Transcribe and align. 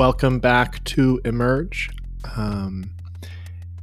welcome 0.00 0.38
back 0.38 0.82
to 0.84 1.20
Emerge. 1.26 1.90
Um, 2.34 2.90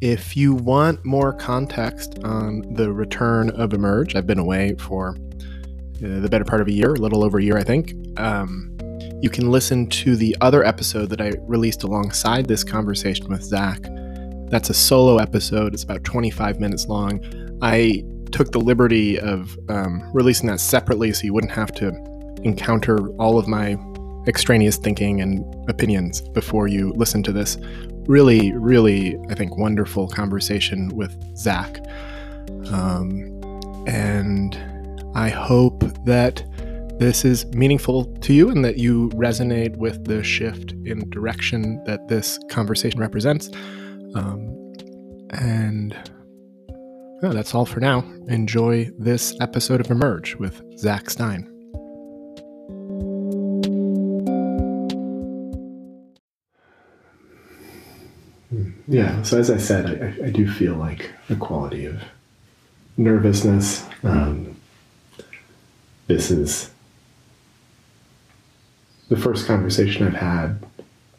if 0.02 0.36
you 0.36 0.56
want 0.56 1.06
more 1.06 1.32
context 1.32 2.18
on 2.24 2.74
the 2.74 2.92
return 2.92 3.52
of 3.52 3.72
Emerge, 3.72 4.16
I've 4.16 4.26
been 4.26 4.40
away 4.40 4.74
for 4.80 5.10
uh, 5.10 6.20
the 6.20 6.28
better 6.28 6.44
part 6.44 6.60
of 6.60 6.68
a 6.70 6.72
year, 6.72 6.96
a 6.96 6.98
little 6.98 7.24
over 7.24 7.38
a 7.38 7.44
year, 7.44 7.56
I 7.56 7.64
think. 7.64 7.94
Um, 8.20 8.76
you 9.22 9.30
can 9.30 9.52
listen 9.52 9.88
to 9.90 10.16
the 10.16 10.36
other 10.42 10.66
episode 10.66 11.12
that 11.12 11.22
I 11.22 11.34
released 11.42 11.84
alongside 11.84 12.48
this 12.48 12.64
conversation 12.64 13.28
with 13.30 13.44
Zak. 13.44 13.78
That's 14.50 14.72
a 14.72 14.74
solo 14.74 15.18
episode, 15.18 15.76
it's 15.76 15.84
about 15.84 16.04
25 16.04 16.60
minutes 16.60 16.88
long. 16.88 17.24
I 17.62 18.04
took 18.32 18.52
the 18.52 18.60
liberty 18.60 19.20
of 19.20 19.56
um, 19.70 20.10
releasing 20.16 20.48
that 20.48 20.62
separately 20.62 21.14
so 21.14 21.26
you 21.26 21.34
wouldn't 21.36 21.54
have 21.54 21.72
to 21.74 21.90
encounter 22.44 23.08
all 23.18 23.38
of 23.38 23.48
my 23.48 23.78
extraneous 24.28 24.78
thinking 24.78 25.22
and 25.22 25.70
opinions 25.70 26.22
before 26.30 26.68
you 26.68 26.92
listen 26.94 27.24
to 27.24 27.32
this 27.32 27.58
really, 28.08 28.54
really, 28.54 29.18
I 29.30 29.36
think, 29.36 29.58
wonderful 29.58 30.08
conversation 30.08 30.90
with 30.90 31.16
Zak. 31.38 31.80
Um, 32.72 33.34
and 33.88 34.58
I 35.16 35.30
hope 35.30 35.84
that 36.06 36.44
this 37.00 37.26
is 37.26 37.46
meaningful 37.48 38.06
to 38.06 38.34
you 38.34 38.50
and 38.50 38.66
that 38.66 38.78
you 38.78 39.10
resonate 39.10 39.78
with 39.78 40.06
the 40.06 40.24
shift 40.24 40.72
in 40.86 41.10
direction 41.10 41.84
that 41.86 42.08
this 42.08 42.40
conversation 42.50 43.00
represents. 43.00 43.50
Um, 44.16 44.74
and 45.32 45.96
oh, 47.24 47.34
that's 47.34 47.54
all 47.54 47.66
for 47.66 47.80
now. 47.80 48.00
Enjoy 48.28 48.90
this 48.98 49.36
episode 49.42 49.80
of 49.80 49.92
Emerge 49.92 50.36
with 50.36 50.62
Zak 50.78 51.10
Stein. 51.10 51.57
Yeah. 58.88 59.22
So 59.24 59.38
as 59.38 59.50
I 59.50 59.58
said, 59.58 60.20
I, 60.22 60.28
I 60.28 60.30
do 60.30 60.50
feel 60.50 60.76
like 60.76 61.12
a 61.30 61.36
quality 61.36 61.86
of 61.86 62.02
nervousness. 62.96 63.86
Um, 64.04 64.56
this 66.08 66.32
is 66.32 66.70
the 69.10 69.18
first 69.18 69.46
conversation 69.46 70.08
I've 70.08 70.14
had 70.14 70.66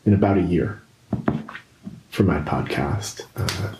in 0.07 0.15
about 0.15 0.39
a 0.39 0.43
year 0.43 0.81
for 2.11 2.23
my 2.23 2.41
podcast. 2.41 3.23
Uh, 3.37 3.75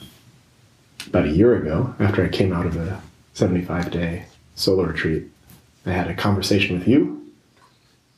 about 1.07 1.25
a 1.25 1.31
year 1.31 1.57
ago, 1.57 1.95
after 1.99 2.23
I 2.23 2.29
came 2.29 2.53
out 2.53 2.67
of 2.67 2.77
a 2.77 3.01
75 3.33 3.91
day 3.91 4.27
solo 4.55 4.85
retreat, 4.85 5.25
I 5.87 5.93
had 5.93 6.09
a 6.09 6.15
conversation 6.15 6.79
with 6.79 6.87
you 6.87 7.27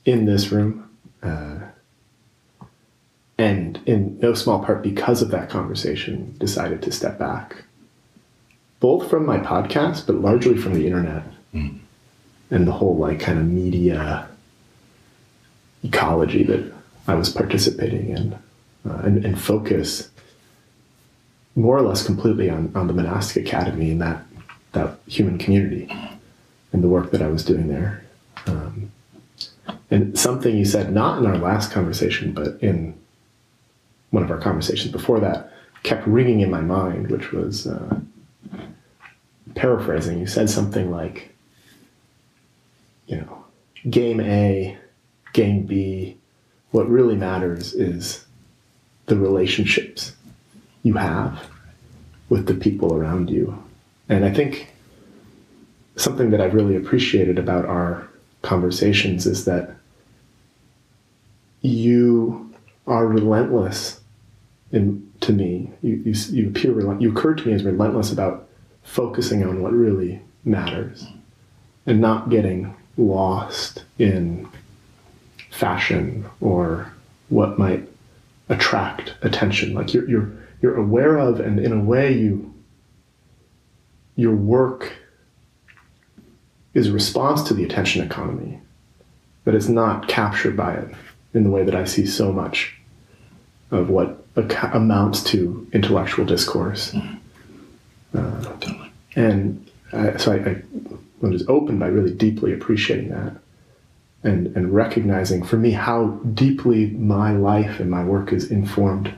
in 0.04 0.24
this 0.24 0.50
room. 0.50 0.90
Uh, 1.22 1.58
and 3.40 3.80
in 3.86 4.18
no 4.20 4.34
small 4.34 4.62
part 4.62 4.82
because 4.82 5.22
of 5.22 5.30
that 5.30 5.48
conversation, 5.48 6.36
decided 6.36 6.82
to 6.82 6.92
step 6.92 7.18
back, 7.18 7.64
both 8.80 9.08
from 9.08 9.24
my 9.24 9.38
podcast, 9.38 10.06
but 10.06 10.16
largely 10.16 10.58
from 10.58 10.74
the 10.74 10.84
internet 10.84 11.22
mm. 11.54 11.78
and 12.50 12.68
the 12.68 12.72
whole 12.72 12.98
like 12.98 13.18
kind 13.18 13.38
of 13.38 13.46
media 13.46 14.28
ecology 15.82 16.44
that 16.44 16.70
I 17.08 17.14
was 17.14 17.32
participating 17.32 18.10
in, 18.10 18.34
uh, 18.86 18.98
and, 19.04 19.24
and, 19.24 19.40
focus 19.40 20.10
more 21.56 21.78
or 21.78 21.82
less 21.82 22.04
completely 22.04 22.50
on, 22.50 22.70
on 22.74 22.88
the 22.88 22.92
monastic 22.92 23.46
academy 23.46 23.92
and 23.92 24.02
that 24.02 24.22
that 24.72 24.98
human 25.06 25.38
community 25.38 25.90
and 26.74 26.84
the 26.84 26.88
work 26.88 27.10
that 27.12 27.22
I 27.22 27.28
was 27.28 27.42
doing 27.42 27.68
there. 27.68 28.04
Um, 28.46 28.92
and 29.90 30.18
something 30.18 30.54
you 30.54 30.66
said, 30.66 30.92
not 30.92 31.18
in 31.18 31.26
our 31.26 31.38
last 31.38 31.72
conversation, 31.72 32.32
but 32.32 32.62
in 32.62 33.00
one 34.10 34.22
of 34.22 34.30
our 34.30 34.38
conversations 34.38 34.92
before 34.92 35.20
that 35.20 35.52
kept 35.82 36.06
ringing 36.06 36.40
in 36.40 36.50
my 36.50 36.60
mind, 36.60 37.10
which 37.10 37.32
was 37.32 37.66
uh, 37.66 38.00
paraphrasing. 39.54 40.18
You 40.18 40.26
said 40.26 40.50
something 40.50 40.90
like, 40.90 41.34
you 43.06 43.16
know, 43.16 43.44
game 43.88 44.20
A, 44.20 44.76
game 45.32 45.64
B, 45.64 46.16
what 46.70 46.88
really 46.88 47.16
matters 47.16 47.72
is 47.72 48.26
the 49.06 49.16
relationships 49.16 50.14
you 50.82 50.94
have 50.94 51.48
with 52.28 52.46
the 52.46 52.54
people 52.54 52.94
around 52.94 53.30
you. 53.30 53.62
And 54.08 54.24
I 54.24 54.32
think 54.32 54.72
something 55.96 56.30
that 56.30 56.40
I've 56.40 56.54
really 56.54 56.76
appreciated 56.76 57.38
about 57.38 57.64
our 57.64 58.08
conversations 58.42 59.26
is 59.26 59.44
that 59.44 59.74
you 61.62 62.54
are 62.86 63.06
relentless 63.06 63.99
in, 64.72 65.10
to 65.20 65.32
me, 65.32 65.70
you, 65.82 65.96
you, 66.04 66.14
you 66.30 66.48
appear 66.48 66.98
you 67.00 67.10
occur 67.10 67.34
to 67.34 67.46
me 67.46 67.52
as 67.52 67.64
relentless 67.64 68.12
about 68.12 68.48
focusing 68.82 69.44
on 69.44 69.62
what 69.62 69.72
really 69.72 70.20
matters 70.44 71.06
and 71.86 72.00
not 72.00 72.30
getting 72.30 72.74
lost 72.96 73.84
in 73.98 74.48
fashion 75.50 76.24
or 76.40 76.92
what 77.28 77.58
might 77.58 77.88
attract 78.48 79.14
attention. 79.22 79.74
Like 79.74 79.92
you're 79.92 80.08
you're 80.08 80.32
you're 80.62 80.76
aware 80.76 81.18
of, 81.18 81.40
and 81.40 81.58
in 81.58 81.72
a 81.72 81.80
way, 81.80 82.12
you 82.12 82.54
your 84.16 84.34
work 84.34 84.92
is 86.74 86.88
a 86.88 86.92
response 86.92 87.42
to 87.44 87.54
the 87.54 87.64
attention 87.64 88.04
economy, 88.04 88.60
but 89.44 89.54
it's 89.54 89.68
not 89.68 90.08
captured 90.08 90.56
by 90.56 90.74
it 90.74 90.94
in 91.34 91.44
the 91.44 91.50
way 91.50 91.64
that 91.64 91.74
I 91.74 91.84
see 91.84 92.06
so 92.06 92.32
much 92.32 92.76
of 93.70 93.88
what 93.88 94.19
amounts 94.36 95.22
to 95.24 95.68
intellectual 95.72 96.24
discourse. 96.24 96.94
Uh, 98.14 98.42
totally. 98.42 98.92
And 99.16 99.68
I, 99.92 100.16
so 100.16 100.32
I, 100.32 100.50
I 100.50 100.62
was 101.20 101.46
open 101.48 101.78
by 101.78 101.88
really 101.88 102.14
deeply 102.14 102.52
appreciating 102.52 103.10
that 103.10 103.36
and, 104.22 104.54
and 104.56 104.74
recognizing 104.74 105.42
for 105.42 105.56
me 105.56 105.70
how 105.70 106.08
deeply 106.34 106.86
my 106.90 107.32
life 107.32 107.80
and 107.80 107.90
my 107.90 108.04
work 108.04 108.32
is 108.32 108.50
informed 108.50 109.14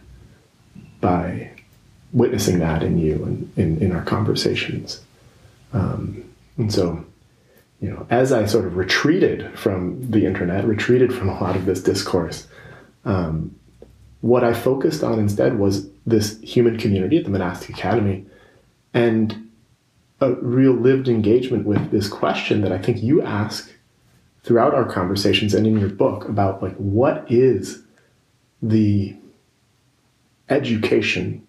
by 1.01 1.51
witnessing 2.13 2.59
that 2.61 2.83
in 2.83 2.99
you 2.99 3.25
and 3.25 3.53
in, 3.57 3.83
in 3.83 3.93
our 3.93 4.05
conversations. 4.05 5.01
Um, 5.73 6.25
and 6.57 6.73
so, 6.73 7.05
you 7.81 7.91
know, 7.91 8.07
as 8.11 8.33
I 8.33 8.47
sort 8.47 8.67
of 8.67 8.77
retreated 8.77 9.59
from 9.59 10.11
the 10.11 10.27
internet, 10.27 10.65
retreated 10.65 11.13
from 11.13 11.29
a 11.29 11.41
lot 11.41 11.57
of 11.57 11.65
this 11.65 11.83
discourse, 11.83 12.47
um, 13.05 13.55
what 14.23 14.45
I 14.45 14.55
focused 14.55 15.05
on 15.05 15.19
instead 15.19 15.59
was 15.59 15.89
this 16.07 16.41
human 16.41 16.79
community 16.79 17.19
at 17.19 17.25
the 17.25 17.31
monastic 17.31 17.71
academy 17.71 18.25
and 18.95 19.51
a 20.21 20.35
real 20.35 20.73
lived 20.73 21.09
engagement 21.09 21.67
with 21.67 21.91
this 21.91 22.09
question 22.09 22.61
that 22.63 22.73
I 22.73 22.79
think 22.79 23.03
you 23.03 23.21
ask 23.21 23.73
throughout 24.45 24.75
our 24.75 24.85
conversations 24.85 25.55
and 25.55 25.67
in 25.67 25.79
your 25.79 25.89
book 25.89 26.29
about 26.29 26.63
like 26.63 26.77
what 26.77 27.31
is 27.31 27.83
the 28.63 29.17
education 30.49 31.47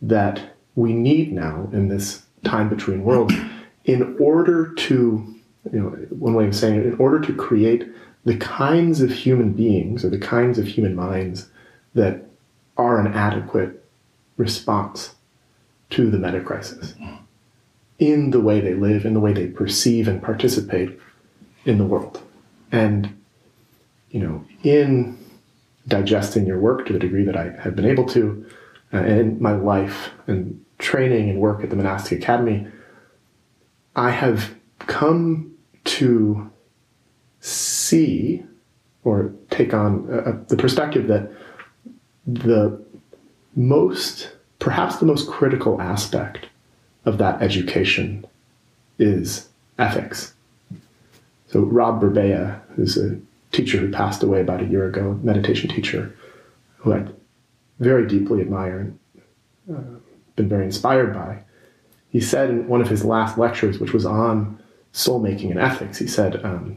that 0.00 0.54
we 0.76 0.92
need 0.92 1.32
now 1.32 1.68
in 1.72 1.88
this 1.88 2.22
time 2.44 2.68
between 2.68 3.02
worlds 3.02 3.34
in 3.84 4.16
order 4.20 4.72
to 4.74 5.34
you 5.72 5.80
know 5.80 5.88
one 6.10 6.34
way 6.34 6.46
of 6.46 6.54
saying 6.54 6.78
it 6.78 6.86
in 6.86 6.94
order 6.98 7.20
to 7.20 7.34
create 7.34 7.88
the 8.24 8.36
kinds 8.36 9.00
of 9.00 9.10
human 9.10 9.52
beings 9.52 10.04
or 10.04 10.10
the 10.10 10.18
kinds 10.18 10.58
of 10.58 10.66
human 10.68 10.94
minds 10.94 11.48
that 11.94 12.26
are 12.76 13.00
an 13.00 13.12
adequate 13.12 13.84
response 14.36 15.14
to 15.90 16.10
the 16.10 16.18
meta 16.18 16.40
crisis 16.40 16.94
in 17.98 18.30
the 18.30 18.40
way 18.40 18.60
they 18.60 18.74
live, 18.74 19.04
in 19.04 19.14
the 19.14 19.20
way 19.20 19.32
they 19.32 19.46
perceive 19.46 20.08
and 20.08 20.22
participate 20.22 20.98
in 21.64 21.78
the 21.78 21.84
world. 21.84 22.20
And, 22.72 23.16
you 24.10 24.20
know, 24.20 24.44
in 24.62 25.18
digesting 25.86 26.46
your 26.46 26.58
work 26.58 26.86
to 26.86 26.92
the 26.92 26.98
degree 26.98 27.24
that 27.24 27.36
I 27.36 27.50
have 27.60 27.76
been 27.76 27.84
able 27.84 28.06
to, 28.06 28.44
uh, 28.92 28.98
and 28.98 29.40
my 29.40 29.52
life 29.52 30.10
and 30.26 30.64
training 30.78 31.30
and 31.30 31.40
work 31.40 31.62
at 31.62 31.70
the 31.70 31.76
Monastic 31.76 32.20
Academy, 32.22 32.66
I 33.94 34.10
have 34.10 34.54
come 34.80 35.54
to 35.84 36.50
see 37.40 38.42
or 39.04 39.32
take 39.50 39.74
on 39.74 40.10
uh, 40.10 40.42
the 40.48 40.56
perspective 40.56 41.06
that 41.08 41.30
the 42.26 42.80
most, 43.54 44.32
perhaps 44.58 44.96
the 44.96 45.06
most 45.06 45.28
critical 45.28 45.80
aspect 45.80 46.46
of 47.04 47.18
that 47.18 47.42
education 47.42 48.24
is 48.98 49.48
ethics. 49.78 50.34
So 51.48 51.60
Rob 51.60 52.00
Burbea, 52.00 52.60
who's 52.74 52.96
a 52.96 53.18
teacher 53.52 53.78
who 53.78 53.90
passed 53.90 54.22
away 54.22 54.40
about 54.40 54.62
a 54.62 54.66
year 54.66 54.86
ago, 54.86 55.18
meditation 55.22 55.68
teacher, 55.68 56.14
who 56.78 56.94
I 56.94 57.06
very 57.78 58.06
deeply 58.06 58.40
admire 58.40 58.78
and 58.78 58.98
uh, 59.72 59.98
been 60.36 60.48
very 60.48 60.64
inspired 60.64 61.12
by, 61.14 61.40
he 62.10 62.20
said 62.20 62.50
in 62.50 62.68
one 62.68 62.80
of 62.80 62.88
his 62.88 63.04
last 63.04 63.38
lectures, 63.38 63.78
which 63.78 63.92
was 63.92 64.06
on 64.06 64.58
soul 64.92 65.18
making 65.18 65.50
and 65.50 65.60
ethics, 65.60 65.98
he 65.98 66.06
said, 66.06 66.44
um, 66.44 66.76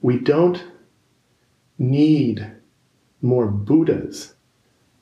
"We 0.00 0.18
don't 0.18 0.64
need 1.78 2.50
more 3.26 3.46
Buddhas 3.46 4.34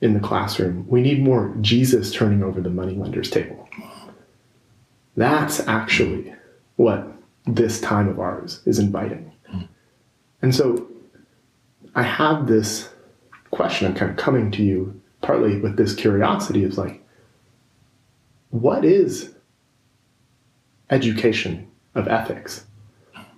in 0.00 0.14
the 0.14 0.20
classroom. 0.20 0.86
We 0.88 1.00
need 1.00 1.22
more 1.22 1.54
Jesus 1.60 2.12
turning 2.12 2.42
over 2.42 2.60
the 2.60 2.70
moneylender's 2.70 3.30
table. 3.30 3.68
That's 5.16 5.60
actually 5.68 6.34
what 6.76 7.06
this 7.46 7.80
time 7.80 8.08
of 8.08 8.18
ours 8.18 8.60
is 8.66 8.78
inviting. 8.78 9.30
And 10.42 10.54
so 10.54 10.86
I 11.94 12.02
have 12.02 12.46
this 12.46 12.90
question. 13.50 13.86
I'm 13.86 13.94
kind 13.94 14.10
of 14.10 14.16
coming 14.16 14.50
to 14.52 14.62
you 14.62 15.00
partly 15.22 15.58
with 15.58 15.76
this 15.76 15.94
curiosity 15.94 16.64
of 16.64 16.76
like, 16.76 17.02
what 18.50 18.84
is 18.84 19.34
education 20.90 21.70
of 21.94 22.08
ethics? 22.08 22.64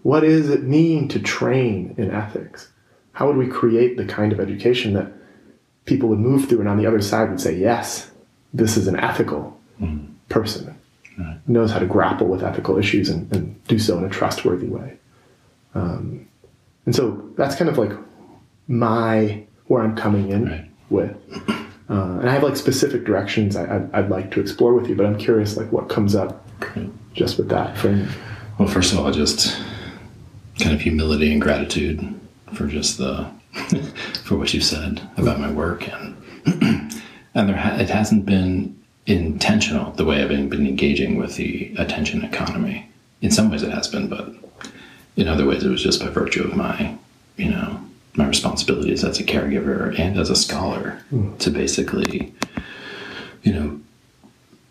What 0.03 0.21
does 0.21 0.51
it 0.51 0.63
mean 0.63 1.09
to 1.09 1.21
train 1.21 1.95
in 1.99 2.11
ethics? 2.11 2.73
How 3.17 3.27
would 3.27 3.39
we 3.39 3.47
create 3.47 3.97
the 3.97 4.05
kind 4.05 4.31
of 4.31 4.41
education 4.41 4.93
that 4.93 5.11
people 5.87 6.11
would 6.11 6.19
move 6.19 6.51
through 6.51 6.61
and 6.61 6.69
on 6.69 6.77
the 6.77 6.85
other 6.85 7.01
side 7.01 7.31
would 7.31 7.41
say, 7.41 7.57
yes, 7.57 8.11
this 8.53 8.77
is 8.77 8.89
an 8.89 9.01
ethical 9.01 9.59
mm. 9.81 10.07
person, 10.29 10.79
right. 11.19 11.39
knows 11.49 11.71
how 11.71 11.79
to 11.79 11.87
grapple 11.87 12.27
with 12.27 12.45
ethical 12.45 12.77
issues 12.77 13.09
and, 13.09 13.33
and 13.33 13.65
do 13.69 13.79
so 13.79 13.97
in 13.97 14.05
a 14.05 14.11
trustworthy 14.11 14.67
way. 14.67 14.99
Um, 15.75 16.29
and 16.85 16.95
so 16.95 17.27
that's 17.39 17.55
kind 17.55 17.71
of 17.71 17.79
like 17.79 17.93
my, 18.69 19.47
where 19.69 19.83
I'm 19.83 19.97
coming 19.97 20.29
in 20.29 20.51
right. 20.51 20.71
with. 20.91 21.17
Uh, 21.89 22.19
and 22.19 22.29
I 22.29 22.35
have 22.35 22.43
like 22.43 22.57
specific 22.57 23.05
directions 23.05 23.57
I, 23.57 23.79
would 23.79 24.11
like 24.11 24.31
to 24.33 24.41
explore 24.41 24.75
with 24.75 24.89
you, 24.91 24.95
but 24.95 25.07
I'm 25.07 25.17
curious 25.17 25.57
like 25.57 25.73
what 25.73 25.89
comes 25.89 26.15
up 26.15 26.47
just 27.15 27.39
with 27.39 27.49
that 27.49 27.79
frame. 27.79 28.11
Well, 28.59 28.69
first 28.69 28.93
of 28.93 28.99
all, 28.99 29.11
just 29.11 29.59
kind 30.59 30.75
of 30.75 30.83
humility 30.83 31.33
and 31.33 31.41
gratitude 31.41 32.15
for 32.55 32.67
just 32.67 32.99
the 32.99 33.31
for 34.25 34.37
what 34.37 34.53
you 34.53 34.61
said 34.61 35.09
about 35.17 35.41
my 35.41 35.51
work 35.51 35.89
and 35.89 36.17
and 37.35 37.49
there 37.49 37.57
ha- 37.57 37.77
it 37.77 37.89
hasn't 37.89 38.27
been 38.27 38.77
intentional 39.07 39.93
the 39.93 40.05
way 40.05 40.23
I've 40.23 40.29
been, 40.29 40.49
been 40.49 40.67
engaging 40.67 41.17
with 41.17 41.37
the 41.37 41.73
attention 41.79 42.25
economy. 42.25 42.89
In 43.23 43.31
some 43.31 43.51
ways, 43.51 43.63
it 43.63 43.71
has 43.71 43.89
been, 43.89 44.09
but 44.09 44.29
in 45.17 45.29
other 45.29 45.47
ways, 45.47 45.65
it 45.65 45.71
was 45.71 45.83
just 45.83 46.01
by 46.01 46.09
virtue 46.09 46.45
of 46.45 46.57
my 46.57 46.97
you 47.37 47.51
know 47.51 47.81
my 48.15 48.27
responsibilities 48.27 49.05
as 49.05 49.21
a 49.21 49.25
caregiver 49.25 49.99
and 49.99 50.19
as 50.19 50.31
a 50.31 50.37
scholar 50.37 51.03
mm. 51.13 51.39
to 51.39 51.51
basically, 51.51 52.35
you 53.43 53.53
know, 53.53 53.81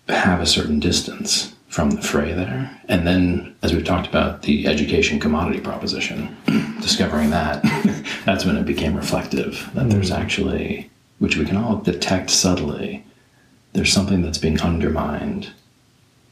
have 0.07 0.41
a 0.41 0.45
certain 0.45 0.79
distance 0.79 1.54
from 1.75 1.91
the 1.91 2.01
fray 2.01 2.31
there. 2.31 2.71
And 2.87 3.05
then, 3.05 3.53
as 3.61 3.73
we've 3.73 3.83
talked 3.83 4.07
about, 4.07 4.43
the 4.43 4.65
education 4.65 5.19
commodity 5.19 5.59
proposition, 5.59 6.33
discovering 6.79 7.31
that, 7.31 7.61
that's 8.25 8.45
when 8.45 8.55
it 8.55 8.63
became 8.63 8.95
reflective 8.95 9.69
that 9.73 9.87
mm. 9.87 9.91
there's 9.91 10.09
actually, 10.09 10.89
which 11.19 11.35
we 11.35 11.43
can 11.43 11.57
all 11.57 11.75
detect 11.75 12.29
subtly, 12.29 13.03
there's 13.73 13.91
something 13.91 14.21
that's 14.21 14.37
being 14.37 14.61
undermined 14.61 15.51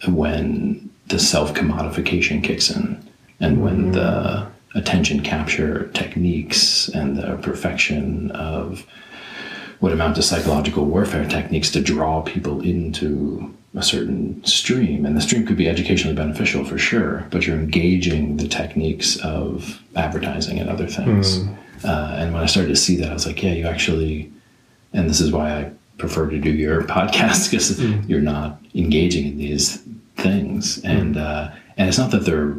when 0.07 0.89
the 1.07 1.19
self 1.19 1.53
commodification 1.53 2.41
kicks 2.41 2.69
in 2.69 3.05
and 3.41 3.61
when 3.61 3.91
mm. 3.91 3.93
the 3.95 4.47
attention 4.79 5.19
capture 5.23 5.89
techniques 5.89 6.87
and 6.87 7.17
the 7.17 7.35
perfection 7.41 8.31
of 8.31 8.87
what 9.81 9.91
amount 9.91 10.15
to 10.15 10.21
psychological 10.21 10.85
warfare 10.85 11.27
techniques 11.27 11.69
to 11.69 11.81
draw 11.81 12.21
people 12.21 12.61
into 12.61 13.53
a 13.75 13.83
certain 13.83 14.43
stream. 14.45 15.05
And 15.05 15.17
the 15.17 15.21
stream 15.21 15.45
could 15.45 15.57
be 15.57 15.67
educationally 15.67 16.15
beneficial 16.15 16.63
for 16.63 16.77
sure, 16.77 17.25
but 17.31 17.47
you're 17.47 17.57
engaging 17.57 18.37
the 18.37 18.47
techniques 18.47 19.17
of 19.17 19.81
advertising 19.95 20.59
and 20.59 20.69
other 20.69 20.87
things. 20.87 21.39
Mm. 21.39 21.57
Uh, 21.83 22.15
and 22.17 22.33
when 22.33 22.43
I 22.43 22.45
started 22.45 22.69
to 22.69 22.75
see 22.75 22.95
that, 22.97 23.09
I 23.09 23.13
was 23.13 23.25
like, 23.25 23.41
yeah, 23.41 23.53
you 23.53 23.67
actually, 23.67 24.31
and 24.93 25.09
this 25.09 25.19
is 25.19 25.31
why 25.31 25.51
I 25.51 25.71
prefer 25.97 26.29
to 26.29 26.39
do 26.39 26.51
your 26.51 26.81
podcast 26.83 27.49
because 27.49 27.79
mm. 27.79 28.07
you're 28.07 28.21
not 28.21 28.59
engaging 28.75 29.25
in 29.25 29.37
these 29.37 29.83
things. 30.17 30.83
And, 30.83 31.17
uh, 31.17 31.51
and 31.77 31.89
it's 31.89 31.97
not 31.97 32.11
that 32.11 32.25
they're 32.25 32.55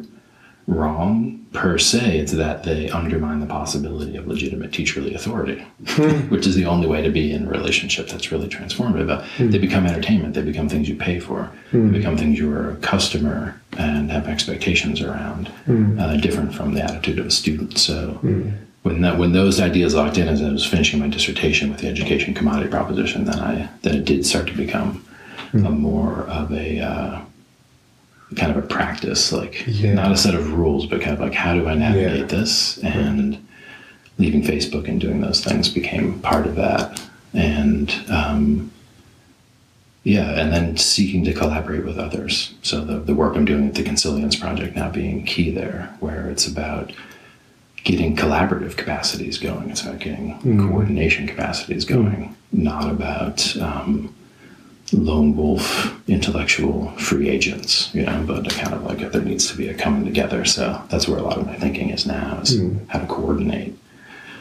wrong 0.67 1.45
per 1.53 1.79
se. 1.79 2.19
It's 2.19 2.33
that 2.33 2.65
they 2.65 2.91
undermine 2.91 3.41
the 3.41 3.47
possibility 3.47 4.17
of 4.17 4.27
legitimate 4.27 4.71
teacherly 4.71 5.15
authority, 5.15 5.65
hmm. 5.87 6.29
which 6.29 6.47
is 6.47 6.55
the 6.55 6.65
only 6.65 6.87
way 6.87 7.03
to 7.03 7.11
be 7.11 7.33
in 7.33 7.47
a 7.47 7.51
relationship 7.51 8.09
that's 8.09 8.33
really 8.33 8.49
transformative. 8.49 9.11
Uh, 9.11 9.23
hmm. 9.37 9.51
They 9.51 9.59
become 9.59 9.87
entertainment. 9.87 10.35
They 10.35 10.43
become 10.43 10.69
things 10.69 10.89
you 10.89 10.97
pay 10.97 11.21
for. 11.21 11.45
Hmm. 11.71 11.93
They 11.93 11.99
become 11.99 12.17
things 12.17 12.39
you're 12.39 12.71
a 12.71 12.77
customer 12.77 13.61
and 13.79 14.11
have 14.11 14.27
expectations 14.27 15.01
around, 15.01 15.51
uh, 15.99 16.17
different 16.17 16.55
from 16.55 16.75
the 16.75 16.83
attitude 16.83 17.19
of 17.19 17.27
a 17.27 17.31
student. 17.31 17.79
So. 17.79 18.21
When, 18.83 19.01
that, 19.01 19.17
when 19.17 19.33
those 19.33 19.61
ideas 19.63 19.95
locked 19.95 20.19
in 20.19 20.29
as 20.29 20.43
I 20.43 20.51
was 20.51 20.67
finishing 20.67 21.01
my 21.01 21.09
dissertation 21.09 21.71
with 21.71 21.81
the 21.81 21.89
education 21.89 22.35
commodity 22.35 22.69
proposition, 22.69 23.25
then 23.25 23.39
I 23.39 23.71
then 23.81 23.95
it 23.95 24.05
did 24.05 24.27
start 24.27 24.47
to 24.49 24.53
become 24.53 25.03
a 25.55 25.71
more 25.71 26.25
of 26.25 26.53
a 26.53 26.81
uh, 26.81 27.21
kind 28.37 28.51
of 28.51 28.63
a 28.63 28.67
practice, 28.67 29.33
like 29.33 29.65
yeah. 29.67 29.95
not 29.95 30.13
a 30.13 30.17
set 30.17 30.35
of 30.35 30.53
rules, 30.53 30.87
but 30.87 31.01
kind 31.01 31.15
of 31.15 31.21
like 31.21 31.35
how 31.35 31.55
do 31.55 31.69
I 31.69 31.75
navigate 31.75 32.21
yeah. 32.21 32.25
this? 32.27 32.79
And 32.79 33.33
right. 33.33 33.41
leaving 34.19 34.43
Facebook 34.43 34.89
and 34.89 35.01
doing 35.01 35.21
those 35.21 35.43
things 35.43 35.69
became 35.69 36.21
part 36.21 36.47
of 36.47 36.57
that. 36.57 37.01
And 37.33 37.93
um, 38.11 38.71
yeah, 40.05 40.39
and 40.39 40.53
then 40.53 40.77
seeking 40.77 41.25
to 41.25 41.33
collaborate 41.33 41.85
with 41.85 41.99
others. 41.99 42.55
So 42.63 42.85
the, 42.85 42.99
the 42.99 43.15
work 43.15 43.37
I'm 43.37 43.47
doing 43.47 43.69
at 43.69 43.75
the 43.75 43.83
Consilience 43.83 44.37
Project 44.37 44.77
now 44.77 44.91
being 44.91 45.25
key 45.25 45.51
there, 45.51 45.97
where 46.01 46.29
it's 46.29 46.47
about 46.47 46.93
getting 47.85 48.15
collaborative 48.17 48.77
capacities 48.77 49.39
going. 49.39 49.71
It's 49.71 49.83
about 49.83 50.01
getting 50.01 50.39
mm. 50.41 50.69
coordination 50.69 51.27
capacities 51.27 51.85
going, 51.85 52.07
mm. 52.15 52.35
not 52.53 52.91
about 52.91 53.57
um, 53.57 54.15
lone 54.93 55.37
wolf 55.37 55.95
intellectual 56.09 56.91
free 56.93 57.29
agents, 57.29 57.93
you 57.95 58.05
know, 58.05 58.25
but 58.27 58.49
kind 58.51 58.75
of 58.75 58.85
like 58.85 59.11
there 59.13 59.23
needs 59.23 59.51
to 59.51 59.57
be 59.57 59.69
a 59.69 59.75
coming 59.75 60.05
together. 60.05 60.45
So 60.45 60.83
that's 60.89 61.09
where 61.09 61.19
a 61.19 61.23
lot 61.23 61.39
of 61.39 61.47
my 61.47 61.57
thinking 61.57 61.91
is 61.91 62.07
now 62.07 62.41
is 62.41 62.59
mm. 62.59 62.87
how 62.89 63.01
to 63.01 63.07
coordinate 63.07 63.75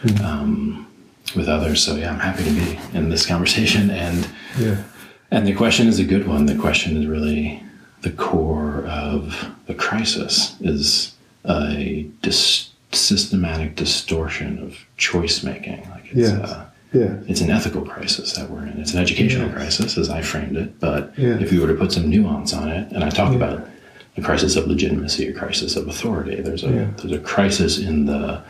mm. 0.03 0.21
um, 0.21 0.87
with 1.35 1.47
others. 1.47 1.83
So 1.83 1.95
yeah, 1.95 2.11
I'm 2.11 2.19
happy 2.19 2.43
to 2.43 2.51
be 2.51 2.79
in 2.97 3.09
this 3.09 3.25
conversation 3.25 3.89
and 3.89 4.27
yeah. 4.59 4.83
and 5.31 5.47
the 5.47 5.55
question 5.55 5.87
is 5.87 5.99
a 5.99 6.05
good 6.05 6.27
one. 6.27 6.45
The 6.45 6.57
question 6.57 6.97
is 6.97 7.07
really 7.07 7.63
the 8.01 8.11
core 8.11 8.85
of 8.85 9.49
the 9.65 9.73
crisis 9.73 10.55
is 10.59 11.15
a 11.45 12.05
dis- 12.21 12.69
systematic 12.91 13.75
distortion 13.75 14.59
of 14.59 14.77
choice 14.97 15.43
making. 15.43 15.89
Like 15.89 16.05
it's 16.05 16.29
yes. 16.29 16.49
uh, 16.49 16.65
yeah. 16.93 17.15
It's 17.27 17.41
an 17.41 17.49
ethical 17.49 17.81
crisis 17.81 18.33
that 18.33 18.49
we're 18.49 18.67
in. 18.67 18.79
It's 18.79 18.93
an 18.93 18.99
educational 18.99 19.49
crisis, 19.49 19.97
as 19.97 20.09
I 20.09 20.21
framed 20.21 20.55
it. 20.55 20.79
But 20.79 21.17
yeah. 21.17 21.39
if 21.39 21.51
we 21.51 21.59
were 21.59 21.67
to 21.67 21.73
put 21.73 21.91
some 21.91 22.07
nuance 22.07 22.53
on 22.53 22.69
it, 22.69 22.91
and 22.91 23.03
I 23.03 23.09
talk 23.09 23.31
yeah. 23.31 23.37
about 23.37 23.67
a 24.15 24.21
crisis 24.21 24.55
of 24.55 24.67
legitimacy, 24.67 25.27
a 25.27 25.33
crisis 25.33 25.75
of 25.75 25.87
authority, 25.87 26.39
there's 26.41 26.63
a 26.63 26.93
there's 26.97 27.11
a 27.11 27.19
crisis 27.19 27.79
in 27.79 28.05
the 28.05 28.43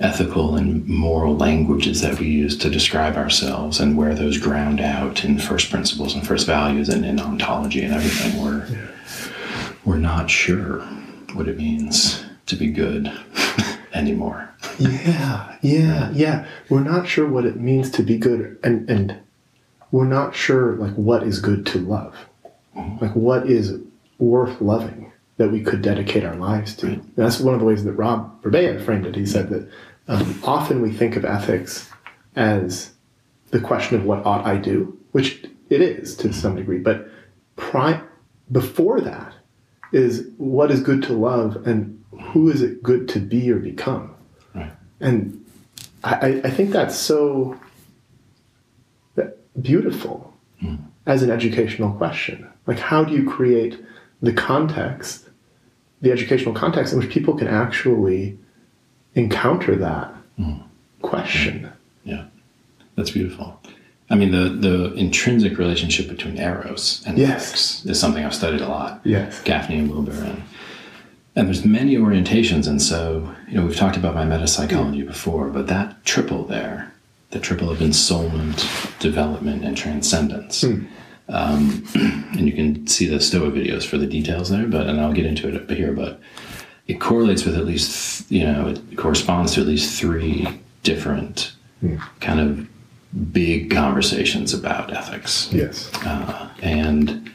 ethical 0.00 0.56
and 0.56 0.86
moral 0.88 1.36
languages 1.36 2.00
that 2.00 2.18
we 2.18 2.26
use 2.26 2.56
to 2.58 2.70
describe 2.70 3.16
ourselves 3.16 3.78
and 3.78 3.96
where 3.96 4.14
those 4.14 4.38
ground 4.38 4.80
out 4.80 5.24
in 5.24 5.38
first 5.38 5.70
principles 5.70 6.14
and 6.14 6.26
first 6.26 6.46
values 6.46 6.88
and 6.88 7.04
in 7.04 7.20
ontology 7.20 7.82
and 7.82 7.92
everything. 7.92 8.42
We're 8.42 8.66
we're 9.84 9.98
not 9.98 10.30
sure 10.30 10.80
what 11.34 11.48
it 11.48 11.58
means 11.58 12.24
to 12.46 12.56
be 12.56 12.70
good 12.70 13.12
anymore 13.92 14.53
yeah, 14.78 15.56
yeah, 15.62 16.10
yeah. 16.12 16.46
We're 16.68 16.80
not 16.80 17.08
sure 17.08 17.28
what 17.28 17.44
it 17.44 17.56
means 17.56 17.90
to 17.92 18.02
be 18.02 18.18
good, 18.18 18.58
and 18.62 18.88
and 18.88 19.20
we're 19.90 20.04
not 20.06 20.34
sure 20.34 20.74
like 20.76 20.94
what 20.94 21.22
is 21.22 21.38
good 21.38 21.66
to 21.66 21.78
love, 21.78 22.16
like 23.00 23.14
what 23.14 23.48
is 23.48 23.78
worth 24.18 24.60
loving 24.60 25.12
that 25.36 25.50
we 25.50 25.62
could 25.62 25.82
dedicate 25.82 26.24
our 26.24 26.36
lives 26.36 26.76
to. 26.76 27.00
That's 27.16 27.40
one 27.40 27.54
of 27.54 27.60
the 27.60 27.66
ways 27.66 27.84
that 27.84 27.92
Rob 27.92 28.42
Burbea 28.42 28.84
framed 28.84 29.06
it. 29.06 29.16
He 29.16 29.26
said 29.26 29.48
that 29.50 29.68
um, 30.08 30.40
often 30.44 30.80
we 30.80 30.92
think 30.92 31.16
of 31.16 31.24
ethics 31.24 31.90
as 32.36 32.92
the 33.50 33.60
question 33.60 33.96
of 33.96 34.04
what 34.04 34.24
ought 34.24 34.46
I 34.46 34.56
do, 34.56 34.98
which 35.12 35.44
it 35.70 35.80
is 35.80 36.16
to 36.18 36.32
some 36.32 36.56
degree, 36.56 36.78
but 36.78 37.08
pri- 37.56 38.02
before 38.52 39.00
that 39.00 39.34
is 39.92 40.28
what 40.36 40.70
is 40.70 40.80
good 40.80 41.02
to 41.04 41.12
love 41.12 41.66
and 41.66 42.02
who 42.32 42.48
is 42.50 42.62
it 42.62 42.82
good 42.82 43.08
to 43.08 43.20
be 43.20 43.50
or 43.50 43.58
become. 43.58 44.13
And 45.04 45.44
I, 46.02 46.40
I 46.44 46.50
think 46.50 46.70
that's 46.70 46.96
so 46.96 47.58
beautiful 49.60 50.32
mm. 50.62 50.78
as 51.06 51.22
an 51.22 51.30
educational 51.30 51.92
question. 51.92 52.48
Like, 52.66 52.78
how 52.78 53.04
do 53.04 53.14
you 53.14 53.28
create 53.28 53.78
the 54.22 54.32
context, 54.32 55.28
the 56.00 56.10
educational 56.10 56.54
context 56.54 56.92
in 56.92 56.98
which 56.98 57.10
people 57.10 57.34
can 57.34 57.48
actually 57.48 58.38
encounter 59.14 59.76
that 59.76 60.12
mm. 60.38 60.62
question? 61.02 61.70
Yeah. 62.04 62.14
yeah. 62.14 62.24
that's 62.96 63.10
beautiful. 63.10 63.60
I 64.10 64.16
mean, 64.16 64.32
the, 64.32 64.48
the 64.50 64.92
intrinsic 64.94 65.58
relationship 65.58 66.08
between 66.08 66.36
eros 66.36 67.02
and 67.06 67.16
yes. 67.18 67.48
sex 67.48 67.86
is 67.86 67.98
something 67.98 68.24
I've 68.24 68.34
studied 68.34 68.60
a 68.60 68.68
lot. 68.68 69.00
Yes. 69.04 69.42
Gafni 69.42 69.78
and 69.78 69.90
Wilber 69.90 70.12
and 70.12 70.42
and 71.36 71.48
there's 71.48 71.64
many 71.64 71.96
orientations 71.96 72.66
and 72.68 72.80
so 72.80 73.34
you 73.48 73.54
know 73.56 73.66
we've 73.66 73.76
talked 73.76 73.96
about 73.96 74.14
my 74.14 74.24
meta 74.24 74.46
psychology 74.46 75.02
before 75.02 75.48
but 75.48 75.66
that 75.66 76.04
triple 76.04 76.44
there 76.44 76.90
the 77.30 77.40
triple 77.40 77.68
of 77.68 77.78
ensoulment, 77.78 78.96
development, 79.00 79.64
and 79.64 79.76
transcendence. 79.76 80.62
Um, 81.28 81.84
and 81.94 82.46
you 82.46 82.52
can 82.52 82.86
see 82.86 83.06
the 83.06 83.18
Stoa 83.18 83.50
videos 83.50 83.84
for 83.84 83.98
the 83.98 84.06
details 84.06 84.50
there, 84.50 84.68
but 84.68 84.86
and 84.86 85.00
I'll 85.00 85.12
get 85.12 85.26
into 85.26 85.48
it 85.48 85.68
here, 85.68 85.92
but 85.92 86.20
it 86.86 87.00
correlates 87.00 87.44
with 87.44 87.56
at 87.56 87.64
least 87.66 88.30
you 88.30 88.44
know 88.44 88.68
it 88.68 88.96
corresponds 88.96 89.54
to 89.54 89.62
at 89.62 89.66
least 89.66 89.98
three 89.98 90.46
different 90.84 91.52
kind 92.20 92.38
of 92.38 92.68
big 93.32 93.70
conversations 93.72 94.54
about 94.54 94.92
ethics 94.92 95.48
Yes. 95.52 95.90
uh, 96.06 96.48
and 96.62 97.32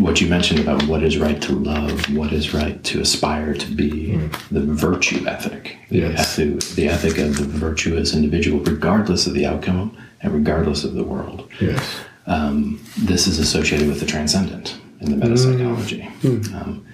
what 0.00 0.20
you 0.20 0.28
mentioned 0.28 0.60
about 0.60 0.82
what 0.84 1.02
is 1.02 1.18
right 1.18 1.40
to 1.42 1.52
love, 1.52 2.12
what 2.16 2.32
is 2.32 2.54
right 2.54 2.82
to 2.84 3.00
aspire 3.00 3.54
to 3.54 3.70
be, 3.74 4.16
the 4.50 4.60
virtue 4.60 5.26
ethic, 5.26 5.76
the, 5.90 5.98
Yes. 5.98 6.38
ethic, 6.38 6.60
the 6.76 6.88
ethic 6.88 7.18
of 7.18 7.36
the 7.36 7.44
virtuous 7.44 8.14
individual, 8.14 8.60
regardless 8.60 9.26
of 9.26 9.34
the 9.34 9.46
outcome 9.46 9.96
and 10.22 10.32
regardless 10.32 10.84
of 10.84 10.94
the 10.94 11.04
world. 11.04 11.48
Yes. 11.60 12.00
Um, 12.26 12.80
this 12.98 13.26
is 13.26 13.38
associated 13.38 13.88
with 13.88 14.00
the 14.00 14.06
transcendent 14.06 14.76
in 15.00 15.18
the 15.18 15.26
metapsychology. 15.26 16.06
Um, 16.54 16.86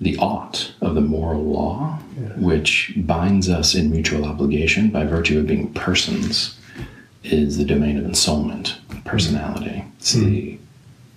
the 0.00 0.16
ought 0.18 0.72
of 0.80 0.94
the 0.94 1.00
moral 1.00 1.44
law, 1.44 1.98
which 2.36 2.92
binds 2.96 3.48
us 3.48 3.74
in 3.74 3.90
mutual 3.90 4.24
obligation 4.24 4.90
by 4.90 5.04
virtue 5.04 5.38
of 5.38 5.46
being 5.46 5.72
persons, 5.72 6.58
is 7.22 7.56
the 7.56 7.64
domain 7.64 7.96
of 7.96 8.04
ensoulment, 8.04 8.74
personality. 9.04 9.84
It's 9.98 10.12
the 10.12 10.58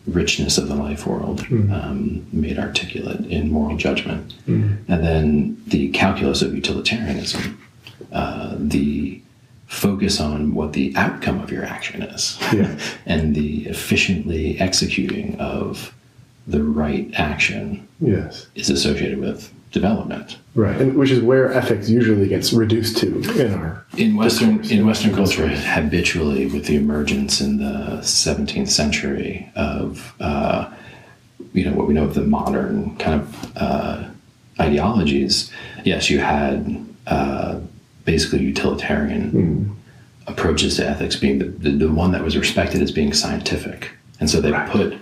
richness 0.07 0.57
of 0.57 0.67
the 0.69 0.75
life 0.75 1.05
world 1.05 1.41
um, 1.51 2.25
made 2.31 2.57
articulate 2.57 3.21
in 3.25 3.51
moral 3.51 3.77
judgment. 3.77 4.33
And 4.47 4.79
then 4.87 5.61
the 5.67 5.89
calculus 5.89 6.41
of 6.41 6.55
utilitarianism, 6.55 7.61
uh, 8.11 8.55
the 8.57 9.21
focus 9.67 10.21
on 10.21 10.53
what 10.55 10.71
the 10.73 10.93
outcome 10.95 11.41
of 11.41 11.51
your 11.51 11.65
action 11.65 12.01
is 12.01 12.37
Yeah. 12.53 12.77
and 13.05 13.35
the 13.35 13.65
efficiently 13.67 14.57
executing 14.61 15.37
of 15.39 15.93
the 16.47 16.63
right 16.63 17.09
action 17.15 17.85
Yes. 17.99 18.47
is 18.55 18.69
associated 18.69 19.19
with 19.19 19.51
development. 19.71 20.37
Right. 20.55 20.79
And 20.79 20.95
which 20.95 21.11
is 21.11 21.21
where 21.21 21.53
ethics 21.53 21.89
usually 21.89 22.27
gets 22.27 22.51
reduced 22.53 22.97
to 22.97 23.19
in 23.39 23.53
our 23.53 23.85
In 23.97 24.15
Western 24.15 24.57
Discourse, 24.57 24.71
in. 24.71 24.85
Western 24.87 25.13
culture, 25.15 25.47
habitually 25.47 26.47
with 26.47 26.65
the 26.65 26.75
emergence 26.75 27.41
in 27.41 27.57
the 27.57 27.99
17th 28.01 28.69
century 28.69 29.51
of 29.55 30.13
uh, 30.19 30.69
you 31.53 31.63
know 31.65 31.73
what 31.73 31.87
we 31.87 31.93
know 31.93 32.03
of 32.05 32.13
the 32.13 32.23
modern 32.23 32.95
kind 32.97 33.21
of 33.21 33.51
uh, 33.57 34.03
ideologies, 34.59 35.51
yes, 35.83 36.09
you 36.09 36.19
had 36.19 36.83
uh, 37.07 37.59
basically 38.05 38.39
utilitarian 38.39 39.75
approaches 40.27 40.75
to 40.77 40.87
ethics 40.87 41.15
being 41.15 41.39
the, 41.39 41.45
the, 41.45 41.71
the 41.71 41.91
one 41.91 42.11
that 42.11 42.23
was 42.23 42.35
respected 42.37 42.81
as 42.81 42.91
being 42.91 43.13
scientific, 43.13 43.91
and 44.19 44.29
so 44.29 44.41
they 44.41 44.51
Right. 44.51 44.69
put 44.69 44.97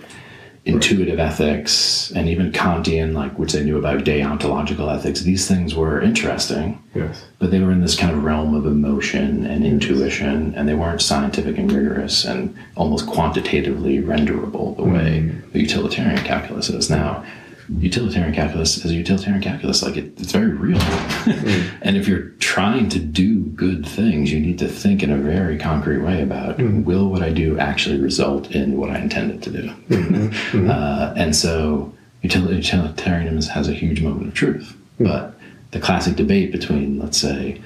intuitive 0.66 1.20
ethics 1.20 2.10
and 2.10 2.28
even 2.28 2.50
Kantian, 2.50 3.14
like 3.14 3.38
which 3.38 3.52
they 3.52 3.64
knew 3.64 3.78
about 3.78 4.04
deontological 4.04 4.92
ethics. 4.92 5.20
These 5.20 5.46
things 5.46 5.74
were 5.74 6.02
interesting 6.02 6.82
Yes. 6.92 7.24
but 7.38 7.50
they 7.50 7.60
were 7.60 7.70
in 7.70 7.82
this 7.82 7.94
kind 7.94 8.12
of 8.12 8.24
realm 8.24 8.54
of 8.54 8.66
emotion 8.66 9.46
and 9.46 9.64
intuition, 9.64 10.54
and 10.56 10.68
they 10.68 10.74
weren't 10.74 11.00
scientific 11.02 11.56
and 11.56 11.70
rigorous 11.70 12.24
and 12.24 12.56
almost 12.74 13.06
quantitatively 13.06 14.00
renderable 14.00 14.74
the 14.74 14.82
way 14.82 15.22
mm-hmm. 15.22 15.50
the 15.52 15.60
utilitarian 15.60 16.22
calculus 16.24 16.68
is. 16.68 16.90
Now, 16.90 17.24
utilitarian 17.68 18.34
calculus 18.34 18.84
is 18.84 18.90
a 18.90 18.94
utilitarian 18.94 19.42
calculus, 19.42 19.82
like 19.82 19.96
it, 19.96 20.18
it's 20.20 20.32
very 20.32 20.52
real. 20.52 20.80
Hmm. 20.80 21.78
and 21.82 21.96
if 21.96 22.06
you're 22.06 22.30
trying 22.38 22.88
to 22.90 22.98
do 22.98 23.40
good 23.40 23.86
things, 23.86 24.32
you 24.32 24.40
need 24.40 24.58
to 24.60 24.68
think 24.68 25.02
in 25.02 25.10
a 25.10 25.16
very 25.16 25.58
concrete 25.58 25.98
way 25.98 26.22
about 26.22 26.56
hmm. 26.56 26.84
will 26.84 27.08
what 27.08 27.22
I 27.22 27.30
do 27.30 27.58
actually 27.58 28.00
result 28.00 28.50
in 28.52 28.76
what 28.76 28.90
I 28.90 28.98
intended 28.98 29.42
to 29.42 29.50
do? 29.50 29.68
Hmm. 29.68 30.70
uh, 30.70 31.14
and 31.16 31.34
so 31.34 31.92
util- 32.22 32.54
utilitarianism 32.54 33.52
has 33.52 33.68
a 33.68 33.72
huge 33.72 34.00
moment 34.02 34.28
of 34.28 34.34
truth, 34.34 34.76
but 35.00 35.38
the 35.72 35.80
classic 35.80 36.16
debate 36.16 36.52
between, 36.52 36.98
let's 36.98 37.18
say, 37.18 37.60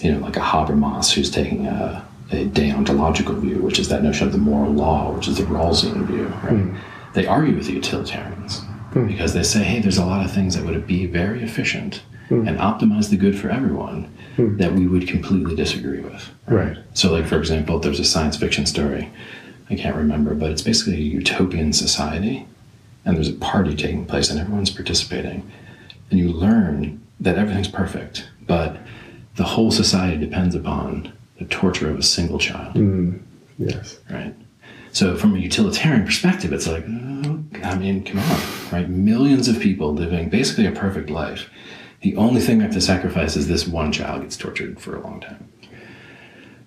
you 0.00 0.12
know, 0.12 0.18
like 0.18 0.36
a 0.36 0.40
Habermas 0.40 1.12
who's 1.12 1.30
taking 1.30 1.66
a, 1.66 2.06
a 2.30 2.44
deontological 2.44 3.40
view, 3.40 3.58
which 3.62 3.78
is 3.78 3.88
that 3.88 4.02
notion 4.02 4.26
of 4.26 4.32
the 4.32 4.38
moral 4.38 4.72
law, 4.72 5.10
which 5.12 5.26
is 5.26 5.38
the 5.38 5.44
Rawlsian 5.44 6.06
view, 6.06 6.26
right? 6.44 6.80
They 7.14 7.26
argue 7.26 7.56
with 7.56 7.66
the 7.66 7.72
utilitarians 7.72 8.62
because 8.92 9.34
they 9.34 9.42
say, 9.42 9.62
hey, 9.62 9.80
there's 9.80 9.98
a 9.98 10.04
lot 10.04 10.24
of 10.24 10.32
things 10.32 10.54
that 10.56 10.64
would 10.64 10.86
be 10.86 11.06
very 11.06 11.42
efficient 11.42 12.02
and 12.30 12.58
optimize 12.58 13.08
the 13.08 13.16
good 13.16 13.38
for 13.38 13.48
everyone 13.48 14.12
that 14.36 14.72
we 14.74 14.86
would 14.86 15.08
completely 15.08 15.54
disagree 15.56 16.00
with. 16.00 16.28
Right. 16.46 16.76
So, 16.94 17.10
like 17.12 17.26
for 17.26 17.38
example, 17.38 17.78
there's 17.78 17.98
a 18.00 18.04
science 18.04 18.36
fiction 18.36 18.66
story. 18.66 19.10
I 19.70 19.74
can't 19.76 19.96
remember, 19.96 20.34
but 20.34 20.50
it's 20.50 20.62
basically 20.62 20.94
a 20.94 20.98
utopian 21.20 21.72
society, 21.72 22.46
and 23.04 23.16
there's 23.16 23.28
a 23.30 23.34
party 23.34 23.74
taking 23.74 24.04
place, 24.06 24.30
and 24.30 24.38
everyone's 24.38 24.70
participating, 24.70 25.50
and 26.10 26.18
you 26.18 26.28
learn 26.30 27.00
that 27.20 27.36
everything's 27.38 27.68
perfect, 27.68 28.28
but 28.46 28.76
the 29.36 29.44
whole 29.44 29.70
society 29.70 30.18
depends 30.18 30.54
upon 30.54 31.12
the 31.38 31.44
torture 31.46 31.88
of 31.90 31.98
a 31.98 32.02
single 32.02 32.38
child, 32.38 32.74
mm, 32.74 33.20
Yes. 33.58 33.98
right? 34.10 34.34
So, 34.92 35.16
from 35.16 35.34
a 35.34 35.38
utilitarian 35.38 36.04
perspective, 36.04 36.52
it's 36.52 36.66
like, 36.66 36.84
I 36.84 37.76
mean, 37.76 38.04
come 38.04 38.18
on, 38.18 38.40
right? 38.72 38.88
Millions 38.88 39.48
of 39.48 39.60
people 39.60 39.92
living 39.92 40.28
basically 40.28 40.66
a 40.66 40.72
perfect 40.72 41.10
life. 41.10 41.50
The 42.00 42.16
only 42.16 42.40
thing 42.40 42.60
I 42.60 42.64
have 42.64 42.74
to 42.74 42.80
sacrifice 42.80 43.36
is 43.36 43.48
this 43.48 43.66
one 43.66 43.92
child 43.92 44.22
gets 44.22 44.36
tortured 44.36 44.80
for 44.80 44.96
a 44.96 45.00
long 45.00 45.20
time. 45.20 45.48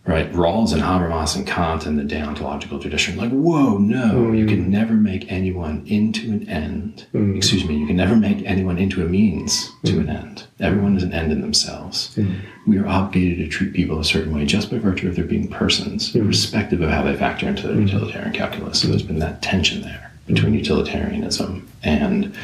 Right? 0.04 0.32
Rawls 0.34 0.74
and 0.74 0.82
Habermas 0.82 1.36
and 1.36 1.46
Kant 1.46 1.86
and 1.86 1.98
the 1.98 2.04
deontological 2.04 2.82
tradition, 2.82 3.18
like, 3.18 3.30
whoa, 3.30 3.78
no, 3.78 4.14
mm. 4.16 4.38
you 4.38 4.48
can 4.48 4.72
never 4.72 4.94
make 4.94 5.32
anyone 5.32 5.84
into 5.86 6.32
an 6.32 6.50
end. 6.50 7.06
Mm. 7.14 7.38
Excuse 7.38 7.66
me, 7.66 7.78
you 7.78 7.86
can 7.86 7.98
never 7.98 8.16
make 8.16 8.44
anyone 8.44 8.80
into 8.80 9.06
a 9.06 9.08
means 9.08 9.70
to 9.86 9.94
mm. 9.94 10.00
an 10.00 10.10
end. 10.10 10.48
Everyone 10.60 10.98
is 10.98 11.04
an 11.04 11.14
end 11.14 11.32
in 11.32 11.42
themselves. 11.42 12.18
We 12.66 12.80
are 12.80 12.88
obligated 12.88 13.38
to 13.40 13.48
treat 13.48 13.74
people 13.74 14.00
a 14.00 14.04
certain 14.04 14.34
way 14.36 14.46
just 14.46 14.72
by 14.72 14.80
virtue 14.80 15.08
of 15.08 15.16
their 15.16 15.26
being 15.26 15.48
persons, 15.48 16.16
irrespective 16.16 16.82
of 16.82 16.90
how 16.90 17.04
they 17.04 17.16
factor 17.16 17.48
into 17.48 17.68
the 17.68 17.80
utilitarian 17.80 18.34
calculus. 18.34 18.82
So 18.82 18.88
there's 18.88 19.04
been 19.04 19.20
that 19.20 19.44
tension 19.44 19.82
there 19.82 20.12
between 20.26 20.56
utilitarianism 20.56 21.68
and 21.84 22.36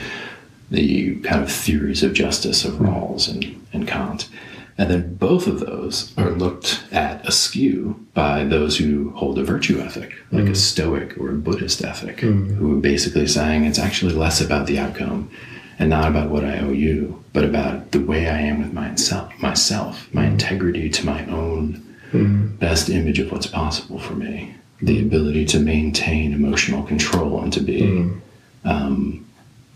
the 0.70 1.16
kind 1.22 1.42
of 1.42 1.52
theories 1.52 2.04
of 2.04 2.14
justice 2.14 2.66
of 2.66 2.74
Rawls 2.74 3.30
and, 3.30 3.66
and 3.74 3.88
Kant. 3.88 4.30
And 4.78 4.92
then 4.92 5.16
both 5.16 5.48
of 5.48 5.60
those 5.60 6.14
are 6.18 6.30
looked 6.30 6.84
at 6.92 7.28
askew 7.28 8.06
by 8.14 8.44
those 8.44 8.78
who 8.78 9.10
hold 9.12 9.40
a 9.40 9.44
virtue 9.44 9.80
ethic, 9.80 10.14
like 10.32 10.46
a 10.46 10.50
mm. 10.50 10.56
Stoic 10.56 11.18
or 11.18 11.30
a 11.30 11.34
Buddhist 11.34 11.84
ethic, 11.84 12.18
mm. 12.18 12.56
who 12.56 12.78
are 12.78 12.82
basically 12.82 13.28
saying 13.28 13.66
it's 13.66 13.80
actually 13.80 14.14
less 14.14 14.40
about 14.40 14.68
the 14.68 14.78
outcome 14.78 15.32
and 15.80 15.90
not 15.90 16.08
about 16.08 16.30
what 16.30 16.46
I 16.46 16.60
owe 16.60 16.72
you, 16.72 17.24
but 17.34 17.44
about 17.44 17.92
the 17.92 18.00
way 18.00 18.30
I 18.30 18.40
am 18.40 18.60
with 18.60 18.74
myself, 18.74 19.34
myself, 19.40 20.14
my 20.14 20.26
mm. 20.26 20.32
integrity 20.32 20.90
to 20.90 21.06
my 21.06 21.26
own 21.26 21.84
best 22.60 22.90
image 22.90 23.20
of 23.20 23.32
what's 23.32 23.48
possible 23.48 24.00
for 24.00 24.14
me, 24.14 24.56
the 24.82 25.02
ability 25.02 25.46
to 25.46 25.60
maintain 25.60 26.34
emotional 26.34 26.84
control 26.84 27.42
and 27.42 27.52
to 27.54 27.60
be 27.60 28.12
um, 28.64 29.27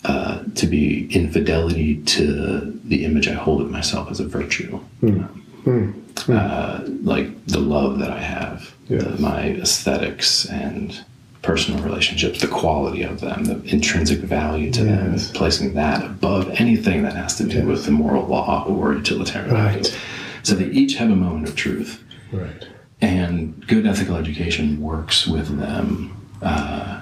uh, 0.06 0.44
to 0.56 0.66
be 0.68 1.08
infidelity 1.14 1.98
to 2.04 2.80
the 2.86 3.06
image 3.06 3.28
I 3.28 3.34
hold 3.34 3.62
of 3.62 3.70
myself 3.70 4.10
as 4.12 4.20
a 4.20 4.28
virtue. 4.28 4.80
Um, 5.04 5.96
Uh, 6.28 6.82
like 7.04 7.30
the 7.48 7.60
love 7.60 7.98
that 8.00 8.12
I 8.12 8.20
have, 8.20 8.74
Yes. 8.90 9.04
the- 9.04 9.22
my 9.22 9.42
aesthetics 9.66 10.46
and 10.46 11.00
personal 11.42 11.82
relationships, 11.82 12.42
the 12.42 12.48
quality 12.48 13.02
of 13.04 13.22
them, 13.22 13.46
the 13.46 13.60
intrinsic 13.74 14.20
value 14.20 14.70
to 14.72 14.84
them, 14.84 15.16
placing 15.34 15.74
that 15.76 16.04
above 16.04 16.50
anything 16.56 17.02
that 17.04 17.16
has 17.16 17.36
to 17.38 17.44
do 17.46 17.58
Yes. 17.60 17.66
with 17.66 17.86
the 17.86 17.92
moral 17.92 18.28
law 18.28 18.66
or 18.68 18.94
utilitarian 18.94 19.54
Right. 19.56 19.98
So 20.44 20.54
they 20.56 20.66
each 20.72 20.96
have 20.96 21.10
a 21.10 21.16
moment 21.16 21.48
of 21.48 21.56
truth. 21.56 22.04
Right. 22.32 22.68
And 23.02 23.54
good 23.68 23.88
ethical 23.88 24.16
education 24.18 24.80
works 24.82 25.26
with 25.26 25.58
them 25.60 26.12
uh, 26.44 27.00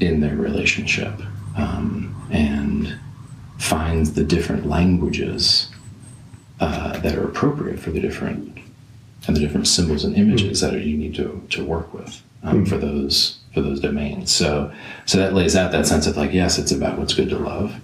in 0.00 0.20
their 0.20 0.34
relationship 0.36 1.12
um, 1.56 2.15
and 2.30 2.98
finds 3.58 4.14
the 4.14 4.24
different 4.24 4.66
languages 4.66 5.68
uh, 6.60 6.98
that 7.00 7.16
are 7.16 7.24
appropriate 7.24 7.78
for 7.78 7.90
the 7.90 8.00
different 8.00 8.58
and 9.26 9.36
the 9.36 9.40
different 9.40 9.66
symbols 9.66 10.04
and 10.04 10.16
images 10.16 10.60
that 10.60 10.72
you 10.84 10.96
need 10.96 11.14
to, 11.14 11.44
to 11.50 11.64
work 11.64 11.92
with 11.92 12.22
um, 12.42 12.58
hmm. 12.58 12.64
for 12.64 12.76
those 12.76 13.38
for 13.54 13.60
those 13.60 13.80
domains. 13.80 14.32
So 14.32 14.72
so 15.06 15.18
that 15.18 15.32
lays 15.32 15.56
out 15.56 15.72
that 15.72 15.86
sense 15.86 16.06
of 16.06 16.16
like 16.16 16.32
yes, 16.32 16.58
it's 16.58 16.72
about 16.72 16.98
what's 16.98 17.14
good 17.14 17.30
to 17.30 17.38
love, 17.38 17.74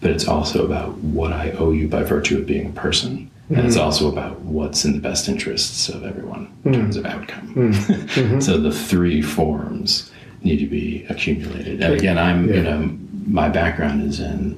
but 0.00 0.10
it's 0.10 0.26
also 0.26 0.64
about 0.64 0.96
what 0.98 1.32
I 1.32 1.50
owe 1.52 1.72
you 1.72 1.88
by 1.88 2.02
virtue 2.02 2.38
of 2.38 2.46
being 2.46 2.68
a 2.68 2.72
person. 2.72 3.30
And 3.48 3.60
it's 3.60 3.76
hmm. 3.76 3.82
also 3.82 4.10
about 4.10 4.40
what's 4.40 4.84
in 4.84 4.92
the 4.92 4.98
best 4.98 5.28
interests 5.28 5.88
of 5.88 6.04
everyone 6.04 6.52
in 6.64 6.74
hmm. 6.74 6.80
terms 6.80 6.96
of 6.96 7.06
outcome. 7.06 7.54
Mm-hmm. 7.56 8.40
so 8.40 8.58
the 8.58 8.72
three 8.72 9.22
forms 9.22 10.10
need 10.46 10.58
to 10.60 10.66
be 10.66 11.04
accumulated. 11.08 11.82
And 11.82 11.92
again, 11.94 12.16
I'm, 12.18 12.48
you 12.48 12.62
know, 12.62 12.96
my 13.26 13.48
background 13.48 14.02
is 14.02 14.20
in, 14.20 14.56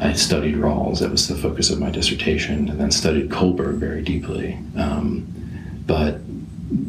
I 0.00 0.12
studied 0.14 0.56
Rawls. 0.56 1.00
That 1.00 1.10
was 1.10 1.28
the 1.28 1.36
focus 1.36 1.70
of 1.70 1.78
my 1.78 1.90
dissertation, 1.90 2.68
and 2.68 2.80
then 2.80 2.90
studied 2.90 3.28
Kohlberg 3.30 3.74
very 3.76 4.02
deeply. 4.02 4.58
Um, 4.76 5.26
but 5.86 6.20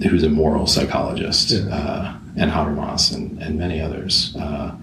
who's 0.03 0.23
a 0.23 0.29
moral 0.29 0.67
psychologist, 0.67 1.51
Yeah. 1.51 1.75
uh, 1.75 2.13
and 2.37 2.51
Habermas 2.51 3.13
and, 3.15 3.41
and 3.41 3.57
many 3.57 3.81
others. 3.81 4.35
Uh, 4.35 4.75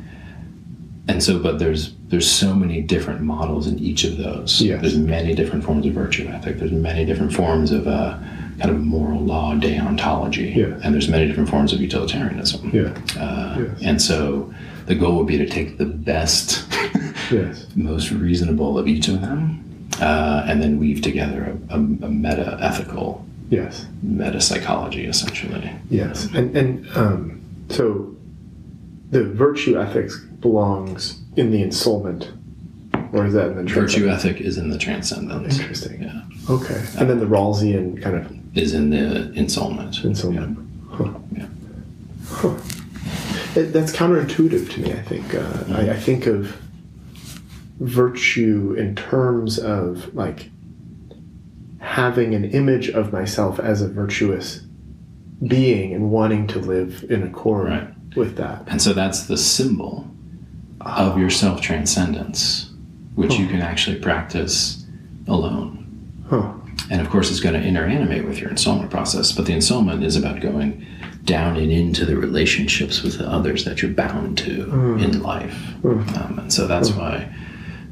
and 1.07 1.23
so, 1.23 1.39
but 1.39 1.59
there's 1.59 1.93
there's 2.09 2.31
so 2.31 2.55
many 2.55 2.81
different 2.81 3.21
models 3.21 3.67
in 3.67 3.79
each 3.79 4.05
of 4.05 4.17
those. 4.17 4.61
Yes. 4.61 4.81
There's 4.81 4.97
many 4.97 5.35
different 5.35 5.65
forms 5.65 5.85
of 5.87 5.93
virtue 5.93 6.27
ethic. 6.29 6.59
There's 6.59 6.73
many 6.73 7.05
different 7.05 7.33
forms 7.33 7.71
of 7.73 7.87
uh, 7.87 8.19
kind 8.59 8.71
of 8.71 8.81
moral 8.81 9.21
law 9.21 9.55
deontology, 9.55 10.55
Yeah. 10.55 10.79
and 10.83 10.95
there's 10.95 11.09
many 11.09 11.27
different 11.27 11.49
forms 11.49 11.73
of 11.73 11.81
utilitarianism. 11.81 12.71
Yeah. 12.73 12.95
Uh, 13.21 13.59
Yes. 13.59 13.83
And 13.83 14.03
so, 14.03 14.53
the 14.87 14.95
goal 14.95 15.17
would 15.19 15.27
be 15.27 15.39
to 15.39 15.47
take 15.47 15.79
the 15.79 15.87
best, 15.87 16.65
Yes. 17.31 17.67
most 17.75 18.11
reasonable 18.11 18.79
of 18.79 18.87
each 18.87 19.09
of 19.09 19.21
them, 19.21 19.65
uh, 20.01 20.45
and 20.47 20.61
then 20.63 20.79
weave 20.79 21.01
together 21.03 21.57
a, 21.71 21.75
a, 21.75 21.79
a 21.79 21.81
meta 22.11 22.59
ethical, 22.61 23.25
Yes. 23.51 23.87
meta 24.03 24.41
psychology, 24.41 25.05
essentially. 25.07 25.71
Yes. 25.91 26.27
And 26.35 26.57
and 26.57 26.87
um, 26.97 27.41
so 27.69 28.15
the 29.11 29.25
virtue 29.25 29.79
ethics 29.81 30.19
belongs 30.41 31.21
in 31.37 31.51
the 31.51 31.63
ensoulment, 31.63 32.29
or 33.13 33.27
is 33.27 33.35
that 33.35 33.51
in 33.53 33.57
the 33.65 33.73
Virtue 33.73 34.09
ethic 34.09 34.41
is 34.41 34.59
in 34.59 34.71
the 34.71 34.79
transcendence. 34.79 35.59
Interesting. 35.59 36.03
Yeah. 36.03 36.23
Okay. 36.51 36.83
And 36.99 37.09
then 37.09 37.21
the 37.21 37.27
Rawlsian 37.27 38.03
kind 38.03 38.17
of 38.17 38.27
Is 38.55 38.73
in 38.75 38.91
the 38.91 39.33
ensoulment. 39.35 40.01
ensoulment. 40.03 40.57
Huh. 40.91 41.13
Yeah. 41.37 41.47
Huh. 42.29 42.57
It, 43.61 43.73
that's 43.73 43.93
counterintuitive 43.93 44.71
to 44.73 44.81
me. 44.81 44.93
I 44.93 45.03
think. 45.03 45.35
Uh, 45.35 45.65
I, 45.75 45.91
I 45.91 45.97
think 45.99 46.27
of 46.27 46.57
virtue 47.81 48.75
in 48.79 48.95
terms 48.95 49.59
of 49.59 50.15
like 50.15 50.51
having 51.81 52.35
an 52.35 52.45
image 52.45 52.89
of 52.91 53.13
myself 53.13 53.59
as 53.59 53.83
a 53.83 53.89
virtuous 53.89 54.61
being 55.47 55.93
and 55.93 56.11
wanting 56.11 56.47
to 56.47 56.59
live 56.61 57.05
in 57.11 57.23
accord 57.25 57.69
Right. 57.69 58.17
with 58.17 58.37
that. 58.37 58.63
And 58.69 58.81
so 58.81 58.93
that's 58.93 59.25
the 59.25 59.37
symbol 59.37 60.09
of 60.81 61.19
your 61.19 61.31
self 61.31 61.61
transcendence, 61.61 62.71
which 63.17 63.35
you 63.35 63.47
can 63.49 63.61
actually 63.61 63.99
practice 63.99 64.85
alone. 65.27 65.81
Huh. 66.31 66.53
And 66.91 67.01
of 67.01 67.11
course, 67.11 67.31
it's 67.31 67.41
going 67.41 67.61
to 67.61 67.67
interanimate 67.67 68.27
with 68.27 68.39
your 68.39 68.51
ensoulment 68.51 68.91
process. 68.91 69.33
But 69.33 69.47
the 69.47 69.53
ensoulment 69.53 70.05
is 70.05 70.17
about 70.17 70.41
going 70.41 70.87
down 71.25 71.57
and 71.57 71.73
into 71.73 72.05
the 72.05 72.17
relationships 72.17 73.03
with 73.03 73.19
the 73.19 73.29
others 73.29 73.65
that 73.65 73.81
you're 73.81 73.91
bound 73.91 74.37
to 74.39 74.67
mm. 74.67 75.03
in 75.03 75.23
life. 75.23 75.57
Mm. 75.83 76.17
Um, 76.19 76.39
and 76.41 76.53
so 76.53 76.67
that's 76.67 76.91
mm. 76.91 76.99
why 76.99 77.35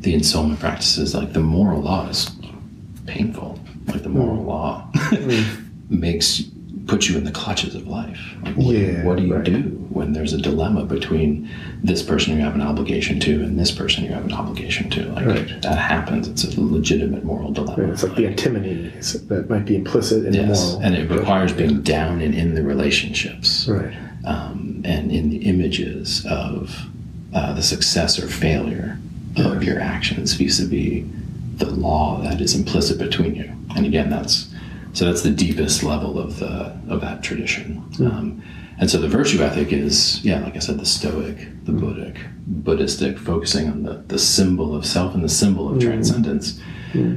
the 0.00 0.14
ensoulment 0.14 0.58
practice 0.58 0.98
is 0.98 1.14
like 1.14 1.32
the 1.32 1.40
moral 1.40 1.80
law 1.80 2.08
is 2.08 2.30
painful. 3.06 3.58
Like 3.86 4.02
the 4.02 4.08
moral 4.08 4.42
law 4.42 4.90
makes 5.88 6.42
puts 6.86 7.08
you 7.08 7.16
in 7.16 7.24
the 7.24 7.30
clutches 7.30 7.74
of 7.74 7.86
life. 7.86 8.18
Like 8.42 8.54
what, 8.56 8.74
Yeah, 8.74 9.04
what 9.04 9.16
do 9.16 9.24
you 9.24 9.34
right. 9.36 9.44
do 9.44 9.60
when 9.90 10.12
there's 10.12 10.32
a 10.32 10.38
dilemma 10.40 10.84
between 10.84 11.48
this 11.82 12.02
person 12.02 12.34
you 12.36 12.42
have 12.42 12.54
an 12.54 12.60
obligation 12.60 13.20
to 13.20 13.42
and 13.42 13.58
this 13.58 13.70
person 13.70 14.04
you 14.04 14.10
have 14.12 14.24
an 14.24 14.32
obligation 14.32 14.90
to? 14.90 15.12
Like 15.12 15.26
Right. 15.26 15.62
that 15.62 15.78
happens. 15.78 16.26
It's 16.28 16.44
a 16.44 16.60
legitimate 16.60 17.24
moral 17.24 17.52
dilemma. 17.52 17.82
Right, 17.84 17.92
It's 17.92 18.02
like 18.02 18.16
the 18.16 18.26
antinomies 18.26 19.12
that 19.28 19.48
might 19.48 19.64
be 19.64 19.76
implicit 19.76 20.24
in 20.26 20.32
the 20.32 20.38
Yes, 20.38 20.72
moral. 20.72 20.82
and 20.86 20.94
it 20.96 21.10
requires 21.10 21.52
being 21.52 21.82
down 21.82 22.20
and 22.20 22.34
in 22.34 22.54
the 22.54 22.62
relationships, 22.62 23.68
Right. 23.68 23.92
um, 24.24 24.82
and 24.84 25.12
in 25.12 25.30
the 25.30 25.38
images 25.38 26.26
of 26.28 26.86
uh, 27.32 27.52
the 27.54 27.62
success 27.62 28.18
or 28.18 28.26
failure 28.26 28.98
of 29.36 29.62
your 29.64 29.80
actions 29.80 30.34
vis-a-vis 30.34 31.04
the 31.56 31.70
law 31.70 32.20
that 32.22 32.40
is 32.40 32.54
implicit 32.54 32.98
between 32.98 33.34
you. 33.36 33.48
And 33.76 33.86
again, 33.86 34.10
that's 34.10 34.51
so 34.92 35.06
that's 35.06 35.22
the 35.22 35.30
deepest 35.30 35.82
level 35.82 36.18
of 36.18 36.38
the 36.38 36.76
of 36.88 37.00
that 37.00 37.22
tradition. 37.22 37.84
Um, 38.00 38.42
and 38.78 38.90
so 38.90 38.98
the 38.98 39.08
virtue 39.08 39.40
ethic 39.42 39.72
is, 39.72 40.24
yeah, 40.24 40.40
like 40.40 40.56
I 40.56 40.58
said, 40.58 40.78
the 40.78 40.86
Stoic, 40.86 41.36
the 41.64 41.72
mm-hmm. 41.72 41.78
Buddhic, 41.78 42.18
Buddhistic, 42.46 43.18
focusing 43.18 43.68
on 43.68 43.84
the, 43.84 44.02
the 44.08 44.18
symbol 44.18 44.74
of 44.74 44.84
self 44.84 45.14
and 45.14 45.22
the 45.22 45.28
symbol 45.28 45.68
of 45.68 45.78
mm-hmm. 45.78 45.88
transcendence, 45.88 46.60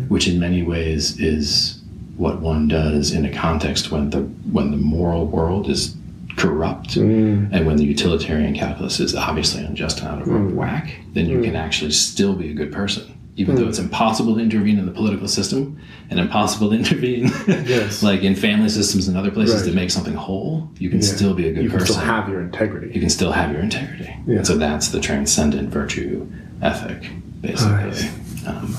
which 0.09 0.27
in 0.27 0.39
many 0.39 0.61
ways 0.61 1.19
is 1.19 1.81
what 2.17 2.39
one 2.39 2.67
does 2.67 3.11
in 3.11 3.25
a 3.25 3.33
context 3.33 3.91
when 3.91 4.09
the 4.09 4.21
when 4.51 4.71
the 4.71 4.77
moral 4.77 5.25
world 5.25 5.69
is 5.69 5.95
corrupt 6.37 6.91
mm-hmm. 6.91 7.53
and 7.53 7.65
when 7.65 7.77
the 7.77 7.83
utilitarian 7.83 8.53
calculus 8.53 8.99
is 8.99 9.15
obviously 9.15 9.63
unjust 9.63 10.01
and 10.01 10.09
out 10.09 10.21
of 10.21 10.53
whack, 10.53 10.95
then 11.13 11.27
you 11.27 11.41
can 11.41 11.55
actually 11.55 11.91
still 11.91 12.35
be 12.35 12.51
a 12.51 12.53
good 12.53 12.71
person. 12.71 13.14
Even 13.37 13.55
though 13.55 13.67
it's 13.67 13.79
impossible 13.79 14.35
to 14.35 14.41
intervene 14.41 14.79
in 14.79 14.85
the 14.85 14.91
political 14.93 15.27
system 15.27 15.77
and 16.09 16.19
impossible 16.19 16.69
to 16.69 16.75
intervene 16.81 17.25
Yes. 17.47 18.01
like 18.01 18.23
in 18.23 18.33
family 18.35 18.69
systems 18.69 19.07
and 19.09 19.17
other 19.17 19.31
places 19.31 19.61
Right. 19.61 19.69
to 19.69 19.75
make 19.75 19.91
something 19.91 20.13
whole, 20.13 20.69
you 20.79 20.89
can 20.89 20.99
Yeah. 20.99 21.05
still 21.07 21.33
be 21.33 21.47
a 21.49 21.53
good 21.53 21.69
person. 21.69 21.71
You 21.71 21.77
can 21.77 21.85
still 21.85 22.01
have 22.03 22.29
your 22.29 22.41
integrity. 22.41 22.91
you 22.93 22.99
can 23.01 23.09
still 23.09 23.31
have 23.33 23.51
your 23.51 23.61
integrity. 23.61 24.09
Yeah. 24.25 24.37
And 24.37 24.47
so 24.47 24.57
that's 24.57 24.87
the 24.89 24.99
transcendent 25.01 25.69
virtue 25.69 26.25
ethic, 26.61 27.09
basically. 27.41 28.09
Um, 28.47 28.75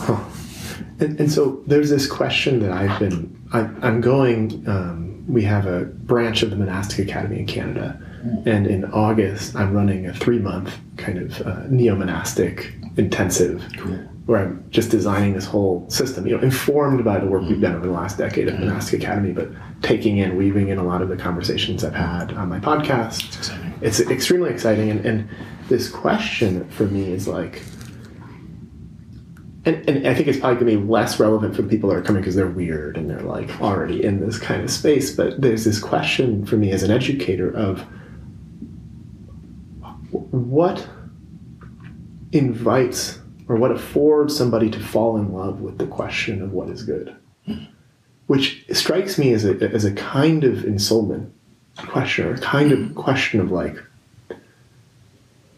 And, 0.99 1.21
and 1.21 1.31
so 1.31 1.61
there's 1.67 1.91
this 1.91 2.07
question 2.07 2.61
that 2.61 2.73
I've 2.73 2.99
been, 2.99 3.37
I, 3.53 3.69
I'm 3.83 4.01
going, 4.01 4.65
um, 4.67 5.25
we 5.29 5.43
have 5.43 5.67
a 5.67 5.85
branch 5.85 6.43
of 6.43 6.49
the 6.49 6.57
Monastic 6.57 7.07
Academy 7.07 7.41
in 7.41 7.47
Canada. 7.47 8.01
And 8.47 8.67
in 8.67 8.85
August, 8.87 9.55
I'm 9.55 9.73
running 9.75 10.07
a 10.07 10.15
three 10.15 10.39
month 10.39 10.75
kind 10.97 11.19
of 11.19 11.41
uh, 11.43 11.63
neo 11.69 11.95
monastic 11.95 12.73
intensive 12.97 13.63
Cool. 13.77 13.99
Where 14.27 14.43
I'm 14.43 14.69
just 14.71 14.91
designing 14.91 15.35
this 15.35 15.45
whole 15.45 15.89
system, 15.89 16.27
you 16.27 16.37
know, 16.37 16.43
informed 16.43 17.05
by 17.05 17.19
the 17.19 17.27
work 17.27 17.43
we've 17.43 17.61
done 17.61 17.77
over 17.77 17.87
the 17.87 17.93
last 17.93 18.19
decade 18.19 18.49
at 18.49 18.55
mm-hmm. 18.55 18.67
Monastic 18.67 19.01
Academy, 19.01 19.33
but 19.33 19.49
taking 19.83 20.19
in, 20.19 20.37
weaving 20.37 20.69
in 20.69 20.79
a 20.79 20.83
lot 20.83 21.01
of 21.01 21.09
the 21.09 21.17
conversations 21.17 21.85
I've 21.85 21.95
had 21.95 22.33
on 22.33 22.49
my 22.49 22.59
podcast 22.59 23.37
exciting. 23.37 23.75
it's 23.81 24.01
extremely 24.01 24.51
exciting 24.51 24.91
and, 24.91 25.05
and 25.07 25.29
this 25.69 25.89
question 25.89 26.69
for 26.71 26.85
me 26.85 27.11
is 27.13 27.29
like 27.29 27.63
and, 29.65 29.89
and 29.89 30.07
i 30.07 30.15
think 30.15 30.29
it's 30.29 30.39
probably 30.39 30.61
going 30.61 30.73
to 30.75 30.81
be 30.81 30.87
less 30.91 31.19
relevant 31.21 31.55
for 31.55 31.63
the 31.63 31.69
people 31.69 31.89
that 31.91 31.97
are 31.97 32.03
coming 32.03 32.23
because 32.23 32.35
they're 32.35 32.47
weird 32.47 32.97
and 32.97 33.11
they're 33.11 33.21
like 33.21 33.61
already 33.61 34.03
in 34.03 34.21
this 34.21 34.39
kind 34.39 34.63
of 34.63 34.71
space 34.71 35.15
but 35.15 35.41
there's 35.41 35.65
this 35.65 35.79
question 35.79 36.47
for 36.47 36.57
me 36.57 36.71
as 36.71 36.83
an 36.83 36.91
educator 36.91 37.51
of 37.55 37.85
what 40.11 40.89
invites 42.33 43.19
or 43.49 43.57
what 43.57 43.71
affords 43.71 44.37
somebody 44.37 44.71
to 44.71 44.81
fall 44.81 45.17
in 45.17 45.33
love 45.33 45.61
with 45.61 45.79
the 45.79 45.87
question 45.87 46.43
of 46.43 46.53
what 46.53 46.69
is 46.69 46.83
good? 46.83 47.15
Which 48.27 48.65
strikes 48.73 49.19
me 49.19 49.33
as 49.33 49.45
a, 49.45 49.57
as 49.73 49.85
a 49.85 49.93
kind 49.93 50.43
of 50.45 50.59
ensoulment 50.59 51.31
question 51.77 52.27
or 52.27 52.35
a 52.35 52.39
kind 52.39 52.73
of 52.73 52.95
question 52.95 53.39
of 53.39 53.53
like 53.53 53.77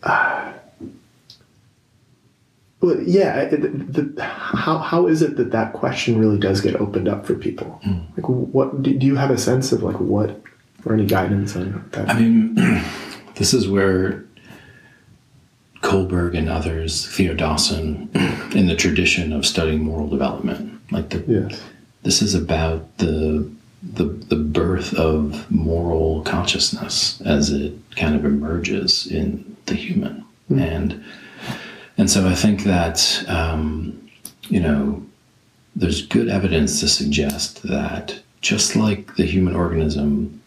uh, 0.03 0.53
well, 2.81 3.01
yeah 3.01 3.45
the, 3.47 3.57
the, 3.57 4.23
how, 4.23 4.79
how 4.79 5.07
is 5.07 5.23
it 5.23 5.37
that 5.37 5.51
that 5.53 5.73
question 5.73 6.19
really 6.19 6.39
does 6.39 6.61
get 6.61 6.77
opened 6.77 7.09
up 7.09 7.25
for 7.25 7.35
people? 7.35 7.81
Like 8.17 8.29
what 8.29 8.83
do, 8.83 8.95
do 8.95 9.07
you 9.07 9.17
have 9.17 9.31
a 9.31 9.39
sense 9.39 9.73
of 9.73 9.83
like 9.83 9.99
what 9.99 10.41
or 10.85 10.95
any 10.95 11.07
guidance 11.07 11.57
on 11.57 11.89
that? 11.93 12.09
I 12.09 12.19
mean, 12.19 12.55
this 13.35 13.55
is 13.55 13.69
where 13.69 14.25
Kohlberg 15.83 16.37
and 16.37 16.49
others, 16.49 17.07
Theo 17.07 17.35
Dawson, 17.35 18.11
in 18.55 18.67
the 18.67 18.77
tradition 18.77 19.33
of 19.33 19.47
studying 19.47 19.83
moral 19.83 20.09
development, 20.09 20.81
like 20.91 21.11
the 21.11 21.25
yes. 21.27 21.63
this 22.03 22.23
is 22.23 22.35
about 22.35 22.99
the 22.99 23.51
the 23.83 24.05
the 24.05 24.37
birth 24.37 24.95
of 24.95 25.51
moral 25.51 26.23
consciousness 26.23 27.21
as 27.23 27.51
it 27.51 27.75
kind 27.97 28.17
of 28.17 28.25
emerges 28.25 29.07
in 29.07 29.57
the 29.67 29.75
human. 29.75 30.25
And 30.51 31.05
and 31.97 32.11
so 32.11 32.29
I 32.29 32.35
think 32.35 32.65
that 32.65 33.25
um, 33.29 34.11
you 34.49 34.61
know 34.61 35.05
there's 35.77 36.07
good 36.07 36.29
evidence 36.29 36.81
to 36.81 36.89
suggest 36.89 37.63
that 37.63 38.21
just 38.41 38.75
like 38.75 39.17
the 39.17 39.25
human 39.25 39.55
organism 39.55 40.38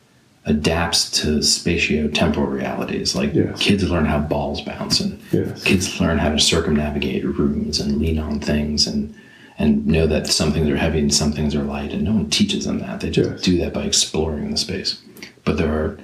adapts 0.45 1.09
to 1.21 1.37
spatio-temporal 1.39 2.47
realities 2.47 3.15
like 3.15 3.33
Yes. 3.33 3.59
kids 3.59 3.83
learn 3.89 4.05
how 4.05 4.17
balls 4.19 4.61
bounce 4.61 4.99
and 4.99 5.19
Yes. 5.31 5.63
kids 5.63 5.99
learn 6.01 6.17
how 6.17 6.29
to 6.29 6.39
circumnavigate 6.39 7.23
rooms 7.23 7.79
and 7.79 7.97
lean 7.99 8.17
on 8.19 8.39
things 8.39 8.87
and 8.87 9.13
and 9.59 9.85
know 9.85 10.07
that 10.07 10.25
some 10.25 10.51
things 10.51 10.67
are 10.67 10.77
heavy 10.77 10.97
and 10.97 11.13
some 11.13 11.31
things 11.31 11.53
are 11.53 11.61
light 11.63 11.91
and 11.93 12.01
no 12.01 12.13
one 12.13 12.27
teaches 12.31 12.65
them 12.65 12.79
that 12.79 13.01
they 13.01 13.11
just 13.11 13.29
Yes. 13.29 13.41
do 13.41 13.57
that 13.59 13.73
by 13.73 13.83
exploring 13.83 14.49
the 14.49 14.57
space 14.57 14.97
but 15.45 15.57
there 15.57 15.71
are 15.71 15.97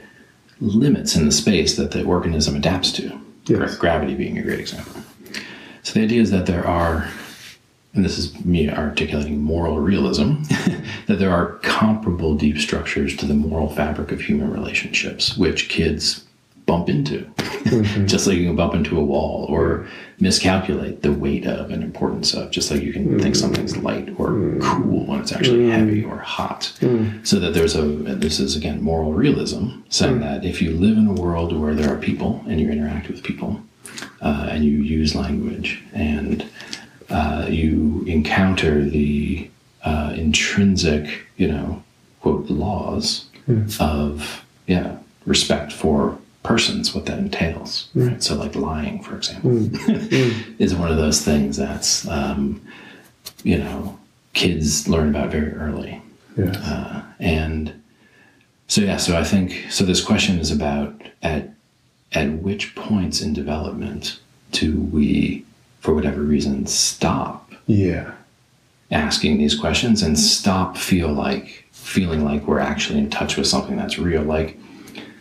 limits 0.62 1.16
in 1.16 1.26
the 1.26 1.32
space 1.32 1.76
that 1.76 1.92
the 1.92 2.04
organism 2.04 2.56
adapts 2.56 2.92
to. 2.92 3.12
Gravity 3.80 4.14
being 4.16 4.38
a 4.38 4.44
great 4.44 4.60
example 4.60 5.02
so 5.82 5.94
the 5.94 6.02
idea 6.04 6.22
is 6.22 6.30
that 6.32 6.46
there 6.46 6.68
are 6.68 7.08
and 7.98 8.06
this 8.06 8.18
is 8.18 8.46
me 8.46 8.70
articulating 8.70 9.42
moral 9.42 9.80
realism, 9.80 10.44
that 11.08 11.20
there 11.20 11.32
are 11.32 11.54
comparable 11.64 12.36
deep 12.36 12.60
structures 12.60 13.16
to 13.18 13.26
the 13.26 13.34
moral 13.34 13.70
fabric 13.70 14.12
of 14.12 14.22
human 14.22 14.52
relationships, 14.52 15.36
which 15.36 15.68
kids 15.68 16.24
bump 16.68 16.90
into, 16.90 17.20
mm-hmm. 17.38 18.06
just 18.08 18.28
like 18.28 18.38
you 18.38 18.46
can 18.46 18.56
bump 18.56 18.76
into 18.76 19.00
a 19.00 19.04
wall 19.04 19.46
or 19.50 19.88
miscalculate 20.20 21.02
the 21.02 21.12
weight 21.12 21.48
of 21.48 21.72
and 21.72 21.84
importance 21.84 22.34
of, 22.34 22.52
just 22.52 22.70
like 22.70 22.82
you 22.82 22.92
can 22.92 23.20
think 23.20 23.36
mm. 23.36 23.40
something's 23.40 23.78
light 23.78 24.10
or 24.18 24.32
mm. 24.32 24.62
cool 24.62 25.06
when 25.06 25.20
it's 25.22 25.32
actually 25.32 25.60
mm. 25.60 25.72
heavy 25.72 26.04
or 26.04 26.18
hot. 26.18 26.72
So 27.24 27.40
that 27.40 27.54
there's 27.54 27.76
a, 27.76 27.84
this 27.84 28.40
is 28.40 28.56
again 28.56 28.82
moral 28.82 29.14
realism, 29.14 29.82
saying 29.90 30.20
that 30.20 30.44
if 30.44 30.62
you 30.62 30.72
live 30.72 30.98
in 30.98 31.08
a 31.08 31.14
world 31.14 31.58
where 31.58 31.74
there 31.74 31.92
are 31.94 31.98
people 31.98 32.44
and 32.48 32.60
you 32.60 32.70
interact 32.70 33.08
with 33.08 33.24
people 33.24 33.62
uh, 34.22 34.50
and 34.52 34.66
you 34.66 34.72
use 34.72 35.16
language 35.16 35.84
and 35.94 36.46
uh, 37.10 37.48
you 37.50 38.04
encounter 38.08 38.84
the 38.84 39.50
uh, 39.84 40.14
intrinsic, 40.16 41.26
you 41.38 41.48
know, 41.48 41.84
quote, 42.22 42.50
laws 42.50 43.26
of, 43.80 44.44
yeah, 44.66 44.98
respect 45.26 45.72
for 45.72 46.18
persons, 46.44 46.94
what 46.96 47.06
that 47.06 47.20
entails. 47.20 47.90
Right? 47.94 48.22
So, 48.22 48.36
like 48.36 48.56
lying, 48.56 49.02
for 49.02 49.16
example, 49.16 49.52
is 50.60 50.76
one 50.76 50.92
of 50.92 50.98
those 50.98 51.24
things 51.24 51.58
that's, 51.58 52.08
um, 52.08 52.62
you 53.44 53.58
know, 53.58 53.98
kids 54.34 54.88
learn 54.88 55.10
about 55.10 55.32
very 55.32 55.54
early. 55.54 56.02
Yes. 56.38 56.56
Uh, 56.58 57.04
and 57.20 57.84
so, 58.68 58.82
yeah, 58.82 58.98
so 58.98 59.18
I 59.18 59.24
think, 59.24 59.68
so 59.70 59.84
this 59.84 60.04
question 60.04 60.40
is 60.40 60.52
about 60.52 61.02
at, 61.24 61.50
at 62.14 62.32
which 62.34 62.76
points 62.76 63.22
in 63.22 63.34
development 63.34 64.20
do 64.52 64.80
we, 64.80 65.46
for 65.80 65.94
whatever 65.94 66.22
reason, 66.22 66.66
stop 66.66 67.52
yeah. 67.66 68.14
asking 68.92 69.38
these 69.38 69.56
questions 69.56 70.02
and 70.02 70.18
stop 70.18 70.78
feel 70.78 71.10
like 71.10 71.66
feeling 71.72 72.26
like 72.26 72.46
we're 72.48 72.60
actually 72.60 73.00
in 73.00 73.10
touch 73.10 73.38
with 73.38 73.48
something 73.48 73.78
that's 73.78 73.98
real. 73.98 74.22
Like 74.22 74.58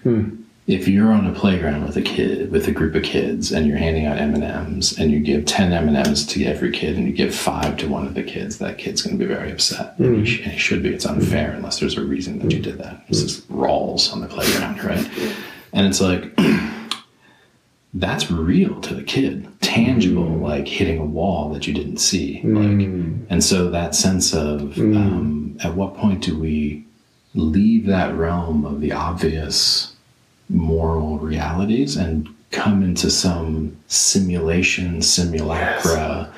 hmm. 0.03 0.43
if 0.67 0.89
you're 0.89 1.13
on 1.13 1.27
a 1.27 1.33
playground 1.33 1.85
with 1.85 1.97
a 1.97 2.03
kid 2.03 2.51
with 2.51 2.67
a 2.67 2.73
group 2.73 2.95
of 2.95 3.05
kids 3.05 3.53
and 3.53 3.67
you're 3.67 3.77
handing 3.77 4.07
out 4.07 4.19
m&ms 4.19 4.99
and 4.99 5.13
you 5.13 5.21
give 5.21 5.45
10 5.45 5.73
m&ms 5.73 6.27
to 6.27 6.45
every 6.45 6.73
kid 6.73 6.97
and 6.97 7.07
you 7.07 7.13
give 7.13 7.35
five 7.35 7.77
to 7.77 7.89
one 7.89 8.07
of 8.07 8.15
the 8.15 8.23
kids 8.23 8.59
that 8.59 8.79
kid's 8.79 9.03
going 9.03 9.17
to 9.17 9.25
be 9.25 9.33
very 9.33 9.53
upset. 9.53 9.95
Hmm. 9.97 10.05
And, 10.05 10.17
he 10.17 10.25
sh- 10.25 10.43
and 10.43 10.53
he 10.53 10.59
should 10.59 10.83
be. 10.83 10.93
It's 10.93 11.07
unfair 11.07 11.53
unless 11.53 11.79
there's 11.79 11.97
a 11.97 12.05
reason 12.05 12.41
that 12.41 12.51
you 12.51 12.59
hmm. 12.59 12.65
did 12.65 12.79
that. 12.79 13.05
It's 13.09 13.23
just 13.23 13.49
rawls 13.49 14.13
on 14.13 14.21
the 14.21 14.29
playground 14.29 14.83
right? 14.83 15.09
And 15.73 15.87
it's 15.87 16.01
like 16.01 16.33
that's 17.97 18.31
real 18.31 18.81
to 18.83 18.95
the 18.95 19.03
kid. 19.03 19.49
Tangible 19.63 20.25
mm. 20.25 20.43
like 20.43 20.69
hitting 20.69 20.99
a 20.99 21.05
wall 21.05 21.51
that 21.53 21.67
you 21.67 21.75
didn't 21.75 21.99
see. 21.99 22.43
Like 22.45 22.69
mm. 22.69 23.27
and 23.31 23.43
so 23.43 23.71
that 23.71 23.95
sense 23.95 24.35
of 24.35 24.61
mm. 24.75 24.97
um, 24.97 25.59
at 25.63 25.75
what 25.75 25.97
point 25.97 26.23
do 26.23 26.39
we 26.39 26.85
leave 27.35 27.87
that 27.87 28.15
realm 28.15 28.65
of 28.65 28.81
the 28.81 28.93
obvious 28.93 29.95
moral 30.49 31.19
realities 31.19 31.97
and 31.97 32.29
come 32.51 32.83
into 32.83 33.11
some 33.11 33.77
simulation 33.89 35.03
simulacra 35.03 36.33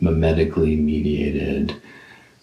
mimetically 0.00 0.80
mediated 0.80 1.80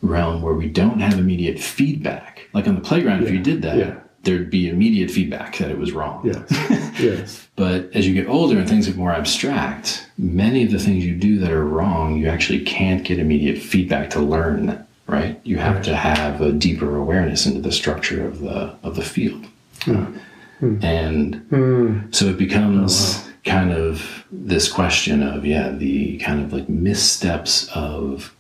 realm 0.02 0.42
where 0.42 0.54
we 0.54 0.68
don't 0.68 1.00
have 1.00 1.18
immediate 1.18 1.60
feedback? 1.60 2.48
Like 2.54 2.68
on 2.68 2.76
the 2.76 2.82
playground 2.82 3.24
if 3.24 3.32
you 3.32 3.40
did 3.40 3.62
that 3.62 3.78
Yeah. 3.78 4.00
There'd 4.28 4.50
be 4.50 4.70
immediate 4.70 5.10
feedback 5.10 5.58
that 5.58 5.72
it 5.72 5.78
was 5.80 5.92
wrong 5.94 6.22
Yes. 6.24 7.00
yes. 7.00 7.48
but 7.56 7.90
as 7.94 8.06
you 8.08 8.14
get 8.14 8.28
older 8.28 8.60
and 8.60 8.68
things 8.68 8.86
get 8.86 8.98
more 8.98 9.12
abstract, 9.12 10.08
many 10.18 10.64
of 10.64 10.72
the 10.72 10.80
things 10.80 11.06
you 11.06 11.16
do 11.16 11.40
that 11.40 11.52
are 11.52 11.66
wrong, 11.66 12.18
you 12.18 12.28
actually 12.28 12.64
can't 12.64 13.04
get 13.04 13.18
immediate 13.18 13.58
feedback 13.58 14.10
to 14.12 14.20
learn, 14.20 14.86
right? 15.08 15.40
You 15.44 15.58
have 15.58 15.82
to 15.84 15.96
have 15.96 16.42
a 16.42 16.52
deeper 16.52 16.98
awareness 16.98 17.46
into 17.46 17.62
the 17.62 17.72
structure 17.72 18.28
of 18.28 18.40
the 18.40 18.76
of 18.84 18.96
the 18.96 19.04
field. 19.04 19.48
Hmm. 19.84 20.80
And 20.82 21.36
hmm. 21.50 22.00
so 22.12 22.26
it 22.26 22.38
becomes 22.38 23.24
oh, 23.24 23.32
kind 23.46 23.72
of 23.72 24.26
this 24.32 24.72
question 24.72 25.24
of, 25.24 25.46
yeah, 25.46 25.70
the 25.70 26.18
kind 26.18 26.44
of 26.44 26.52
like 26.52 26.68
missteps 26.68 27.70
of 27.76 28.36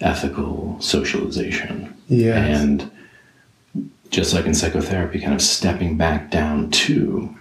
ethical 0.00 0.80
socialization. 0.80 1.94
Yes. 2.08 2.60
And 2.60 2.90
just 4.10 4.34
like 4.34 4.46
in 4.46 4.54
psychotherapy, 4.54 5.20
kind 5.20 5.34
of 5.34 5.42
stepping 5.42 5.96
back 5.96 6.30
down 6.30 6.70
to 6.70 7.34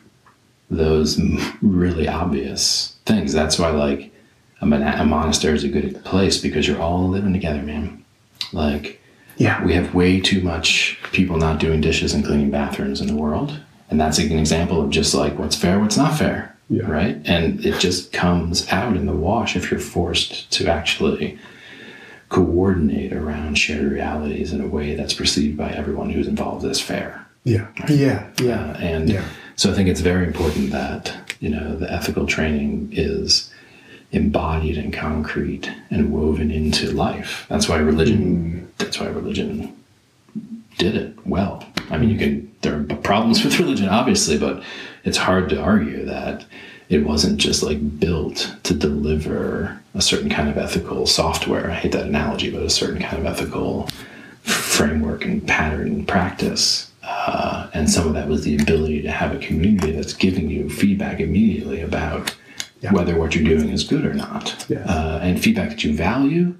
those 0.69 1.19
really 1.61 2.07
obvious 2.07 2.95
things. 3.05 3.31
That's 3.33 3.57
why, 3.57 3.69
like, 3.69 4.13
a, 4.61 4.65
mon- 4.65 4.81
a 4.83 5.05
monastery 5.05 5.55
is 5.55 5.63
a 5.63 5.69
good 5.69 6.03
place 6.03 6.37
because 6.41 6.67
you're 6.67 6.81
all 6.81 7.07
living 7.07 7.31
together, 7.33 7.61
man. 7.61 8.03
Like, 8.51 9.01
Yeah. 9.37 9.63
we 9.63 9.73
have 9.73 9.93
way 9.93 10.19
too 10.19 10.41
much 10.41 10.97
people 11.13 11.37
not 11.37 11.59
doing 11.59 11.79
dishes 11.79 12.13
and 12.13 12.25
cleaning 12.25 12.51
bathrooms 12.51 12.99
in 13.01 13.07
the 13.07 13.15
world. 13.15 13.57
And 13.89 13.99
that's 14.01 14.17
an 14.17 14.37
example 14.37 14.81
of 14.81 14.89
just 14.89 15.13
like 15.13 15.39
what's 15.39 15.55
fair, 15.55 15.79
what's 15.79 15.95
not 15.95 16.17
fair. 16.17 16.53
Yeah. 16.69 16.83
Right. 16.91 17.17
And 17.23 17.65
it 17.65 17.79
just 17.79 18.11
comes 18.11 18.67
out 18.69 18.97
in 18.97 19.05
the 19.05 19.13
wash 19.13 19.55
if 19.55 19.71
you're 19.71 19.79
forced 19.79 20.51
to 20.51 20.67
actually 20.67 21.39
coordinate 22.29 23.13
around 23.13 23.55
shared 23.57 23.91
realities 23.91 24.51
in 24.53 24.61
a 24.61 24.67
way 24.67 24.95
that's 24.95 25.13
perceived 25.13 25.57
by 25.57 25.69
everyone 25.71 26.09
who's 26.09 26.27
involved 26.27 26.65
as 26.65 26.81
fair. 26.81 27.25
Yeah. 27.43 27.67
Yeah. 27.87 28.27
Uh, 28.39 28.43
Yeah. 28.43 28.77
and 28.79 29.09
Yeah. 29.09 29.23
so 29.55 29.71
I 29.71 29.73
think 29.73 29.87
it's 29.89 30.01
very 30.01 30.25
important 30.27 30.71
that, 30.71 31.13
you 31.39 31.49
know, 31.49 31.75
the 31.77 31.91
ethical 31.91 32.25
training 32.25 32.89
is 32.91 33.49
embodied 34.11 34.77
and 34.77 34.91
concrete 34.93 35.71
and 35.89 36.11
woven 36.11 36.51
into 36.51 36.91
life. 36.91 37.45
That's 37.49 37.67
why 37.69 37.77
religion, 37.77 38.67
that's 38.77 38.99
why 38.99 39.07
religion 39.07 39.73
did 40.77 40.95
it 40.95 41.17
well. 41.25 41.65
I 41.89 41.97
mean, 41.97 42.09
you 42.09 42.17
can, 42.17 42.51
there 42.61 42.77
are 42.77 42.83
problems 42.83 43.43
with 43.43 43.59
religion, 43.59 43.87
obviously, 43.89 44.37
but 44.37 44.61
it's 45.05 45.17
hard 45.17 45.49
to 45.49 45.61
argue 45.61 46.03
that 46.05 46.45
it 46.89 47.05
wasn't 47.05 47.37
just 47.37 47.63
like 47.63 47.99
built 47.99 48.55
to 48.63 48.73
deliver 48.73 49.79
a 49.93 50.01
certain 50.01 50.29
kind 50.29 50.49
of 50.49 50.57
ethical 50.57 51.05
software. 51.05 51.69
I 51.69 51.75
hate 51.75 51.91
that 51.93 52.05
analogy, 52.05 52.49
but 52.51 52.63
a 52.63 52.69
certain 52.69 53.01
kind 53.01 53.17
of 53.17 53.25
ethical 53.25 53.89
framework 54.43 55.25
and 55.25 55.45
pattern 55.45 55.87
and 55.87 56.07
practice. 56.07 56.91
Uh, 57.03 57.69
and 57.73 57.89
some 57.89 58.07
of 58.07 58.13
that 58.13 58.27
was 58.27 58.43
the 58.43 58.55
ability 58.57 59.01
to 59.01 59.11
have 59.11 59.33
a 59.33 59.39
community 59.39 59.91
that's 59.91 60.13
giving 60.13 60.49
you 60.49 60.69
feedback 60.69 61.19
immediately 61.19 61.81
about 61.81 62.35
Yeah. 62.81 62.91
whether 62.93 63.17
what 63.17 63.33
you're 63.33 63.43
doing 63.57 63.69
is 63.69 63.83
good 63.83 64.05
or 64.05 64.13
not. 64.13 64.65
Yes. 64.69 64.87
Uh, 64.87 65.19
and 65.23 65.41
feedback 65.41 65.69
that 65.69 65.83
you 65.83 65.93
value 65.93 66.53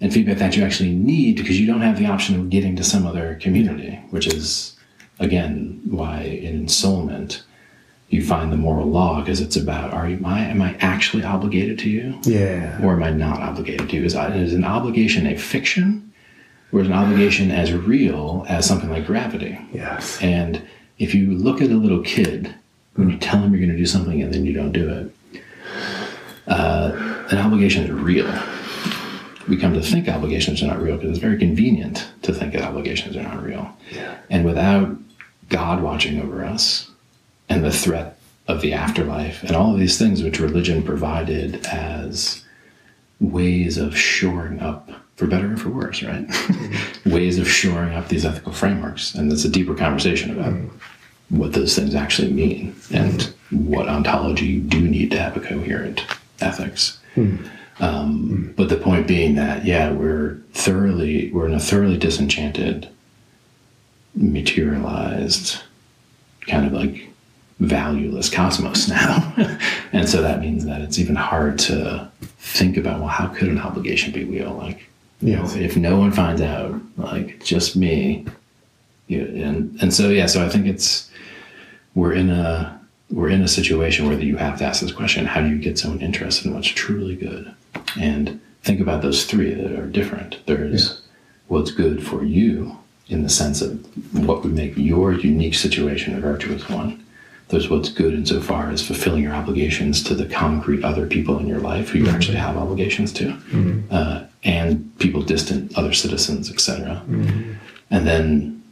and 0.00 0.12
feedback 0.12 0.38
that 0.38 0.56
you 0.56 0.62
actually 0.62 0.92
need 0.92 1.36
because 1.36 1.58
you 1.58 1.66
don't 1.66 1.80
have 1.80 1.98
the 1.98 2.06
option 2.06 2.36
of 2.38 2.50
getting 2.50 2.76
to 2.76 2.84
some 2.84 3.06
other 3.06 3.36
community, 3.42 3.98
which 4.10 4.26
is, 4.26 4.76
again, 5.18 5.80
why 5.86 6.20
in 6.22 6.66
ensoulment 6.66 7.42
you 8.08 8.24
find 8.24 8.52
the 8.52 8.56
moral 8.56 8.86
law 8.86 9.20
because 9.20 9.40
it's 9.40 9.56
about 9.56 9.92
are 9.92 10.08
you, 10.08 10.16
am, 10.16 10.26
I, 10.26 10.40
am 10.40 10.62
I 10.62 10.76
actually 10.76 11.24
obligated 11.24 11.78
to 11.80 11.90
you? 11.90 12.18
Yeah. 12.22 12.80
or 12.82 12.92
am 12.92 13.02
I 13.02 13.10
not 13.10 13.40
obligated 13.40 13.88
to? 13.90 13.96
You? 13.96 14.04
Is, 14.04 14.14
is 14.14 14.54
an 14.54 14.64
obligation 14.64 15.26
a 15.26 15.36
fiction, 15.36 16.12
or 16.72 16.80
is 16.80 16.86
an 16.86 16.92
obligation 16.92 17.50
as 17.50 17.72
real 17.72 18.46
as 18.48 18.66
something 18.66 18.90
like 18.90 19.06
gravity? 19.06 19.58
Yes. 19.72 20.20
And 20.22 20.62
if 20.98 21.14
you 21.14 21.32
look 21.32 21.60
at 21.60 21.70
a 21.70 21.76
little 21.76 22.02
kid, 22.02 22.54
when 22.94 23.10
you 23.10 23.18
tell 23.18 23.40
him 23.40 23.52
you're 23.52 23.60
going 23.60 23.72
to 23.72 23.76
do 23.76 23.86
something 23.86 24.22
and 24.22 24.32
then 24.32 24.46
you 24.46 24.52
don't 24.52 24.72
do 24.72 24.88
it, 24.88 25.42
uh, 26.46 27.26
an 27.30 27.38
obligation 27.38 27.84
is 27.84 27.90
real. 27.90 28.32
We 29.48 29.56
come 29.56 29.74
to 29.74 29.82
think 29.82 30.08
obligations 30.08 30.62
are 30.62 30.66
not 30.66 30.80
real 30.80 30.96
because 30.96 31.10
it's 31.10 31.18
very 31.18 31.38
convenient 31.38 32.08
to 32.22 32.32
think 32.32 32.52
that 32.52 32.62
obligations 32.62 33.16
are 33.16 33.22
not 33.22 33.42
real. 33.44 33.76
Yeah. 33.92 34.18
And 34.30 34.44
without 34.44 34.96
God 35.48 35.82
watching 35.82 36.20
over 36.20 36.44
us 36.44 36.90
and 37.48 37.64
the 37.64 37.72
threat 37.72 38.18
of 38.48 38.60
the 38.60 38.72
afterlife 38.72 39.42
and 39.42 39.56
all 39.56 39.72
of 39.72 39.80
these 39.80 39.98
things 39.98 40.22
which 40.22 40.40
religion 40.40 40.82
provided 40.82 41.66
as 41.66 42.44
ways 43.20 43.76
of 43.78 43.96
shoring 43.96 44.60
up, 44.60 44.90
for 45.16 45.26
better 45.26 45.54
or 45.54 45.56
for 45.56 45.70
worse, 45.70 46.02
right? 46.02 46.26
Mm-hmm. 46.26 47.10
ways 47.14 47.38
of 47.38 47.48
shoring 47.48 47.94
up 47.94 48.08
these 48.08 48.24
ethical 48.24 48.52
frameworks. 48.52 49.14
And 49.14 49.32
it's 49.32 49.44
a 49.44 49.48
deeper 49.48 49.74
conversation 49.74 50.30
about 50.30 50.52
mm-hmm. 50.52 51.38
what 51.38 51.54
those 51.54 51.74
things 51.74 51.94
actually 51.94 52.32
mean 52.32 52.76
and 52.92 53.20
mm-hmm. 53.20 53.66
what 53.66 53.88
ontology 53.88 54.46
you 54.46 54.60
do 54.60 54.86
need 54.86 55.10
to 55.12 55.18
have 55.18 55.36
a 55.36 55.40
coherent 55.40 56.04
ethics. 56.40 57.00
Um, 57.80 58.52
but 58.56 58.68
the 58.68 58.76
point 58.76 59.06
being 59.06 59.34
that, 59.36 59.64
yeah, 59.64 59.90
we're 59.90 60.36
thoroughly, 60.52 61.30
we're 61.32 61.46
in 61.46 61.54
a 61.54 61.60
thoroughly 61.60 61.98
disenchanted, 61.98 62.88
materialized, 64.14 65.60
kind 66.46 66.66
of 66.66 66.72
like 66.72 67.08
valueless 67.60 68.28
cosmos 68.28 68.88
now. 68.88 69.34
and 69.92 70.08
so 70.08 70.22
that 70.22 70.40
means 70.40 70.64
that 70.66 70.80
it's 70.80 70.98
even 70.98 71.16
hard 71.16 71.58
to 71.58 72.10
think 72.38 72.76
about, 72.76 73.00
well, 73.00 73.08
how 73.08 73.26
could 73.28 73.48
an 73.48 73.58
obligation 73.58 74.12
be 74.12 74.24
real? 74.24 74.54
Like, 74.54 74.88
you 75.20 75.34
know, 75.34 75.46
if 75.54 75.76
no 75.76 75.98
one 75.98 76.12
finds 76.12 76.42
out, 76.42 76.80
like 76.96 77.42
just 77.42 77.76
me, 77.76 78.26
you 79.08 79.22
and 79.22 79.80
and 79.80 79.94
so 79.94 80.08
yeah, 80.10 80.26
so 80.26 80.44
I 80.44 80.48
think 80.48 80.66
it's 80.66 81.10
we're 81.94 82.12
in 82.12 82.28
a 82.28 82.78
we're 83.10 83.30
in 83.30 83.42
a 83.42 83.48
situation 83.48 84.06
where 84.06 84.18
you 84.18 84.36
have 84.36 84.58
to 84.58 84.64
ask 84.64 84.82
this 84.82 84.92
question: 84.92 85.24
How 85.24 85.40
do 85.40 85.48
you 85.48 85.58
get 85.58 85.78
someone 85.78 86.00
interested 86.00 86.46
in 86.46 86.54
what's 86.54 86.68
truly 86.68 87.16
good? 87.16 87.54
And 87.98 88.40
think 88.62 88.80
about 88.80 89.02
those 89.02 89.24
three 89.24 89.54
that 89.54 89.72
are 89.72 89.86
different. 89.86 90.44
There's 90.46 91.00
what's 91.48 91.70
good 91.70 92.06
for 92.06 92.24
you 92.24 92.76
in 93.08 93.22
the 93.22 93.28
sense 93.28 93.62
of 93.62 93.78
what 94.26 94.42
would 94.42 94.52
make 94.52 94.76
your 94.76 95.12
unique 95.12 95.54
situation 95.54 96.16
a 96.16 96.20
virtuous 96.20 96.68
one. 96.68 97.04
There's 97.48 97.68
what's 97.68 97.88
good 97.88 98.12
insofar 98.12 98.70
as 98.70 98.84
fulfilling 98.84 99.22
your 99.22 99.34
obligations 99.34 100.02
to 100.04 100.14
the 100.14 100.26
concrete 100.26 100.84
other 100.84 101.06
people 101.06 101.38
in 101.38 101.46
your 101.46 101.60
life 101.60 101.90
who 101.90 102.00
you 102.00 102.04
mm-hmm. 102.04 102.14
actually 102.14 102.36
have 102.36 102.56
obligations 102.56 103.12
to, 103.12 103.24
mm-hmm. 103.24 103.80
uh, 103.90 104.24
and 104.42 104.98
people 104.98 105.22
distant, 105.22 105.76
other 105.78 105.92
citizens, 105.92 106.50
etc. 106.50 107.02
Mm-hmm. 107.08 107.52
And 107.90 108.06
then 108.06 108.62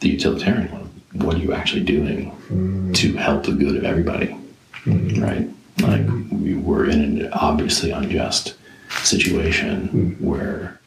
the 0.00 0.08
utilitarian 0.08 0.70
one. 0.72 0.82
What 1.12 1.36
are 1.36 1.38
you 1.38 1.54
actually 1.54 1.84
doing 1.84 2.92
to 2.92 3.16
help 3.16 3.44
the 3.44 3.52
good 3.52 3.76
of 3.76 3.84
everybody? 3.84 4.36
Right? 4.86 5.48
Like 5.80 6.06
we 6.30 6.54
were 6.54 6.88
in 6.88 7.00
an 7.00 7.32
obviously 7.32 7.90
unjust 7.90 8.54
situation 9.02 10.16
where 10.20 10.78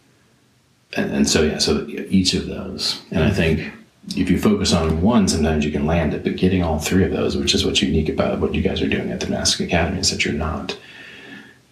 and, 0.95 1.11
and 1.11 1.29
so 1.29 1.41
yeah 1.43 1.57
so 1.57 1.85
each 1.87 2.33
of 2.33 2.47
those 2.47 3.01
and 3.11 3.23
i 3.23 3.29
think 3.29 3.71
if 4.17 4.30
you 4.30 4.39
focus 4.39 4.74
on 4.74 5.02
one 5.02 5.28
sometimes 5.28 5.63
you 5.65 5.72
can 5.72 5.86
land 5.86 6.13
it 6.13 6.24
but 6.24 6.36
getting 6.36 6.63
all 6.63 6.80
three 6.80 7.04
of 7.04 7.12
those 7.12 7.38
which 7.38 7.54
is 7.54 7.65
what's 7.65 7.82
unique 7.82 8.10
about 8.10 8.39
what 8.39 8.54
you 8.56 8.62
guys 8.62 8.82
are 8.82 8.88
doing 8.88 9.12
at 9.12 9.19
the 9.19 9.28
monastic 9.28 9.67
academy 9.67 10.00
is 10.00 10.10
that 10.12 10.26
you're 10.26 10.34
not 10.34 10.78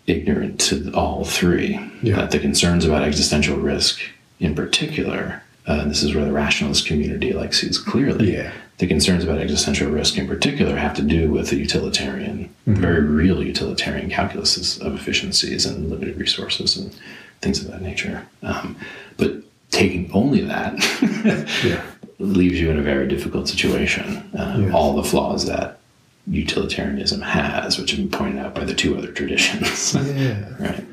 ignorant 0.06 0.60
to 0.60 0.91
all 0.93 1.26
three 1.26 1.80
Yeah. 2.02 2.15
that 2.17 2.32
the 2.32 2.39
concerns 2.39 2.86
about 2.86 3.04
existential 3.04 3.58
risk 3.58 4.00
in 4.39 4.56
particular 4.56 5.41
uh, 5.65 5.84
this 5.86 6.02
is 6.02 6.15
where 6.15 6.23
the 6.23 6.32
rationalist 6.32 6.86
community 6.86 7.34
like 7.34 7.54
sees 7.54 7.78
clearly 7.78 8.34
Yeah. 8.36 8.52
the 8.78 8.88
concerns 8.88 9.23
about 9.26 9.39
existential 9.39 9.89
risk 9.91 10.17
in 10.17 10.28
particular 10.28 10.78
have 10.78 10.93
to 10.95 11.02
do 11.02 11.30
with 11.32 11.50
the 11.50 11.58
utilitarian, 11.58 12.50
very 12.67 13.02
real 13.02 13.43
utilitarian 13.43 14.10
calculuses 14.10 14.80
of 14.80 14.93
efficiencies 14.95 15.65
and 15.65 15.89
limited 15.89 16.15
resources 16.17 16.78
and 16.78 16.95
things 17.41 17.60
of 17.60 17.69
that 17.71 17.82
nature. 17.82 18.26
Um, 18.43 18.78
but 19.17 19.34
taking 19.71 20.10
only 20.13 20.41
that 20.41 20.73
Yeah. 21.65 21.82
Leaves 22.19 22.60
you 22.60 22.69
in 22.71 22.80
a 22.80 22.84
very 22.84 23.08
difficult 23.08 23.47
situation. 23.47 24.30
Um, 24.38 24.63
Yes. 24.63 24.73
All 24.73 24.95
the 24.95 25.03
flaws 25.03 25.45
that 25.45 25.80
utilitarianism 26.27 27.21
has, 27.21 27.77
which 27.80 27.91
have 27.91 27.99
been 27.99 28.10
pointed 28.10 28.39
out 28.43 28.53
by 28.56 28.65
the 28.65 28.73
two 28.73 28.97
other 28.97 29.12
traditions. 29.12 29.95
Yeah. 30.15 30.53
right. 30.60 30.86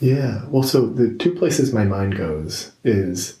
Yeah. 0.00 0.42
Well, 0.48 0.62
so 0.62 0.86
the 0.86 1.12
two 1.14 1.32
places 1.34 1.72
my 1.74 1.84
mind 1.84 2.16
goes 2.16 2.72
is 2.84 3.36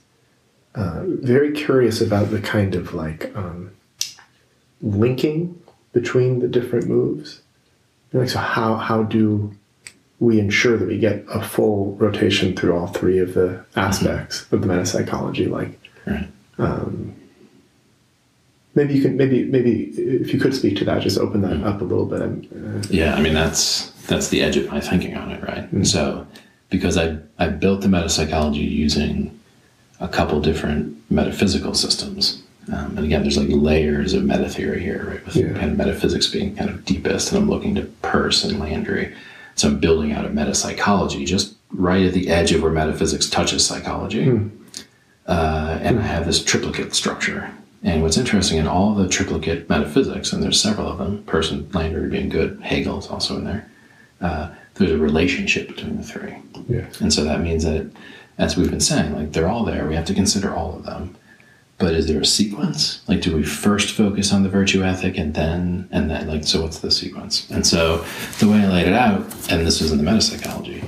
uh, 0.74 1.02
very 1.06 1.52
curious 1.52 2.00
about 2.02 2.30
the 2.30 2.40
kind 2.40 2.74
of 2.74 2.92
like 2.94 3.34
um, 3.34 3.70
linking 4.82 5.60
between 5.92 6.40
the 6.40 6.48
different 6.48 6.86
moves. 6.86 7.40
Like, 8.12 8.28
so 8.28 8.38
how 8.40 8.76
how 8.76 9.02
do 9.04 9.54
we 10.18 10.38
ensure 10.38 10.76
that 10.76 10.86
we 10.86 10.98
get 10.98 11.24
a 11.30 11.42
full 11.42 11.94
rotation 11.96 12.54
through 12.54 12.76
all 12.76 12.88
three 12.88 13.18
of 13.18 13.32
the 13.34 13.64
aspects 13.74 14.42
of 14.52 14.60
the 14.60 14.66
metapsychology? 14.66 15.48
Like, 15.48 15.78
Right. 16.06 16.28
Maybe 18.74 18.94
you 18.94 19.02
can 19.02 19.16
maybe 19.16 19.44
maybe 19.44 19.84
if 19.96 20.32
you 20.32 20.40
could 20.40 20.54
speak 20.54 20.76
to 20.78 20.84
that, 20.84 21.02
just 21.02 21.18
open 21.18 21.40
that 21.42 21.62
up 21.64 21.80
a 21.80 21.84
little 21.84 22.06
bit. 22.06 22.22
Uh, 22.22 22.82
Yeah, 22.90 23.14
I 23.14 23.20
mean 23.20 23.34
that's 23.34 23.90
that's 24.06 24.28
the 24.28 24.42
edge 24.42 24.56
of 24.56 24.70
my 24.70 24.80
thinking 24.80 25.16
on 25.16 25.30
it, 25.30 25.42
right? 25.42 25.70
And 25.72 25.86
so 25.86 26.26
because 26.68 26.96
I 26.96 27.18
I 27.38 27.48
built 27.48 27.80
the 27.82 27.88
metapsychology 27.88 28.68
using 28.70 29.38
a 30.00 30.08
couple 30.08 30.40
different 30.40 30.96
metaphysical 31.10 31.74
systems. 31.74 32.42
Um, 32.72 32.96
and 32.96 33.04
again, 33.04 33.22
there's 33.22 33.36
like 33.36 33.48
layers 33.50 34.12
of 34.14 34.24
meta 34.24 34.48
theory 34.48 34.80
here, 34.80 35.06
right? 35.10 35.26
With 35.26 35.36
Yeah. 35.36 35.52
kind 35.54 35.72
of 35.72 35.76
metaphysics 35.76 36.28
being 36.28 36.54
kind 36.54 36.70
of 36.70 36.84
deepest, 36.84 37.32
and 37.32 37.42
I'm 37.42 37.50
looking 37.50 37.74
to 37.74 37.82
Peirce 38.02 38.44
and 38.44 38.60
Landry. 38.60 39.12
So 39.56 39.68
I'm 39.68 39.78
building 39.80 40.12
out 40.12 40.24
a 40.24 40.28
metapsychology 40.28 41.26
just 41.26 41.54
right 41.72 42.04
at 42.06 42.12
the 42.14 42.28
edge 42.30 42.52
of 42.52 42.62
where 42.62 42.70
metaphysics 42.70 43.28
touches 43.28 43.66
psychology. 43.66 44.30
Uh, 45.26 45.78
and 45.82 45.98
I 45.98 46.02
have 46.02 46.26
this 46.26 46.42
triplicate 46.42 46.94
structure. 46.94 47.50
And 47.82 48.02
what's 48.02 48.18
interesting 48.18 48.58
in 48.58 48.66
all 48.66 48.94
the 48.94 49.08
triplicate 49.08 49.68
metaphysics, 49.68 50.32
and 50.32 50.42
there's 50.42 50.60
several 50.60 50.88
of 50.88 50.98
them, 50.98 51.22
Peirce, 51.24 51.50
and 51.50 51.74
Landry 51.74 52.08
being 52.10 52.28
good, 52.28 52.60
Hegel's 52.60 53.08
also 53.08 53.36
in 53.36 53.44
there, 53.44 53.70
uh, 54.20 54.50
there's 54.74 54.90
a 54.92 54.98
relationship 54.98 55.68
between 55.68 55.96
the 55.96 56.02
three. 56.02 56.36
yes. 56.68 57.00
And 57.00 57.12
so 57.12 57.24
that 57.24 57.40
means 57.40 57.64
that, 57.64 57.90
as 58.38 58.56
we've 58.56 58.70
been 58.70 58.80
saying, 58.80 59.14
like 59.14 59.32
they're 59.32 59.48
all 59.48 59.64
there. 59.64 59.86
We 59.86 59.94
have 59.94 60.06
to 60.06 60.14
consider 60.14 60.54
all 60.54 60.74
of 60.74 60.84
them. 60.84 61.16
But 61.78 61.94
is 61.94 62.06
there 62.06 62.20
a 62.20 62.26
sequence? 62.26 63.00
Like, 63.08 63.22
do 63.22 63.34
we 63.34 63.42
first 63.42 63.94
focus 63.94 64.34
on 64.34 64.42
the 64.42 64.50
virtue 64.50 64.82
ethic 64.84 65.16
and 65.16 65.32
then, 65.32 65.88
and 65.90 66.10
then, 66.10 66.28
like, 66.28 66.44
so 66.44 66.60
what's 66.60 66.80
the 66.80 66.90
sequence? 66.90 67.50
And 67.50 67.66
so 67.66 68.04
the 68.38 68.48
way 68.48 68.58
I 68.58 68.68
laid 68.68 68.86
it 68.86 68.92
out, 68.92 69.20
and 69.50 69.66
this 69.66 69.80
was 69.80 69.90
in 69.90 69.96
the 69.96 70.04
metapsychology, 70.04 70.86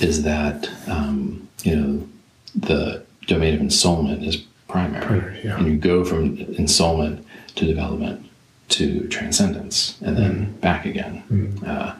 is 0.00 0.22
that, 0.22 0.70
um, 0.86 1.48
you 1.64 1.74
know, 1.74 2.08
the 2.54 3.04
domain 3.26 3.54
of 3.54 3.60
ensoulment 3.60 4.24
is 4.24 4.36
primary. 4.68 5.04
Primary, 5.04 5.40
yeah. 5.44 5.56
And 5.56 5.66
you 5.66 5.76
go 5.76 6.04
from 6.04 6.36
ensoulment 6.36 7.24
to 7.56 7.66
development 7.66 8.24
to 8.68 9.08
transcendence 9.08 9.98
and 10.02 10.16
then 10.16 10.32
mm-hmm. 10.34 10.52
back 10.60 10.84
again. 10.84 11.22
Mm-hmm. 11.30 11.64
Uh, 11.66 11.94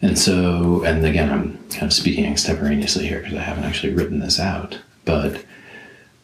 and 0.00 0.18
so, 0.18 0.84
and 0.84 1.04
again, 1.04 1.30
I'm 1.30 1.58
kind 1.70 1.84
of 1.84 1.92
speaking 1.92 2.24
extemporaneously 2.26 3.06
here 3.06 3.18
because 3.20 3.34
I 3.34 3.42
haven't 3.42 3.64
actually 3.64 3.94
written 3.94 4.20
this 4.20 4.38
out, 4.38 4.78
but 5.04 5.44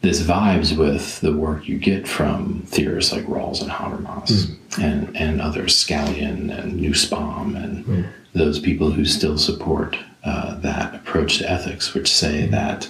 this 0.00 0.22
vibes 0.22 0.76
with 0.76 1.20
the 1.20 1.36
work 1.36 1.66
you 1.66 1.78
get 1.78 2.06
from 2.06 2.62
theorists 2.66 3.12
like 3.12 3.24
Rawls 3.24 3.62
and 3.62 3.70
Habermas 3.70 4.28
mm. 4.28 4.84
and, 4.84 5.16
and 5.16 5.40
others, 5.40 5.74
Scanlon 5.74 6.50
and 6.50 6.80
Nussbaum 6.80 7.56
and 7.56 7.84
mm. 7.84 8.08
those 8.32 8.60
people 8.60 8.90
who 8.92 9.04
still 9.04 9.38
support 9.38 9.96
uh, 10.22 10.54
that 10.60 10.94
approach 10.94 11.38
to 11.38 11.50
ethics, 11.50 11.94
which 11.94 12.12
say 12.12 12.46
mm. 12.46 12.50
that 12.50 12.88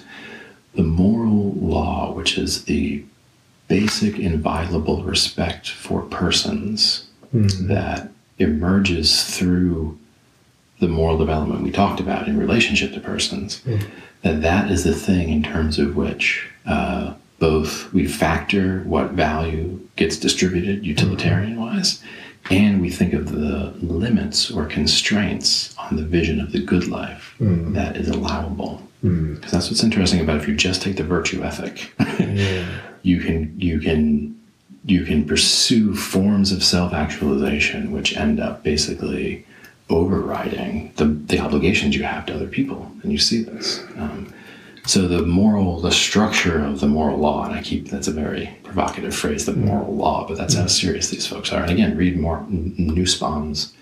the 0.75 0.83
moral 0.83 1.34
law, 1.69 2.13
which 2.13 2.39
is 2.39 2.65
the 2.65 3.05
basic 3.69 4.19
inviolable 4.19 5.03
respect 5.05 5.71
for 5.71 6.03
persons 6.03 7.07
hmm. 7.31 7.47
that 7.67 8.11
emerges 8.39 9.37
through 9.37 9.99
the 10.81 10.89
moral 10.89 11.17
development 11.17 11.63
we 11.63 11.71
talked 11.71 12.01
about 12.01 12.29
in 12.29 12.39
relationship 12.39 12.93
to 12.93 13.01
persons, 13.01 13.61
hmm. 13.61 13.79
that 14.23 14.43
that 14.43 14.71
is 14.71 14.85
the 14.85 14.95
thing 14.95 15.31
in 15.31 15.43
terms 15.43 15.79
of 15.79 15.97
which 15.97 16.49
uh, 16.67 17.15
both 17.39 17.93
we 17.93 18.07
factor 18.07 18.81
what 18.81 19.11
value 19.11 19.81
gets 19.97 20.17
distributed 20.17 20.81
hmm. 20.81 20.85
utilitarian 20.85 21.61
wise, 21.61 22.03
and 22.51 22.83
we 22.83 22.91
think 22.91 23.15
of 23.15 23.33
the 23.33 23.73
limits 23.81 24.51
or 24.51 24.67
constraints 24.67 25.75
on 25.79 25.97
the 25.97 26.05
vision 26.05 26.41
of 26.41 26.53
the 26.53 26.63
good 26.63 26.89
life 26.89 27.35
that 27.73 27.97
is 27.97 28.09
allowable. 28.09 28.83
Hmm. 29.05 29.35
Because 29.35 29.53
that's 29.53 29.69
what's 29.69 29.85
interesting 29.85 30.21
about 30.21 30.39
if 30.39 30.49
you 30.49 30.57
just 30.57 30.81
take 30.81 30.97
the 30.97 31.05
virtue 31.05 31.43
ethic, 31.43 31.93
Yeah. 32.19 32.67
you 33.03 33.21
can 33.21 33.55
you 33.61 33.79
can 33.79 34.41
you 34.87 35.05
can 35.05 35.27
pursue 35.27 35.95
forms 35.95 36.53
of 36.53 36.65
self-actualization 36.65 37.93
which 37.93 38.17
end 38.17 38.41
up 38.41 38.63
basically 38.63 39.45
overriding 39.91 40.91
the, 40.97 41.05
the 41.05 41.39
obligations 41.39 41.95
you 41.95 42.03
have 42.03 42.25
to 42.27 42.35
other 42.35 42.47
people. 42.47 42.91
And 43.03 43.13
you 43.13 43.19
see 43.19 43.43
this. 43.43 43.85
Um, 43.99 44.33
so 44.87 45.07
the 45.07 45.21
moral 45.21 45.81
the 45.83 45.93
structure 45.93 46.65
of 46.65 46.81
the 46.81 46.87
moral 46.87 47.19
law 47.19 47.45
and 47.45 47.55
i 47.55 47.63
keep 47.63 47.89
that's 47.89 48.09
a 48.09 48.13
very 48.13 48.55
provocative 48.65 49.15
phrase 49.15 49.45
the 49.45 49.53
hmm. 49.53 49.67
moral 49.67 49.95
law 49.95 50.27
but 50.27 50.39
that's 50.39 50.55
how 50.55 50.63
hmm. 50.63 50.69
serious 50.69 51.11
these 51.11 51.27
folks 51.27 51.53
are. 51.53 51.63
And 51.63 51.71
again 51.71 51.95
read 51.95 52.19
more 52.19 52.39
N- 52.39 52.75
nussbaum's. 52.79 53.75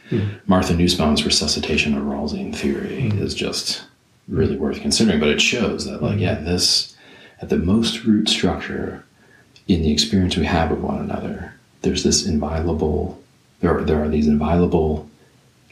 Martha 0.47 0.75
nussbaum's 0.75 1.25
resuscitation 1.25 1.97
of 1.97 2.03
rawlsian 2.03 2.55
theory 2.55 3.07
is 3.15 3.35
just 3.35 3.85
really 4.29 4.57
worth 4.57 4.81
considering 4.81 5.19
but 5.19 5.29
it 5.29 5.41
shows 5.41 5.85
that 5.85 6.03
like 6.03 6.13
mm-hmm. 6.13 6.21
yeah 6.21 6.35
this 6.35 6.97
at 7.41 7.49
the 7.49 7.59
most 7.59 8.05
root 8.05 8.29
structure 8.29 9.05
in 9.69 9.83
the 9.83 9.93
experience 9.93 10.37
we 10.37 10.47
have 10.47 10.71
of 10.73 10.83
one 10.83 10.99
another, 10.99 11.55
there's 11.83 12.05
this 12.05 12.27
inviolable, 12.27 13.21
there 13.61 13.77
are, 13.77 13.83
there 13.83 14.03
are 14.03 14.09
these 14.09 14.27
inviolable 14.27 15.09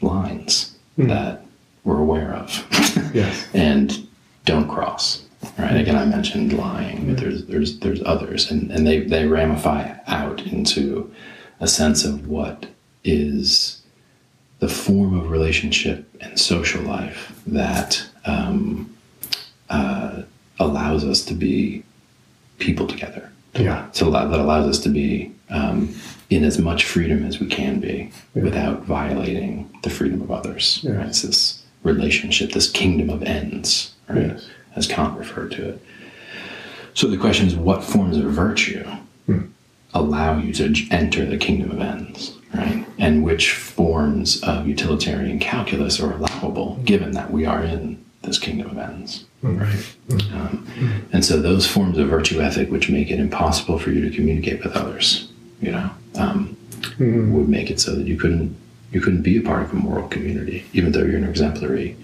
lines 0.01 0.75
mm-hmm. 0.97 1.09
that 1.09 1.43
we're 1.83 1.99
aware 1.99 2.33
of 2.33 2.67
Yes. 3.13 3.47
and 3.53 4.07
don't 4.45 4.69
cross. 4.69 5.23
Right. 5.57 5.77
Again, 5.77 5.95
I 5.95 6.01
mm-hmm. 6.01 6.11
mentioned 6.11 6.53
lying, 6.53 7.07
but 7.07 7.17
there's 7.17 7.45
there's 7.45 7.79
there's 7.79 8.03
others, 8.03 8.51
and, 8.51 8.69
and 8.69 8.85
they, 8.85 8.99
they 8.99 9.25
ramify 9.25 9.95
out 10.05 10.41
into 10.41 11.11
a 11.59 11.67
sense 11.67 12.05
of 12.05 12.27
what 12.27 12.67
is 13.03 13.81
the 14.59 14.69
form 14.69 15.19
of 15.19 15.31
relationship 15.31 16.07
and 16.21 16.39
social 16.39 16.83
life 16.83 17.41
that 17.47 18.07
um, 18.25 18.95
uh, 19.69 20.21
allows 20.59 21.03
us 21.03 21.23
to 21.25 21.33
be 21.33 21.83
people 22.59 22.87
together 22.87 23.31
Yeah. 23.55 23.87
to 23.93 24.05
allow, 24.05 24.27
that 24.27 24.39
allows 24.39 24.67
us 24.67 24.79
to 24.83 24.89
be 24.89 25.31
um, 25.49 25.93
in 26.29 26.43
as 26.43 26.59
much 26.59 26.85
freedom 26.85 27.25
as 27.25 27.39
we 27.39 27.47
can 27.47 27.79
be 27.79 28.11
without 28.35 28.83
violating 28.83 29.69
the 29.83 29.89
freedom 29.89 30.21
of 30.21 30.31
others. 30.31 30.79
Yeah. 30.83 30.93
Right? 30.93 31.07
It's 31.07 31.21
this 31.23 31.63
relationship, 31.83 32.51
this 32.51 32.69
kingdom 32.69 33.09
of 33.09 33.23
ends, 33.23 33.93
right? 34.07 34.27
Yes. 34.27 34.47
as 34.75 34.87
Kant 34.87 35.17
referred 35.17 35.51
to 35.53 35.69
it. 35.69 35.81
So 36.93 37.07
the 37.07 37.17
question 37.17 37.47
is, 37.47 37.55
what 37.55 37.83
forms 37.83 38.17
of 38.17 38.25
virtue 38.25 38.85
allow 39.93 40.37
you 40.37 40.53
to 40.53 40.73
enter 40.91 41.25
the 41.25 41.37
kingdom 41.37 41.71
of 41.71 41.81
ends, 41.81 42.33
right? 42.53 42.85
And 42.97 43.23
which 43.23 43.51
forms 43.53 44.41
of 44.43 44.67
utilitarian 44.67 45.39
calculus 45.39 45.99
are 45.99 46.13
allowable, 46.13 46.77
given 46.85 47.11
that 47.11 47.31
we 47.31 47.45
are 47.45 47.61
in 47.63 48.03
this 48.23 48.37
kingdom 48.37 48.69
of 48.69 48.77
ends, 48.77 49.25
right? 49.41 49.95
Um, 50.33 50.67
and 51.11 51.25
so 51.25 51.41
those 51.41 51.67
forms 51.67 51.97
of 51.97 52.09
virtue 52.09 52.41
ethic, 52.41 52.69
which 52.69 52.89
make 52.89 53.09
it 53.09 53.19
impossible 53.19 53.79
for 53.79 53.91
you 53.91 54.07
to 54.07 54.15
communicate 54.15 54.63
with 54.63 54.75
others, 54.75 55.31
you 55.59 55.71
know, 55.71 55.89
um, 56.17 56.55
would 56.99 57.49
make 57.49 57.71
it 57.71 57.79
so 57.79 57.95
that 57.95 58.07
you 58.07 58.17
couldn't 58.17 58.55
you 58.91 58.99
couldn't 58.99 59.21
be 59.21 59.37
a 59.37 59.41
part 59.41 59.63
of 59.63 59.71
a 59.71 59.75
moral 59.75 60.07
community, 60.09 60.65
even 60.73 60.91
though 60.91 61.03
you're 61.03 61.17
an 61.17 61.23
exemplary 61.23 61.95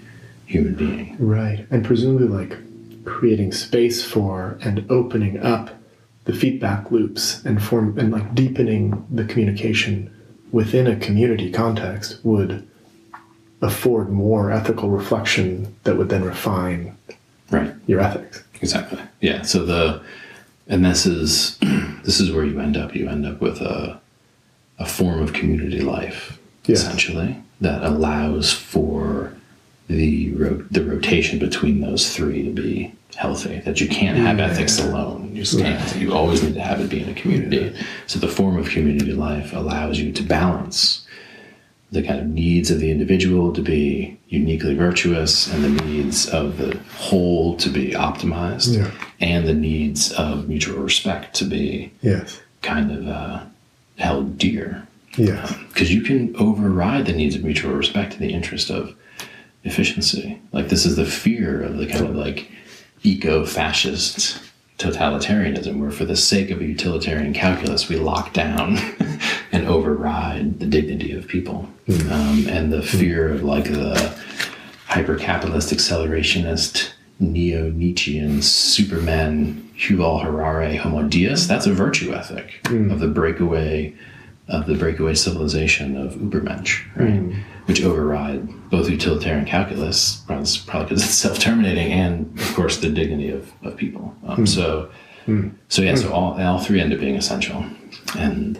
human 0.46 0.74
being. 0.74 1.16
Right. 1.18 1.66
And 1.70 1.84
presumably, 1.84 2.26
like 2.26 2.56
creating 3.04 3.52
space 3.52 4.04
for 4.04 4.58
and 4.62 4.90
opening 4.90 5.38
up 5.38 5.70
the 6.24 6.32
feedback 6.32 6.90
loops 6.90 7.44
and 7.44 7.62
form 7.62 7.98
and 7.98 8.10
like 8.12 8.34
deepening 8.34 9.06
the 9.10 9.24
communication 9.24 10.14
within 10.52 10.86
a 10.86 10.96
community 10.96 11.50
context 11.50 12.18
would 12.22 12.67
afford 13.62 14.10
more 14.10 14.52
ethical 14.52 14.88
reflection 14.90 15.74
that 15.84 15.96
would 15.96 16.08
then 16.08 16.24
refine 16.24 16.96
Right. 17.50 17.72
your 17.86 18.00
ethics. 18.00 18.44
Exactly. 18.60 19.00
Yeah. 19.20 19.42
So 19.42 19.64
the 19.64 20.02
and 20.66 20.84
this 20.84 21.06
is 21.06 21.58
this 22.04 22.20
is 22.20 22.30
where 22.30 22.44
you 22.44 22.60
end 22.60 22.76
up. 22.76 22.94
You 22.94 23.08
end 23.08 23.26
up 23.26 23.40
with 23.40 23.60
a 23.60 24.00
a 24.78 24.86
form 24.86 25.20
of 25.20 25.32
community 25.32 25.80
life 25.80 26.38
Yes. 26.66 26.82
essentially 26.82 27.42
that 27.60 27.82
allows 27.82 28.52
for 28.52 29.32
the 29.88 30.32
ro- 30.34 30.64
the 30.70 30.84
rotation 30.84 31.38
between 31.38 31.80
those 31.80 32.14
three 32.14 32.42
to 32.44 32.50
be 32.50 32.92
healthy. 33.16 33.60
That 33.60 33.80
you 33.80 33.88
can't 33.88 34.18
have 34.18 34.36
mm-hmm. 34.36 34.50
ethics 34.52 34.78
alone. 34.78 35.30
You 35.34 35.42
just 35.42 35.58
can't. 35.58 35.96
You 35.96 36.12
always 36.12 36.42
need 36.42 36.54
to 36.54 36.60
have 36.60 36.80
it 36.80 36.90
be 36.90 37.02
in 37.02 37.08
a 37.08 37.14
community. 37.14 37.74
So 38.06 38.18
the 38.18 38.28
form 38.28 38.58
of 38.58 38.68
community 38.68 39.12
life 39.12 39.52
allows 39.54 39.98
you 39.98 40.12
to 40.12 40.22
balance 40.22 41.06
the 41.90 42.02
kind 42.02 42.20
of 42.20 42.26
needs 42.26 42.70
of 42.70 42.80
the 42.80 42.90
individual 42.90 43.52
to 43.52 43.62
be 43.62 44.18
uniquely 44.28 44.74
virtuous 44.74 45.50
and 45.52 45.64
the 45.64 45.84
needs 45.84 46.28
of 46.28 46.58
the 46.58 46.76
whole 46.96 47.56
to 47.56 47.70
be 47.70 47.92
optimized 47.92 48.76
Yeah. 48.76 48.90
and 49.20 49.48
the 49.48 49.54
needs 49.54 50.12
of 50.12 50.48
mutual 50.48 50.78
respect 50.82 51.34
to 51.36 51.44
be 51.46 51.90
Yes. 52.02 52.40
kind 52.62 52.90
of 52.92 53.08
uh, 53.08 53.40
held 53.96 54.36
dear 54.36 54.86
Yes. 55.16 55.54
because 55.68 55.92
you 55.92 56.02
can 56.02 56.36
override 56.36 57.06
the 57.06 57.12
needs 57.14 57.34
of 57.34 57.42
mutual 57.42 57.72
respect 57.72 58.14
in 58.14 58.20
the 58.20 58.32
interest 58.34 58.70
of 58.70 58.94
efficiency 59.64 60.38
like 60.52 60.68
this 60.68 60.84
is 60.86 60.96
the 60.96 61.04
fear 61.06 61.62
of 61.62 61.78
the 61.78 61.86
kind 61.86 62.04
of 62.06 62.14
like 62.14 62.50
eco-fascist 63.02 64.40
totalitarianism 64.78 65.78
where 65.78 65.90
for 65.90 66.04
the 66.04 66.16
sake 66.16 66.50
of 66.50 66.60
a 66.60 66.64
utilitarian 66.64 67.34
calculus 67.34 67.88
we 67.88 67.96
lock 67.96 68.32
down 68.32 68.78
and 69.52 69.66
override 69.66 70.60
the 70.60 70.66
dignity 70.66 71.12
of 71.12 71.26
people. 71.26 71.68
Hmm. 71.86 72.12
Um, 72.12 72.48
and 72.48 72.72
the 72.72 72.80
hmm. 72.80 72.98
fear 72.98 73.28
of 73.28 73.42
like 73.42 73.64
the 73.64 74.16
hyper-capitalist 74.86 75.72
accelerationist 75.72 76.92
neo-nietzschean 77.20 78.40
superman 78.42 79.68
Yuval 79.76 80.22
Harari 80.22 80.76
homo 80.76 81.02
deus 81.02 81.46
that's 81.48 81.66
a 81.66 81.72
virtue 81.72 82.14
ethic 82.14 82.60
hmm. 82.66 82.90
of 82.90 83.00
the 83.00 83.08
breakaway 83.08 83.92
of 84.48 84.66
the 84.66 84.74
breakaway 84.74 85.14
civilization 85.14 85.96
of 85.96 86.14
Ubermensch, 86.14 86.84
right? 86.96 87.34
Which 87.68 87.84
override 87.84 88.70
both 88.70 88.88
utilitarian 88.88 89.44
calculus, 89.44 90.22
probably 90.26 90.44
because 90.84 91.02
it's 91.02 91.14
self-terminating, 91.26 91.92
and 91.92 92.40
of 92.40 92.54
course 92.54 92.78
the 92.78 92.88
dignity 92.88 93.30
of, 93.30 93.52
of 93.62 93.76
people. 93.76 94.16
Um, 94.26 94.36
hmm. 94.36 94.46
So, 94.46 94.90
hmm. 95.26 95.48
so 95.68 95.82
yeah, 95.82 95.94
so 95.94 96.08
hmm. 96.08 96.14
all 96.14 96.40
all 96.40 96.58
three 96.58 96.80
end 96.80 96.92
up 96.92 97.00
being 97.00 97.16
essential 97.16 97.64
and 98.16 98.58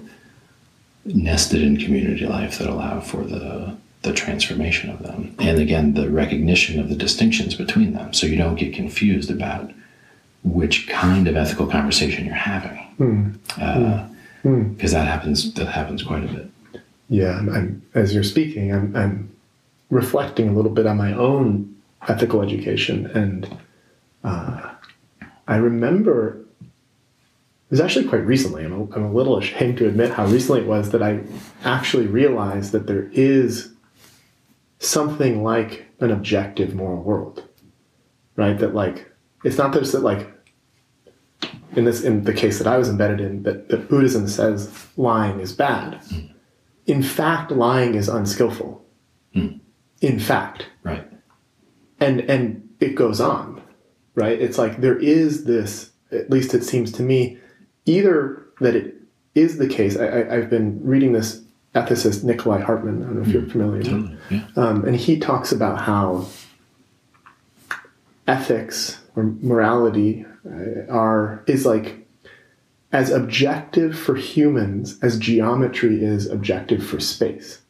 nested 1.07 1.63
in 1.63 1.79
community 1.79 2.27
life 2.27 2.59
that 2.59 2.69
allow 2.69 3.01
for 3.01 3.25
the 3.25 3.77
the 4.03 4.13
transformation 4.13 4.91
of 4.91 5.03
them, 5.03 5.35
and 5.39 5.59
again 5.59 5.95
the 5.95 6.11
recognition 6.11 6.79
of 6.79 6.89
the 6.89 6.95
distinctions 6.95 7.55
between 7.55 7.95
them, 7.95 8.13
so 8.13 8.27
you 8.27 8.37
don't 8.37 8.57
get 8.57 8.75
confused 8.75 9.31
about 9.31 9.73
which 10.45 10.87
kind 10.87 11.27
of 11.27 11.37
ethical 11.37 11.67
conversation 11.67 12.25
you're 12.25 12.35
having. 12.35 12.79
Uh, 13.61 14.07
because 14.43 14.93
that 14.93 15.07
happens 15.07 15.53
that 15.55 15.67
happens 15.67 16.03
quite 16.03 16.25
a 16.25 16.29
bit 16.29 16.51
Yeah. 17.09 17.39
I'm, 17.39 17.49
I'm, 17.49 17.87
as 17.95 18.15
you're 18.15 18.23
speaking, 18.25 18.73
I'm, 18.73 18.95
I'm 18.95 19.37
reflecting 19.91 20.49
a 20.49 20.53
little 20.53 20.71
bit 20.71 20.87
on 20.87 20.97
my 20.97 21.13
own 21.13 21.77
ethical 22.07 22.43
education. 22.43 23.07
And 23.07 23.59
uh, 24.25 24.75
I 25.47 25.57
remember 25.57 26.45
it 26.61 27.73
was 27.73 27.81
actually 27.81 28.09
quite 28.09 28.25
recently. 28.25 28.65
I'm 28.65 28.73
a, 28.73 28.95
I'm 28.95 29.05
a 29.05 29.13
little 29.13 29.37
ashamed 29.37 29.79
to 29.79 29.89
admit 29.89 30.13
how 30.13 30.27
recently 30.27 30.63
it 30.63 30.67
was 30.67 30.91
that 30.91 31.03
I 31.03 31.21
actually 31.65 32.07
realized 32.07 32.73
that 32.73 32.87
there 32.87 33.11
is 33.13 33.73
something 34.79 35.43
like 35.43 35.87
an 36.01 36.11
objective 36.11 36.75
moral 36.75 37.03
world, 37.03 37.45
right? 38.37 38.59
That 38.59 38.75
like 38.75 39.11
it's 39.45 39.59
not 39.59 39.75
just 39.75 39.93
that 39.93 40.01
like 40.01 40.33
in 41.77 41.85
this 41.85 42.03
in 42.03 42.25
the 42.25 42.33
case 42.33 42.57
that 42.59 42.67
I 42.67 42.79
was 42.79 42.89
embedded 42.89 43.21
in 43.21 43.43
that, 43.43 43.69
that 43.69 43.89
Buddhism 43.89 44.29
says 44.29 44.87
lying 44.97 45.41
is 45.41 45.53
bad. 45.53 46.01
In 46.89 47.03
fact, 47.03 47.53
lying 47.53 47.95
is 47.95 48.09
unskillful. 48.09 48.85
In 50.01 50.19
fact, 50.19 50.67
right. 50.83 51.07
And 52.01 52.21
and 52.23 52.69
it 52.81 52.97
goes 52.97 53.21
on 53.21 53.59
right? 54.19 54.41
It's 54.41 54.59
like 54.59 54.81
there 54.81 54.99
is 54.99 55.45
this 55.45 55.93
at 56.11 56.29
least 56.29 56.55
it 56.55 56.65
seems 56.65 56.91
to 56.93 57.03
me 57.03 57.39
either 57.85 58.43
that 58.61 58.75
it 58.75 58.97
is 59.35 59.59
the 59.59 59.69
case 59.69 59.97
I, 59.97 60.07
I, 60.07 60.35
i've 60.35 60.51
been 60.51 60.81
reading 60.83 61.13
this 61.13 61.43
ethicist 61.75 62.25
Nicolai 62.25 62.61
Hartmann 62.61 63.03
i 63.03 63.07
don't 63.07 63.17
know 63.17 63.23
if 63.23 63.29
you're 63.29 63.47
familiar 63.47 63.79
with 63.79 63.87
him. 63.87 64.19
Yeah. 64.31 64.45
Um, 64.57 64.85
and 64.85 64.97
he 64.97 65.19
talks 65.19 65.53
about 65.53 65.81
how 65.83 66.27
ethics 68.27 69.01
or 69.15 69.25
morality 69.41 70.27
uh, 70.45 70.91
are 70.91 71.45
is 71.47 71.65
like 71.65 72.08
as 72.93 73.11
objective 73.11 73.99
for 73.99 74.15
humans 74.15 74.99
as 75.03 75.19
geometry 75.19 76.03
is 76.03 76.27
objective 76.27 76.85
for 76.85 77.01
space. 77.01 77.61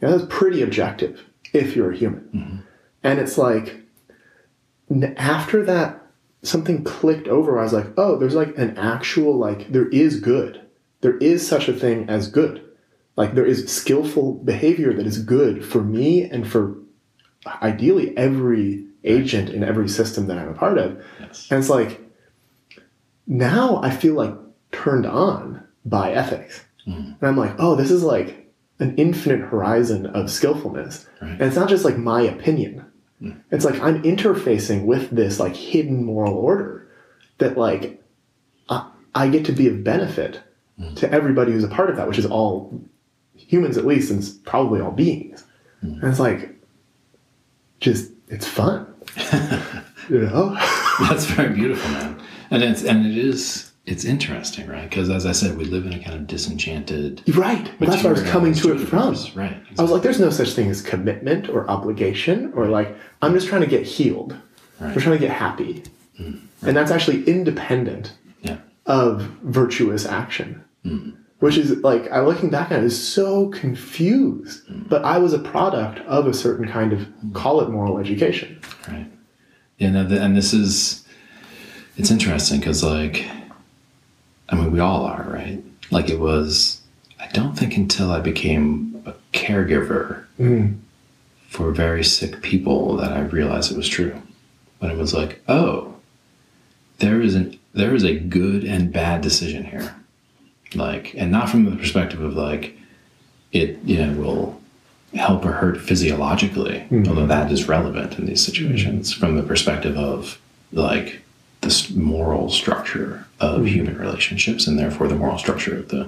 Yeah, 0.00 0.10
that's 0.10 0.26
pretty 0.28 0.62
objective 0.62 1.24
if 1.52 1.74
you're 1.74 1.92
a 1.92 1.96
human. 1.96 2.28
Mm-hmm. 2.34 2.56
And 3.02 3.18
it's 3.18 3.36
like 3.36 3.82
after 5.16 5.64
that 5.64 5.96
something 6.42 6.82
clicked 6.82 7.28
over 7.28 7.60
i 7.60 7.62
was 7.62 7.72
like 7.72 7.86
oh 7.96 8.16
there's 8.16 8.34
like 8.34 8.56
an 8.58 8.76
actual 8.76 9.36
like 9.36 9.70
there 9.70 9.88
is 9.88 10.20
good. 10.20 10.60
There 11.00 11.16
is 11.18 11.46
such 11.46 11.68
a 11.68 11.72
thing 11.72 12.08
as 12.10 12.28
good. 12.28 12.62
Like 13.16 13.34
there 13.34 13.46
is 13.46 13.72
skillful 13.72 14.34
behavior 14.34 14.92
that 14.92 15.06
is 15.06 15.22
good 15.22 15.64
for 15.64 15.82
me 15.82 16.24
and 16.24 16.46
for 16.46 16.76
ideally 17.62 18.16
every 18.16 18.84
agent 19.04 19.48
in 19.48 19.64
every 19.64 19.88
system 19.88 20.26
that 20.26 20.38
i'm 20.38 20.48
a 20.48 20.54
part 20.54 20.78
of. 20.78 21.02
Yes. 21.18 21.48
And 21.50 21.58
it's 21.58 21.70
like 21.70 22.00
now 23.26 23.80
i 23.82 23.90
feel 23.90 24.14
like 24.14 24.34
turned 24.82 25.06
on 25.06 25.66
by 25.84 26.12
ethics. 26.12 26.64
Hmm. 26.84 27.12
And 27.20 27.22
i'm 27.22 27.36
like 27.36 27.54
oh 27.58 27.74
this 27.76 27.90
is 27.90 28.02
like 28.02 28.48
an 28.78 28.96
infinite 28.96 29.40
horizon 29.40 30.06
of 30.06 30.30
skillfulness. 30.30 31.06
Right. 31.20 31.32
and 31.32 31.42
it's 31.42 31.56
not 31.56 31.68
just 31.68 31.84
like 31.84 31.98
my 31.98 32.22
opinion. 32.22 32.84
Hmm. 33.20 33.32
It's 33.50 33.64
like 33.64 33.80
i'm 33.80 34.02
interfacing 34.02 34.84
with 34.84 35.10
this 35.10 35.38
like 35.38 35.54
hidden 35.54 36.04
moral 36.04 36.34
order 36.34 36.88
that 37.38 37.56
like 37.56 38.02
i, 38.68 38.90
I 39.14 39.28
get 39.28 39.44
to 39.46 39.52
be 39.52 39.68
of 39.68 39.84
benefit 39.84 40.40
hmm. 40.78 40.94
to 40.94 41.10
everybody 41.12 41.52
who's 41.52 41.64
a 41.64 41.68
part 41.68 41.90
of 41.90 41.96
that 41.96 42.08
which 42.08 42.18
is 42.18 42.26
all 42.26 42.80
humans 43.34 43.76
at 43.78 43.86
least 43.86 44.10
and 44.10 44.44
probably 44.44 44.80
all 44.80 44.92
beings. 44.92 45.44
And 45.82 46.04
it's 46.04 46.20
like 46.20 46.54
just 47.80 48.12
it's 48.28 48.46
fun. 48.46 48.86
You 50.10 50.22
know? 50.22 50.56
That's 51.00 51.24
very 51.26 51.54
beautiful 51.54 51.88
man. 51.92 52.20
And 52.50 52.64
it's 52.64 52.82
and 52.82 53.06
it 53.06 53.16
is 53.16 53.69
it's 53.86 54.04
interesting 54.04 54.66
right 54.66 54.88
because 54.88 55.08
as 55.08 55.26
i 55.26 55.32
said 55.32 55.56
we 55.56 55.64
live 55.64 55.86
in 55.86 55.92
a 55.92 55.98
kind 55.98 56.14
of 56.14 56.26
disenchanted 56.26 57.22
right 57.36 57.72
that's 57.80 58.02
where 58.02 58.14
i 58.14 58.20
was 58.20 58.30
coming 58.30 58.52
to 58.52 58.72
it 58.72 58.78
from 58.78 59.16
right 59.34 59.60
I 59.78 59.82
was 59.82 59.90
like, 59.90 60.02
there's 60.02 60.20
no 60.20 60.30
such 60.30 60.50
thing 60.50 60.68
as 60.68 60.82
commitment 60.82 61.48
or 61.48 61.68
obligation 61.70 62.52
or 62.54 62.66
like, 62.66 62.94
I'm 63.22 63.32
just 63.32 63.46
trying 63.46 63.62
to 63.62 63.66
get 63.66 63.86
healed. 63.86 64.36
Right. 64.78 64.94
We're 64.94 65.00
trying 65.00 65.18
to 65.18 65.26
get 65.26 65.30
happy. 65.30 65.84
Mm. 66.20 66.42
And 66.62 66.76
that's 66.76 66.90
actually 66.90 67.24
independent 67.24 68.12
yeah 68.42 68.58
of 68.86 69.22
virtuous 69.42 70.04
action. 70.06 70.62
Mm. 70.84 71.16
Which 71.38 71.56
is 71.56 71.78
like, 71.78 72.10
I'm 72.12 72.26
looking 72.26 72.50
back 72.50 72.70
at 72.70 72.80
it 72.80 72.84
is 72.84 73.08
so 73.08 73.48
confused. 73.48 74.68
Mm. 74.68 74.88
But 74.88 75.04
I 75.04 75.16
was 75.16 75.32
a 75.32 75.38
product 75.38 76.00
of 76.00 76.26
a 76.26 76.34
certain 76.34 76.68
kind 76.68 76.92
of, 76.92 77.08
call 77.32 77.62
it 77.62 77.70
moral 77.70 77.98
education. 77.98 78.60
Right. 78.86 79.10
Yeah, 79.78 79.90
no, 79.90 80.06
th- 80.06 80.20
and 80.20 80.36
this 80.36 80.52
is 80.52 81.06
it's 81.96 82.10
interesting 82.10 82.58
because 82.58 82.84
like 82.84 83.24
I 84.50 84.56
mean 84.56 84.72
we 84.72 84.80
all 84.80 85.04
are, 85.04 85.26
right? 85.28 85.62
Like 85.90 86.10
it 86.10 86.18
was 86.18 86.80
I 87.18 87.26
don't 87.28 87.56
think 87.56 87.76
until 87.76 88.10
I 88.10 88.20
became 88.20 89.02
a 89.06 89.14
caregiver 89.32 90.24
mm-hmm. 90.38 90.74
for 91.48 91.70
very 91.70 92.04
sick 92.04 92.42
people 92.42 92.96
that 92.96 93.12
I 93.12 93.20
realized 93.20 93.70
it 93.70 93.76
was 93.76 93.88
true. 93.88 94.20
When 94.78 94.90
it 94.90 94.96
was 94.96 95.12
like, 95.12 95.42
oh, 95.46 95.94
there 96.98 97.20
is 97.20 97.34
an 97.34 97.58
there 97.74 97.94
is 97.94 98.04
a 98.04 98.18
good 98.18 98.64
and 98.64 98.92
bad 98.92 99.20
decision 99.20 99.64
here. 99.64 99.94
Like 100.74 101.14
and 101.14 101.30
not 101.30 101.48
from 101.48 101.64
the 101.64 101.76
perspective 101.76 102.20
of 102.20 102.34
like 102.34 102.76
it, 103.52 103.78
you 103.84 103.98
know, 103.98 104.20
will 104.20 104.60
help 105.14 105.44
or 105.44 105.52
hurt 105.52 105.80
physiologically, 105.80 106.86
mm-hmm. 106.90 107.08
although 107.08 107.26
that 107.26 107.50
is 107.50 107.68
relevant 107.68 108.18
in 108.18 108.26
these 108.26 108.44
situations 108.44 109.10
mm-hmm. 109.10 109.20
from 109.20 109.36
the 109.36 109.42
perspective 109.42 109.96
of 109.96 110.40
like 110.72 111.20
this 111.60 111.90
moral 111.90 112.50
structure 112.50 113.26
of 113.40 113.56
mm-hmm. 113.56 113.66
human 113.66 113.98
relationships 113.98 114.66
and 114.66 114.78
therefore 114.78 115.08
the 115.08 115.14
moral 115.14 115.38
structure 115.38 115.78
of 115.78 115.88
the 115.88 116.04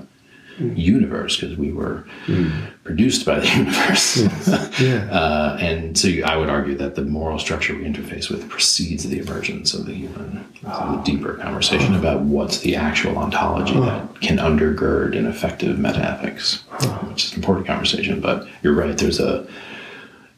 mm-hmm. 0.57 0.74
universe 0.76 1.38
because 1.38 1.57
we 1.57 1.72
were 1.72 2.05
mm-hmm. 2.26 2.66
produced 2.84 3.26
by 3.26 3.40
the 3.40 3.46
universe. 3.57 4.16
Yeah. 4.80 5.09
uh, 5.11 5.57
and 5.61 5.96
so 5.96 6.09
you, 6.09 6.24
I 6.24 6.36
would 6.36 6.48
argue 6.48 6.74
that 6.76 6.94
the 6.94 7.03
moral 7.03 7.38
structure 7.38 7.74
we 7.74 7.84
interface 7.84 8.30
with 8.30 8.48
precedes 8.48 9.09
the 9.09 9.18
emergence 9.18 9.74
of 9.74 9.86
the 9.86 9.94
human. 9.94 10.44
So 10.62 10.68
the 10.68 10.74
ah. 10.74 11.03
deeper 11.05 11.34
conversation 11.34 11.94
about 11.94 12.22
what's 12.22 12.61
the 12.61 12.76
actual 12.76 13.18
ontology 13.18 13.74
ah. 13.76 13.84
that 13.84 14.20
can 14.20 14.38
undergird 14.38 15.16
an 15.16 15.26
effective 15.26 15.76
metaethics, 15.76 16.62
ah. 16.70 17.07
which 17.09 17.26
is 17.26 17.32
an 17.32 17.38
important 17.38 17.66
conversation. 17.66 18.20
But 18.20 18.48
you're 18.62 18.74
right. 18.74 18.96
There's 18.96 19.20
a 19.20 19.46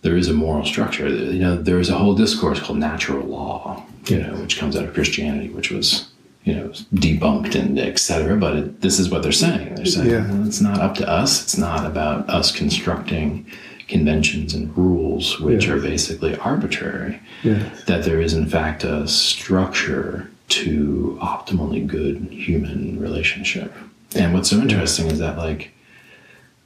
there 0.04 0.16
is 0.18 0.28
a 0.28 0.34
moral 0.34 0.64
structure. 0.66 1.08
You 1.08 1.40
know, 1.40 1.56
there 1.56 1.80
is 1.80 1.88
a 1.88 1.96
whole 1.96 2.14
discourse 2.14 2.60
called 2.60 2.78
natural 2.78 3.26
law, 3.26 3.82
you 4.06 4.20
know, 4.22 4.34
which 4.36 4.58
comes 4.58 4.76
out 4.76 4.84
of 4.84 4.92
Christianity, 4.92 5.48
which 5.48 5.70
was, 5.70 6.10
you 6.44 6.54
know, 6.54 6.68
debunked 6.94 7.54
and 7.54 7.78
et 7.78 7.98
cetera. 7.98 8.36
But 8.36 8.56
it, 8.56 8.80
this 8.82 8.98
is 9.00 9.08
what 9.08 9.22
they're 9.22 9.32
saying. 9.32 9.74
They're 9.76 9.86
saying 9.86 10.10
Yeah. 10.10 10.30
well, 10.30 10.46
it's 10.46 10.60
not 10.60 10.78
up 10.78 10.94
to 10.96 11.08
us. 11.08 11.42
It's 11.42 11.56
not 11.56 11.86
about 11.86 12.28
us 12.28 12.52
constructing 12.52 13.46
conventions 13.88 14.52
and 14.52 14.76
rules, 14.76 15.40
which 15.40 15.64
Yes. 15.64 15.72
are 15.74 15.80
basically 15.80 16.36
arbitrary. 16.36 17.18
Yes. 17.42 17.84
That 17.84 18.04
there 18.04 18.20
is, 18.20 18.34
in 18.34 18.46
fact, 18.46 18.84
a 18.84 19.08
structure 19.08 20.30
to 20.50 21.18
optimally 21.22 21.86
good 21.86 22.16
human 22.30 23.00
relationship. 23.00 23.72
And 24.14 24.34
what's 24.34 24.50
so 24.50 24.58
interesting 24.60 25.06
is 25.06 25.18
that, 25.18 25.38
like, 25.38 25.70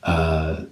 uh, 0.03 0.65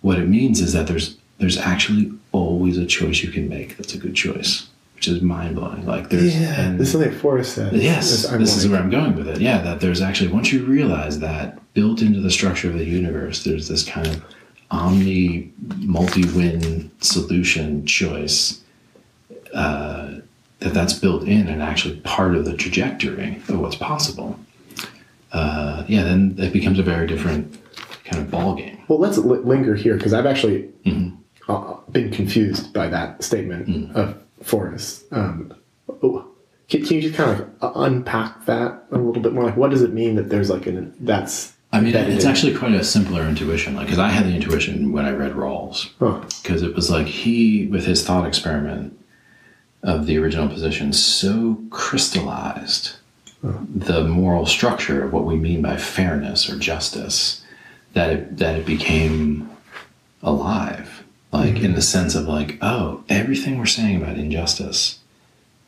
what 0.00 0.18
it 0.18 0.26
means 0.26 0.60
is 0.62 0.72
that 0.72 0.86
there's 0.86 1.16
there's 1.38 1.58
actually 1.58 2.12
always 2.32 2.78
a 2.78 2.86
choice 2.86 3.22
you 3.22 3.30
can 3.30 3.48
make 3.48 3.76
that's 3.76 3.94
a 3.94 3.98
good 3.98 4.14
choice, 4.14 4.68
which 4.94 5.08
is 5.08 5.20
mind 5.20 5.56
blowing. 5.56 5.84
Like 5.86 6.08
there's 6.10 6.34
Yeah. 6.34 6.60
and- 6.60 6.78
This 6.78 6.88
is 6.88 6.92
something 6.92 7.12
Forrest 7.12 7.54
said. 7.54 7.72
yes, 7.74 8.24
I'm 8.30 8.40
this 8.40 8.56
is 8.56 8.68
where 8.68 8.80
I'm 8.80 8.90
going 8.90 9.16
with 9.16 9.28
it. 9.28 9.40
Yeah, 9.40 9.60
that 9.62 9.80
there's 9.80 10.00
actually 10.00 10.30
once 10.30 10.52
you 10.52 10.64
realize 10.64 11.18
that 11.20 11.58
built 11.74 12.00
into 12.02 12.20
the 12.20 12.30
structure 12.30 12.68
of 12.70 12.78
the 12.78 12.84
universe, 12.84 13.44
there's 13.44 13.68
this 13.68 13.84
kind 13.84 14.06
of 14.06 14.22
omni 14.70 15.52
multi-win 15.78 16.90
solution 17.00 17.84
choice 17.86 18.60
uh, 19.52 20.14
that 20.60 20.72
that's 20.74 20.92
built 20.94 21.24
in 21.24 21.46
and 21.48 21.62
actually 21.62 21.96
part 22.00 22.34
of 22.34 22.44
the 22.44 22.56
trajectory 22.56 23.36
of 23.48 23.58
what's 23.60 23.76
possible. 23.76 24.38
Uh, 25.32 25.84
yeah, 25.88 26.02
then 26.04 26.34
it 26.38 26.52
becomes 26.52 26.78
a 26.78 26.82
very 26.82 27.06
different 27.06 27.58
kind 28.04 28.22
of 28.22 28.30
ball 28.30 28.54
game. 28.54 28.78
Well, 28.88 28.98
let's 29.00 29.18
li- 29.18 29.38
linger 29.40 29.74
here 29.74 29.96
because 29.96 30.12
I've 30.12 30.26
actually 30.26 30.68
Mm-hmm. 30.86 31.16
Uh, 31.48 31.74
been 31.90 32.10
confused 32.10 32.72
by 32.72 32.88
that 32.88 33.22
statement 33.22 33.68
Mm. 33.68 33.94
of 33.94 34.18
Forrest. 34.42 35.04
Um, 35.12 35.52
oh, 36.02 36.26
can, 36.68 36.84
can 36.84 36.96
you 36.96 37.02
just 37.02 37.14
kind 37.14 37.40
of 37.60 37.72
unpack 37.76 38.46
that 38.46 38.84
a 38.90 38.98
little 38.98 39.22
bit 39.22 39.32
more? 39.32 39.44
Like, 39.44 39.56
what 39.56 39.70
does 39.70 39.82
it 39.82 39.92
mean 39.92 40.16
that 40.16 40.28
there's 40.28 40.50
like 40.50 40.66
an 40.66 40.94
that's? 41.00 41.52
I 41.72 41.80
mean, 41.80 41.94
it's 41.94 42.24
actually 42.24 42.54
quite 42.54 42.72
a 42.72 42.84
simpler 42.84 43.22
intuition. 43.26 43.74
Like, 43.74 43.86
because 43.86 43.98
I 43.98 44.08
had 44.08 44.26
the 44.26 44.34
intuition 44.34 44.92
when 44.92 45.04
I 45.06 45.10
read 45.10 45.32
Rawls, 45.32 45.90
Huh. 45.98 46.20
because 46.42 46.62
it 46.62 46.74
was 46.74 46.88
like 46.88 47.06
he, 47.08 47.66
with 47.66 47.84
his 47.84 48.04
thought 48.06 48.26
experiment 48.28 48.96
of 49.82 50.06
the 50.06 50.16
original 50.18 50.48
position, 50.48 50.92
so 50.92 51.60
crystallized 51.70 52.92
the 53.42 54.04
moral 54.04 54.46
structure 54.46 55.04
of 55.04 55.12
what 55.12 55.24
we 55.24 55.34
mean 55.36 55.60
by 55.62 55.76
fairness 55.76 56.48
or 56.48 56.56
justice 56.58 57.42
that 57.92 58.08
it 58.10 58.36
that 58.38 58.54
it 58.56 58.64
became 58.64 59.50
alive. 60.22 61.03
Like 61.34 61.56
in 61.56 61.74
the 61.74 61.82
sense 61.82 62.14
of 62.14 62.28
like, 62.28 62.58
oh, 62.62 63.02
everything 63.08 63.58
we're 63.58 63.66
saying 63.66 64.00
about 64.00 64.16
injustice 64.16 65.00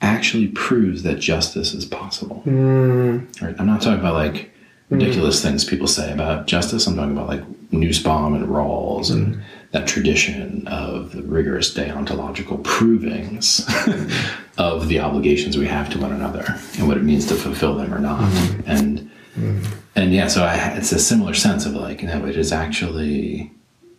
actually 0.00 0.48
proves 0.48 1.02
that 1.02 1.18
justice 1.18 1.74
is 1.74 1.84
possible. 1.84 2.42
Mm, 2.46 3.42
Right. 3.42 3.56
I'm 3.58 3.66
not 3.66 3.82
talking 3.82 3.98
about 3.98 4.14
like 4.14 4.34
mm. 4.34 4.50
ridiculous 4.90 5.42
things 5.42 5.64
people 5.64 5.88
say 5.88 6.12
about 6.12 6.46
justice. 6.46 6.86
I'm 6.86 6.96
talking 6.96 7.12
about 7.12 7.28
like 7.28 7.42
Nussbaum 7.72 8.34
and 8.34 8.46
Rawls 8.46 9.10
and 9.10 9.36
mm. 9.36 9.42
that 9.72 9.88
tradition 9.88 10.66
of 10.68 11.12
the 11.12 11.22
rigorous 11.22 11.74
deontological 11.74 12.62
provings 12.62 13.66
of 14.58 14.86
the 14.86 15.00
obligations 15.00 15.58
we 15.58 15.66
have 15.66 15.90
to 15.90 15.98
one 15.98 16.12
another 16.12 16.44
and 16.78 16.86
what 16.86 16.96
it 16.96 17.02
means 17.02 17.26
to 17.26 17.34
fulfill 17.34 17.74
them 17.74 17.92
or 17.92 17.98
not. 17.98 18.20
Mm-hmm. 18.20 18.70
And 18.70 18.98
mm-hmm. 19.34 19.78
and 19.96 20.14
yeah, 20.14 20.28
so 20.28 20.44
I, 20.44 20.76
it's 20.76 20.92
a 20.92 21.00
similar 21.00 21.34
sense 21.34 21.66
of 21.66 21.74
like, 21.74 22.02
you 22.02 22.08
know, 22.08 22.24
it 22.24 22.36
is 22.36 22.52
actually 22.52 23.50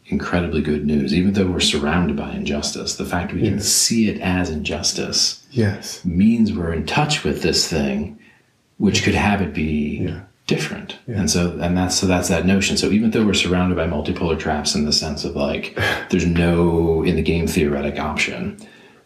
incredibly 0.10 0.62
good 0.62 0.86
news, 0.86 1.14
even 1.14 1.34
though 1.34 1.48
we're 1.48 1.60
surrounded 1.60 2.16
by 2.16 2.32
injustice. 2.32 2.96
The 2.96 3.06
fact 3.06 3.34
we 3.34 3.42
can 3.42 3.60
see 3.60 4.10
it 4.10 4.20
as 4.22 4.50
injustice 4.50 5.46
yes. 5.52 6.04
means 6.06 6.54
we're 6.54 6.74
in 6.74 6.86
touch 6.86 7.24
with 7.24 7.42
this 7.42 7.68
thing, 7.68 8.18
which 8.78 9.04
could 9.04 9.16
have 9.16 9.42
it 9.42 9.54
be 9.54 10.00
Yeah. 10.08 10.22
different. 10.48 10.98
Yeah. 11.08 11.20
And 11.20 11.30
so, 11.30 11.58
and 11.60 11.76
that's 11.78 11.96
so 11.96 12.08
that's 12.08 12.30
that 12.30 12.46
notion. 12.46 12.78
So 12.78 12.88
even 12.90 13.12
though 13.12 13.26
we're 13.26 13.34
surrounded 13.34 13.76
by 13.76 13.86
multipolar 13.88 14.40
traps 14.40 14.76
in 14.76 14.86
the 14.86 14.94
sense 14.94 15.26
of 15.26 15.36
like, 15.36 15.78
there's 16.10 16.26
no 16.26 17.04
in 17.04 17.16
the 17.18 17.22
game 17.22 17.48
theoretic 17.48 18.00
option, 18.00 18.58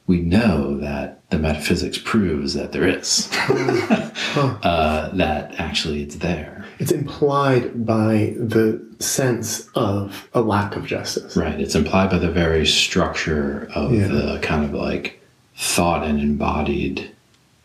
we 0.06 0.20
know 0.20 0.78
that 0.80 1.28
the 1.32 1.40
metaphysics 1.40 1.98
proves 1.98 2.54
that 2.54 2.74
there 2.74 2.88
is. 2.88 3.30
uh, 3.50 5.10
that 5.14 5.56
actually 5.60 6.04
it's 6.04 6.16
there. 6.18 6.61
It's 6.82 6.92
implied 6.92 7.86
by 7.86 8.34
the 8.40 8.84
sense 8.98 9.70
of 9.76 10.28
a 10.34 10.42
lack 10.42 10.76
of 10.76 10.84
justice. 10.88 11.38
Right. 11.38 11.60
It's 11.62 11.76
implied 11.76 12.10
by 12.10 12.18
the 12.18 12.32
very 12.32 12.66
structure 12.66 13.70
of 13.76 13.94
Yeah. 13.94 14.08
the 14.08 14.40
kind 14.42 14.66
of 14.66 14.74
like 14.74 15.22
thought 15.56 16.04
and 16.04 16.20
embodied 16.20 17.12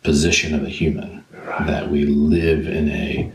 position 0.03 0.55
of 0.55 0.63
a 0.65 0.69
human 0.69 1.25
that 1.67 1.91
we 1.91 2.05
live 2.05 2.67
in 2.67 2.91
a 2.91 3.33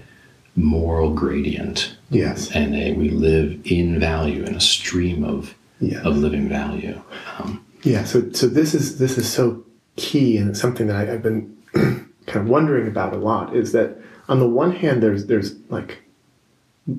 moral 0.55 1.15
gradient 1.15 1.95
Yes. 2.11 2.51
and 2.53 2.75
a 2.75 2.93
we 2.93 3.09
live 3.09 3.57
in 3.65 3.99
value 3.99 4.43
in 4.43 4.53
a 4.53 4.61
stream 4.61 5.23
of 5.23 5.55
of 6.03 6.15
living 6.15 6.47
value. 6.47 7.01
Um, 7.39 7.59
Yeah, 7.81 8.03
so 8.03 8.31
so 8.33 8.45
this 8.47 8.75
is 8.75 8.99
this 8.99 9.17
is 9.17 9.27
so 9.27 9.63
key, 9.95 10.37
and 10.37 10.51
it's 10.51 10.61
something 10.61 10.85
that 10.87 10.95
I, 10.95 11.13
I've 11.13 11.23
been 11.23 11.51
kind 11.73 12.45
of 12.45 12.47
wondering 12.47 12.87
about 12.87 13.13
a 13.13 13.17
lot. 13.17 13.55
Is 13.55 13.71
that 13.71 13.97
on 14.31 14.39
the 14.39 14.47
one 14.47 14.71
hand, 14.71 15.03
there's 15.03 15.25
there's 15.27 15.55
like 15.69 15.99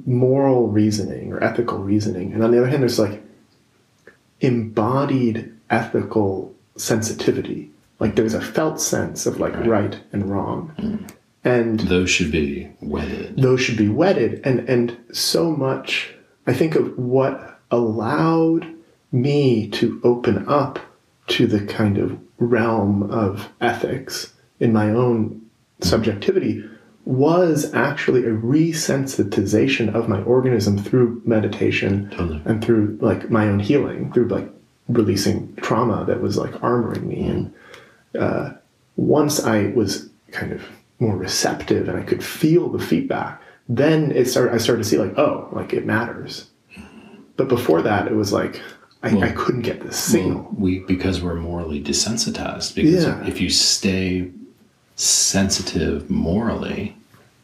moral 0.06 0.68
reasoning 0.68 1.32
or 1.32 1.42
ethical 1.42 1.78
reasoning, 1.78 2.32
and 2.32 2.44
on 2.44 2.50
the 2.50 2.58
other 2.58 2.68
hand, 2.68 2.82
there's 2.82 2.98
like 2.98 3.22
embodied 4.40 5.52
ethical 5.70 6.54
sensitivity. 6.76 7.70
Like 7.98 8.16
there's 8.16 8.34
a 8.34 8.40
felt 8.40 8.80
sense 8.80 9.26
of 9.26 9.40
like 9.40 9.56
right, 9.64 9.98
and 10.12 10.30
wrong, 10.30 11.08
and 11.44 11.80
those 11.80 12.10
should 12.10 12.30
be 12.30 12.70
wedded. 12.80 13.36
those 13.36 13.60
should 13.60 13.76
be 13.76 13.88
wedded 13.88 14.40
and 14.44 14.68
and 14.68 14.96
so 15.12 15.50
much 15.50 16.14
i 16.46 16.52
think 16.52 16.74
of 16.74 16.96
what 16.98 17.60
allowed 17.70 18.66
me 19.10 19.68
to 19.68 20.00
open 20.04 20.46
up 20.48 20.78
to 21.26 21.46
the 21.46 21.64
kind 21.66 21.98
of 21.98 22.18
realm 22.38 23.02
of 23.10 23.48
ethics 23.60 24.32
in 24.60 24.72
my 24.72 24.90
own 24.90 25.40
subjectivity 25.80 26.64
was 27.04 27.72
actually 27.74 28.24
a 28.24 28.30
resensitization 28.30 29.92
of 29.94 30.08
my 30.08 30.22
organism 30.22 30.78
through 30.78 31.20
meditation 31.24 32.10
Totally. 32.10 32.40
and 32.44 32.64
through 32.64 32.98
like 33.00 33.30
my 33.30 33.46
own 33.48 33.58
healing 33.60 34.12
through 34.12 34.28
like 34.28 34.48
releasing 34.88 35.54
trauma 35.56 36.04
that 36.06 36.20
was 36.20 36.36
like 36.36 36.52
armoring 36.60 37.04
me 37.04 37.22
and 37.24 37.54
uh, 38.18 38.52
once 38.96 39.42
i 39.44 39.66
was 39.68 40.08
kind 40.30 40.52
of 40.52 40.62
more 41.00 41.16
receptive 41.16 41.88
and 41.88 41.98
i 41.98 42.02
could 42.02 42.22
feel 42.22 42.68
the 42.68 42.78
feedback 42.84 43.40
then 43.68 44.12
it 44.12 44.26
started 44.26 44.54
i 44.54 44.58
started 44.58 44.82
to 44.82 44.88
see 44.88 44.98
like 44.98 45.16
oh 45.18 45.48
like 45.52 45.72
it 45.72 45.86
matters 45.86 46.50
but 47.36 47.48
before 47.48 47.82
that 47.82 48.06
it 48.06 48.14
was 48.14 48.32
like 48.32 48.60
i, 49.02 49.08
I 49.18 49.30
couldn't 49.32 49.62
get 49.62 49.80
this 49.82 49.96
signal 49.98 50.42
Well, 50.42 50.54
we 50.56 50.78
because 50.80 51.20
we're 51.22 51.34
morally 51.34 51.82
desensitized. 51.82 52.74
Because 52.76 53.04
Yeah. 53.04 53.26
if 53.26 53.40
you 53.40 53.50
stay 53.50 54.30
sensitive 54.96 56.08
morally, 56.10 56.96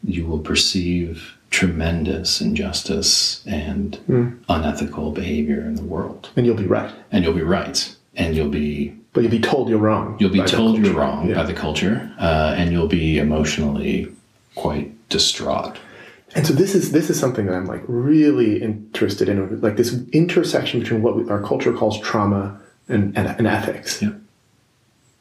you 0.03 0.25
will 0.25 0.39
perceive 0.39 1.33
tremendous 1.49 2.41
injustice 2.41 3.43
and 3.47 3.95
Hmm. 4.07 4.27
unethical 4.47 5.11
behavior 5.11 5.61
in 5.61 5.75
the 5.75 5.83
world, 5.83 6.29
and 6.35 6.45
you'll 6.45 6.55
be 6.55 6.65
right 6.67 6.91
and 7.11 7.23
you'll 7.23 7.33
be 7.33 7.41
right, 7.41 7.95
and 8.15 8.35
you'll 8.35 8.49
be 8.49 8.93
but 9.13 9.21
you'll 9.21 9.31
be 9.31 9.39
told 9.39 9.67
you're 9.69 9.79
wrong 9.79 10.15
you'll 10.19 10.29
be 10.29 10.43
told 10.43 10.77
you're 10.77 10.93
wrong 10.93 11.27
Yeah. 11.29 11.35
by 11.35 11.43
the 11.43 11.53
culture, 11.53 12.11
uh, 12.19 12.53
and 12.55 12.71
you'll 12.71 12.87
be 12.87 13.17
emotionally 13.17 14.07
quite 14.55 14.91
distraught. 15.09 15.77
And 16.35 16.45
so 16.45 16.53
this 16.53 16.75
is 16.75 16.91
this 16.91 17.09
is 17.09 17.19
something 17.19 17.47
that 17.47 17.55
I'm 17.55 17.65
like 17.65 17.81
really 17.87 18.61
interested 18.61 19.27
in, 19.27 19.59
like 19.61 19.77
this 19.77 19.95
intersection 20.13 20.79
between 20.79 21.01
what 21.01 21.15
we, 21.17 21.27
our 21.27 21.41
culture 21.41 21.73
calls 21.73 21.99
trauma 22.01 22.59
and, 22.87 23.17
and, 23.17 23.27
and 23.27 23.47
ethics. 23.47 23.99
Yeah, 24.03 24.11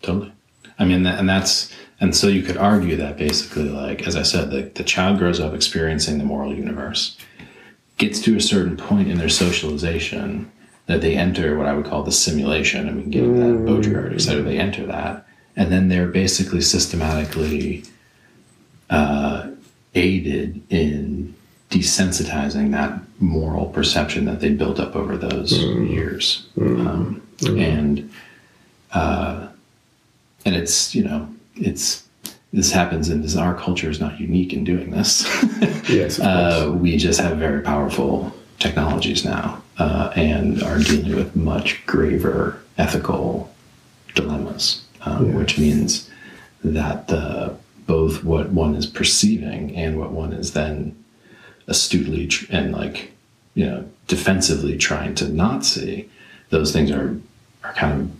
totally. 0.02 0.32
I 0.78 0.84
mean, 0.84 1.02
that, 1.04 1.18
and 1.18 1.26
that's 1.26 1.72
and 2.00 2.14
so 2.14 2.28
you 2.28 2.42
could 2.42 2.56
argue 2.56 2.96
that 2.96 3.16
basically, 3.16 3.68
like 3.68 4.06
as 4.06 4.14
I 4.16 4.22
said, 4.22 4.50
the, 4.50 4.62
the 4.74 4.84
child 4.84 5.18
grows 5.18 5.40
up 5.40 5.54
experiencing 5.54 6.18
the 6.18 6.24
moral 6.24 6.54
universe, 6.54 7.16
gets 7.96 8.20
to 8.22 8.36
a 8.36 8.40
certain 8.40 8.76
point 8.76 9.08
in 9.08 9.18
their 9.18 9.28
socialization 9.28 10.50
that 10.86 11.00
they 11.00 11.16
enter 11.16 11.56
what 11.58 11.66
I 11.66 11.74
would 11.74 11.84
call 11.84 12.02
the 12.02 12.12
simulation, 12.12 12.88
and 12.88 12.96
we 12.96 13.02
can 13.02 13.10
get 13.10 13.24
into 13.24 13.40
that 13.40 13.64
Baudrillard, 13.66 14.14
et 14.14 14.20
cetera. 14.20 14.42
They 14.42 14.58
enter 14.58 14.86
that, 14.86 15.26
and 15.56 15.70
then 15.70 15.88
they're 15.88 16.08
basically 16.08 16.62
systematically 16.62 17.84
uh, 18.88 19.50
aided 19.94 20.62
in 20.70 21.34
desensitizing 21.70 22.70
that 22.70 23.00
moral 23.20 23.66
perception 23.66 24.24
that 24.24 24.40
they 24.40 24.50
built 24.50 24.80
up 24.80 24.96
over 24.96 25.16
those 25.16 25.52
years. 25.52 26.46
Um, 26.58 27.22
and 27.46 28.10
uh, 28.92 29.48
and 30.44 30.56
it's 30.56 30.94
you 30.94 31.04
know 31.04 31.28
it's 31.60 32.04
this 32.52 32.72
happens 32.72 33.08
and 33.10 33.22
this 33.22 33.36
our 33.36 33.54
culture 33.54 33.90
is 33.90 34.00
not 34.00 34.18
unique 34.20 34.52
in 34.52 34.64
doing 34.64 34.90
this. 34.90 35.26
Yes, 35.88 36.20
uh, 36.20 36.76
we 36.78 36.98
just 36.98 37.18
have 37.18 37.38
very 37.38 37.62
powerful 37.62 38.30
technologies 38.58 39.24
now 39.24 39.62
uh, 39.78 40.12
and 40.14 40.62
are 40.62 40.78
dealing 40.78 41.16
with 41.16 41.34
much 41.34 41.80
graver 41.86 42.60
ethical 42.76 43.50
dilemmas, 44.14 44.82
uh, 45.00 45.18
Yeah. 45.24 45.34
which 45.34 45.58
means 45.58 46.10
that 46.62 47.08
the 47.08 47.54
both 47.86 48.22
what 48.22 48.50
one 48.50 48.74
is 48.74 48.84
perceiving 48.84 49.74
and 49.76 49.98
what 49.98 50.10
one 50.12 50.34
is 50.34 50.52
then 50.52 50.94
astutely 51.68 52.26
tr- 52.26 52.44
and 52.50 52.72
like 52.72 53.12
you 53.54 53.64
know 53.64 53.88
defensively 54.08 54.76
trying 54.76 55.14
to 55.14 55.28
not 55.28 55.64
see 55.64 56.06
those 56.50 56.70
things 56.72 56.90
are 56.90 57.18
are 57.64 57.72
kind 57.72 58.12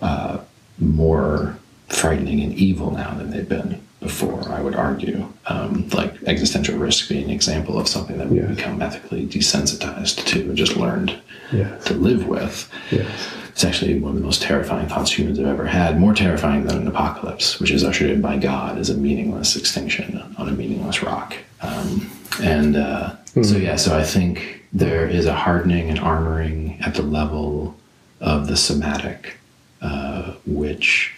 of 0.00 0.02
uh, 0.02 0.38
more 0.78 1.58
frightening 1.88 2.40
and 2.40 2.52
evil 2.54 2.90
now 2.90 3.14
than 3.14 3.30
they've 3.30 3.48
been 3.48 3.80
before 4.00 4.42
i 4.52 4.60
would 4.60 4.74
argue 4.74 5.26
um, 5.46 5.88
like 5.90 6.12
existential 6.24 6.76
risk 6.78 7.08
being 7.08 7.24
an 7.24 7.30
example 7.30 7.78
of 7.78 7.88
something 7.88 8.18
that 8.18 8.28
we've 8.28 8.42
Yes. 8.42 8.56
become 8.56 8.82
ethically 8.82 9.26
desensitized 9.26 10.24
to 10.26 10.40
and 10.40 10.56
just 10.56 10.76
learned 10.76 11.16
Yes. 11.52 11.84
to 11.84 11.94
live 11.94 12.26
with 12.26 12.68
Yes. 12.90 13.08
it's 13.48 13.64
actually 13.64 13.98
one 13.98 14.10
of 14.10 14.16
the 14.18 14.24
most 14.24 14.42
terrifying 14.42 14.88
thoughts 14.88 15.16
humans 15.16 15.38
have 15.38 15.46
ever 15.46 15.64
had, 15.64 15.98
more 15.98 16.12
terrifying 16.12 16.66
than 16.66 16.76
an 16.76 16.86
apocalypse, 16.88 17.58
which 17.58 17.70
is 17.70 17.82
ushered 17.84 18.10
in 18.10 18.20
by 18.20 18.36
God 18.36 18.76
as 18.78 18.90
a 18.90 18.94
meaningless 18.94 19.56
extinction 19.56 20.22
on 20.36 20.48
a 20.50 20.52
meaningless 20.52 21.02
rock. 21.02 21.34
Um, 21.62 22.10
and 22.42 22.76
uh, 22.76 23.14
so, 23.42 23.56
yeah, 23.56 23.76
so 23.76 23.96
I 23.96 24.04
think 24.04 24.62
there 24.74 25.08
is 25.08 25.24
a 25.24 25.32
hardening 25.32 25.88
and 25.88 25.98
armoring 25.98 26.86
at 26.86 26.96
the 26.96 27.02
level 27.02 27.74
of 28.20 28.46
the 28.48 28.58
somatic, 28.58 29.38
uh, 29.80 30.32
which 30.44 31.14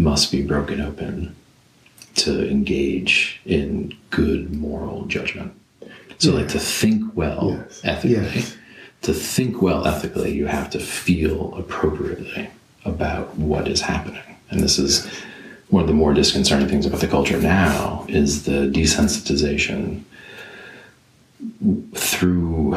must 0.00 0.32
be 0.32 0.42
broken 0.42 0.80
open 0.80 1.36
to 2.14 2.48
engage 2.50 3.40
in 3.44 3.94
good 4.08 4.54
moral 4.56 5.04
judgment. 5.04 5.52
So, 6.18 6.32
like 6.32 6.48
to 6.48 6.58
think 6.58 7.14
well 7.14 7.56
Yes. 7.68 7.80
ethically 7.84 8.40
Yes. 8.40 8.56
to 9.02 9.12
think 9.12 9.62
well 9.62 9.86
ethically, 9.86 10.32
you 10.34 10.46
have 10.46 10.70
to 10.70 10.78
feel 10.80 11.54
appropriately 11.56 12.48
about 12.84 13.36
what 13.38 13.68
is 13.68 13.82
happening. 13.82 14.22
And 14.50 14.60
this 14.60 14.78
is 14.78 15.06
one 15.68 15.82
of 15.82 15.86
the 15.88 15.94
more 15.94 16.12
disconcerting 16.14 16.68
things 16.68 16.86
about 16.86 17.00
the 17.00 17.06
culture 17.06 17.38
now 17.40 18.04
is 18.08 18.42
the 18.44 18.68
desensitization 18.72 20.00
through 21.94 22.74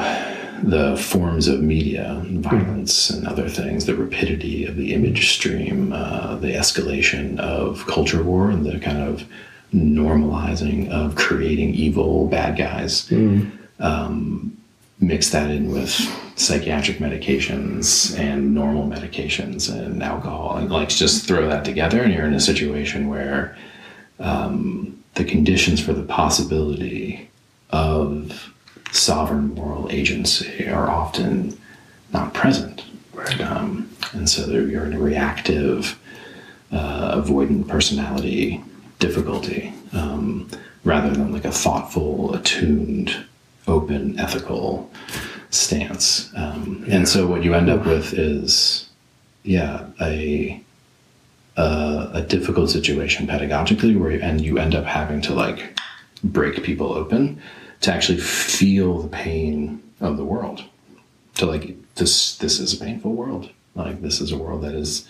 the 0.63 0.97
forms 0.97 1.47
of 1.47 1.61
media, 1.61 2.21
violence 2.25 3.09
and 3.09 3.27
other 3.27 3.49
things, 3.49 3.85
the 3.85 3.95
rapidity 3.95 4.65
of 4.65 4.75
the 4.75 4.93
image 4.93 5.33
stream, 5.33 5.91
uh, 5.93 6.35
the 6.37 6.53
escalation 6.53 7.39
of 7.39 7.85
culture 7.87 8.23
war 8.23 8.49
and 8.49 8.65
the 8.65 8.79
kind 8.79 9.01
of 9.01 9.27
normalizing 9.73 10.89
of 10.89 11.15
creating 11.15 11.73
evil 11.73 12.27
bad 12.27 12.57
guys 12.57 13.11
mix 15.03 15.29
that 15.31 15.49
in 15.51 15.71
with 15.71 15.91
psychiatric 16.35 16.97
medications 16.97 18.17
and 18.17 18.53
normal 18.53 18.87
medications 18.87 19.71
and 19.71 20.01
alcohol. 20.01 20.57
And 20.57 20.71
like 20.71 20.89
just 20.89 21.27
throw 21.27 21.47
that 21.49 21.65
together 21.65 22.01
and 22.01 22.13
you're 22.13 22.25
in 22.25 22.33
a 22.33 22.39
situation 22.39 23.09
where 23.09 23.55
um, 24.19 25.03
the 25.15 25.25
conditions 25.25 25.83
for 25.83 25.93
the 25.93 26.03
possibility 26.03 27.29
of 27.69 28.52
sovereign 28.93 29.53
moral 29.53 29.89
agency 29.91 30.67
are 30.67 30.89
often 30.89 31.57
not 32.13 32.33
present 32.33 32.83
um, 33.41 33.89
and 34.13 34.29
so 34.29 34.47
you're 34.47 34.85
in 34.85 34.93
a 34.93 34.99
reactive 34.99 35.99
uh, 36.71 37.21
avoidant 37.21 37.67
personality 37.67 38.63
difficulty 38.99 39.73
um, 39.93 40.49
rather 40.83 41.09
than 41.11 41.31
like 41.31 41.45
a 41.45 41.51
thoughtful 41.51 42.33
attuned 42.33 43.25
open 43.67 44.19
ethical 44.19 44.89
stance. 45.49 46.31
Um, 46.35 46.85
and 46.89 47.07
so 47.07 47.27
what 47.27 47.43
you 47.43 47.53
end 47.53 47.69
up 47.69 47.85
with 47.85 48.13
is 48.13 48.89
yeah 49.43 49.87
a 50.01 50.61
a, 51.57 52.09
a 52.13 52.21
difficult 52.21 52.69
situation 52.69 53.27
pedagogically 53.27 53.99
where 53.99 54.11
you, 54.11 54.21
and 54.21 54.41
you 54.41 54.57
end 54.57 54.73
up 54.73 54.85
having 54.85 55.21
to 55.21 55.33
like 55.33 55.79
break 56.23 56.63
people 56.63 56.93
open 56.93 57.41
to 57.83 57.93
actually 57.93 58.17
feel 58.17 58.99
the 58.99 59.09
pain 59.09 59.83
of 59.99 60.17
the 60.17 60.23
world. 60.23 60.63
To 61.35 61.45
like 61.45 61.75
this 61.95 62.37
this 62.37 62.59
is 62.59 62.73
a 62.73 62.83
painful 62.83 63.13
world. 63.13 63.51
Like 63.75 64.01
this 64.01 64.21
is 64.21 64.31
a 64.31 64.37
world 64.37 64.63
that 64.63 64.73
is 64.73 65.07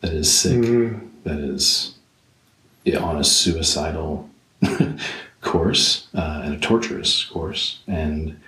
that 0.00 0.12
is 0.12 0.32
sick 0.32 0.60
that 1.24 1.38
is 1.38 1.94
on 2.98 3.16
a 3.16 3.24
suicidal 3.24 4.28
course 5.40 6.08
uh, 6.14 6.42
and 6.44 6.54
a 6.54 6.58
torturous 6.58 7.24
course. 7.24 7.80
And 7.86 8.40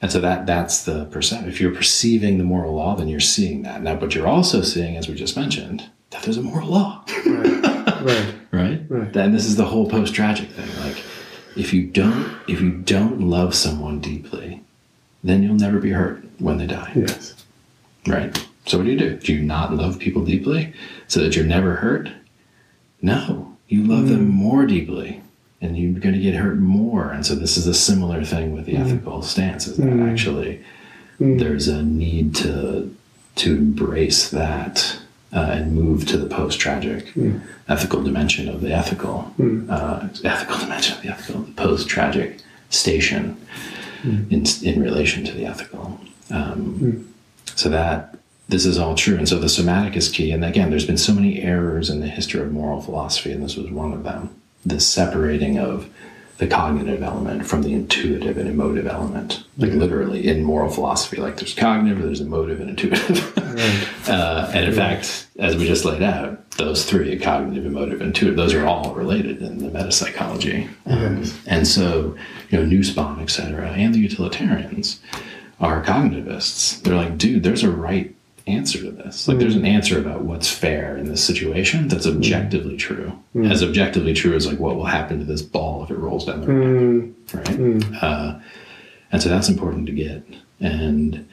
and 0.00 0.10
so 0.10 0.18
that 0.20 0.46
that's 0.46 0.84
the 0.84 1.04
percent 1.06 1.46
if 1.46 1.60
you're 1.60 1.74
perceiving 1.74 2.38
the 2.38 2.44
moral 2.44 2.74
law 2.74 2.96
then 2.96 3.08
you're 3.08 3.20
seeing 3.20 3.62
that. 3.62 3.82
Now 3.82 3.94
but 3.94 4.14
you're 4.14 4.26
also 4.26 4.62
seeing 4.62 4.96
as 4.96 5.08
we 5.08 5.14
just 5.14 5.36
mentioned 5.36 5.88
that 6.10 6.22
there's 6.24 6.38
a 6.38 6.42
moral 6.42 6.68
law. 6.68 7.04
Right. 7.26 7.62
Right. 8.02 8.34
right? 8.50 8.82
Right. 8.88 9.12
then 9.12 9.32
this 9.32 9.46
is 9.46 9.54
the 9.54 9.66
whole 9.66 9.88
post-tragic 9.88 10.48
thing. 10.50 10.68
Like 10.84 11.04
if 11.56 11.72
you 11.72 11.84
don't 11.84 12.36
if 12.48 12.60
you 12.60 12.70
don't 12.70 13.20
love 13.20 13.54
someone 13.54 14.00
deeply 14.00 14.60
then 15.24 15.42
you'll 15.42 15.54
never 15.54 15.78
be 15.78 15.90
hurt 15.90 16.22
when 16.38 16.58
they 16.58 16.66
die 16.66 16.92
Yes. 16.94 17.34
Right. 18.06 18.48
So 18.66 18.78
what 18.78 18.84
do 18.84 18.92
you 18.92 18.98
do? 18.98 19.16
Do 19.16 19.32
you 19.32 19.42
not 19.42 19.74
love 19.74 19.98
people 19.98 20.24
deeply 20.24 20.72
so 21.08 21.20
that 21.20 21.36
you're 21.36 21.44
never 21.44 21.76
hurt? 21.76 22.10
No. 23.00 23.56
You 23.68 23.84
love 23.84 24.08
them 24.08 24.28
mm. 24.28 24.34
more 24.34 24.66
deeply 24.66 25.22
and 25.60 25.76
you're 25.76 25.98
going 26.00 26.14
to 26.14 26.20
get 26.20 26.34
hurt 26.34 26.58
more. 26.58 27.10
And 27.10 27.24
so 27.24 27.34
this 27.34 27.56
is 27.56 27.66
a 27.66 27.74
similar 27.74 28.24
thing 28.24 28.52
with 28.52 28.66
the 28.66 28.74
mm. 28.74 28.80
ethical 28.80 29.22
stance 29.22 29.66
is 29.66 29.76
that 29.78 29.86
mm. 29.86 30.10
actually 30.10 30.62
there's 31.18 31.68
a 31.68 31.82
need 31.82 32.34
to 32.36 32.94
to 33.34 33.56
embrace 33.56 34.28
that 34.30 34.98
uh, 35.32 35.48
and 35.50 35.74
move 35.74 36.06
to 36.06 36.16
the 36.16 36.26
post-tragic 36.26 37.12
ethical 37.68 38.02
dimension 38.02 38.48
of 38.48 38.60
the 38.60 38.72
ethical 38.72 39.32
uh, 39.68 40.08
ethical 40.24 40.58
dimension 40.64 40.96
of 40.96 41.02
the 41.02 41.08
ethical 41.08 41.40
the 41.42 41.52
post-tragic 41.52 42.38
station 42.70 43.36
in, 44.30 44.44
in 44.62 44.82
relation 44.82 45.24
to 45.24 45.32
the 45.32 45.46
ethical. 45.46 46.00
Um, 46.30 47.08
so 47.54 47.68
that 47.68 48.16
this 48.48 48.66
is 48.66 48.78
all 48.78 48.94
true. 48.94 49.16
And 49.16 49.28
so 49.28 49.38
the 49.38 49.48
somatic 49.48 49.96
is 49.96 50.08
key. 50.08 50.30
And 50.30 50.44
again 50.44 50.70
there's 50.70 50.86
been 50.86 50.98
so 50.98 51.14
many 51.14 51.42
errors 51.42 51.90
in 51.90 52.00
the 52.00 52.08
history 52.08 52.40
of 52.40 52.52
moral 52.52 52.80
philosophy 52.80 53.32
and 53.32 53.42
this 53.42 53.56
was 53.56 53.70
one 53.70 53.92
of 53.92 54.04
them. 54.04 54.34
The 54.64 54.80
separating 54.80 55.58
of 55.58 55.88
the 56.38 56.46
cognitive 56.46 57.02
element 57.02 57.46
from 57.46 57.62
the 57.62 57.72
intuitive 57.72 58.36
and 58.38 58.48
emotive 58.48 58.86
element. 58.86 59.44
Like 59.58 59.72
literally 59.72 60.26
in 60.26 60.42
moral 60.44 60.70
philosophy 60.70 61.18
like 61.18 61.36
there's 61.36 61.54
cognitive 61.54 62.02
there's 62.02 62.20
emotive 62.20 62.60
and 62.60 62.70
intuitive. 62.70 63.32
Uh, 64.08 64.50
and 64.54 64.64
in 64.64 64.72
fact 64.72 65.28
as 65.38 65.54
we 65.56 65.66
just 65.66 65.84
laid 65.84 66.02
out 66.02 66.50
those 66.52 66.84
three 66.84 67.16
cognitive 67.18 67.64
emotive 67.66 68.00
intuitive 68.00 68.34
those 68.36 68.52
are 68.54 68.66
all 68.66 68.92
related 68.94 69.40
in 69.42 69.58
the 69.58 69.68
metapsychology. 69.68 70.68
Um, 70.86 71.18
Yes. 71.18 71.38
and 71.46 71.68
so 71.68 72.16
you 72.50 72.58
know 72.58 72.64
nussbaum 72.64 73.20
et 73.20 73.30
cetera 73.30 73.68
and 73.70 73.94
the 73.94 73.98
utilitarians 74.00 75.00
are 75.60 75.84
cognitivists. 75.84 76.82
They're 76.82 76.96
like 76.96 77.16
dude 77.18 77.42
there's 77.44 77.62
a 77.62 77.70
right 77.70 78.14
answer 78.46 78.78
to 78.80 78.90
this. 78.90 79.28
Like 79.28 79.38
there's 79.38 79.56
an 79.56 79.66
answer 79.66 79.98
about 79.98 80.22
what's 80.22 80.50
fair 80.50 80.96
in 80.96 81.06
this 81.06 81.24
situation 81.24 81.88
that's 81.88 82.06
objectively 82.06 82.76
true. 82.76 83.12
As 83.50 83.62
objectively 83.62 84.14
true 84.14 84.34
as 84.34 84.46
like 84.46 84.58
what 84.58 84.76
will 84.76 84.84
happen 84.84 85.18
to 85.18 85.24
this 85.24 85.42
ball 85.42 85.84
if 85.84 85.90
it 85.90 85.98
rolls 85.98 86.26
down 86.26 86.40
the 86.40 86.46
Mm, 86.46 87.14
right? 87.34 88.02
Uh, 88.02 88.40
and 89.10 89.22
so 89.22 89.28
that's 89.28 89.48
important 89.48 89.86
to 89.86 89.92
get. 89.92 90.24
And 90.60 91.26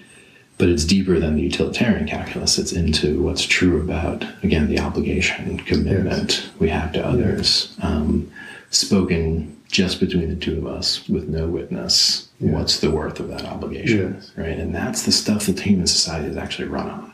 but 0.57 0.67
it's 0.69 0.83
deeper 0.83 1.19
than 1.19 1.35
the 1.35 1.41
utilitarian 1.41 2.05
calculus. 2.05 2.57
It's 2.57 2.73
into 2.73 3.21
what's 3.23 3.43
true 3.43 3.81
about 3.81 4.25
again 4.43 4.67
the 4.67 4.79
obligation, 4.79 5.57
commitment 5.59 6.49
we 6.59 6.69
have 6.69 6.91
to 6.93 7.05
others, 7.05 7.75
um, 7.81 8.31
spoken 8.69 9.55
just 9.71 9.99
between 9.99 10.29
the 10.29 10.35
two 10.35 10.57
of 10.57 10.67
us 10.67 11.07
with 11.07 11.29
no 11.29 11.47
witness. 11.47 12.28
What's 12.39 12.79
the 12.79 12.89
worth 12.89 13.19
of 13.19 13.27
that 13.29 13.43
obligation, 13.45 14.15
Yes. 14.15 14.31
right? 14.37 14.57
And 14.57 14.73
that's 14.73 15.03
the 15.03 15.11
stuff 15.11 15.45
that 15.47 15.59
human 15.59 15.87
society 15.87 16.29
is 16.29 16.37
actually 16.37 16.69
run 16.69 16.89
on. 16.89 17.13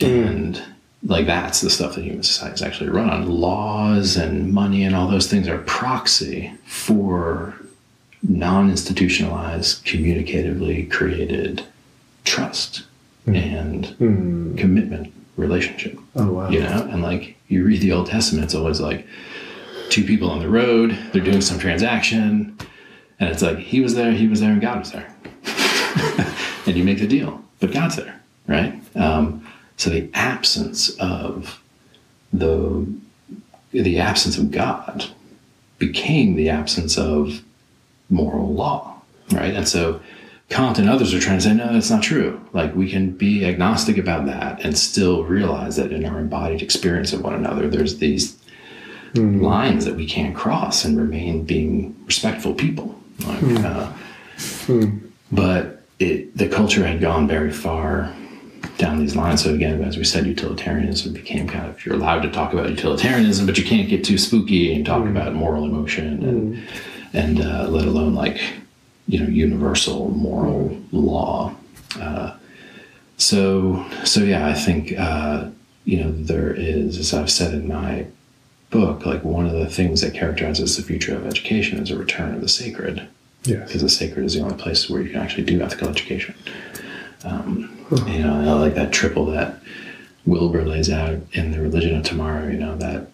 And 0.00 0.60
like 1.04 1.26
that's 1.26 1.60
the 1.60 1.70
stuff 1.70 1.94
that 1.94 2.02
human 2.02 2.22
society 2.24 2.54
is 2.54 2.62
actually 2.62 2.90
run 2.90 3.08
on. 3.08 3.28
Laws 3.28 4.16
and 4.16 4.52
money 4.52 4.82
and 4.84 4.96
all 4.96 5.08
those 5.08 5.28
things 5.28 5.46
are 5.46 5.58
proxy 5.58 6.52
for 6.66 7.54
non-institutionalized, 8.22 9.84
communicatively 9.84 10.90
created 10.90 11.64
trust 12.24 12.84
hmm. 13.26 13.34
and 13.36 13.86
hmm. 13.86 14.56
commitment 14.56 15.12
relationship. 15.36 15.98
Oh 16.16 16.32
wow. 16.32 16.48
You 16.48 16.60
know, 16.60 16.88
and 16.90 17.02
like 17.02 17.36
you 17.48 17.64
read 17.64 17.80
the 17.80 17.92
Old 17.92 18.06
Testament, 18.06 18.44
it's 18.44 18.54
always 18.54 18.80
like 18.80 19.06
two 19.90 20.04
people 20.04 20.30
on 20.30 20.40
the 20.40 20.48
road, 20.48 20.98
they're 21.12 21.22
doing 21.22 21.40
some 21.40 21.58
transaction, 21.58 22.56
and 23.24 23.32
it's 23.32 23.42
like 23.42 23.58
he 23.58 23.80
was 23.80 23.94
there, 23.94 24.12
he 24.12 24.28
was 24.28 24.40
there, 24.40 24.52
and 24.52 24.60
God 24.60 24.78
was 24.80 24.92
there. 24.92 25.14
and 26.66 26.76
you 26.76 26.84
make 26.84 26.98
the 26.98 27.06
deal, 27.06 27.42
but 27.58 27.72
God's 27.72 27.96
there, 27.96 28.20
right? 28.46 28.78
Um, 28.94 29.46
so 29.76 29.90
the 29.90 30.10
absence 30.12 30.90
of 30.98 31.60
the 32.32 32.86
the 33.72 33.98
absence 33.98 34.36
of 34.36 34.50
God 34.50 35.06
became 35.78 36.36
the 36.36 36.50
absence 36.50 36.98
of 36.98 37.42
moral 38.10 38.52
law, 38.52 39.00
right? 39.32 39.54
And 39.54 39.66
so 39.66 40.00
Kant 40.48 40.78
and 40.78 40.88
others 40.88 41.12
are 41.12 41.18
trying 41.18 41.38
to 41.38 41.44
say, 41.44 41.54
no, 41.54 41.72
that's 41.72 41.90
not 41.90 42.02
true. 42.02 42.40
Like 42.52 42.74
we 42.76 42.88
can 42.88 43.10
be 43.10 43.44
agnostic 43.44 43.98
about 43.98 44.26
that 44.26 44.64
and 44.64 44.78
still 44.78 45.24
realize 45.24 45.76
that 45.76 45.92
in 45.92 46.04
our 46.04 46.20
embodied 46.20 46.62
experience 46.62 47.12
of 47.12 47.22
one 47.22 47.34
another, 47.34 47.68
there's 47.68 47.98
these 47.98 48.38
mm. 49.14 49.40
lines 49.42 49.84
that 49.86 49.96
we 49.96 50.06
can't 50.06 50.36
cross 50.36 50.84
and 50.84 50.96
remain 50.96 51.44
being 51.44 51.96
respectful 52.06 52.54
people. 52.54 52.94
Like, 53.20 53.38
mm. 53.38 53.64
Uh, 53.64 53.92
mm. 54.66 55.00
But 55.32 55.82
it, 55.98 56.36
the 56.36 56.48
culture 56.48 56.86
had 56.86 57.00
gone 57.00 57.26
very 57.26 57.52
far 57.52 58.14
down 58.78 58.98
these 58.98 59.14
lines. 59.14 59.42
So 59.44 59.54
again, 59.54 59.82
as 59.82 59.96
we 59.96 60.04
said, 60.04 60.26
utilitarianism 60.26 61.12
became 61.12 61.48
kind 61.48 61.66
of 61.68 61.84
you're 61.84 61.94
allowed 61.94 62.22
to 62.22 62.30
talk 62.30 62.52
about 62.52 62.70
utilitarianism, 62.70 63.46
but 63.46 63.58
you 63.58 63.64
can't 63.64 63.88
get 63.88 64.04
too 64.04 64.18
spooky 64.18 64.74
and 64.74 64.84
talk 64.84 65.02
mm. 65.02 65.10
about 65.10 65.34
moral 65.34 65.64
emotion 65.64 66.24
and 66.24 66.54
mm. 66.54 66.62
and 67.12 67.40
uh, 67.40 67.68
let 67.68 67.86
alone 67.86 68.14
like 68.14 68.40
you 69.06 69.20
know 69.20 69.26
universal 69.26 70.10
moral 70.10 70.70
mm. 70.70 70.84
law. 70.92 71.54
Uh, 72.00 72.36
so 73.16 73.84
so 74.04 74.20
yeah, 74.20 74.48
I 74.48 74.54
think 74.54 74.98
uh, 74.98 75.48
you 75.84 76.02
know 76.02 76.12
there 76.12 76.52
is, 76.52 76.98
as 76.98 77.14
I've 77.14 77.30
said 77.30 77.54
in 77.54 77.68
my 77.68 78.06
book, 78.74 79.06
like 79.06 79.22
one 79.22 79.46
of 79.46 79.52
the 79.52 79.70
things 79.70 80.00
that 80.00 80.12
characterizes 80.12 80.76
the 80.76 80.82
future 80.82 81.14
of 81.14 81.26
education 81.26 81.78
is 81.78 81.92
a 81.92 81.96
return 81.96 82.34
of 82.34 82.40
the 82.40 82.48
sacred. 82.48 83.06
Yes. 83.44 83.68
Because 83.68 83.82
the 83.82 83.88
sacred 83.88 84.24
is 84.24 84.34
the 84.34 84.40
only 84.40 84.56
place 84.56 84.90
where 84.90 85.00
you 85.00 85.10
can 85.10 85.20
actually 85.20 85.44
do 85.44 85.62
ethical 85.62 85.88
education. 85.88 86.34
Um, 87.24 87.86
you 88.08 88.18
know, 88.18 88.34
I 88.34 88.52
like 88.54 88.74
that 88.74 88.92
triple 88.92 89.26
that 89.26 89.60
Wilber 90.26 90.64
lays 90.64 90.90
out 90.90 91.18
in 91.32 91.52
The 91.52 91.60
Religion 91.60 91.94
of 91.96 92.02
Tomorrow, 92.02 92.48
you 92.48 92.58
know, 92.58 92.76
that 92.76 93.08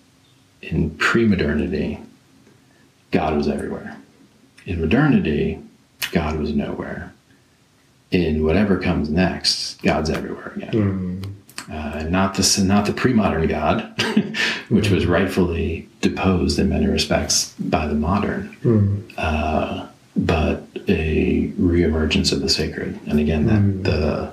in 0.62 0.90
pre 0.96 1.26
modernity, 1.26 1.98
God 3.10 3.36
was 3.36 3.46
everywhere. 3.46 3.98
In 4.64 4.80
modernity, 4.80 5.60
God 6.12 6.38
was 6.38 6.54
nowhere. 6.54 7.12
In 8.10 8.44
whatever 8.44 8.78
comes 8.78 9.10
next, 9.10 9.82
God's 9.82 10.08
everywhere 10.08 10.52
again. 10.56 10.72
Mm. 10.72 11.09
Uh, 11.70 12.04
not 12.08 12.34
the 12.34 12.64
not 12.64 12.86
the 12.86 12.92
pre-modern 12.92 13.46
God, 13.46 13.94
which 14.68 14.90
was 14.90 15.06
rightfully 15.06 15.88
deposed 16.00 16.58
in 16.58 16.68
many 16.68 16.86
respects 16.86 17.54
by 17.60 17.86
the 17.86 17.94
modern, 17.94 18.56
mm. 18.64 19.14
uh, 19.16 19.86
but 20.16 20.64
a 20.88 21.52
reemergence 21.60 22.32
of 22.32 22.40
the 22.40 22.48
sacred. 22.48 22.98
And 23.06 23.20
again, 23.20 23.46
that 23.46 23.60
mm. 23.60 23.84
the 23.84 24.32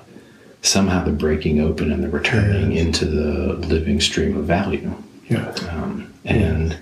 somehow 0.62 1.04
the 1.04 1.12
breaking 1.12 1.62
open 1.62 1.92
and 1.92 2.04
the 2.04 2.10
returning 2.10 2.72
yes. 2.72 2.86
into 2.86 3.06
the 3.06 3.54
living 3.68 4.02
stream 4.02 4.36
of 4.38 4.46
value. 4.46 4.92
Yeah. 5.30 5.52
Um, 5.70 6.14
and 6.26 6.78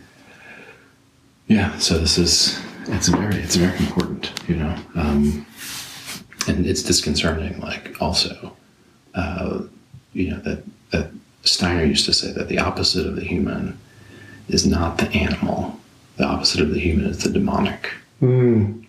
yeah, 1.47 1.77
so 1.77 1.97
this 1.97 2.17
is 2.17 2.59
it's 2.87 3.07
very 3.07 3.35
it's 3.35 3.55
very 3.55 3.77
important, 3.77 4.31
you 4.47 4.55
know. 4.55 4.75
Um, 4.95 5.45
and 6.47 6.65
it's 6.65 6.83
disconcerting, 6.83 7.59
like 7.59 7.99
also, 8.01 8.55
uh, 9.15 9.61
you 10.15 10.31
know 10.31 10.39
that 10.39 10.63
that 10.91 11.11
Steiner 11.43 11.83
used 11.83 12.05
to 12.05 12.13
say 12.13 12.31
that 12.31 12.47
the 12.47 12.59
opposite 12.59 13.05
of 13.05 13.15
the 13.15 13.23
human 13.23 13.77
is 14.47 14.65
not 14.65 14.97
the 14.97 15.09
animal. 15.11 15.79
The 16.17 16.25
opposite 16.25 16.61
of 16.61 16.71
the 16.71 16.79
human 16.79 17.05
is 17.05 17.23
the 17.23 17.29
demonic. 17.29 17.91
Mm. 18.21 18.85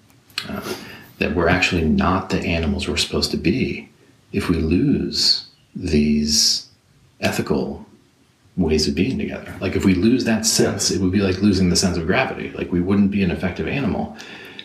Uh, 0.48 0.74
that 1.18 1.34
we're 1.34 1.48
actually 1.48 1.84
not 1.84 2.30
the 2.30 2.40
animals 2.40 2.88
we're 2.88 2.96
supposed 2.96 3.30
to 3.32 3.36
be 3.36 3.88
if 4.32 4.48
we 4.48 4.56
lose 4.56 5.46
these 5.74 6.68
ethical 7.20 7.84
ways 8.56 8.86
of 8.86 8.94
being 8.94 9.18
together. 9.18 9.54
Like 9.60 9.76
if 9.76 9.84
we 9.84 9.94
lose 9.94 10.24
that 10.24 10.46
sense, 10.46 10.90
it 10.90 11.00
would 11.00 11.12
be 11.12 11.20
like 11.20 11.38
losing 11.38 11.70
the 11.70 11.76
sense 11.76 11.96
of 11.96 12.06
gravity. 12.06 12.50
Like 12.52 12.70
we 12.70 12.80
wouldn't 12.80 13.10
be 13.10 13.22
an 13.22 13.30
effective 13.30 13.66
animal 13.66 14.16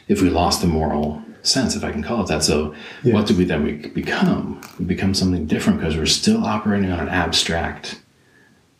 if 0.07 0.21
we 0.21 0.29
lost 0.29 0.61
the 0.61 0.67
moral 0.67 1.21
sense, 1.43 1.75
if 1.75 1.83
I 1.83 1.91
can 1.91 2.03
call 2.03 2.21
it 2.21 2.27
that. 2.27 2.43
So 2.43 2.75
yes. 3.03 3.13
what 3.13 3.27
do 3.27 3.35
we 3.35 3.43
then 3.45 3.63
we 3.63 3.73
become? 3.73 4.61
We 4.79 4.85
become 4.85 5.13
something 5.13 5.45
different 5.45 5.79
because 5.79 5.97
we're 5.97 6.05
still 6.05 6.45
operating 6.45 6.91
on 6.91 6.99
an 6.99 7.09
abstract 7.09 8.01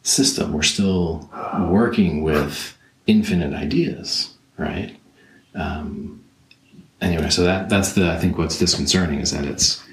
system. 0.03 0.53
We're 0.53 0.62
still 0.64 1.30
working 1.59 2.24
with 2.24 2.78
infinite 3.07 3.53
ideas, 3.53 4.34
right? 4.57 4.95
Um, 5.55 6.24
anyway, 7.01 7.30
so 7.30 7.43
that 7.43 7.70
that's 7.70 7.93
the 7.93 8.12
I 8.12 8.18
think 8.18 8.38
what's 8.38 8.57
disconcerting 8.57 9.20
is 9.20 9.32
that 9.32 9.45
it's 9.45 9.84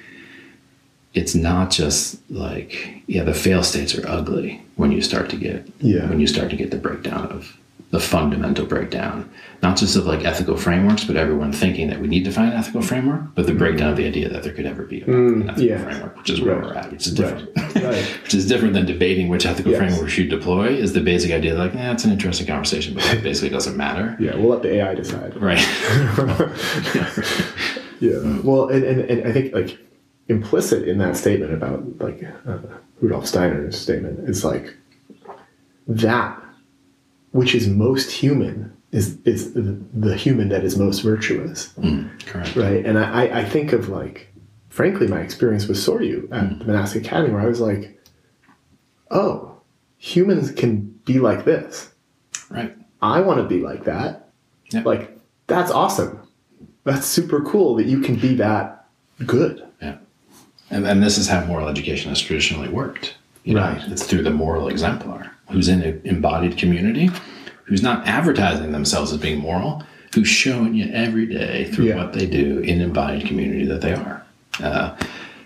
it's 1.15 1.35
not 1.35 1.71
just 1.71 2.19
like 2.31 3.03
yeah 3.07 3.25
the 3.25 3.35
fail 3.35 3.63
states 3.63 3.97
are 3.97 4.09
ugly 4.09 4.63
when 4.77 4.93
you 4.93 5.01
start 5.01 5.31
to 5.31 5.37
get 5.37 5.67
yeah. 5.81 6.09
when 6.09 6.21
you 6.21 6.27
start 6.27 6.51
to 6.51 6.57
get 6.57 6.71
the 6.71 6.77
breakdown 6.77 7.27
of 7.27 7.57
the 7.91 8.01
fundamental 8.01 8.67
breakdown 8.67 9.31
not 9.63 9.77
just 9.77 9.97
of 9.97 10.05
like 10.05 10.25
ethical 10.25 10.57
frameworks 10.57 11.05
but 11.05 11.17
everyone 11.17 11.53
thinking 11.53 11.89
that 11.89 12.01
we 12.01 12.07
need 12.07 12.25
to 12.25 12.31
find 12.31 12.53
an 12.53 12.59
ethical 12.59 12.83
framework 12.83 13.23
but 13.35 13.47
the 13.47 13.55
breakdown 13.55 13.91
of 13.91 13.97
the 13.97 14.07
idea 14.07 14.29
that 14.29 14.43
there 14.43 14.53
could 14.53 14.67
ever 14.67 14.85
be 14.85 15.01
mm, 15.01 15.43
an 15.43 15.51
ethical 15.51 15.65
yeah. 15.65 15.83
framework 15.83 16.17
which 16.17 16.31
is 16.31 16.41
where 16.41 16.57
right. 16.57 16.65
we're 16.65 16.75
at 16.75 16.93
which 16.93 17.07
is 17.07 17.15
different 17.15 17.49
right. 17.57 17.75
Right. 17.89 18.23
which 18.23 18.35
is 18.35 18.47
different 18.47 18.75
than 18.75 18.85
debating 18.85 19.29
which 19.29 19.47
ethical 19.47 19.73
yes. 19.73 19.79
framework 19.79 20.03
we 20.03 20.11
should 20.11 20.29
deploy 20.29 20.69
is 20.69 20.93
the 20.93 21.01
basic 21.01 21.33
idea 21.33 21.55
like 21.55 21.73
yeah 21.75 21.93
it's 21.93 22.05
an 22.05 22.13
interesting 22.13 22.47
conversation 22.47 22.95
but 22.95 23.05
it 23.13 23.23
basically 23.23 23.51
doesn't 23.51 23.77
matter 23.77 24.17
yeah 24.21 24.35
we'll 24.37 24.49
let 24.49 24.63
the 24.63 24.75
ai 24.75 24.95
decide 24.95 25.35
right 25.37 25.59
yeah 28.01 28.41
well 28.43 28.69
and, 28.69 28.85
and, 28.85 29.01
and 29.01 29.27
i 29.27 29.33
think 29.33 29.55
like 29.55 29.79
implicit 30.29 30.87
in 30.87 30.99
that 30.99 31.17
statement 31.17 31.53
about 31.53 31.99
like 32.01 32.23
uh, 32.47 32.59
Rudolf 33.01 33.27
Steiner's 33.27 33.79
statement 33.79 34.29
is 34.29 34.45
like 34.45 34.75
that 35.87 36.39
which 37.33 37.55
is 37.55 37.69
most 37.69 38.11
human 38.11 38.77
is 38.93 39.19
is 39.25 39.53
the, 39.53 39.79
the 39.93 40.17
human 40.17 40.49
that 40.49 40.65
is 40.65 40.79
most 40.79 41.01
virtuous. 41.01 41.73
Mm, 41.75 42.25
correct. 42.27 42.57
Right. 42.57 42.85
And 42.85 42.99
I, 42.99 43.41
I 43.41 43.45
think 43.45 43.73
of 43.73 43.89
like 43.89 44.33
frankly 44.71 45.07
my 45.07 45.21
experience 45.21 45.67
with 45.67 45.77
Soryu 45.77 46.25
at 46.33 46.45
mm. 46.45 46.59
the 46.59 46.65
monastic 46.65 47.05
academy 47.05 47.33
where 47.33 47.43
I 47.43 47.47
was 47.47 47.61
like, 47.61 48.01
oh, 49.11 49.61
humans 49.99 50.53
can 50.53 50.81
be 51.05 51.19
like 51.19 51.45
this. 51.45 51.93
Right. 52.51 52.75
I 53.03 53.21
want 53.21 53.39
to 53.41 53.47
be 53.47 53.61
like 53.61 53.85
that. 53.85 54.31
Yep. 54.73 54.87
Like 54.87 55.19
that's 55.47 55.71
awesome. 55.71 56.21
That's 56.85 57.07
super 57.07 57.43
cool 57.43 57.75
that 57.77 57.87
you 57.87 58.01
can 58.01 58.17
be 58.17 58.35
that 58.37 58.87
good. 59.27 59.67
Yeah. 59.83 59.99
And, 60.71 60.87
and 60.87 61.03
this 61.03 61.19
is 61.19 61.29
how 61.29 61.45
moral 61.45 61.69
education 61.69 62.09
has 62.11 62.21
traditionally 62.21 62.69
worked. 62.69 63.17
You 63.45 63.55
know, 63.55 63.63
right. 63.63 63.83
It's 63.89 64.07
through 64.07 64.23
the 64.23 64.31
moral 64.31 64.69
exemplar 64.69 65.31
who's 65.51 65.69
in 65.69 65.83
an 65.83 66.01
embodied 66.05 66.57
community, 66.57 67.11
who's 67.65 67.83
not 67.83 68.07
advertising 68.07 68.73
themselves 68.73 69.13
as 69.13 69.19
being 69.19 69.39
moral, 69.39 69.83
who's 70.15 70.29
showing 70.29 70.75
you 70.75 70.91
every 70.93 71.27
day 71.27 71.71
through 71.71 71.87
yeah. 71.87 71.97
what 71.97 72.13
they 72.13 72.27
do 72.27 72.61
in 72.61 72.81
embodied 72.81 73.27
community 73.27 73.65
that 73.67 73.81
they 73.81 73.93
are. 73.93 74.25
Uh, 74.63 74.97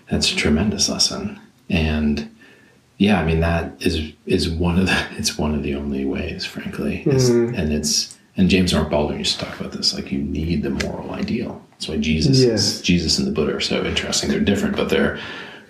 that's 0.09 0.31
a 0.31 0.35
tremendous 0.35 0.89
lesson. 0.89 1.39
And 1.69 2.29
yeah, 2.97 3.19
I 3.19 3.25
mean 3.25 3.39
that 3.41 3.73
is 3.81 4.13
is 4.25 4.49
one 4.49 4.79
of 4.79 4.85
the 4.85 5.07
it's 5.11 5.37
one 5.37 5.55
of 5.55 5.63
the 5.63 5.75
only 5.75 6.05
ways, 6.05 6.45
frankly. 6.45 7.03
Mm-hmm. 7.05 7.55
And 7.55 7.73
it's 7.73 8.17
and 8.35 8.49
James 8.49 8.73
Mark 8.73 8.89
Baldwin 8.89 9.19
used 9.19 9.39
to 9.39 9.45
talk 9.45 9.59
about 9.59 9.73
this. 9.73 9.93
Like 9.93 10.11
you 10.11 10.19
need 10.19 10.63
the 10.63 10.71
moral 10.71 11.11
ideal. 11.11 11.61
That's 11.71 11.87
why 11.87 11.97
Jesus, 11.97 12.39
yes. 12.39 12.81
Jesus 12.81 13.17
and 13.17 13.27
the 13.27 13.31
Buddha 13.31 13.55
are 13.55 13.61
so 13.61 13.83
interesting. 13.83 14.29
They're 14.29 14.39
different, 14.39 14.75
but 14.75 14.89
they're 14.89 15.19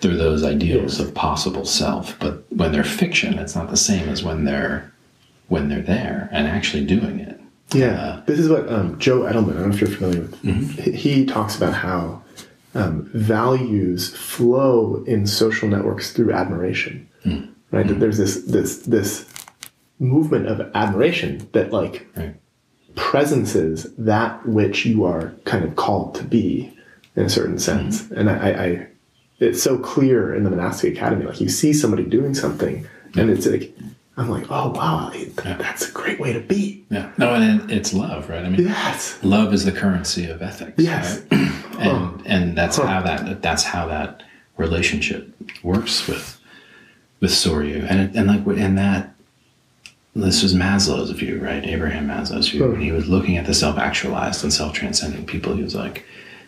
they're 0.04 0.16
those 0.16 0.44
ideals 0.44 1.00
of 1.00 1.14
possible 1.14 1.64
self. 1.64 2.18
But 2.18 2.44
when 2.50 2.72
they're 2.72 2.84
fiction, 2.84 3.38
it's 3.38 3.54
not 3.54 3.70
the 3.70 3.76
same 3.76 4.08
as 4.08 4.22
when 4.22 4.44
they're 4.44 4.92
when 5.48 5.68
they're 5.68 5.82
there 5.82 6.28
and 6.32 6.46
actually 6.46 6.84
doing 6.86 7.20
it. 7.20 7.40
Yeah, 7.74 8.00
uh, 8.00 8.24
this 8.26 8.38
is 8.38 8.48
what 8.48 8.70
um, 8.70 8.98
Joe 8.98 9.20
Edelman. 9.20 9.30
I 9.30 9.32
don't 9.32 9.68
know 9.68 9.74
if 9.74 9.80
you're 9.80 9.90
familiar 9.90 10.20
with. 10.22 10.42
Mm-hmm. 10.42 10.92
He 10.92 11.26
talks 11.26 11.56
about 11.56 11.74
how 11.74 12.22
um, 12.74 13.10
values 13.14 14.14
flow 14.14 15.02
in 15.04 15.26
social 15.26 15.68
networks 15.68 16.12
through 16.12 16.32
admiration. 16.32 17.08
Mm-hmm. 17.24 17.52
Right. 17.70 17.86
That 17.86 17.98
there's 18.00 18.18
this 18.18 18.44
this 18.44 18.78
this 18.78 19.26
movement 19.98 20.46
of 20.46 20.60
admiration 20.74 21.48
that 21.52 21.72
like 21.72 22.06
right 22.14 22.36
presences 22.94 23.86
that 23.98 24.46
which 24.46 24.84
you 24.84 25.04
are 25.04 25.34
kind 25.44 25.64
of 25.64 25.76
called 25.76 26.14
to 26.16 26.24
be 26.24 26.72
in 27.16 27.24
a 27.24 27.28
certain 27.28 27.58
sense. 27.58 28.02
Mm-hmm. 28.02 28.18
And 28.18 28.30
I, 28.30 28.50
I, 28.50 28.86
it's 29.38 29.62
so 29.62 29.78
clear 29.78 30.34
in 30.34 30.44
the 30.44 30.50
monastic 30.50 30.94
academy. 30.94 31.26
Like 31.26 31.40
you 31.40 31.48
see 31.48 31.72
somebody 31.72 32.04
doing 32.04 32.34
something, 32.34 32.86
yeah. 33.14 33.22
and 33.22 33.30
it's 33.30 33.46
like, 33.46 33.76
I'm 34.16 34.30
like, 34.30 34.46
oh 34.50 34.70
wow, 34.70 35.12
that's 35.42 35.88
a 35.88 35.92
great 35.92 36.20
way 36.20 36.32
to 36.32 36.40
be. 36.40 36.84
Yeah. 36.90 37.10
No, 37.18 37.34
and 37.34 37.70
it's 37.70 37.92
love, 37.92 38.28
right? 38.28 38.44
I 38.44 38.48
mean, 38.48 38.66
yes. 38.66 39.18
love 39.22 39.52
is 39.52 39.64
the 39.64 39.72
currency 39.72 40.26
of 40.26 40.42
ethics. 40.42 40.82
Yes. 40.82 41.20
Right? 41.30 41.50
and 41.78 42.26
and 42.26 42.58
that's 42.58 42.76
huh. 42.76 42.86
how 42.86 43.02
that 43.02 43.42
that's 43.42 43.64
how 43.64 43.86
that 43.88 44.22
relationship 44.56 45.34
works 45.62 46.06
with 46.06 46.40
with 47.20 47.30
Soryu, 47.30 47.88
and 47.90 48.14
and 48.16 48.28
like 48.28 48.46
and 48.58 48.78
that 48.78 49.14
this 50.14 50.42
was 50.42 50.54
Maslow's 50.54 51.10
view, 51.10 51.40
right? 51.40 51.64
Abraham 51.64 52.06
Maslow's 52.06 52.48
view. 52.48 52.68
When 52.68 52.80
he 52.80 52.92
was 52.92 53.08
looking 53.08 53.36
at 53.36 53.46
the 53.46 53.54
self 53.54 53.78
actualized 53.78 54.44
and 54.44 54.52
self 54.52 54.72
transcending 54.72 55.26
people, 55.26 55.54
he 55.56 55.62
was 55.62 55.74
like, 55.74 56.04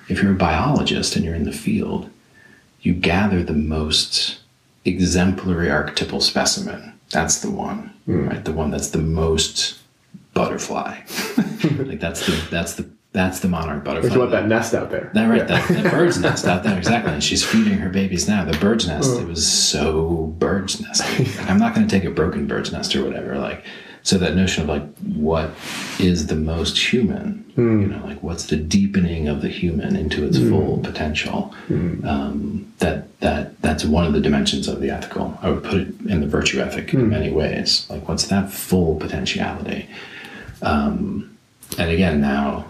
if 0.08 0.22
you're 0.22 0.32
a 0.32 0.36
biologist 0.36 1.16
and 1.16 1.24
you're 1.24 1.34
in 1.34 1.44
the 1.44 1.52
field, 1.52 2.08
you 2.86 2.94
gather 2.94 3.42
the 3.42 3.52
most 3.52 4.38
exemplary 4.84 5.68
archetypal 5.68 6.20
specimen. 6.20 6.92
That's 7.10 7.40
the 7.40 7.50
one, 7.50 7.92
hmm. 8.04 8.28
right? 8.28 8.44
The 8.44 8.52
one 8.52 8.70
that's 8.70 8.90
the 8.90 8.98
most 8.98 9.80
butterfly. 10.34 11.00
like 11.78 11.98
that's 11.98 12.24
the 12.26 12.46
that's 12.48 12.74
the 12.74 12.88
that's 13.10 13.40
the 13.40 13.48
monarch 13.48 13.82
butterfly. 13.82 14.12
You 14.12 14.20
want 14.20 14.30
that 14.30 14.46
nest 14.46 14.72
out 14.72 14.90
there. 14.90 15.10
That 15.14 15.26
right, 15.26 15.48
that, 15.48 15.68
that 15.68 15.90
bird's 15.90 16.20
nest 16.20 16.46
out 16.46 16.62
there 16.62 16.78
exactly. 16.78 17.12
And 17.12 17.24
she's 17.24 17.44
feeding 17.44 17.78
her 17.78 17.88
babies 17.88 18.28
now. 18.28 18.44
The 18.44 18.56
bird's 18.58 18.86
nest, 18.86 19.16
hmm. 19.16 19.24
it 19.24 19.28
was 19.28 19.44
so 19.44 20.34
bird's 20.38 20.80
nest. 20.80 21.02
Like, 21.18 21.50
I'm 21.50 21.58
not 21.58 21.74
going 21.74 21.88
to 21.88 21.92
take 21.92 22.04
a 22.04 22.10
broken 22.12 22.46
bird's 22.46 22.70
nest 22.70 22.94
or 22.94 23.04
whatever. 23.04 23.36
Like, 23.36 23.64
so 24.06 24.18
that 24.18 24.36
notion 24.36 24.62
of 24.62 24.68
like 24.68 24.86
what 24.98 25.50
is 25.98 26.28
the 26.28 26.36
most 26.36 26.78
human, 26.78 27.44
you 27.80 27.88
know, 27.88 28.04
like 28.06 28.22
what's 28.22 28.46
the 28.46 28.56
deepening 28.56 29.26
of 29.28 29.42
the 29.42 29.48
human 29.48 29.96
into 29.96 30.24
its 30.24 30.38
full 30.38 30.78
potential. 30.78 31.52
Um, 32.04 32.72
that 32.78 33.18
that 33.20 33.60
that's 33.62 33.84
one 33.84 34.06
of 34.06 34.12
the 34.12 34.20
dimensions 34.20 34.68
of 34.68 34.80
the 34.80 34.90
ethical. 34.90 35.36
I 35.42 35.50
would 35.50 35.64
put 35.64 35.74
it 35.74 35.88
in 36.08 36.20
the 36.20 36.26
virtue 36.26 36.60
ethic 36.60 36.94
in 36.94 37.08
many 37.08 37.30
ways. 37.32 37.86
Like, 37.90 38.06
what's 38.08 38.26
that 38.28 38.50
full 38.52 38.94
potentiality? 38.96 39.88
Um, 40.62 41.36
and 41.76 41.90
again, 41.90 42.20
now 42.20 42.66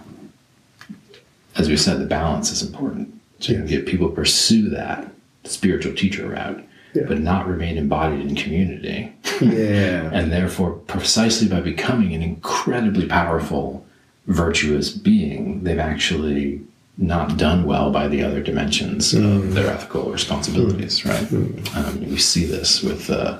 as 1.56 1.68
we 1.68 1.76
said, 1.76 2.00
the 2.00 2.06
balance 2.06 2.50
is 2.50 2.62
important. 2.62 3.12
So 3.40 3.52
you 3.52 3.58
can 3.58 3.66
get 3.66 3.86
people 3.86 4.08
pursue 4.08 4.70
that 4.70 5.10
spiritual 5.44 5.94
teacher 5.94 6.28
route, 6.28 6.64
Yeah. 6.96 7.04
but 7.06 7.20
not 7.20 7.46
remain 7.46 7.76
embodied 7.76 8.20
in 8.26 8.34
community. 8.34 9.12
Yeah. 9.40 10.10
And 10.16 10.32
therefore, 10.32 10.72
precisely 10.86 11.46
by 11.48 11.60
becoming 11.60 12.14
an 12.14 12.22
incredibly 12.22 13.06
powerful, 13.06 13.84
virtuous 14.26 14.90
being, 14.90 15.62
they've 15.64 15.78
actually 15.78 16.60
not 16.98 17.36
done 17.36 17.64
well 17.64 17.90
by 17.90 18.08
the 18.08 18.22
other 18.22 18.40
dimensions 18.42 19.12
of 19.12 19.52
their 19.54 19.68
ethical 19.70 20.10
responsibilities, 20.10 21.04
right? 21.04 21.30
Um, 21.76 22.00
we 22.10 22.16
see 22.16 22.44
this 22.46 22.82
with 22.82 23.10
uh, 23.10 23.38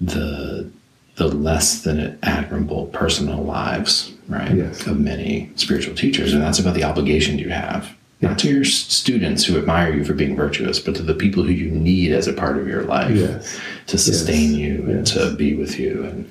the 0.00 0.70
the 1.16 1.26
less 1.28 1.82
than 1.82 2.18
admirable 2.22 2.86
personal 2.86 3.42
lives, 3.42 4.12
right, 4.28 4.54
Yes. 4.56 4.86
of 4.86 4.98
many 4.98 5.50
spiritual 5.56 5.94
teachers, 5.94 6.32
and 6.32 6.40
that's 6.40 6.58
about 6.58 6.74
the 6.74 6.84
obligation 6.84 7.38
you 7.38 7.50
have. 7.50 7.94
Not 8.22 8.38
to 8.38 8.48
your 8.48 8.64
students 8.64 9.44
who 9.44 9.58
admire 9.58 9.92
you 9.92 10.04
for 10.04 10.14
being 10.14 10.36
virtuous, 10.36 10.78
but 10.78 10.94
to 10.94 11.02
the 11.02 11.12
people 11.14 11.42
who 11.42 11.50
you 11.50 11.68
need 11.70 12.12
as 12.12 12.28
a 12.28 12.32
part 12.32 12.56
of 12.56 12.68
your 12.68 12.84
life 12.84 13.14
Yes. 13.16 13.58
to 13.88 13.98
sustain 13.98 14.52
Yes. 14.52 14.58
you 14.60 14.74
and 14.88 14.98
Yes. 15.08 15.10
to 15.14 15.34
be 15.34 15.54
with 15.54 15.78
you 15.78 16.04
and 16.04 16.30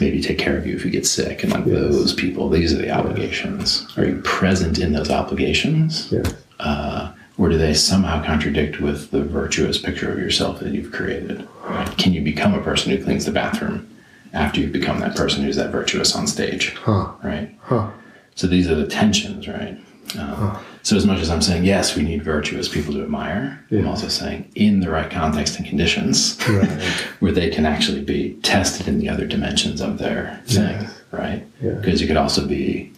maybe 0.00 0.20
take 0.20 0.36
care 0.36 0.58
of 0.58 0.66
you 0.66 0.76
if 0.76 0.84
you 0.84 0.90
get 0.90 1.06
sick. 1.06 1.42
And 1.42 1.50
like 1.52 1.64
those 1.64 2.12
people, 2.12 2.50
these 2.50 2.74
are 2.74 2.76
the 2.76 2.90
obligations. 2.90 3.86
Are 3.96 4.04
you 4.04 4.16
present 4.22 4.78
in 4.78 4.92
those 4.92 5.10
obligations? 5.10 6.12
Uh, 6.60 7.08
or 7.38 7.48
do 7.48 7.56
they 7.58 7.72
somehow 7.74 8.22
contradict 8.22 8.80
with 8.80 9.10
the 9.10 9.22
virtuous 9.24 9.78
picture 9.78 10.12
of 10.12 10.18
yourself 10.18 10.60
that 10.60 10.72
you've 10.72 10.92
created? 10.92 11.48
Right? 11.66 11.96
Can 11.96 12.12
you 12.12 12.20
become 12.20 12.52
a 12.54 12.60
person 12.60 12.92
who 12.92 13.02
cleans 13.02 13.24
the 13.24 13.32
bathroom 13.32 13.86
after 14.34 14.60
you've 14.60 14.72
become 14.72 15.00
that 15.00 15.16
person 15.16 15.42
who's 15.42 15.56
that 15.56 15.72
virtuous 15.72 16.14
on 16.14 16.26
stage? 16.26 16.74
Huh. 16.76 17.06
Right? 17.24 17.56
Huh. 17.62 17.88
So 18.34 18.46
these 18.46 18.68
are 18.68 18.74
the 18.74 18.86
tensions, 18.86 19.48
right? 19.48 19.78
Um, 20.18 20.58
So 20.84 20.96
as 20.96 21.06
much 21.06 21.20
as 21.20 21.30
I'm 21.30 21.40
saying 21.40 21.64
yes, 21.64 21.96
we 21.96 22.02
need 22.02 22.22
virtuous 22.22 22.68
people 22.68 22.92
to 22.92 23.02
admire, 23.02 23.58
I'm 23.72 23.88
also 23.88 24.08
saying 24.08 24.52
in 24.54 24.80
the 24.80 24.90
right 24.90 25.10
context 25.10 25.56
and 25.56 25.66
conditions, 25.66 26.38
Right. 26.46 26.68
where 27.20 27.32
they 27.32 27.48
can 27.48 27.64
actually 27.64 28.02
be 28.02 28.34
tested 28.42 28.86
in 28.86 28.98
the 28.98 29.08
other 29.08 29.26
dimensions 29.26 29.80
of 29.80 29.96
their 29.96 30.42
thing, 30.44 30.82
Yes. 30.82 31.00
right? 31.10 31.42
Yeah. 31.62 31.72
Because 31.72 32.02
you 32.02 32.06
could 32.06 32.18
also 32.18 32.46
be 32.46 32.92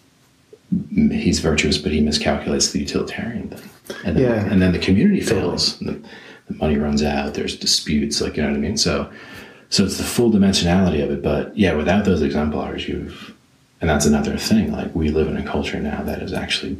he's 1.09 1.39
virtuous, 1.39 1.77
but 1.77 1.93
he 1.93 2.01
miscalculates 2.01 2.73
the 2.73 2.79
utilitarian 2.79 3.47
thing, 3.47 3.69
and 4.03 4.17
then, 4.17 4.23
Yeah. 4.23 4.51
and 4.51 4.61
then 4.61 4.73
the 4.73 4.79
community 4.79 5.21
fails. 5.21 5.79
The, 5.79 5.97
the 6.49 6.55
money 6.55 6.75
runs 6.77 7.01
out. 7.01 7.35
There's 7.35 7.55
disputes, 7.55 8.19
like 8.19 8.35
you 8.35 8.43
know 8.43 8.49
what 8.49 8.57
I 8.57 8.59
mean. 8.59 8.75
So, 8.75 9.09
so 9.69 9.85
it's 9.85 9.97
the 9.97 10.03
full 10.03 10.29
dimensionality 10.29 11.01
of 11.01 11.09
it. 11.09 11.23
But 11.23 11.57
yeah, 11.57 11.73
without 11.73 12.03
those 12.03 12.21
exemplars, 12.21 12.85
you've 12.85 13.33
and 13.79 13.89
that's 13.89 14.05
another 14.05 14.35
thing. 14.37 14.73
Like 14.73 14.93
we 14.93 15.09
live 15.09 15.29
in 15.29 15.37
a 15.37 15.43
culture 15.43 15.79
now 15.79 16.03
that 16.03 16.21
is 16.21 16.33
actually 16.33 16.75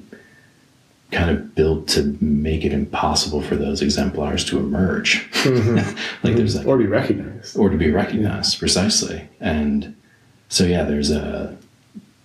kind 1.12 1.30
of 1.30 1.56
built 1.56 1.88
to 1.88 2.18
make 2.22 2.66
it 2.66 2.74
impossible 2.74 3.42
for 3.42 3.56
those 3.56 3.82
exemplars 3.82 4.44
to 4.46 4.58
emerge. 4.60 5.30
like 6.24 6.36
there's 6.36 6.56
like 6.56 6.68
Or 6.68 6.78
be 6.78 6.86
recognized. 6.86 7.58
or 7.58 7.70
to 7.70 7.78
be 7.78 7.90
recognized 7.92 8.60
precisely 8.60 9.28
and 9.40 9.96
so 10.50 10.66
yeah 10.66 10.84
there's 10.84 11.12
a 11.12 11.56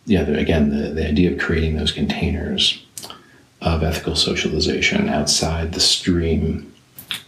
yeah 0.07 0.24
there, 0.24 0.37
again 0.39 0.70
the, 0.70 0.89
the 0.91 1.07
idea 1.07 1.30
of 1.33 1.39
creating 1.39 1.76
those 1.76 1.93
containers 1.93 2.85
of 3.61 3.83
ethical 3.85 4.16
socialization 4.16 5.09
outside 5.09 5.72
the 5.72 5.80
stream 5.80 6.72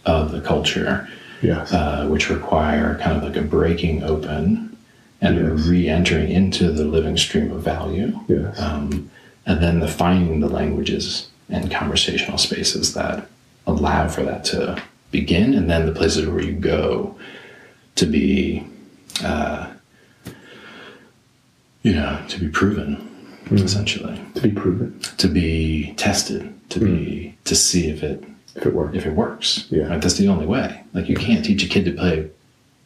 of 0.05 0.31
the 0.31 0.41
culture 0.41 1.07
Yes. 1.41 1.71
uh, 1.73 2.07
which 2.09 2.29
require 2.29 2.97
kind 3.01 3.15
of 3.17 3.23
like 3.23 3.35
a 3.37 3.41
breaking 3.41 4.03
open 4.03 4.75
and 5.21 5.37
a 5.37 5.55
Yes. 5.55 5.67
re-entering 5.67 6.29
into 6.31 6.71
the 6.71 6.83
living 6.85 7.17
stream 7.17 7.51
of 7.51 7.61
value 7.61 8.19
yes. 8.27 8.59
um, 8.59 9.09
and 9.45 9.61
then 9.63 9.79
the 9.79 9.87
finding 9.87 10.39
the 10.41 10.49
languages 10.49 11.29
and 11.49 11.71
conversational 11.71 12.37
spaces 12.37 12.93
that 12.93 13.27
allow 13.67 14.07
for 14.07 14.23
that 14.23 14.43
to 14.45 14.81
begin 15.11 15.53
and 15.53 15.69
then 15.69 15.85
the 15.85 15.91
places 15.91 16.27
where 16.27 16.41
you 16.43 16.53
go 16.53 17.15
to 17.95 18.05
be 18.05 18.65
uh, 19.23 19.71
you 21.83 21.93
know 21.93 22.21
to 22.27 22.39
be 22.39 22.49
proven 22.49 23.11
essentially. 23.51 24.19
To 24.33 24.41
be 24.41 24.51
proven. 24.51 24.99
To 25.17 25.27
be 25.27 25.93
tested 25.97 26.51
to 26.69 26.79
be 26.79 27.37
to 27.45 27.55
see 27.55 27.89
if 27.89 28.03
it 28.03 28.23
if 28.55 28.65
it 28.65 28.73
works. 28.73 28.97
if 28.97 29.05
it 29.05 29.13
works. 29.13 29.67
Yeah. 29.69 29.87
right? 29.87 30.01
that's 30.01 30.15
the 30.15 30.27
only 30.27 30.45
way. 30.45 30.83
Like 30.93 31.09
you 31.09 31.15
can't 31.15 31.45
teach 31.45 31.63
a 31.63 31.67
kid 31.67 31.85
to 31.85 31.91
play 31.91 32.29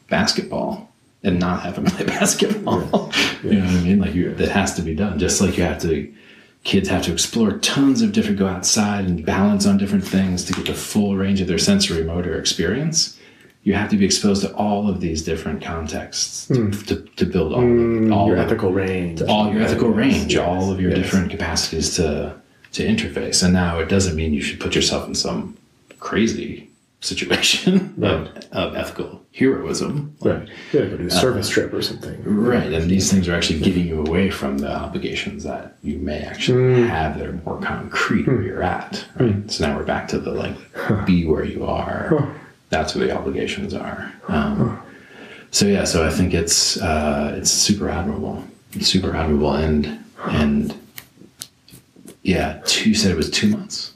basketball 0.10 0.90
and 1.24 1.40
not 1.40 1.64
have 1.64 1.78
him 1.78 1.86
play 1.86 2.06
basketball. 2.06 3.12
You 3.44 3.54
know 3.54 3.66
what 3.66 3.76
i 3.76 3.82
mean? 3.82 4.00
Like 4.00 4.14
you 4.14 4.34
that 4.34 4.50
has 4.50 4.76
to 4.76 4.82
be 4.82 4.96
done 4.96 5.20
just 5.20 5.42
like 5.42 5.58
you 5.58 5.64
have 5.64 5.82
to 5.82 6.12
kids 6.64 6.90
have 6.90 7.04
to 7.04 7.12
explore 7.14 7.54
tons 7.60 8.02
of 8.02 8.12
different 8.12 8.38
go 8.38 8.48
outside 8.48 9.06
and 9.06 9.26
balance 9.26 9.66
on 9.66 9.78
different 9.78 10.06
things 10.06 10.44
to 10.46 10.54
get 10.54 10.66
the 10.66 10.74
full 10.74 11.16
range 11.16 11.40
of 11.42 11.48
their 11.48 11.58
sensory 11.58 12.04
motor 12.04 12.38
experience 12.38 13.18
you 13.64 13.74
have 13.74 13.90
to 13.90 13.98
be 13.98 14.06
exposed 14.06 14.42
to 14.42 14.54
all 14.56 14.90
of 14.90 15.02
these 15.02 15.22
different 15.24 15.62
contexts 15.62 16.48
to, 16.48 16.72
to, 16.72 16.96
to 17.18 17.26
build 17.26 17.54
all, 17.54 17.62
Mm, 17.62 18.14
all 18.16 18.28
your 18.28 18.38
of- 18.38 18.46
ethical 18.46 18.72
range. 18.72 19.22
all 19.24 19.52
your 19.54 19.62
ethical 19.62 19.90
range, 19.90 20.34
yes, 20.34 20.42
all 20.48 20.72
of 20.72 20.80
your 20.80 20.92
yes. 20.92 21.00
different 21.00 21.30
capacities 21.30 21.96
to 21.98 22.36
to 22.72 22.86
interface. 22.86 23.44
And 23.44 23.52
now 23.52 23.80
it 23.80 23.90
doesn't 23.90 24.16
mean 24.16 24.32
you 24.34 24.42
should 24.42 24.60
put 24.60 24.76
yourself 24.76 25.08
in 25.08 25.14
some 25.16 25.58
crazy 26.00 26.69
situation 27.02 27.96
of, 28.04 28.28
of 28.52 28.76
ethical 28.76 29.26
heroism. 29.34 30.16
Right. 30.22 30.48
You 30.48 30.80
gotta 30.80 30.90
go 30.92 30.98
do 30.98 31.08
a 31.08 31.12
service 31.12 31.50
trip 31.50 31.74
or 31.74 31.82
something. 31.82 32.22
Right. 32.24 32.72
And 32.72 32.90
these 32.90 33.12
things 33.12 33.28
are 33.28 33.36
actually 33.36 33.60
getting 33.60 33.88
you 33.88 34.02
away 34.02 34.30
from 34.30 34.58
the 34.58 34.72
obligations 34.72 35.44
that 35.44 35.78
you 35.82 35.98
may 35.98 36.22
actually 36.22 36.88
have 36.88 37.18
that 37.18 37.28
are 37.28 37.34
more 37.46 37.60
concrete 37.62 38.28
where 38.28 38.42
you're 38.42 38.64
at. 38.64 39.06
Right. 39.18 39.50
So 39.50 39.68
now 39.68 39.78
we're 39.78 39.86
back 39.86 40.08
to 40.10 40.20
the 40.20 40.32
like 40.32 40.56
be 41.06 41.26
where 41.26 41.44
you 41.44 41.66
are. 41.66 42.36
That's 42.70 42.96
where 42.96 43.08
the 43.08 43.16
obligations 43.18 43.74
are. 43.74 44.14
Um, 44.28 44.82
so 45.52 45.66
yeah, 45.66 45.84
so 45.86 46.06
I 46.06 46.12
think 46.12 46.34
it's 46.34 46.78
uh, 46.82 47.36
it's 47.38 47.50
super 47.50 47.90
admirable. 47.90 48.44
It's 48.74 48.88
super 48.88 49.16
admirable 49.16 49.54
and 49.54 50.04
and 50.26 50.76
yeah, 52.24 52.62
two 52.66 52.90
you 52.90 52.96
said 52.96 53.12
it 53.12 53.18
was 53.18 53.32
two 53.32 53.48
months. 53.48 53.94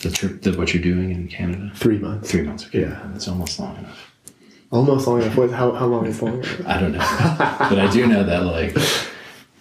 The 0.00 0.10
trip 0.10 0.42
that 0.42 0.56
what 0.56 0.72
you're 0.72 0.82
doing 0.82 1.10
in 1.10 1.28
Canada? 1.28 1.70
Three 1.74 1.98
months. 1.98 2.30
Three 2.30 2.42
months, 2.42 2.66
okay. 2.66 2.80
Yeah. 2.82 3.14
It's 3.14 3.28
almost 3.28 3.58
long 3.60 3.76
enough. 3.76 4.12
Almost 4.70 5.06
long 5.06 5.20
enough. 5.22 5.36
What, 5.36 5.50
how, 5.50 5.72
how 5.72 5.86
long 5.86 6.06
is 6.06 6.22
long 6.22 6.38
enough? 6.38 6.66
I 6.66 6.80
don't 6.80 6.92
know. 6.92 6.98
but 6.98 7.78
I 7.78 7.90
do 7.92 8.06
know 8.06 8.24
that 8.24 8.44
like 8.44 8.76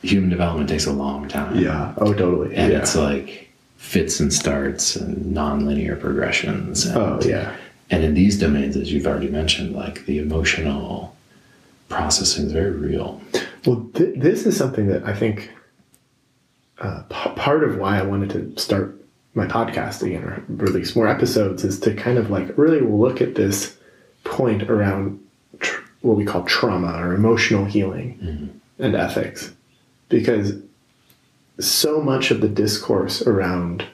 human 0.02 0.30
development 0.30 0.70
takes 0.70 0.86
a 0.86 0.94
long 0.94 1.28
time. 1.28 1.58
Yeah. 1.58 1.94
Oh, 1.98 2.14
totally. 2.14 2.56
And 2.56 2.72
yeah. 2.72 2.80
it's 2.80 2.96
like 2.96 3.50
fits 3.78 4.20
and 4.20 4.32
starts 4.32 4.96
and 4.96 5.36
nonlinear 5.36 6.00
progressions. 6.00 6.86
And, 6.86 6.98
oh, 6.98 7.20
yeah. 7.26 7.56
And 7.90 8.04
in 8.04 8.14
these 8.14 8.38
domains, 8.40 8.78
as 8.78 8.94
you've 8.94 9.08
already 9.08 9.30
mentioned, 9.30 9.76
like 9.76 10.06
the 10.06 10.20
emotional 10.20 11.16
processing 11.90 12.46
is 12.46 12.52
very 12.52 12.72
real. 12.72 13.20
Well, 13.66 13.90
th- 13.96 14.18
this 14.18 14.46
is 14.46 14.56
something 14.56 14.88
that 14.88 15.04
I 15.04 15.14
think 15.16 15.52
uh, 16.78 17.02
p- 17.10 17.32
part 17.32 17.64
of 17.64 17.78
why 17.78 17.98
I 18.00 18.04
wanted 18.04 18.30
to 18.30 18.62
start 18.62 18.96
my 19.40 19.48
podcast 19.48 20.04
again 20.04 20.24
or 20.24 20.44
release 20.50 20.96
more 20.96 21.08
episodes 21.08 21.64
is 21.64 21.80
to 21.80 21.94
kind 21.94 22.18
of 22.18 22.30
like 22.30 22.58
really 22.58 22.82
look 22.82 23.22
at 23.22 23.36
this 23.36 23.78
point 24.24 24.64
around 24.64 25.20
tr- 25.60 25.82
what 26.02 26.18
we 26.18 26.26
call 26.26 26.44
trauma 26.44 26.94
or 27.02 27.14
emotional 27.14 27.66
healing 27.66 28.20
mm-hmm. 28.22 28.84
and 28.84 28.96
ethics. 28.96 29.54
Because 30.10 30.62
so 31.60 32.02
much 32.02 32.32
of 32.32 32.42
the 32.42 32.50
discourse 32.50 33.22
around 33.22 33.86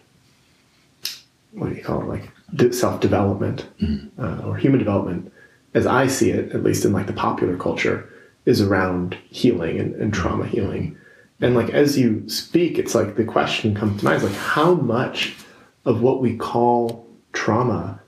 what 1.51 1.69
do 1.69 1.75
you 1.75 1.83
call 1.83 2.01
it, 2.01 2.07
like 2.07 2.73
self 2.73 2.99
development 2.99 3.67
mm-hmm. 3.79 4.21
uh, 4.21 4.47
or 4.47 4.57
human 4.57 4.79
development, 4.79 5.31
as 5.73 5.85
I 5.85 6.07
see 6.07 6.31
it, 6.31 6.51
at 6.53 6.63
least 6.63 6.85
in 6.85 6.91
like 6.91 7.07
the 7.07 7.13
popular 7.13 7.57
culture, 7.57 8.09
is 8.45 8.61
around 8.61 9.17
healing 9.29 9.79
and, 9.79 9.95
and 9.95 10.13
trauma 10.13 10.45
healing. 10.45 10.91
Mm-hmm. 10.91 11.01
And 11.41 11.55
like 11.55 11.69
as 11.69 11.97
you 11.97 12.27
speak, 12.29 12.79
it's 12.79 12.95
like 12.95 13.15
the 13.15 13.25
question 13.25 13.75
comes 13.75 13.99
to 13.99 14.05
mind 14.05 14.23
like 14.23 14.33
how 14.33 14.73
much 14.73 15.35
of 15.83 16.01
what 16.01 16.21
we 16.21 16.35
call 16.35 17.05
trauma 17.33 17.99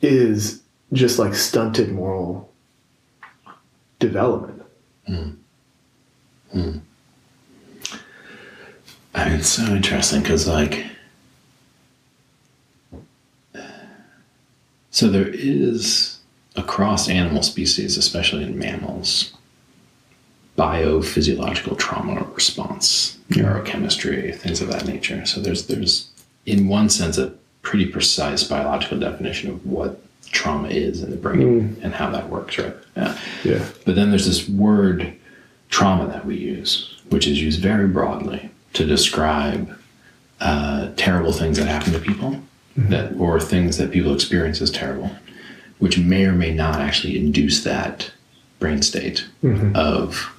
is 0.00 0.62
just 0.92 1.18
like 1.18 1.34
stunted 1.34 1.92
moral 1.92 2.52
development. 3.98 4.62
Hmm. 5.06 5.30
Hmm. 6.52 6.78
I 9.14 9.28
mean, 9.28 9.38
it's 9.38 9.48
so 9.48 9.64
interesting 9.66 10.22
because, 10.22 10.48
like, 10.48 10.86
so 14.90 15.08
there 15.08 15.28
is 15.28 16.18
across 16.56 17.08
animal 17.08 17.42
species, 17.42 17.96
especially 17.96 18.42
in 18.44 18.58
mammals, 18.58 19.33
biophysiological 20.56 21.78
trauma 21.78 22.22
response, 22.34 23.18
neurochemistry, 23.30 24.34
things 24.34 24.60
of 24.60 24.68
that 24.68 24.86
nature. 24.86 25.24
So 25.26 25.40
there's 25.40 25.66
there's 25.66 26.08
in 26.46 26.68
one 26.68 26.88
sense 26.88 27.18
a 27.18 27.32
pretty 27.62 27.86
precise 27.86 28.44
biological 28.44 28.98
definition 28.98 29.50
of 29.50 29.66
what 29.66 30.00
trauma 30.30 30.68
is 30.68 31.02
in 31.02 31.10
the 31.10 31.16
brain 31.16 31.68
hmm. 31.68 31.84
and 31.84 31.94
how 31.94 32.10
that 32.10 32.28
works, 32.28 32.58
right? 32.58 32.74
Yeah. 32.96 33.18
Yeah. 33.44 33.66
But 33.84 33.94
then 33.94 34.10
there's 34.10 34.26
this 34.26 34.48
word 34.48 35.14
trauma 35.70 36.06
that 36.06 36.24
we 36.24 36.36
use, 36.36 37.00
which 37.08 37.26
is 37.26 37.40
used 37.40 37.60
very 37.60 37.88
broadly 37.88 38.50
to 38.74 38.84
describe 38.84 39.76
uh, 40.40 40.90
terrible 40.96 41.32
things 41.32 41.56
that 41.58 41.66
happen 41.66 41.92
to 41.92 41.98
people, 41.98 42.30
mm-hmm. 42.78 42.90
that 42.90 43.14
or 43.18 43.40
things 43.40 43.78
that 43.78 43.90
people 43.90 44.14
experience 44.14 44.60
as 44.60 44.70
terrible, 44.70 45.10
which 45.78 45.98
may 45.98 46.26
or 46.26 46.32
may 46.32 46.52
not 46.52 46.80
actually 46.80 47.18
induce 47.18 47.64
that 47.64 48.10
brain 48.58 48.82
state 48.82 49.26
mm-hmm. 49.42 49.74
of 49.74 50.30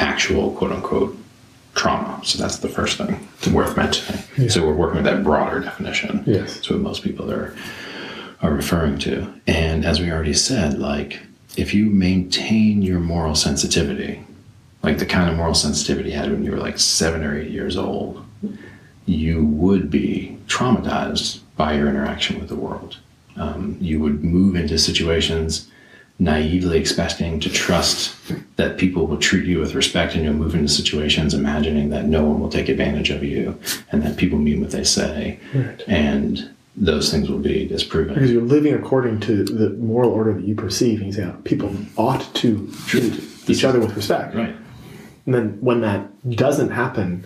actual 0.00 0.52
quote 0.52 0.72
unquote 0.72 1.16
trauma. 1.74 2.20
So 2.24 2.38
that's 2.38 2.58
the 2.58 2.68
first 2.68 2.98
thing 2.98 3.28
worth 3.52 3.76
mentioning. 3.76 4.48
So 4.48 4.66
we're 4.66 4.74
working 4.74 4.96
with 4.96 5.04
that 5.04 5.22
broader 5.22 5.60
definition. 5.60 6.24
Yes. 6.26 6.54
That's 6.54 6.70
what 6.70 6.80
most 6.80 7.02
people 7.02 7.30
are 7.30 7.54
are 8.42 8.52
referring 8.52 8.98
to. 8.98 9.32
And 9.46 9.84
as 9.84 10.00
we 10.00 10.10
already 10.10 10.34
said, 10.34 10.78
like 10.78 11.20
if 11.56 11.74
you 11.74 11.86
maintain 11.90 12.82
your 12.82 13.00
moral 13.00 13.34
sensitivity, 13.34 14.24
like 14.82 14.98
the 14.98 15.06
kind 15.06 15.28
of 15.28 15.36
moral 15.36 15.54
sensitivity 15.54 16.10
you 16.10 16.16
had 16.16 16.30
when 16.30 16.44
you 16.44 16.50
were 16.50 16.56
like 16.56 16.78
seven 16.78 17.22
or 17.22 17.38
eight 17.38 17.50
years 17.50 17.76
old, 17.76 18.24
you 19.04 19.44
would 19.44 19.90
be 19.90 20.38
traumatized 20.46 21.40
by 21.56 21.74
your 21.74 21.88
interaction 21.88 22.40
with 22.40 22.48
the 22.48 22.56
world. 22.56 22.96
Um, 23.36 23.76
you 23.80 24.00
would 24.00 24.24
move 24.24 24.56
into 24.56 24.78
situations 24.78 25.68
naively 26.20 26.78
expecting 26.78 27.40
to 27.40 27.48
trust 27.50 28.14
that 28.56 28.76
people 28.76 29.06
will 29.06 29.16
treat 29.16 29.46
you 29.46 29.58
with 29.58 29.74
respect, 29.74 30.14
and 30.14 30.22
you'll 30.22 30.34
move 30.34 30.54
into 30.54 30.68
situations 30.68 31.32
imagining 31.34 31.88
that 31.88 32.04
no 32.04 32.22
one 32.24 32.38
will 32.40 32.50
take 32.50 32.68
advantage 32.68 33.10
of 33.10 33.24
you 33.24 33.58
and 33.90 34.02
that 34.02 34.16
people 34.18 34.38
mean 34.38 34.60
what 34.60 34.70
they 34.70 34.84
say. 34.84 35.40
Right. 35.54 35.82
And 35.88 36.50
those 36.76 37.10
things 37.10 37.28
will 37.30 37.38
be 37.38 37.66
disproven. 37.66 38.14
Because 38.14 38.30
you're 38.30 38.42
living 38.42 38.74
according 38.74 39.20
to 39.20 39.44
the 39.44 39.70
moral 39.70 40.10
order 40.10 40.34
that 40.34 40.44
you 40.44 40.54
perceive, 40.54 40.98
and 41.00 41.06
you 41.06 41.12
say 41.12 41.24
"Oh, 41.24 41.34
people 41.44 41.74
ought 41.96 42.32
to 42.36 42.70
treat 42.86 43.18
each 43.48 43.64
other 43.64 43.80
with 43.80 43.96
respect. 43.96 44.34
Right. 44.34 44.54
And 45.26 45.34
then 45.34 45.56
when 45.60 45.80
that 45.80 46.06
doesn't 46.36 46.70
happen, 46.70 47.24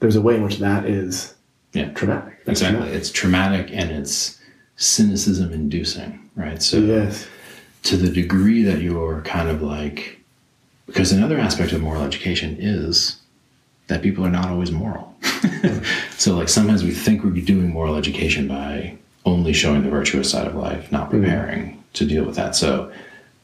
there's 0.00 0.16
a 0.16 0.20
way 0.20 0.36
in 0.36 0.42
which 0.44 0.58
that 0.58 0.84
is 0.84 1.34
Yeah. 1.72 1.88
traumatic. 1.92 2.44
That's 2.44 2.60
Exactly. 2.60 2.76
traumatic. 2.80 3.00
It's 3.00 3.10
traumatic 3.10 3.70
and 3.72 3.90
it's 3.90 4.38
cynicism 4.76 5.52
inducing, 5.52 6.18
right? 6.36 6.62
So 6.62 6.78
Yes. 6.78 7.26
To 7.84 7.96
the 7.96 8.10
degree 8.10 8.62
that 8.62 8.80
you're 8.80 9.20
kind 9.22 9.48
of 9.48 9.62
like 9.62 10.18
because 10.86 11.12
another 11.12 11.38
aspect 11.38 11.72
of 11.72 11.80
moral 11.80 12.02
education 12.02 12.56
is 12.58 13.20
that 13.86 14.02
people 14.02 14.24
are 14.26 14.30
not 14.30 14.48
always 14.48 14.70
moral. 14.70 15.14
so 16.10 16.36
like 16.36 16.48
sometimes 16.48 16.82
we 16.82 16.90
think 16.90 17.22
we're 17.22 17.30
doing 17.30 17.70
moral 17.70 17.96
education 17.96 18.48
by 18.48 18.96
only 19.24 19.52
showing 19.52 19.82
the 19.82 19.90
virtuous 19.90 20.30
side 20.30 20.46
of 20.46 20.54
life, 20.54 20.90
not 20.92 21.10
preparing 21.10 21.82
to 21.94 22.04
deal 22.06 22.24
with 22.24 22.36
that. 22.36 22.54
So 22.54 22.92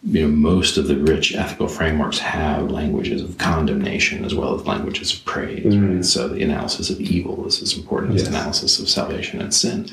you 0.03 0.23
know, 0.23 0.29
most 0.29 0.79
of 0.79 0.89
the 0.89 0.97
rich 0.97 1.35
ethical 1.35 1.69
frameworks 1.69 2.19
have 2.19 2.71
languages 2.71 3.23
of 3.23 3.37
condemnation 3.37 4.25
as 4.25 4.35
well 4.35 4.59
as 4.59 4.67
languages 4.67 5.13
of 5.13 5.25
praise. 5.27 5.77
Right? 5.77 6.05
So 6.05 6.29
the 6.29 6.43
analysis 6.43 6.89
of 6.89 7.01
evil 7.01 7.47
is 7.47 7.61
as 7.63 7.77
important 7.77 8.15
as 8.15 8.23
Yes. 8.23 8.31
the 8.31 8.37
analysis 8.37 8.79
of 8.79 8.89
salvation 8.89 9.43
and 9.43 9.53
sin. 9.53 9.89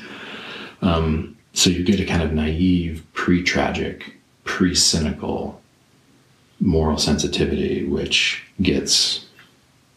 Um, 0.80 1.36
so 1.52 1.68
you 1.68 1.84
get 1.84 2.00
a 2.00 2.06
kind 2.06 2.22
of 2.22 2.32
naive, 2.32 3.04
pre-tragic, 4.48 5.18
pre-cynical 5.18 5.60
moral 6.60 6.98
sensitivity, 6.98 7.84
which 7.84 8.42
gets 8.60 9.26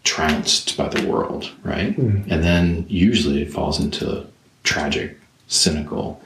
trounced 0.04 0.78
by 0.78 0.88
the 0.88 1.08
world, 1.08 1.52
right? 1.64 1.96
Hmm. 1.96 2.22
And 2.30 2.44
then 2.44 2.86
usually 2.88 3.42
it 3.42 3.52
falls 3.52 3.80
into 3.80 4.26
tragic, 4.64 5.18
cynical, 5.48 6.22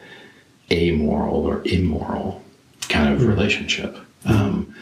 amoral 0.71 1.45
or 1.45 1.61
immoral 1.65 2.41
kind 2.89 3.13
of 3.13 3.21
hmm. 3.21 3.27
relationship, 3.27 3.97
um, 4.25 4.75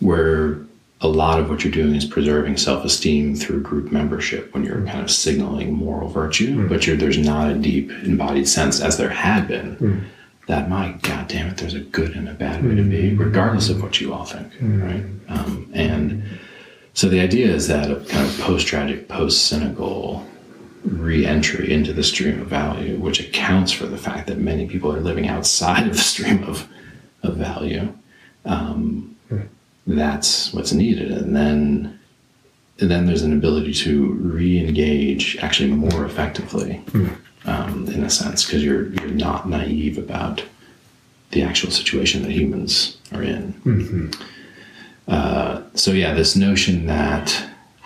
where 0.00 0.58
a 1.00 1.08
lot 1.08 1.40
of 1.40 1.50
what 1.50 1.64
you're 1.64 1.72
doing 1.72 1.96
is 1.96 2.04
preserving 2.04 2.56
self-esteem 2.56 3.34
through 3.34 3.60
group 3.60 3.90
membership 3.90 4.54
when 4.54 4.64
you're 4.64 4.78
hmm. 4.78 4.86
kind 4.86 5.00
of 5.00 5.10
signaling 5.10 5.72
moral 5.72 6.08
virtue, 6.08 6.68
but 6.68 6.86
you're, 6.86 6.96
there's 6.96 7.18
not 7.18 7.50
a 7.50 7.54
deep 7.54 7.90
embodied 8.04 8.48
sense, 8.48 8.80
as 8.80 8.98
there 8.98 9.10
had 9.10 9.48
been, 9.48 10.08
that 10.46 10.68
my 10.68 10.92
god 11.02 11.28
damn 11.28 11.48
it, 11.48 11.56
there's 11.56 11.74
a 11.74 11.80
good 11.80 12.16
and 12.16 12.28
a 12.28 12.34
bad 12.34 12.64
way 12.64 12.74
to 12.74 12.82
be, 12.82 13.14
regardless 13.14 13.68
of 13.68 13.82
what 13.82 14.00
you 14.00 14.12
all 14.12 14.24
think, 14.24 14.52
right? 14.60 15.04
Um, 15.28 15.70
and 15.72 16.22
so 16.94 17.08
the 17.08 17.20
idea 17.20 17.46
is 17.48 17.68
that 17.68 17.90
a 17.90 17.96
kind 17.96 18.26
of 18.26 18.38
post-tragic, 18.40 19.08
post-cynical 19.08 20.26
re-entry 20.84 21.72
into 21.72 21.92
the 21.92 22.02
stream 22.02 22.40
of 22.40 22.48
value, 22.48 22.98
which 22.98 23.20
accounts 23.20 23.70
for 23.70 23.86
the 23.86 23.96
fact 23.96 24.26
that 24.26 24.38
many 24.38 24.66
people 24.66 24.92
are 24.92 25.00
living 25.00 25.28
outside 25.28 25.86
of 25.86 25.92
the 25.92 26.02
stream 26.02 26.42
of, 26.44 26.66
of 27.22 27.36
value. 27.36 27.92
Um, 28.44 29.16
that's 29.86 30.52
what's 30.52 30.72
needed, 30.72 31.10
and 31.12 31.34
then 31.36 31.98
and 32.80 32.90
then 32.90 33.06
there's 33.06 33.22
an 33.22 33.32
ability 33.32 33.72
to 33.74 34.06
re-engage 34.12 35.36
actually 35.38 35.70
more 35.70 36.04
effectively, 36.04 36.82
um, 37.44 37.88
in 37.88 38.04
a 38.04 38.10
sense, 38.10 38.44
because 38.44 38.62
you're 38.64 38.88
you're 38.94 39.08
not 39.08 39.48
naive 39.48 39.98
about 39.98 40.44
the 41.30 41.42
actual 41.42 41.70
situation 41.70 42.22
that 42.22 42.30
humans 42.30 42.96
are 43.12 43.22
in. 43.22 43.54
Uh, 45.08 45.62
so 45.74 45.90
yeah, 45.92 46.14
this 46.14 46.36
notion 46.36 46.86
that 46.86 47.44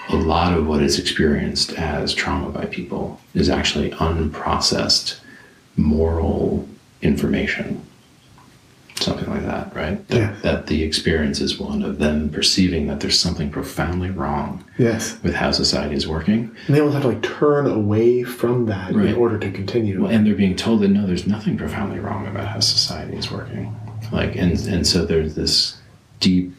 a 0.09 0.17
lot 0.17 0.53
of 0.57 0.67
what 0.67 0.83
is 0.83 0.99
experienced 0.99 1.73
as 1.73 2.15
trauma 2.15 2.51
by 2.51 2.67
people 2.67 3.21
is 3.35 3.49
actually 3.49 3.91
unprocessed 3.93 5.19
moral 5.77 6.69
information. 7.03 7.85
Something 9.01 9.29
like 9.29 9.45
that, 9.45 9.75
right? 9.77 10.09
That, 10.09 10.17
Yeah. 10.17 10.33
that 10.43 10.67
the 10.69 10.83
experience 10.83 11.41
is 11.41 11.59
one 11.61 11.83
of 11.83 11.99
them 11.99 12.31
perceiving 12.31 12.87
that 12.87 13.01
there's 13.01 13.19
something 13.19 13.51
profoundly 13.51 14.09
wrong 14.11 14.65
Yes. 14.79 15.19
with 15.23 15.35
how 15.35 15.51
society 15.53 15.95
is 15.95 16.09
working. 16.09 16.51
And 16.67 16.75
they 16.75 16.81
almost 16.81 16.95
have 16.95 17.03
to 17.03 17.09
like 17.09 17.23
turn 17.23 17.67
away 17.67 18.23
from 18.23 18.67
that 18.67 18.95
Right. 18.95 19.09
in 19.09 19.15
order 19.15 19.39
to 19.39 19.51
continue. 19.51 20.03
Well, 20.03 20.11
and 20.11 20.27
they're 20.27 20.35
being 20.35 20.57
told 20.57 20.81
that 20.81 20.89
no, 20.89 21.07
there's 21.07 21.27
nothing 21.27 21.57
profoundly 21.59 21.99
wrong 21.99 22.27
about 22.27 22.49
how 22.49 22.61
society 22.61 23.17
is 23.19 23.31
working. 23.31 23.75
Like, 24.13 24.35
and 24.37 24.53
and 24.67 24.87
so 24.87 25.05
there's 25.05 25.35
this 25.35 25.77
deep 26.21 26.55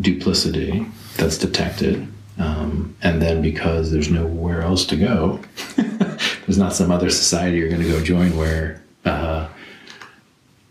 duplicity 0.00 0.86
that's 1.16 1.38
detected, 1.38 2.06
um, 2.38 2.94
and 3.02 3.20
then 3.22 3.40
because 3.42 3.90
there's 3.90 4.10
nowhere 4.10 4.62
else 4.62 4.84
to 4.86 4.96
go, 4.96 5.40
there's 5.76 6.58
not 6.58 6.74
some 6.74 6.90
other 6.90 7.10
society 7.10 7.56
you're 7.58 7.68
going 7.68 7.82
to 7.82 7.88
go 7.88 8.02
join 8.02 8.36
where. 8.36 8.82
Uh, 9.04 9.46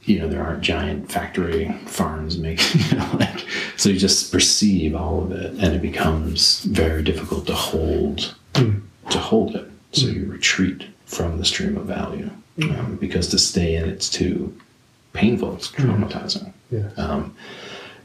you 0.09 0.19
know 0.19 0.27
there 0.27 0.43
aren't 0.43 0.61
giant 0.61 1.11
factory 1.11 1.71
farms 1.85 2.37
making 2.37 2.81
you 2.89 2.97
know 2.97 3.09
like 3.19 3.45
so 3.77 3.89
you 3.89 3.99
just 3.99 4.31
perceive 4.31 4.95
all 4.95 5.23
of 5.23 5.31
it 5.31 5.51
and 5.51 5.75
it 5.75 5.81
becomes 5.81 6.61
very 6.65 7.03
difficult 7.03 7.45
to 7.47 7.53
hold 7.53 8.35
to 8.53 9.19
hold 9.19 9.55
it. 9.55 9.69
So 9.91 10.07
you 10.07 10.25
retreat 10.25 10.85
from 11.05 11.37
the 11.37 11.45
stream 11.45 11.77
of 11.77 11.85
value 11.85 12.29
um, 12.61 12.97
because 12.99 13.27
to 13.29 13.39
stay 13.39 13.75
in 13.75 13.87
it's 13.87 14.09
too 14.09 14.55
painful 15.13 15.55
it's 15.55 15.71
traumatizing. 15.71 16.53
Yeah. 16.71 16.89
um, 16.97 17.35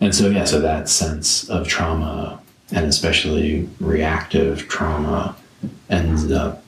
and 0.00 0.14
so 0.14 0.28
yeah 0.28 0.44
so 0.44 0.60
that 0.60 0.88
sense 0.88 1.48
of 1.48 1.66
trauma 1.66 2.40
and 2.72 2.86
especially 2.86 3.68
reactive 3.80 4.68
trauma 4.68 5.36
ends 5.90 6.30
up 6.30 6.64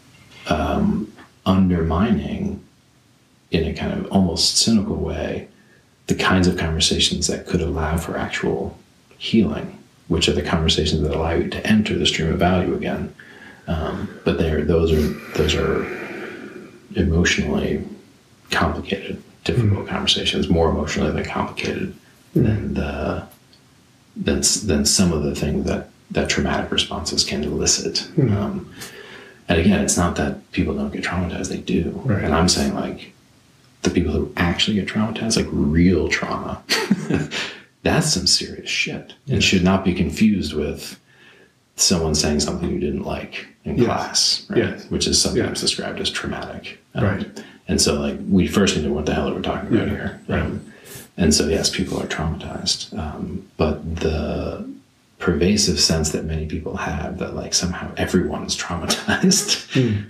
um, 0.48 1.12
undermining 1.44 2.62
in 3.56 3.70
a 3.70 3.74
kind 3.74 3.92
of 3.92 4.10
almost 4.12 4.56
cynical 4.58 4.96
way 4.96 5.48
the 6.06 6.14
kinds 6.14 6.46
of 6.46 6.56
conversations 6.56 7.26
that 7.26 7.46
could 7.46 7.60
allow 7.60 7.96
for 7.96 8.16
actual 8.16 8.78
healing, 9.18 9.78
which 10.08 10.28
are 10.28 10.32
the 10.32 10.42
conversations 10.42 11.02
that 11.02 11.14
allow 11.14 11.32
you 11.32 11.48
to 11.50 11.66
enter 11.66 11.98
the 11.98 12.06
stream 12.06 12.32
of 12.32 12.38
value 12.38 12.74
again. 12.74 13.12
Um, 13.66 14.20
but 14.24 14.38
they're, 14.38 14.64
those 14.64 14.92
are 14.92 15.08
those 15.36 15.54
are 15.54 15.84
emotionally 16.94 17.84
complicated, 18.50 19.20
difficult 19.42 19.88
conversations, 19.88 20.48
more 20.48 20.70
emotionally 20.70 21.10
than 21.10 21.24
complicated 21.24 21.94
than 22.34 22.74
the 22.74 23.26
than 24.16 24.42
than 24.64 24.84
some 24.84 25.12
of 25.12 25.24
the 25.24 25.34
things 25.34 25.66
that 25.66 25.88
that 26.12 26.28
traumatic 26.28 26.70
responses 26.70 27.24
can 27.24 27.42
elicit. 27.42 28.08
Um, 28.16 28.72
and 29.48 29.60
again, 29.60 29.80
it's 29.80 29.96
not 29.96 30.14
that 30.16 30.50
people 30.52 30.74
don't 30.74 30.92
get 30.92 31.02
traumatized; 31.02 31.48
they 31.48 31.58
do. 31.58 31.90
Right. 32.04 32.22
And 32.22 32.34
I'm 32.34 32.48
saying 32.48 32.74
like 32.74 33.12
the 33.86 33.90
people 33.94 34.12
who 34.12 34.32
actually 34.36 34.74
get 34.76 34.86
traumatized, 34.88 35.36
like 35.36 35.46
real 35.50 36.08
trauma, 36.08 36.62
that's 37.82 38.12
some 38.12 38.26
serious 38.26 38.68
shit, 38.68 39.14
and 39.28 39.42
should 39.42 39.64
not 39.64 39.84
be 39.84 39.94
confused 39.94 40.52
with 40.54 40.98
someone 41.76 42.14
saying 42.14 42.40
something 42.40 42.70
you 42.70 42.80
didn't 42.80 43.04
like 43.04 43.46
in 43.64 43.76
Yes. 43.78 43.86
class, 43.86 44.46
right? 44.48 44.58
Yes. 44.58 44.90
Which 44.90 45.06
is 45.06 45.20
sometimes 45.20 45.50
Yes. 45.50 45.60
described 45.60 46.00
as 46.00 46.10
traumatic. 46.10 46.78
Um, 46.94 47.04
Right. 47.04 47.42
And 47.68 47.80
so, 47.80 48.00
like, 48.00 48.18
we 48.28 48.46
first 48.46 48.76
need 48.76 48.82
to 48.82 48.88
know 48.88 48.94
what 48.94 49.06
the 49.06 49.14
hell 49.14 49.28
we're 49.30 49.36
we 49.36 49.42
talking 49.42 49.74
about 49.74 49.88
here. 49.88 50.20
Right. 50.28 50.40
Um, 50.42 50.60
and 51.16 51.34
so, 51.34 51.48
yes, 51.48 51.68
people 51.68 52.00
are 52.00 52.06
traumatized. 52.06 52.96
Um, 52.96 53.42
but 53.56 53.96
the 53.96 54.64
pervasive 55.18 55.80
sense 55.80 56.10
that 56.10 56.24
many 56.24 56.46
people 56.46 56.76
have 56.76 57.18
that, 57.18 57.34
like, 57.34 57.54
somehow 57.54 57.90
everyone 57.96 58.44
is 58.44 58.56
traumatized, 58.56 59.66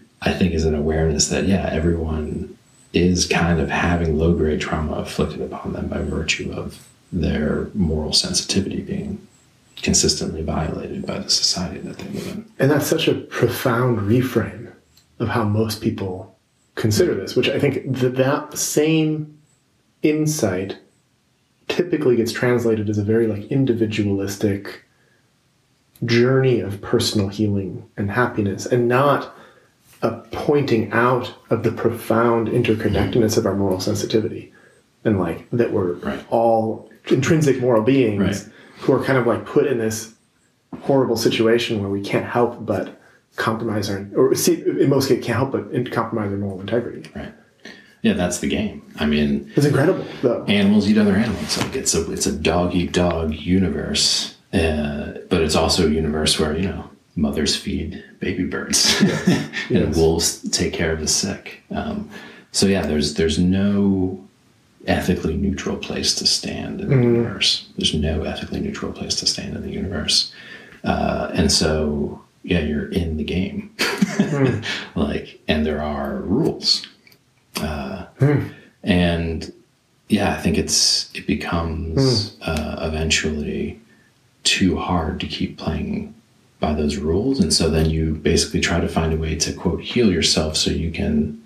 I 0.22 0.32
think 0.32 0.52
is 0.52 0.64
an 0.64 0.74
awareness 0.74 1.28
that, 1.28 1.46
yeah, 1.46 1.68
everyone 1.72 2.55
is 2.96 3.26
kind 3.26 3.60
of 3.60 3.68
having 3.68 4.18
low 4.18 4.32
grade 4.32 4.60
trauma 4.60 4.94
afflicted 4.94 5.42
upon 5.42 5.74
them 5.74 5.86
by 5.86 6.00
virtue 6.00 6.50
of 6.52 6.88
their 7.12 7.68
moral 7.74 8.12
sensitivity 8.12 8.80
being 8.80 9.24
consistently 9.76 10.42
violated 10.42 11.04
by 11.04 11.18
the 11.18 11.28
society 11.28 11.78
that 11.80 11.98
they 11.98 12.08
live 12.08 12.26
in. 12.28 12.50
And 12.58 12.70
that's 12.70 12.86
such 12.86 13.06
a 13.06 13.14
profound 13.14 13.98
reframe 13.98 14.72
of 15.18 15.28
how 15.28 15.44
most 15.44 15.82
people 15.82 16.34
consider 16.74 17.14
this, 17.14 17.36
which 17.36 17.50
I 17.50 17.58
think 17.58 17.98
that 17.98 18.16
that 18.16 18.56
same 18.56 19.38
insight 20.02 20.78
typically 21.68 22.16
gets 22.16 22.32
translated 22.32 22.88
as 22.88 22.96
a 22.96 23.04
very 23.04 23.26
like 23.26 23.44
individualistic 23.50 24.84
journey 26.04 26.60
of 26.60 26.80
personal 26.80 27.28
healing 27.28 27.86
and 27.96 28.10
happiness 28.10 28.64
and 28.64 28.88
not 28.88 29.35
a 30.02 30.10
pointing 30.32 30.92
out 30.92 31.34
of 31.50 31.62
the 31.62 31.72
profound 31.72 32.48
interconnectedness 32.48 33.36
of 33.38 33.46
our 33.46 33.54
moral 33.56 33.80
sensitivity 33.80 34.52
and 35.04 35.18
like 35.18 35.46
that 35.52 35.72
we're 35.72 35.94
Right. 35.94 36.22
all 36.30 36.90
intrinsic 37.08 37.60
moral 37.60 37.82
beings 37.82 38.20
Right. 38.20 38.44
who 38.80 38.92
are 38.92 39.02
kind 39.02 39.18
of 39.18 39.26
like 39.26 39.44
put 39.46 39.66
in 39.66 39.78
this 39.78 40.12
horrible 40.82 41.16
situation 41.16 41.80
where 41.80 41.88
we 41.90 42.00
can't 42.02 42.26
help 42.26 42.64
but 42.66 43.00
compromise 43.36 43.88
our 43.90 44.06
or 44.16 44.34
see 44.34 44.62
in 44.80 44.88
most 44.90 45.08
cases 45.08 45.24
can't 45.24 45.36
help 45.38 45.52
but 45.52 45.92
compromise 45.92 46.30
our 46.30 46.36
moral 46.38 46.60
integrity. 46.60 47.08
Right. 47.14 47.32
Yeah, 48.02 48.12
that's 48.12 48.38
the 48.38 48.46
game. 48.48 48.82
I 48.98 49.06
mean, 49.06 49.50
It's 49.56 49.66
incredible 49.66 50.04
though. 50.22 50.44
animals 50.46 50.88
eat 50.88 50.96
other 50.98 51.16
animals. 51.16 51.58
Like 51.58 51.74
it's 51.74 51.94
a 51.94 52.10
it's 52.12 52.26
a 52.26 52.32
dog 52.32 52.74
eat 52.74 52.92
dog 52.92 53.34
universe, 53.34 54.36
uh, 54.52 55.14
but 55.28 55.40
it's 55.42 55.56
also 55.56 55.86
a 55.86 55.90
universe 55.90 56.38
where 56.38 56.56
you 56.56 56.68
know 56.68 56.90
mothers 57.16 57.56
feed 57.56 58.04
baby 58.20 58.44
birds 58.44 59.00
and 59.00 59.48
Yes. 59.70 59.96
wolves 59.96 60.48
take 60.50 60.72
care 60.72 60.92
of 60.92 61.00
the 61.00 61.08
sick. 61.08 61.62
Um, 61.70 62.08
so 62.52 62.66
yeah, 62.66 62.86
there's 62.86 63.14
there's 63.14 63.38
no 63.38 64.22
ethically 64.86 65.34
neutral 65.36 65.76
place 65.76 66.14
to 66.16 66.26
stand 66.26 66.80
in 66.80 66.88
the 66.88 66.96
universe. 66.96 67.66
There's 67.76 67.94
no 67.94 68.22
ethically 68.22 68.60
neutral 68.60 68.92
place 68.92 69.16
to 69.16 69.26
stand 69.26 69.56
in 69.56 69.62
the 69.62 69.70
universe, 69.72 70.32
uh, 70.84 71.30
and 71.34 71.50
so 71.50 72.22
yeah, 72.44 72.60
you're 72.60 72.88
in 72.92 73.16
the 73.16 73.24
game. 73.24 73.74
like, 74.94 75.40
and 75.48 75.66
there 75.66 75.82
are 75.82 76.16
rules. 76.18 76.86
Uh, 77.60 78.06
and 78.84 79.52
yeah, 80.08 80.32
I 80.34 80.36
think 80.40 80.56
it's 80.58 81.10
it 81.14 81.26
becomes 81.26 82.36
uh, 82.42 82.76
eventually 82.82 83.80
too 84.44 84.76
hard 84.76 85.18
to 85.20 85.26
keep 85.26 85.58
playing 85.58 86.14
by 86.58 86.72
those 86.72 86.96
rules, 86.96 87.40
and 87.40 87.52
so 87.52 87.68
then 87.68 87.90
you 87.90 88.14
basically 88.14 88.60
try 88.60 88.80
to 88.80 88.88
find 88.88 89.12
a 89.12 89.16
way 89.16 89.36
to 89.36 89.52
quote 89.52 89.82
heal 89.82 90.10
yourself 90.10 90.56
so 90.56 90.70
you 90.70 90.90
can 90.90 91.42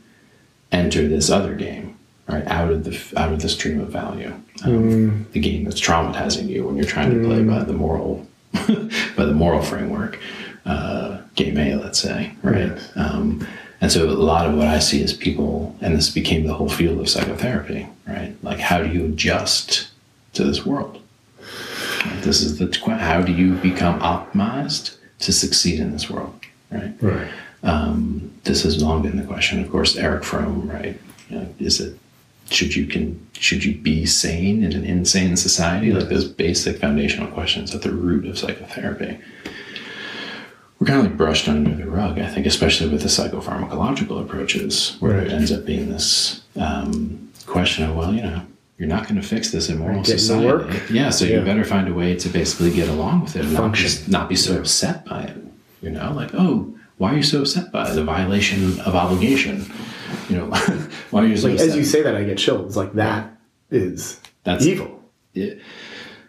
enter 0.71 1.09
this 1.09 1.31
other 1.31 1.55
game, 1.55 1.97
right? 2.29 2.47
Out 2.47 2.71
of 2.71 2.85
the 2.85 3.21
out 3.21 3.33
of 3.33 3.43
the 3.43 3.49
stream 3.49 3.81
of 3.81 3.89
value, 3.89 4.33
um, 4.65 5.27
the 5.33 5.41
game 5.41 5.65
that's 5.65 5.81
traumatizing 5.81 6.49
you 6.49 6.67
when 6.67 6.77
you're 6.77 6.85
trying 6.85 7.11
to 7.11 7.27
play 7.27 7.43
by 7.43 7.65
the 7.65 7.73
moral 7.73 8.27
by 8.53 9.25
the 9.25 9.35
moral 9.35 9.63
framework, 9.63 10.19
uh, 10.65 11.21
game 11.35 11.59
A, 11.59 11.75
let's 11.75 11.99
say, 11.99 12.33
right? 12.43 12.69
Yes. 12.69 12.93
Um, 12.97 13.47
and 13.81 13.91
so 13.91 14.09
a 14.09 14.13
lot 14.13 14.47
of 14.47 14.55
what 14.55 14.67
I 14.67 14.79
see 14.79 15.03
is 15.03 15.13
people, 15.13 15.75
and 15.81 15.97
this 15.97 16.11
became 16.11 16.47
the 16.47 16.53
whole 16.53 16.69
field 16.69 17.01
of 17.01 17.09
psychotherapy, 17.09 17.89
right? 18.07 18.37
Like, 18.43 18.59
how 18.59 18.83
do 18.83 18.91
you 18.91 19.07
adjust 19.07 19.89
to 20.35 20.45
this 20.45 20.67
world? 20.67 21.03
This 22.21 22.43
is 22.43 22.59
the 22.59 22.97
how 22.99 23.23
do 23.23 23.33
you 23.33 23.55
become 23.55 23.99
optimized 24.01 24.97
to 25.21 25.33
succeed 25.33 25.81
in 25.81 25.93
this 25.93 26.11
world, 26.11 26.39
right? 26.71 26.93
Right. 27.01 27.31
Um, 27.63 28.33
this 28.45 28.63
has 28.63 28.83
long 28.83 29.03
been 29.03 29.17
the 29.17 29.25
question. 29.27 29.63
Of 29.63 29.71
course, 29.71 29.97
Erich 29.97 30.25
Fromm, 30.25 30.69
right? 30.69 30.99
You 31.29 31.37
know, 31.37 31.55
is 31.59 31.81
it 31.81 31.99
should 32.51 32.75
you 32.75 32.87
can 32.87 33.27
should 33.33 33.65
you 33.65 33.77
be 33.77 34.07
sane 34.07 34.65
in 34.65 34.73
an 34.73 34.85
insane 34.85 35.37
society? 35.37 35.93
Like 35.93 36.09
those 36.09 36.29
basic 36.29 36.79
foundational 36.79 37.31
questions 37.31 37.75
at 37.75 37.83
the 37.83 37.93
root 37.93 38.27
of 38.27 38.39
psychotherapy. 38.39 39.19
We're 40.79 40.87
kind 40.87 41.01
of 41.01 41.07
like 41.07 41.17
brushed 41.19 41.47
under 41.47 41.75
the 41.75 41.91
rug, 41.91 42.19
I 42.19 42.27
think, 42.27 42.47
especially 42.47 42.89
with 42.89 43.03
the 43.03 43.09
psychopharmacological 43.09 44.19
approaches, 44.23 44.97
where 45.01 45.21
it 45.21 45.31
ends 45.31 45.53
up 45.53 45.67
being 45.67 45.91
this 45.91 46.41
um, 46.57 47.31
question 47.45 47.85
of, 47.85 47.95
well, 47.95 48.15
you 48.15 48.23
know, 48.23 48.41
you're 48.81 48.89
not 48.89 49.03
going 49.07 49.21
to 49.21 49.27
fix 49.27 49.51
this 49.53 49.69
immoral 49.69 50.03
society. 50.03 50.47
work. 50.47 50.91
Yeah, 50.91 51.11
so 51.11 51.27
you 51.27 51.43
better 51.43 51.65
find 51.65 51.87
a 51.87 51.93
way 51.93 52.17
to 52.17 52.29
basically 52.31 52.71
get 52.73 52.89
along 52.89 53.21
with 53.21 53.37
it 53.37 53.45
and 53.45 53.53
not, 53.53 53.75
just 53.75 54.09
not 54.09 54.27
be 54.27 54.35
so 54.37 54.59
upset 54.59 55.05
by 55.05 55.25
it. 55.25 55.37
You 55.83 55.91
know, 55.91 56.13
like, 56.15 56.31
oh, 56.33 56.75
why 56.97 57.13
are 57.13 57.17
you 57.17 57.23
so 57.23 57.43
upset 57.43 57.71
by 57.71 57.91
the 57.93 58.03
violation 58.03 58.81
of 58.81 58.95
obligation? 58.95 59.71
You 60.31 60.39
know, 60.39 60.47
why 61.11 61.23
are 61.23 61.27
you 61.27 61.37
so 61.37 61.49
Like 61.49 61.55
upset? 61.57 61.69
as 61.69 61.77
you 61.77 61.85
say 61.85 62.01
that 62.03 62.17
I 62.17 62.25
get 62.25 62.39
chills. 62.39 62.75
Like 62.75 62.95
that 62.95 63.37
is 63.71 64.19
That's- 64.45 64.65
evil. 64.67 65.03
yeah, 65.35 65.55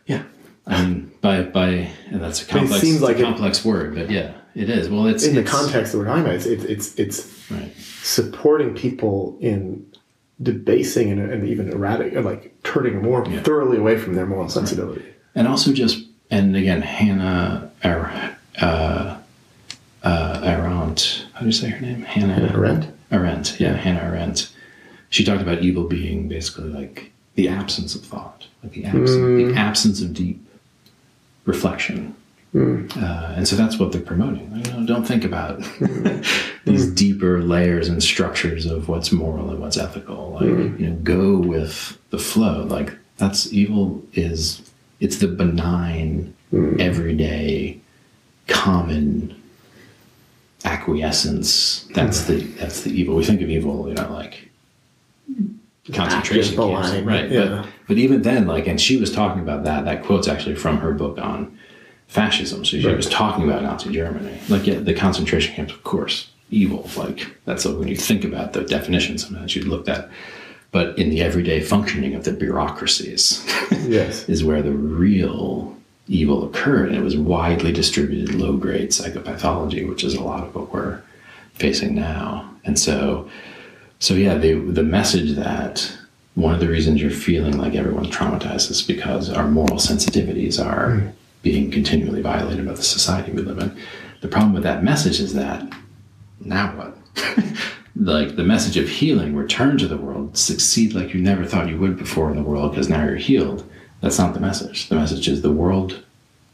yeah. 0.08 0.24
I 0.68 0.86
mean, 0.86 1.12
by 1.22 1.44
by, 1.44 1.90
and 2.10 2.22
that's 2.22 2.42
a 2.42 2.46
it 2.46 2.50
complex, 2.50 2.82
seems 2.82 3.02
like 3.02 3.16
a 3.16 3.22
it- 3.22 3.24
complex 3.24 3.64
word, 3.64 3.96
but 3.96 4.10
yeah, 4.12 4.34
it 4.56 4.70
is. 4.70 4.90
Well, 4.90 5.08
it's 5.08 5.24
In 5.26 5.36
the 5.36 5.44
context 5.44 5.94
that 5.94 5.98
we're 6.00 6.06
talking 6.06 6.24
about, 6.24 6.36
it's 6.36 6.46
it's 6.46 6.66
it's, 6.66 6.96
it's 7.00 7.50
right? 7.52 7.74
supporting 7.78 8.76
people 8.76 9.38
in 9.42 9.86
debasing 10.42 11.12
and, 11.12 11.20
and 11.32 11.48
even 11.48 11.70
erratic, 11.70 12.14
and 12.14 12.26
like 12.26 12.54
turning 12.64 13.02
more 13.02 13.26
thoroughly 13.42 13.78
away 13.78 13.98
from 13.98 14.14
their 14.16 14.26
moral 14.26 14.50
sensibility. 14.50 15.06
and 15.36 15.48
also 15.48 15.72
just 15.74 16.06
and 16.30 16.56
again 16.56 16.82
Hannah 16.82 17.72
Ar- 17.84 18.38
uh, 18.62 19.18
uh, 20.04 20.42
Arendt. 20.44 21.26
How 21.34 21.42
do 21.42 21.46
you 21.46 21.52
say 21.52 21.70
her 21.70 21.80
name? 21.80 22.02
Hannah 22.04 22.52
Arendt? 22.54 22.88
Arendt. 23.12 23.60
Yeah, 23.60 23.74
Hannah 23.74 24.02
Arendt. 24.02 24.52
She 25.10 25.24
talked 25.24 25.42
about 25.42 25.60
evil 25.62 25.88
being 25.88 26.28
basically 26.28 26.70
like 26.70 27.12
the 27.36 27.48
absence 27.50 27.96
of 27.96 28.04
thought, 28.04 28.48
like 28.64 28.72
the 28.74 28.86
absence, 28.86 29.12
the 29.12 29.54
absence 29.56 30.02
of 30.02 30.14
deep 30.14 30.40
reflection. 31.46 32.16
Uh, 32.54 33.34
and 33.36 33.48
so 33.48 33.56
that's 33.56 33.80
what 33.80 33.94
they're 33.94 34.02
promoting. 34.02 34.52
Like, 34.54 34.68
you 34.68 34.74
know, 34.74 34.86
don't 34.86 35.06
think 35.06 35.24
about 35.24 35.64
these 36.66 36.88
deeper 36.88 37.42
layers 37.42 37.88
and 37.88 38.04
structures 38.04 38.66
of 38.66 38.90
what's 38.90 39.12
moral 39.12 39.50
and 39.50 39.60
what's 39.60 39.78
ethical. 39.78 40.32
Like, 40.32 40.80
you 40.80 40.90
know, 40.90 40.96
go 40.98 41.38
with 41.38 41.98
the 42.10 42.18
flow. 42.18 42.64
Like 42.64 42.94
that's 43.18 43.54
evil 43.54 44.04
is 44.14 44.70
it's 45.00 45.18
the 45.18 45.28
benign, 45.28 46.36
everyday, 46.52 47.80
common 48.48 49.34
acquiescence. 50.66 51.88
That's 51.94 52.26
the 52.26 52.42
that's 52.42 52.82
the 52.82 52.92
evil. 52.92 53.16
We 53.16 53.24
think 53.24 53.42
of 53.42 53.50
evil, 53.50 53.88
you 53.88 53.94
know, 53.94 54.12
like 54.12 54.50
concentration 55.94 56.58
camps, 56.58 56.92
right? 57.06 57.32
yeah. 57.32 57.48
But 57.48 57.70
but 57.88 57.98
even 57.98 58.24
then, 58.24 58.46
like, 58.46 58.68
and 58.68 58.80
she 58.80 58.98
was 58.98 59.12
talking 59.12 59.42
about 59.42 59.64
that. 59.64 59.86
That 59.86 60.04
quote's 60.04 60.28
actually 60.28 60.56
from 60.56 60.78
her 60.80 60.94
book 60.94 61.18
on 61.18 61.58
fascism. 62.12 62.66
So 62.66 62.78
she 62.78 62.86
Right. 62.86 62.98
was 62.98 63.08
talking 63.08 63.46
about 63.46 63.64
Nazi 63.64 63.90
Germany. 63.90 64.38
Like, 64.50 64.68
yeah, 64.68 64.80
the 64.80 64.94
concentration 64.94 65.56
camps, 65.56 65.72
of 65.74 65.84
course, 65.84 66.28
evil. 66.52 66.90
Like, 66.98 67.36
that's 67.46 67.64
when 67.66 67.88
you 67.88 67.96
think 67.96 68.26
about 68.26 68.52
the 68.52 68.62
definition, 68.64 69.18
sometimes 69.18 69.56
you'd 69.56 69.68
look 69.68 69.88
at. 69.88 70.10
But 70.74 70.98
in 70.98 71.10
the 71.10 71.22
everyday 71.22 71.62
functioning 71.62 72.14
of 72.14 72.26
the 72.26 72.34
bureaucracies, 72.34 73.46
Yes. 73.88 74.28
is 74.28 74.44
where 74.44 74.62
the 74.62 74.72
real 74.74 75.76
evil 76.10 76.44
occurred. 76.46 76.90
And 76.90 76.98
it 76.98 77.04
was 77.04 77.16
widely 77.16 77.72
distributed 77.72 78.36
low 78.36 78.58
grade 78.58 78.90
psychopathology, 78.90 79.88
which 79.88 80.04
is 80.04 80.14
a 80.14 80.22
lot 80.24 80.44
of 80.44 80.54
what 80.54 80.74
we're 80.74 81.00
facing 81.54 81.96
now. 81.96 82.50
And 82.66 82.78
so, 82.78 83.30
so 84.00 84.16
yeah, 84.16 84.36
the, 84.38 84.56
the 84.56 84.84
message 84.84 85.32
that 85.38 85.90
one 86.36 86.54
of 86.54 86.60
the 86.60 86.68
reasons 86.68 87.02
you're 87.02 87.12
feeling 87.12 87.58
like 87.58 87.76
everyone's 87.76 88.10
traumatized 88.10 88.70
is 88.70 88.82
because 88.82 89.30
our 89.30 89.48
moral 89.48 89.78
sensitivities 89.78 90.64
are 90.64 90.98
hmm. 91.00 91.08
Being 91.42 91.72
continually 91.72 92.22
violated 92.22 92.66
by 92.66 92.74
the 92.74 92.84
society 92.84 93.32
we 93.32 93.42
live 93.42 93.60
in. 93.60 93.78
The 94.22 94.28
problem 94.28 94.54
with 94.54 94.64
that 94.64 94.84
message 94.84 95.20
is 95.20 95.34
that 95.34 95.68
now 96.40 96.76
what? 96.78 96.98
like 97.96 98.36
the 98.36 98.44
message 98.44 98.78
of 98.78 98.88
healing, 98.88 99.36
return 99.36 99.78
to 99.80 99.88
the 99.88 99.98
world, 99.98 100.38
succeed 100.38 100.94
like 100.94 101.14
you 101.14 101.22
never 101.22 101.46
thought 101.46 101.70
you 101.70 101.78
would 101.80 101.98
before 101.98 102.30
in 102.30 102.38
the 102.38 102.44
world 102.44 102.72
because 102.72 102.90
now 102.90 103.04
you're 103.04 103.16
healed. 103.16 103.70
That's 104.02 104.20
not 104.20 104.34
the 104.34 104.40
message. 104.40 104.90
The 104.90 104.96
message 104.96 105.28
is 105.28 105.42
the 105.42 105.52
world 105.52 106.04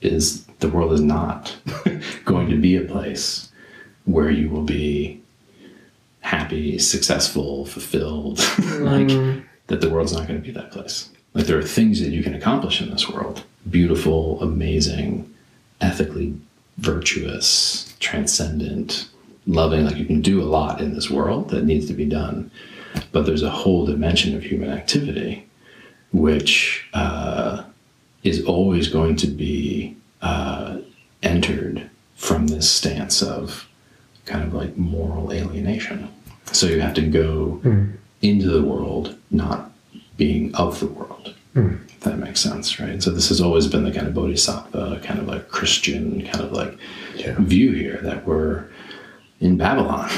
is 0.01 0.45
the 0.59 0.69
world 0.69 0.93
is 0.93 1.01
not 1.01 1.55
going 2.25 2.49
to 2.49 2.57
be 2.57 2.75
a 2.75 2.81
place 2.81 3.51
where 4.05 4.29
you 4.29 4.49
will 4.49 4.63
be 4.63 5.21
happy, 6.21 6.77
successful, 6.79 7.65
fulfilled. 7.65 8.39
like 8.57 9.07
mm-hmm. 9.07 9.45
that 9.67 9.81
the 9.81 9.89
world's 9.89 10.13
not 10.13 10.27
going 10.27 10.39
to 10.39 10.45
be 10.45 10.51
that 10.51 10.71
place. 10.71 11.09
Like 11.33 11.45
there 11.45 11.57
are 11.57 11.63
things 11.63 11.99
that 12.01 12.09
you 12.09 12.23
can 12.23 12.33
accomplish 12.35 12.81
in 12.81 12.89
this 12.89 13.09
world. 13.09 13.43
Beautiful, 13.69 14.41
amazing, 14.41 15.31
ethically 15.81 16.33
virtuous, 16.77 17.95
transcendent, 17.99 19.09
loving. 19.45 19.85
Like 19.85 19.97
you 19.97 20.05
can 20.05 20.21
do 20.21 20.41
a 20.41 20.45
lot 20.45 20.81
in 20.81 20.93
this 20.93 21.09
world 21.09 21.49
that 21.49 21.63
needs 21.65 21.85
to 21.87 21.93
be 21.93 22.05
done. 22.05 22.49
But 23.11 23.25
there's 23.25 23.43
a 23.43 23.49
whole 23.49 23.85
dimension 23.85 24.35
of 24.35 24.43
human 24.43 24.69
activity 24.71 25.45
which 26.13 26.87
uh, 26.93 27.63
is 28.23 28.43
always 28.45 28.87
going 28.87 29.15
to 29.17 29.27
be 29.27 29.95
uh, 30.21 30.77
entered 31.21 31.89
from 32.15 32.47
this 32.47 32.69
stance 32.71 33.21
of 33.21 33.67
kind 34.25 34.43
of 34.43 34.53
like 34.53 34.77
moral 34.77 35.31
alienation. 35.31 36.09
So 36.53 36.65
you 36.67 36.79
have 36.81 36.95
to 36.95 37.01
go 37.01 37.61
Mm. 37.63 37.93
into 38.21 38.49
the 38.49 38.63
world 38.63 39.15
not 39.29 39.71
being 40.15 40.55
of 40.55 40.79
the 40.79 40.87
world. 40.87 41.35
Mm. 41.55 41.79
If 41.89 41.99
that 42.01 42.17
makes 42.17 42.39
sense, 42.39 42.79
right? 42.79 42.96
So 43.07 43.13
this 43.13 43.29
has 43.29 43.39
always 43.39 43.67
been 43.67 43.85
the 43.85 43.91
kind 43.93 44.05
of 44.05 44.13
bodhisattva, 44.13 44.99
kind 45.01 45.17
of 45.17 45.27
like 45.29 45.47
Christian 45.47 46.25
kind 46.25 46.43
of 46.43 46.51
like 46.51 46.77
Yeah. 47.15 47.35
view 47.39 47.71
here 47.71 48.01
that 48.03 48.27
we're 48.27 48.65
in 49.39 49.55
Babylon, 49.55 50.09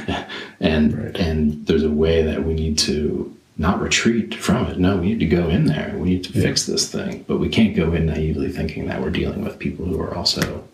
and 0.60 0.96
Right. 0.96 1.16
and 1.18 1.66
there's 1.66 1.82
a 1.82 1.90
way 1.90 2.22
that 2.22 2.46
we 2.46 2.54
need 2.54 2.78
to 2.78 3.30
not 3.58 3.78
retreat 3.82 4.34
from 4.34 4.68
it. 4.68 4.78
No, 4.78 4.96
we 4.96 5.08
need 5.08 5.20
to 5.20 5.26
go 5.26 5.50
in 5.50 5.66
there. 5.66 5.94
We 5.98 6.08
need 6.08 6.24
to 6.24 6.32
Yeah. 6.32 6.44
fix 6.44 6.64
this 6.64 6.88
thing, 6.88 7.26
but 7.28 7.40
we 7.40 7.50
can't 7.50 7.76
go 7.76 7.92
in 7.92 8.06
naively 8.06 8.48
thinking 8.50 8.86
that 8.86 9.02
we're 9.02 9.10
dealing 9.10 9.44
with 9.44 9.58
people 9.58 9.84
who 9.84 10.00
are 10.00 10.14
also 10.14 10.64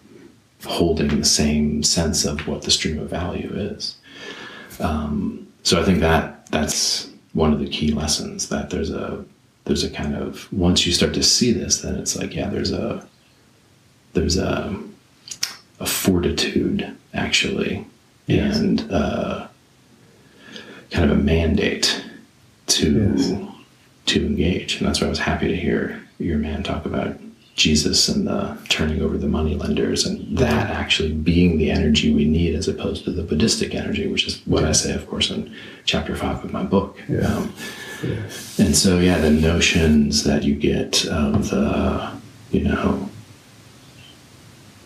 holding 0.65 1.19
the 1.19 1.25
same 1.25 1.83
sense 1.83 2.25
of 2.25 2.47
what 2.47 2.63
the 2.63 2.71
stream 2.71 3.01
of 3.01 3.11
value 3.11 3.51
is. 3.57 3.97
Um, 4.79 5.49
so 5.65 5.81
I 5.81 5.85
think 5.85 5.99
that 5.99 6.47
that's 6.53 7.09
one 7.33 7.53
of 7.53 7.59
the 7.59 7.67
key 7.69 7.91
lessons 7.91 8.51
that 8.51 8.71
there's 8.71 8.91
a 8.91 9.25
there's 9.67 9.85
a 9.85 9.91
kind 9.91 10.15
of 10.17 10.51
once 10.53 10.87
you 10.87 10.93
start 10.93 11.13
to 11.15 11.23
see 11.23 11.53
this, 11.53 11.83
then 11.83 11.97
it's 11.97 12.17
like 12.17 12.35
yeah, 12.35 12.49
there's 12.49 12.73
a 12.73 13.07
there's 14.15 14.39
a 14.39 14.75
a 15.81 15.87
fortitude 15.87 16.97
actually, 17.13 17.87
Yes. 18.27 18.57
and 18.59 18.91
uh, 18.91 19.47
kind 20.91 21.11
of 21.11 21.19
a 21.19 21.21
mandate 21.23 22.03
to 22.69 23.15
Yes. 23.17 23.33
to 24.07 24.25
engage, 24.27 24.79
and 24.79 24.87
that's 24.87 25.01
why 25.01 25.07
I 25.07 25.11
was 25.11 25.19
happy 25.19 25.49
to 25.49 25.57
hear 25.57 26.01
your 26.19 26.39
man 26.39 26.63
talk 26.63 26.87
about 26.87 27.17
Jesus 27.57 28.09
and 28.09 28.27
the 28.27 28.57
turning 28.69 29.01
over 29.03 29.17
the 29.19 29.27
money 29.29 29.55
lenders 29.55 30.05
and 30.07 30.37
that 30.39 30.71
actually 30.71 31.13
being 31.13 31.57
the 31.59 31.71
energy 31.71 32.13
we 32.13 32.25
need 32.27 32.55
as 32.55 32.69
opposed 32.69 33.05
to 33.05 33.11
the 33.11 33.23
Buddhistic 33.23 33.75
energy, 33.75 34.07
which 34.07 34.27
is 34.27 34.41
what 34.47 34.65
I 34.65 34.73
say, 34.73 34.93
of 34.95 35.07
course, 35.09 35.31
in 35.31 35.55
chapter 35.87 36.15
five 36.15 36.45
of 36.45 36.53
my 36.53 36.63
book. 36.63 36.99
Yeah. 37.09 37.21
Um. 37.35 37.53
And 38.59 38.77
so, 38.77 38.99
yeah, 38.99 39.19
the 39.19 39.31
notions 39.31 40.25
that 40.25 40.43
you 40.43 40.55
get 40.55 41.07
of 41.07 41.51
the, 41.51 42.13
you 42.51 42.65
know, 42.65 43.09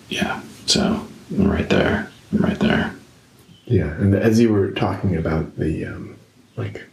yeah. 0.08 0.42
So 0.66 1.06
I'm 1.30 1.50
right 1.50 1.68
there. 1.68 2.10
I'm 2.32 2.38
right 2.38 2.58
there. 2.58 2.94
Yeah, 3.64 3.92
and 3.94 4.14
as 4.14 4.40
you 4.40 4.52
were 4.52 4.72
talking 4.72 5.16
about 5.16 5.56
the 5.56 5.86
um, 5.86 6.16
like 6.56 6.84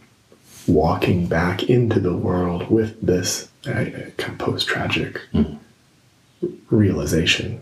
walking 0.66 1.26
back 1.26 1.64
into 1.64 1.98
the 1.98 2.16
world 2.16 2.70
with 2.70 3.00
this 3.04 3.48
uh, 3.66 3.84
kind 4.16 4.32
of 4.32 4.38
post 4.38 4.68
tragic 4.68 5.20
realization, 6.70 7.60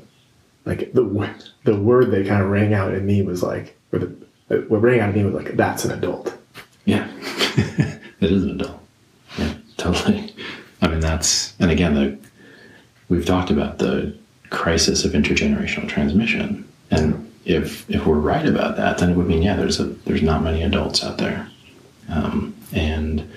like 0.67 0.93
the 0.93 1.35
the 1.65 1.77
word 1.81 2.11
that 2.11 2.27
kind 2.27 2.43
of 2.43 2.51
rang 2.51 2.75
out 2.75 2.93
in 2.93 3.07
me 3.07 3.23
was 3.23 3.43
like, 3.43 3.77
or 3.93 4.01
the 4.01 4.17
uh, 4.51 4.57
what 4.69 4.83
rang 4.83 5.01
out 5.01 5.09
in 5.11 5.15
me 5.15 5.25
was 5.25 5.35
like, 5.45 5.57
that's 5.57 5.85
an 5.87 5.93
adult. 5.93 6.37
Yeah, 6.85 7.11
it 8.21 8.31
is 8.33 8.45
an 8.45 8.61
adult. 8.61 8.81
Yeah, 9.39 9.55
totally. 9.77 10.35
I 10.83 10.89
mean, 10.89 11.01
that's 11.01 11.55
and 11.61 11.71
again, 11.71 11.95
the 11.95 12.19
we've 13.09 13.27
talked 13.27 13.51
about 13.51 13.79
the 13.79 14.17
crisis 14.51 15.05
of 15.05 15.13
intergenerational 15.13 15.89
transmission, 15.89 16.67
and 16.91 17.31
if 17.45 17.89
if 17.91 18.07
we're 18.07 18.15
right 18.19 18.47
about 18.47 18.77
that, 18.77 18.99
then 18.99 19.11
it 19.11 19.17
would 19.17 19.27
mean 19.27 19.43
yeah, 19.43 19.57
there's 19.57 19.81
a 19.81 19.85
there's 19.85 20.23
not 20.23 20.43
many 20.43 20.63
adults 20.63 21.03
out 21.05 21.19
there, 21.19 21.49
um, 22.09 22.55
and 22.73 23.29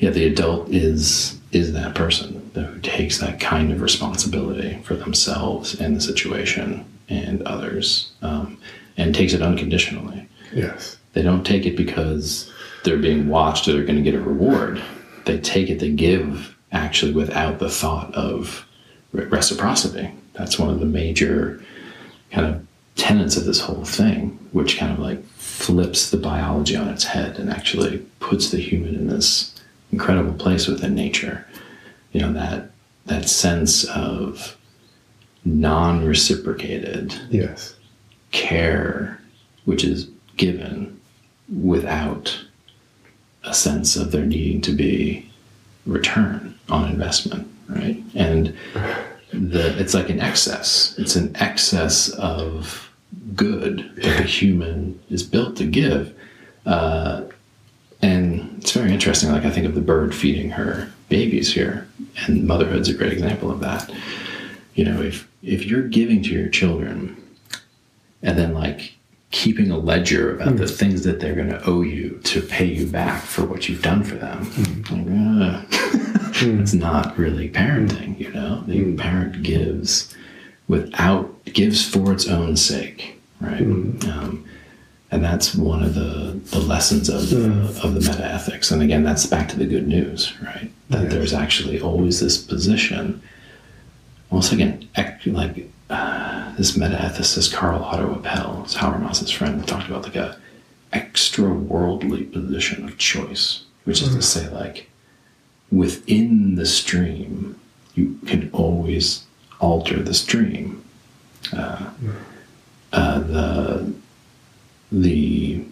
yeah, 0.00 0.10
the 0.10 0.26
adult 0.26 0.68
is 0.70 1.38
is 1.52 1.72
that 1.72 1.94
person 1.94 2.50
who 2.54 2.78
takes 2.80 3.18
that 3.18 3.40
kind 3.40 3.72
of 3.72 3.80
responsibility 3.80 4.78
for 4.84 4.94
themselves 4.94 5.80
and 5.80 5.96
the 5.96 6.00
situation 6.00 6.84
and 7.08 7.40
others, 7.44 8.12
um, 8.20 8.58
and 8.98 9.14
takes 9.14 9.32
it 9.32 9.40
unconditionally 9.40 10.28
Yes. 10.52 10.98
they 11.14 11.22
don't 11.22 11.44
take 11.44 11.64
it 11.64 11.74
because 11.76 12.52
they're 12.88 12.96
being 12.96 13.28
watched 13.28 13.68
or 13.68 13.72
they're 13.72 13.84
going 13.84 14.02
to 14.02 14.10
get 14.10 14.14
a 14.18 14.20
reward. 14.20 14.82
They 15.26 15.38
take 15.38 15.68
it 15.68 15.78
they 15.78 15.92
give 15.92 16.56
actually 16.72 17.12
without 17.12 17.58
the 17.58 17.68
thought 17.68 18.14
of 18.14 18.66
reciprocity. 19.12 20.10
That's 20.32 20.58
one 20.58 20.70
of 20.70 20.80
the 20.80 20.86
major 20.86 21.62
kind 22.30 22.46
of 22.46 22.66
tenets 22.96 23.36
of 23.36 23.44
this 23.44 23.60
whole 23.60 23.84
thing, 23.84 24.38
which 24.52 24.78
kind 24.78 24.92
of 24.92 24.98
like 24.98 25.22
flips 25.26 26.10
the 26.10 26.16
biology 26.16 26.76
on 26.76 26.88
its 26.88 27.04
head 27.04 27.38
and 27.38 27.50
actually 27.50 27.98
puts 28.20 28.50
the 28.50 28.58
human 28.58 28.94
in 28.94 29.08
this 29.08 29.54
incredible 29.92 30.32
place 30.32 30.66
within 30.66 30.94
nature. 30.94 31.46
You 32.12 32.22
know, 32.22 32.32
that 32.32 32.70
that 33.06 33.28
sense 33.28 33.84
of 33.84 34.56
non-reciprocated 35.44 37.14
Yes. 37.30 37.74
care 38.32 39.20
which 39.64 39.84
is 39.84 40.08
given 40.36 41.00
without 41.62 42.38
a 43.44 43.54
sense 43.54 43.96
of 43.96 44.10
there 44.10 44.26
needing 44.26 44.60
to 44.60 44.72
be 44.72 45.30
return 45.86 46.54
on 46.68 46.90
investment 46.90 47.48
right? 47.68 48.02
And 48.14 48.54
the 49.32 49.78
it's 49.78 49.94
like 49.94 50.08
an 50.08 50.20
excess. 50.20 50.94
It's 50.98 51.16
an 51.16 51.36
excess 51.36 52.10
of 52.10 52.90
good 53.34 53.90
that 53.96 54.16
the 54.18 54.22
human 54.22 55.00
is 55.10 55.22
built 55.22 55.56
to 55.56 55.64
give. 55.64 56.14
Uh, 56.66 57.24
and 58.02 58.58
it's 58.58 58.72
very 58.72 58.92
interesting 58.92 59.32
like 59.32 59.44
i 59.44 59.50
think 59.50 59.66
of 59.66 59.74
the 59.74 59.80
bird 59.80 60.14
feeding 60.14 60.50
her 60.50 60.88
babies 61.08 61.52
here 61.52 61.88
and 62.22 62.46
motherhood's 62.46 62.88
a 62.88 62.94
great 62.94 63.12
example 63.12 63.50
of 63.50 63.60
that. 63.60 63.90
You 64.74 64.84
know 64.84 65.00
if 65.02 65.28
if 65.42 65.66
you're 65.66 65.88
giving 65.88 66.22
to 66.24 66.30
your 66.30 66.48
children 66.48 67.16
and 68.22 68.38
then 68.38 68.54
like 68.54 68.94
keeping 69.30 69.70
a 69.70 69.78
ledger 69.78 70.34
about 70.36 70.56
the 70.56 70.66
things 70.66 71.04
that 71.04 71.20
they're 71.20 71.34
going 71.34 71.50
to 71.50 71.62
owe 71.64 71.82
pay 72.58 72.64
you 72.64 72.86
back 72.88 73.22
for 73.22 73.44
what 73.44 73.68
you've 73.68 73.82
done 73.82 74.02
for 74.02 74.16
them. 74.16 74.42
Like, 74.90 75.06
uh, 75.46 75.62
it's 76.60 76.74
not 76.74 77.16
really 77.16 77.48
parenting 77.48 78.18
you 78.18 78.32
know? 78.32 78.64
The 78.66 78.96
parent 78.96 79.44
gives 79.44 80.12
without 80.66 81.44
gives 81.44 81.88
for 81.88 82.12
its 82.12 82.26
own 82.26 82.56
sake 82.56 83.20
right? 83.40 83.60
Um, 83.60 84.44
and 85.12 85.22
that's 85.22 85.54
one 85.54 85.84
of 85.84 85.94
the, 85.94 86.40
the 86.46 86.58
lessons 86.58 87.08
of 87.08 87.30
the, 87.30 87.80
of 87.84 87.94
the 87.94 88.00
meta 88.00 88.24
ethics 88.24 88.72
and 88.72 88.82
again 88.82 89.04
that's 89.04 89.24
back 89.24 89.48
to 89.50 89.56
the 89.56 89.64
good 89.64 89.86
news 89.86 90.32
right? 90.42 90.72
That 90.90 91.10
there's 91.10 91.32
actually 91.32 91.80
always 91.80 92.18
this 92.18 92.38
position. 92.38 93.22
Almost 94.32 94.52
like 94.52 94.60
an 94.62 94.88
like 95.26 95.70
uh, 95.90 96.56
this 96.56 96.76
meta 96.76 96.96
ethicist 96.96 97.54
Karl-Otto 97.54 98.16
Apel, 98.16 98.64
it's 98.64 98.74
Habermas's 98.74 99.30
friend, 99.30 99.66
talked 99.66 99.88
about 99.88 100.02
like 100.02 100.16
a 100.16 100.36
extra 100.92 101.52
worldly 101.52 102.24
position 102.24 102.84
of 102.84 102.98
choice, 102.98 103.64
which 103.84 104.02
is 104.02 104.14
to 104.14 104.22
say 104.22 104.48
like 104.48 104.88
within 105.70 106.54
the 106.54 106.66
stream 106.66 107.58
you 107.94 108.18
can 108.26 108.48
always 108.52 109.24
alter 109.60 110.02
the 110.02 110.14
stream. 110.14 110.84
Uh, 111.52 111.90
uh, 112.92 113.18
the 113.20 113.92
the 114.92 115.64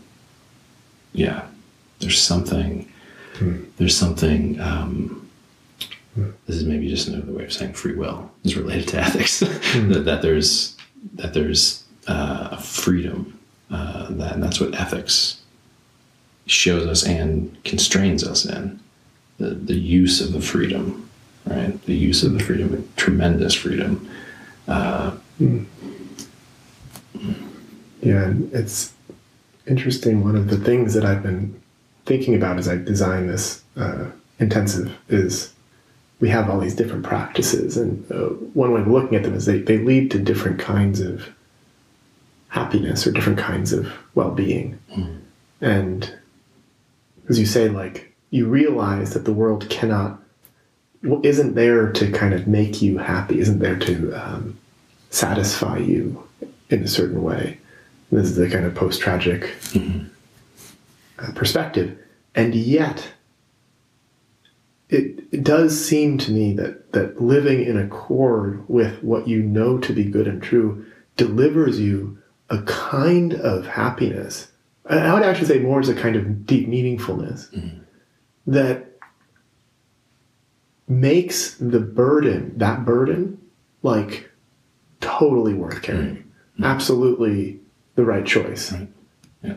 yeah, 1.12 1.46
there's 2.00 2.20
something 2.20 2.90
there's 3.76 3.96
something. 3.96 4.60
Um, 4.60 5.28
this 6.46 6.56
is 6.56 6.64
maybe 6.64 6.88
just 6.88 7.08
another 7.08 7.30
way 7.32 7.44
of 7.44 7.52
saying 7.52 7.74
free 7.74 7.94
will 7.94 8.30
is 8.42 8.56
related 8.56 8.88
to 8.88 9.00
ethics. 9.06 9.40
that, 9.40 10.02
that 10.04 10.22
there's 10.22 10.76
that 11.14 11.34
there's 11.34 11.84
uh, 12.08 12.48
a 12.52 12.60
freedom 12.60 13.35
uh, 13.70 14.06
that 14.10 14.34
and 14.34 14.42
that's 14.42 14.60
what 14.60 14.74
ethics 14.74 15.40
shows 16.46 16.86
us 16.86 17.04
and 17.06 17.56
constrains 17.64 18.24
us 18.24 18.44
in 18.44 18.80
the 19.38 19.50
the 19.50 19.74
use 19.74 20.20
of 20.20 20.32
the 20.32 20.40
freedom, 20.40 21.08
right? 21.46 21.80
The 21.86 21.94
use 21.94 22.22
of 22.22 22.32
the 22.34 22.40
freedom, 22.40 22.88
tremendous 22.96 23.54
freedom. 23.54 24.08
Yeah, 28.02 28.34
it's 28.52 28.92
interesting. 29.66 30.22
One 30.22 30.36
of 30.36 30.48
the 30.48 30.58
things 30.58 30.94
that 30.94 31.04
I've 31.04 31.22
been 31.22 31.60
thinking 32.04 32.34
about 32.36 32.58
as 32.58 32.68
I 32.68 32.76
design 32.76 33.26
this 33.26 33.62
uh, 33.76 34.06
intensive 34.38 34.96
is 35.08 35.52
we 36.20 36.28
have 36.30 36.48
all 36.48 36.60
these 36.60 36.76
different 36.76 37.04
practices, 37.04 37.76
and 37.76 38.10
uh, 38.12 38.28
one 38.54 38.72
way 38.72 38.80
of 38.80 38.86
looking 38.88 39.16
at 39.16 39.24
them 39.24 39.34
is 39.34 39.46
they, 39.46 39.58
they 39.58 39.78
lead 39.78 40.10
to 40.12 40.18
different 40.18 40.58
kinds 40.60 41.00
of 41.00 41.28
happiness 42.56 43.06
or 43.06 43.12
different 43.12 43.38
kinds 43.38 43.70
of 43.72 43.92
well 44.14 44.30
being. 44.30 44.78
And 45.60 46.18
as 47.28 47.38
you 47.38 47.44
say, 47.44 47.68
like, 47.68 48.14
you 48.30 48.46
realize 48.46 49.12
that 49.12 49.26
the 49.26 49.32
world 49.32 49.68
cannot, 49.68 50.18
isn't 51.22 51.54
there 51.54 51.92
to 51.92 52.10
kind 52.10 52.32
of 52.32 52.46
make 52.46 52.80
you 52.80 52.96
happy, 52.96 53.40
isn't 53.40 53.58
there 53.58 53.78
to 53.80 54.12
um, 54.14 54.58
satisfy 55.10 55.76
you 55.76 56.26
in 56.70 56.82
a 56.82 56.88
certain 56.88 57.22
way. 57.22 57.58
This 58.10 58.30
is 58.30 58.36
the 58.36 58.48
kind 58.48 58.64
of 58.64 58.74
post 58.74 59.00
tragic 59.02 59.54
uh, 61.18 61.32
perspective. 61.34 61.98
And 62.34 62.54
yet, 62.54 63.12
it, 64.88 65.24
it 65.30 65.44
does 65.44 65.78
seem 65.78 66.16
to 66.18 66.32
me 66.32 66.54
that, 66.54 66.92
that 66.92 67.20
living 67.20 67.64
in 67.64 67.76
accord 67.76 68.64
with 68.68 69.02
what 69.02 69.28
you 69.28 69.42
know 69.42 69.76
to 69.78 69.92
be 69.92 70.04
good 70.04 70.26
and 70.26 70.42
true 70.42 70.86
delivers 71.16 71.78
you 71.80 72.18
a 72.50 72.62
kind 72.62 73.34
of 73.34 73.66
happiness. 73.66 74.48
I 74.88 75.12
would 75.12 75.22
actually 75.22 75.46
say 75.46 75.58
more 75.58 75.80
as 75.80 75.88
a 75.88 75.94
kind 75.94 76.14
of 76.14 76.46
deep 76.46 76.68
meaningfulness 76.68 77.50
mm-hmm. 77.50 77.78
that 78.46 78.86
makes 80.86 81.54
the 81.54 81.80
burden, 81.80 82.56
that 82.58 82.84
burden, 82.84 83.40
like 83.82 84.30
totally 85.00 85.54
worth 85.54 85.82
carrying. 85.82 86.16
Mm-hmm. 86.16 86.20
Mm-hmm. 86.54 86.64
Absolutely 86.64 87.60
the 87.96 88.04
right 88.04 88.24
choice. 88.24 88.72
Right. 88.72 88.88
Yeah. 89.42 89.54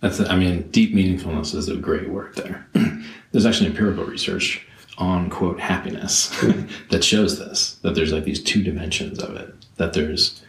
That's, 0.00 0.20
I 0.20 0.36
mean, 0.36 0.68
deep 0.70 0.94
meaningfulness 0.94 1.54
is 1.54 1.68
a 1.68 1.76
great 1.76 2.10
word 2.10 2.34
there. 2.36 2.66
there's 3.32 3.46
actually 3.46 3.68
empirical 3.70 4.04
research 4.04 4.66
on, 4.98 5.30
quote, 5.30 5.58
happiness 5.60 6.28
that 6.90 7.02
shows 7.02 7.38
this, 7.38 7.76
that 7.82 7.94
there's 7.94 8.12
like 8.12 8.24
these 8.24 8.42
two 8.42 8.62
dimensions 8.62 9.18
of 9.18 9.36
it, 9.36 9.54
that 9.76 9.94
there's 9.94 10.42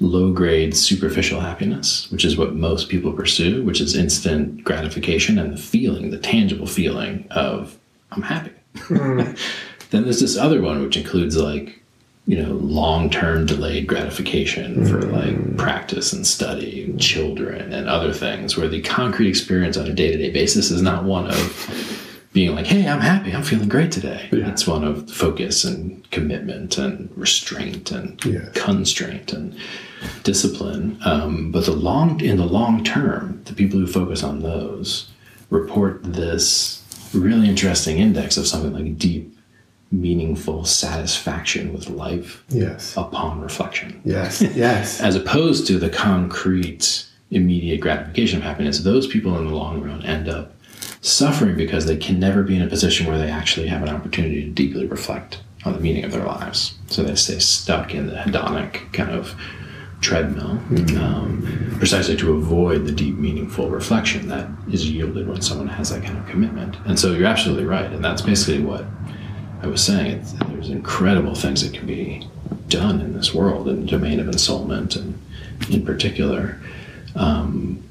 low 0.00 0.32
grade 0.32 0.74
superficial 0.74 1.40
happiness, 1.40 2.10
which 2.10 2.24
is 2.24 2.36
what 2.36 2.54
most 2.54 2.88
people 2.88 3.12
pursue, 3.12 3.62
which 3.62 3.80
is 3.80 3.94
instant 3.94 4.64
gratification 4.64 5.38
and 5.38 5.52
the 5.52 5.60
feeling, 5.60 6.10
the 6.10 6.18
tangible 6.18 6.66
feeling 6.66 7.26
of, 7.30 7.78
I'm 8.10 8.22
happy. 8.22 8.52
Hmm. 8.76 9.20
then 9.90 10.04
there's 10.04 10.20
this 10.20 10.38
other 10.38 10.62
one, 10.62 10.82
which 10.82 10.96
includes 10.96 11.36
like, 11.36 11.82
you 12.26 12.42
know, 12.42 12.52
long 12.52 13.10
term 13.10 13.44
delayed 13.44 13.86
gratification 13.86 14.86
for 14.86 15.06
hmm. 15.06 15.12
like 15.12 15.56
practice 15.58 16.12
and 16.12 16.26
study, 16.26 16.84
and 16.84 17.00
children, 17.00 17.72
and 17.72 17.88
other 17.88 18.12
things, 18.12 18.56
where 18.56 18.68
the 18.68 18.80
concrete 18.80 19.28
experience 19.28 19.76
on 19.76 19.86
a 19.86 19.92
day 19.92 20.10
to 20.10 20.16
day 20.16 20.30
basis 20.30 20.70
is 20.70 20.80
not 20.80 21.04
one 21.04 21.26
of 21.26 21.96
being 22.32 22.54
like, 22.54 22.66
hey, 22.66 22.86
I'm 22.86 23.00
happy, 23.00 23.32
I'm 23.32 23.42
feeling 23.42 23.68
great 23.68 23.90
today. 23.90 24.28
Yeah. 24.32 24.48
It's 24.48 24.66
one 24.66 24.84
of 24.84 25.10
focus 25.10 25.64
and 25.64 26.08
commitment 26.12 26.78
and 26.78 27.10
restraint 27.16 27.90
and 27.90 28.54
constraint 28.54 29.32
and 29.32 29.58
discipline. 30.22 30.98
Um, 31.04 31.50
but 31.52 31.64
the 31.66 31.72
long 31.72 32.20
in 32.20 32.36
the 32.36 32.46
long 32.46 32.84
term, 32.84 33.42
the 33.44 33.52
people 33.54 33.78
who 33.78 33.86
focus 33.86 34.22
on 34.22 34.40
those 34.42 35.08
report 35.50 36.00
this 36.02 36.76
really 37.12 37.48
interesting 37.48 37.98
index 37.98 38.36
of 38.36 38.46
something 38.46 38.72
like 38.72 38.96
deep, 38.98 39.36
meaningful 39.90 40.64
satisfaction 40.64 41.72
with 41.72 41.88
life 41.90 42.44
Yes. 42.48 42.96
upon 42.96 43.40
reflection 43.40 44.00
Yes. 44.04 44.40
Yes. 44.54 45.00
as 45.00 45.16
opposed 45.16 45.66
to 45.66 45.78
the 45.78 45.88
concrete 45.90 47.04
immediate 47.32 47.80
gratification 47.80 48.38
of 48.38 48.44
happiness 48.44 48.80
those 48.80 49.06
people 49.08 49.36
in 49.38 49.46
the 49.48 49.54
long 49.54 49.82
run 49.82 50.04
end 50.04 50.28
up 50.28 50.52
suffering 51.00 51.56
because 51.56 51.86
they 51.86 51.96
can 51.96 52.20
never 52.20 52.42
be 52.44 52.54
in 52.56 52.62
a 52.62 52.66
position 52.68 53.06
where 53.06 53.18
they 53.18 53.28
actually 53.30 53.66
have 53.66 53.82
an 53.82 53.88
opportunity 53.88 54.42
to 54.44 54.50
deeply 54.50 54.86
reflect 54.86 55.40
on 55.64 55.72
the 55.72 55.80
meaning 55.80 56.04
of 56.04 56.12
their 56.12 56.24
lives 56.24 56.74
so 56.88 57.02
they 57.02 57.14
stay 57.16 57.38
stuck 57.40 57.92
in 57.94 58.06
the 58.06 58.14
hedonic 58.14 58.92
kind 58.92 59.10
of 59.10 59.34
treadmill 60.00 60.52
um, 60.98 61.74
precisely 61.78 62.16
to 62.16 62.34
avoid 62.34 62.86
the 62.86 62.92
deep 62.92 63.16
meaningful 63.16 63.68
reflection 63.68 64.28
that 64.28 64.48
is 64.72 64.90
yielded 64.90 65.28
when 65.28 65.42
someone 65.42 65.68
has 65.68 65.90
that 65.90 66.02
kind 66.02 66.16
of 66.16 66.26
commitment 66.26 66.76
and 66.86 66.98
so 66.98 67.12
you're 67.12 67.26
absolutely 67.26 67.64
right 67.64 67.92
and 67.92 68.04
that's 68.04 68.22
basically 68.22 68.62
what 68.62 68.84
I 69.62 69.66
was 69.66 69.84
saying 69.84 70.12
it's, 70.12 70.32
there's 70.32 70.70
incredible 70.70 71.34
things 71.34 71.62
that 71.62 71.76
can 71.76 71.86
be 71.86 72.26
done 72.68 73.00
in 73.00 73.12
this 73.14 73.34
world 73.34 73.68
in 73.68 73.84
the 73.84 73.90
domain 73.90 74.20
of 74.20 74.26
ensoulment 74.26 74.96
and 74.96 75.20
in 75.68 75.84
particular. 75.84 76.58
Um, 77.14 77.82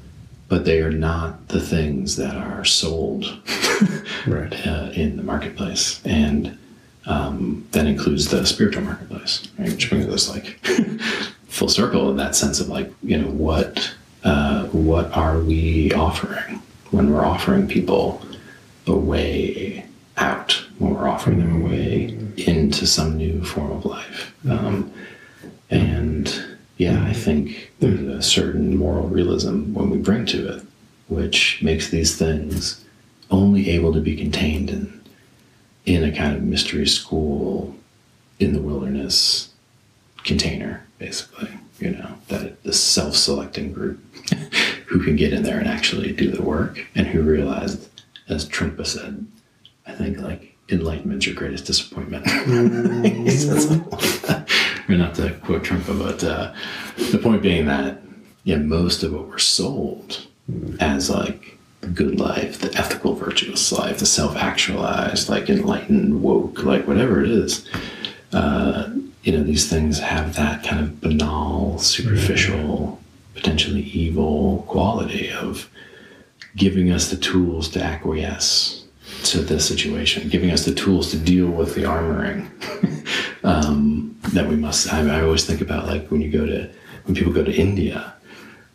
but 0.48 0.64
they 0.64 0.80
are 0.80 0.90
not 0.90 1.48
the 1.48 1.60
things 1.60 2.16
that 2.16 2.34
are 2.34 2.64
sold 2.64 3.24
right. 4.26 4.66
uh, 4.66 4.90
in 4.94 5.16
the 5.16 5.22
marketplace. 5.22 6.04
And 6.04 6.58
um, 7.06 7.68
that 7.70 7.86
includes 7.86 8.28
the 8.28 8.44
spiritual 8.44 8.82
marketplace, 8.82 9.48
right? 9.58 9.70
which 9.70 9.88
brings 9.88 10.06
us 10.06 10.28
like 10.28 10.58
full 11.50 11.68
circle 11.68 12.10
in 12.10 12.16
that 12.16 12.34
sense 12.34 12.60
of 12.60 12.68
like, 12.68 12.90
you 13.02 13.18
know, 13.18 13.28
what, 13.30 13.92
uh, 14.24 14.66
what 14.68 15.12
are 15.12 15.40
we 15.40 15.92
offering 15.92 16.62
when 16.90 17.12
we're 17.12 17.24
offering 17.24 17.68
people 17.68 18.22
a 18.86 18.96
way 18.96 19.84
out, 20.16 20.52
when 20.78 20.94
we're 20.94 21.08
offering 21.08 21.38
them 21.38 21.62
a 21.62 21.64
way 21.66 22.16
into 22.36 22.86
some 22.86 23.16
new 23.16 23.44
form 23.44 23.72
of 23.72 23.84
life? 23.84 24.34
Um, 24.48 24.92
and 25.70 26.58
yeah, 26.78 27.04
I 27.04 27.12
think 27.12 27.72
there's 27.80 28.00
a 28.00 28.22
certain 28.22 28.76
moral 28.76 29.08
realism 29.08 29.74
when 29.74 29.90
we 29.90 29.98
bring 29.98 30.24
to 30.26 30.56
it, 30.56 30.62
which 31.08 31.60
makes 31.62 31.90
these 31.90 32.16
things 32.16 32.84
only 33.30 33.70
able 33.70 33.92
to 33.92 34.00
be 34.00 34.16
contained 34.16 34.70
in 34.70 35.00
in 35.86 36.04
a 36.04 36.14
kind 36.14 36.36
of 36.36 36.42
mystery 36.42 36.86
school 36.86 37.74
in 38.38 38.52
the 38.52 38.60
wilderness 38.60 39.50
container, 40.24 40.86
basically. 41.00 41.50
You 41.80 41.92
know, 41.92 42.14
that 42.28 42.62
the 42.62 42.74
self-selecting 42.74 43.72
group 43.72 43.98
who 44.86 45.02
can 45.02 45.16
get 45.16 45.32
in 45.32 45.42
there 45.42 45.58
and 45.58 45.66
actually 45.66 46.12
do 46.12 46.30
the 46.30 46.42
work 46.42 46.86
and 46.94 47.06
who 47.06 47.22
realize, 47.22 47.88
as 48.28 48.48
Trungpa 48.48 48.86
said, 48.86 49.26
I 49.86 49.92
think 49.92 50.18
like 50.18 50.54
enlightenment's 50.68 51.26
your 51.26 51.34
greatest 51.34 51.66
disappointment. 51.66 52.26
Or 54.88 54.96
not 54.96 55.14
to 55.14 55.30
quote 55.44 55.62
Trungpa, 55.62 55.96
but 55.96 56.24
uh, 56.24 56.52
the 57.12 57.18
point 57.18 57.42
being 57.42 57.66
that 57.66 58.02
yeah, 58.42 58.56
most 58.56 59.04
of 59.04 59.12
what 59.12 59.28
we're 59.28 59.38
sold 59.38 60.26
as 60.80 61.08
like 61.08 61.58
the 61.80 61.86
good 61.86 62.18
life, 62.18 62.58
the 62.58 62.76
ethical, 62.76 63.14
virtuous 63.14 63.70
life, 63.70 63.98
the 63.98 64.06
self-actualized, 64.06 65.28
like 65.28 65.48
enlightened, 65.48 66.22
woke, 66.22 66.64
like 66.64 66.88
whatever 66.88 67.22
it 67.22 67.30
is. 67.30 67.68
Uh, 68.32 68.90
you 69.22 69.32
know, 69.32 69.42
these 69.42 69.68
things 69.68 69.98
have 69.98 70.36
that 70.36 70.64
kind 70.64 70.80
of 70.80 71.00
banal, 71.00 71.78
superficial, 71.78 73.00
potentially 73.34 73.82
evil 73.82 74.64
quality 74.68 75.30
of 75.30 75.68
giving 76.56 76.90
us 76.90 77.10
the 77.10 77.16
tools 77.16 77.68
to 77.70 77.82
acquiesce 77.82 78.84
to 79.24 79.40
this 79.40 79.66
situation, 79.66 80.28
giving 80.28 80.50
us 80.50 80.64
the 80.64 80.74
tools 80.74 81.10
to 81.10 81.18
deal 81.18 81.48
with 81.48 81.74
the 81.74 81.82
armoring 81.82 82.48
um, 83.44 84.18
that 84.32 84.48
we 84.48 84.56
must. 84.56 84.92
I, 84.92 85.18
I 85.18 85.22
always 85.22 85.44
think 85.44 85.60
about 85.60 85.86
like 85.86 86.08
when 86.08 86.20
you 86.20 86.30
go 86.30 86.46
to 86.46 86.70
when 87.04 87.14
people 87.14 87.32
go 87.32 87.44
to 87.44 87.52
India 87.52 88.14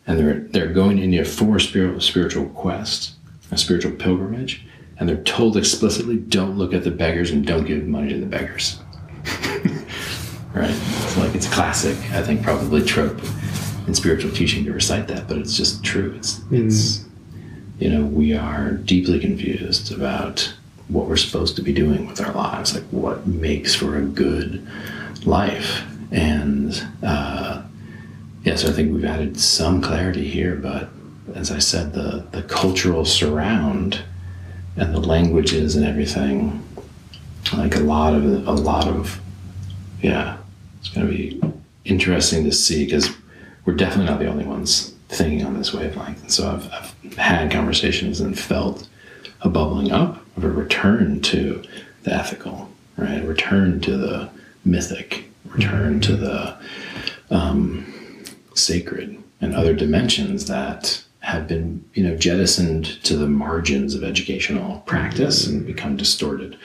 and 0.06 0.18
they're 0.18 0.40
they're 0.40 0.72
going 0.72 0.98
to 0.98 1.02
India 1.02 1.24
for 1.24 1.56
a 1.56 1.60
spiritual 1.60 2.00
spiritual 2.00 2.46
quest, 2.50 3.14
a 3.50 3.58
spiritual 3.58 3.92
pilgrimage, 3.92 4.64
and 4.98 5.08
they're 5.08 5.22
told 5.24 5.56
explicitly, 5.56 6.16
don't 6.16 6.56
look 6.56 6.72
at 6.72 6.84
the 6.84 6.90
beggars 6.90 7.30
and 7.30 7.44
don't 7.46 7.64
give 7.64 7.86
money 7.86 8.10
to 8.10 8.20
the 8.20 8.26
beggars. 8.26 8.78
right? 10.56 10.70
It's 10.70 11.16
like 11.16 11.34
it's 11.34 11.46
a 11.46 11.50
classic, 11.50 11.96
I 12.12 12.22
think, 12.22 12.42
probably 12.42 12.82
trope 12.82 13.20
in 13.86 13.94
spiritual 13.94 14.32
teaching 14.32 14.64
to 14.64 14.72
recite 14.72 15.06
that, 15.08 15.28
but 15.28 15.38
it's 15.38 15.56
just 15.56 15.84
true. 15.84 16.14
It's 16.16 16.40
it's 16.50 17.04
you 17.78 17.90
know 17.90 18.04
we 18.04 18.34
are 18.34 18.72
deeply 18.72 19.20
confused 19.20 19.92
about 19.92 20.52
what 20.88 21.06
we're 21.06 21.16
supposed 21.16 21.56
to 21.56 21.62
be 21.62 21.72
doing 21.72 22.06
with 22.06 22.20
our 22.20 22.32
lives, 22.32 22.74
like 22.74 22.84
what 22.84 23.26
makes 23.26 23.74
for 23.74 23.96
a 23.98 24.02
good 24.02 24.66
life, 25.24 25.82
and 26.10 26.86
uh, 27.02 27.62
yeah, 28.44 28.56
so 28.56 28.68
I 28.68 28.72
think 28.72 28.94
we've 28.94 29.04
added 29.04 29.38
some 29.38 29.82
clarity 29.82 30.26
here, 30.26 30.56
but 30.56 30.88
as 31.34 31.50
I 31.50 31.58
said, 31.58 31.92
the 31.92 32.26
the 32.32 32.42
cultural 32.44 33.04
surround 33.04 34.02
and 34.76 34.94
the 34.94 35.00
languages 35.00 35.76
and 35.76 35.84
everything, 35.84 36.62
like 37.52 37.76
a 37.76 37.80
lot 37.80 38.14
of 38.14 38.24
a 38.48 38.52
lot 38.52 38.88
of 38.88 39.20
yeah, 40.02 40.36
it's 40.86 40.94
going 40.94 41.06
to 41.06 41.12
be 41.12 41.40
interesting 41.84 42.44
to 42.44 42.52
see 42.52 42.84
because 42.84 43.10
we're 43.64 43.74
definitely 43.74 44.06
not 44.06 44.20
the 44.20 44.28
only 44.28 44.44
ones 44.44 44.94
thinking 45.08 45.44
on 45.44 45.54
this 45.54 45.72
wavelength. 45.72 46.22
And 46.22 46.32
so 46.32 46.50
I've, 46.50 46.72
I've 46.72 47.16
had 47.16 47.50
conversations 47.50 48.20
and 48.20 48.38
felt 48.38 48.88
a 49.42 49.48
bubbling 49.48 49.92
up 49.92 50.24
of 50.36 50.44
a 50.44 50.50
return 50.50 51.20
to 51.22 51.62
the 52.04 52.12
ethical, 52.12 52.70
right? 52.96 53.22
A 53.22 53.26
return 53.26 53.80
to 53.82 53.96
the 53.96 54.30
mythic, 54.64 55.30
return 55.46 56.00
to 56.00 56.16
the 56.16 56.56
um, 57.30 57.92
sacred 58.54 59.22
and 59.40 59.54
other 59.54 59.74
dimensions 59.74 60.46
that 60.46 61.02
have 61.20 61.48
been 61.48 61.84
you 61.94 62.04
know 62.04 62.16
jettisoned 62.16 63.02
to 63.02 63.16
the 63.16 63.26
margins 63.26 63.94
of 63.94 64.04
educational 64.04 64.78
practice 64.86 65.46
and 65.46 65.66
become 65.66 65.96
distorted. 65.96 66.56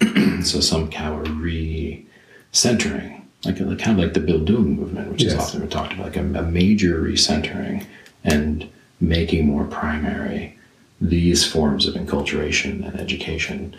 so 0.42 0.60
somehow 0.60 1.18
a 1.18 1.30
re-centering, 1.32 3.19
like 3.44 3.56
kind 3.58 3.80
of 3.92 3.98
like 3.98 4.12
the 4.14 4.20
Bildung 4.20 4.76
movement, 4.76 5.10
which 5.10 5.22
Yes. 5.22 5.32
is 5.32 5.38
often 5.38 5.68
talked 5.68 5.92
about, 5.94 6.06
like 6.06 6.16
a, 6.16 6.20
a 6.38 6.42
major 6.42 7.00
recentering 7.00 7.86
and 8.24 8.68
making 9.00 9.46
more 9.46 9.64
primary 9.64 10.56
these 11.00 11.46
forms 11.46 11.86
of 11.86 11.94
enculturation 11.94 12.86
and 12.86 13.00
education, 13.00 13.74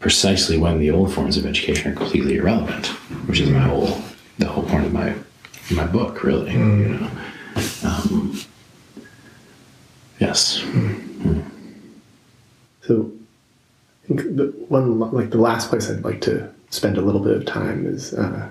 precisely 0.00 0.58
when 0.58 0.78
the 0.78 0.90
old 0.90 1.12
forms 1.12 1.38
of 1.38 1.46
education 1.46 1.90
are 1.90 1.94
completely 1.94 2.36
irrelevant, 2.36 2.86
which 3.26 3.40
is 3.40 3.48
my 3.48 3.60
whole 3.60 3.98
the 4.38 4.46
whole 4.46 4.64
point 4.64 4.84
of 4.84 4.92
my 4.92 5.14
my 5.70 5.86
book, 5.86 6.22
really. 6.22 6.52
You 6.52 6.58
know. 6.58 7.10
Um, 7.84 8.38
yes. 10.20 10.62
So, 12.82 13.10
I 14.04 14.06
think 14.08 14.36
the 14.36 14.54
one 14.68 14.98
like 14.98 15.30
the 15.30 15.38
last 15.38 15.68
place 15.70 15.90
I'd 15.90 16.04
like 16.04 16.20
to 16.22 16.48
spend 16.70 16.98
a 16.98 17.00
little 17.02 17.20
bit 17.22 17.36
of 17.36 17.44
time 17.46 17.86
is 17.86 18.14
uh, 18.14 18.48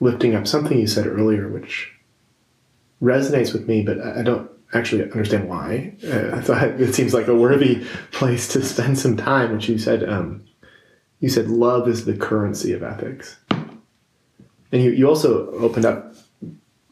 lifting 0.00 0.34
up 0.34 0.46
something 0.46 0.78
you 0.78 0.86
said 0.86 1.06
earlier, 1.06 1.48
which 1.48 1.92
resonates 3.02 3.52
with 3.52 3.66
me, 3.68 3.82
but 3.82 4.00
I 4.00 4.22
don't 4.22 4.50
actually 4.74 5.02
understand 5.04 5.48
why. 5.48 5.94
Uh, 6.04 6.36
I 6.36 6.40
thought 6.40 6.80
it 6.80 6.94
seems 6.94 7.14
like 7.14 7.28
a 7.28 7.34
worthy 7.34 7.84
place 8.12 8.48
to 8.48 8.62
spend 8.62 8.98
some 8.98 9.16
time. 9.16 9.52
Which 9.52 9.68
you 9.68 9.78
said, 9.78 10.08
um, 10.08 10.44
you 11.20 11.28
said 11.28 11.48
love 11.48 11.88
is 11.88 12.04
the 12.04 12.16
currency 12.16 12.72
of 12.72 12.82
ethics, 12.82 13.36
and 13.50 14.82
you 14.82 14.90
you 14.90 15.08
also 15.08 15.50
opened 15.52 15.86
up 15.86 16.14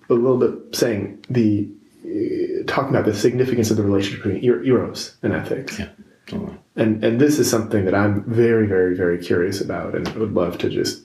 a 0.08 0.14
little 0.14 0.38
bit 0.38 0.76
saying 0.76 1.24
the 1.28 1.68
uh, 2.04 2.64
talking 2.66 2.90
about 2.90 3.04
the 3.04 3.14
significance 3.14 3.70
of 3.70 3.76
the 3.76 3.82
relationship 3.82 4.22
between 4.22 4.50
er- 4.50 4.62
eros 4.62 5.16
and 5.22 5.32
ethics. 5.32 5.78
Yeah. 5.78 5.88
Totally. 6.26 6.58
And 6.74 7.04
and 7.04 7.20
this 7.20 7.38
is 7.38 7.48
something 7.48 7.84
that 7.84 7.94
I'm 7.94 8.24
very, 8.24 8.66
very, 8.66 8.96
very 8.96 9.18
curious 9.18 9.60
about, 9.60 9.94
and 9.94 10.08
would 10.14 10.34
love 10.34 10.58
to 10.58 10.68
just, 10.68 11.02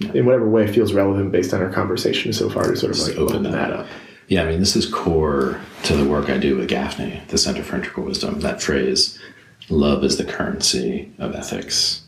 in 0.00 0.26
whatever 0.26 0.48
way 0.48 0.66
feels 0.66 0.92
relevant 0.92 1.32
based 1.32 1.52
on 1.52 1.62
our 1.62 1.70
conversation 1.70 2.32
so 2.32 2.48
far, 2.48 2.64
to 2.64 2.76
sort 2.76 2.92
of 2.92 2.96
Just 2.96 3.08
like 3.08 3.18
open 3.18 3.42
that 3.44 3.72
up. 3.72 3.86
Yeah, 4.28 4.42
I 4.42 4.50
mean, 4.50 4.60
this 4.60 4.76
is 4.76 4.86
core 4.86 5.60
to 5.84 5.96
the 5.96 6.04
work 6.04 6.28
I 6.28 6.36
do 6.36 6.56
with 6.56 6.68
Gafni, 6.68 7.26
the 7.28 7.38
Center 7.38 7.62
for 7.62 7.76
Integral 7.76 8.06
Wisdom. 8.06 8.40
That 8.40 8.62
phrase, 8.62 9.18
love 9.70 10.04
is 10.04 10.18
the 10.18 10.24
currency 10.24 11.10
of 11.18 11.34
ethics. 11.34 12.02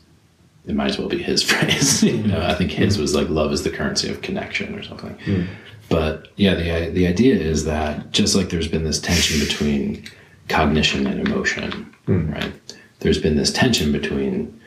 It 0.67 0.75
might 0.75 0.91
as 0.91 0.99
well 0.99 1.09
be 1.09 1.21
his 1.21 1.41
phrase. 1.49 2.03
you 2.03 2.23
know, 2.23 2.41
I 2.41 2.53
think 2.53 2.71
his 2.71 2.97
was 2.97 3.15
like 3.15 3.29
love 3.29 3.51
is 3.51 3.63
the 3.63 3.71
currency 3.71 4.09
of 4.09 4.21
connection 4.21 4.75
or 4.75 4.83
something. 4.83 5.17
Hmm. 5.25 5.43
But 5.89 6.29
yeah, 6.37 6.53
the 6.53 6.91
the 6.91 7.07
idea 7.07 7.35
is 7.35 7.65
that 7.65 8.11
just 8.11 8.35
like 8.35 8.49
there's 8.49 8.67
been 8.67 8.85
this 8.85 8.99
tension 8.99 9.39
between 9.39 10.05
cognition 10.47 11.07
and 11.07 11.27
emotion, 11.27 11.93
hmm. 12.05 12.31
right? 12.31 12.53
There's 12.99 13.17
been 13.17 13.35
this 13.35 13.51
tension 13.51 13.91
between 13.91 14.57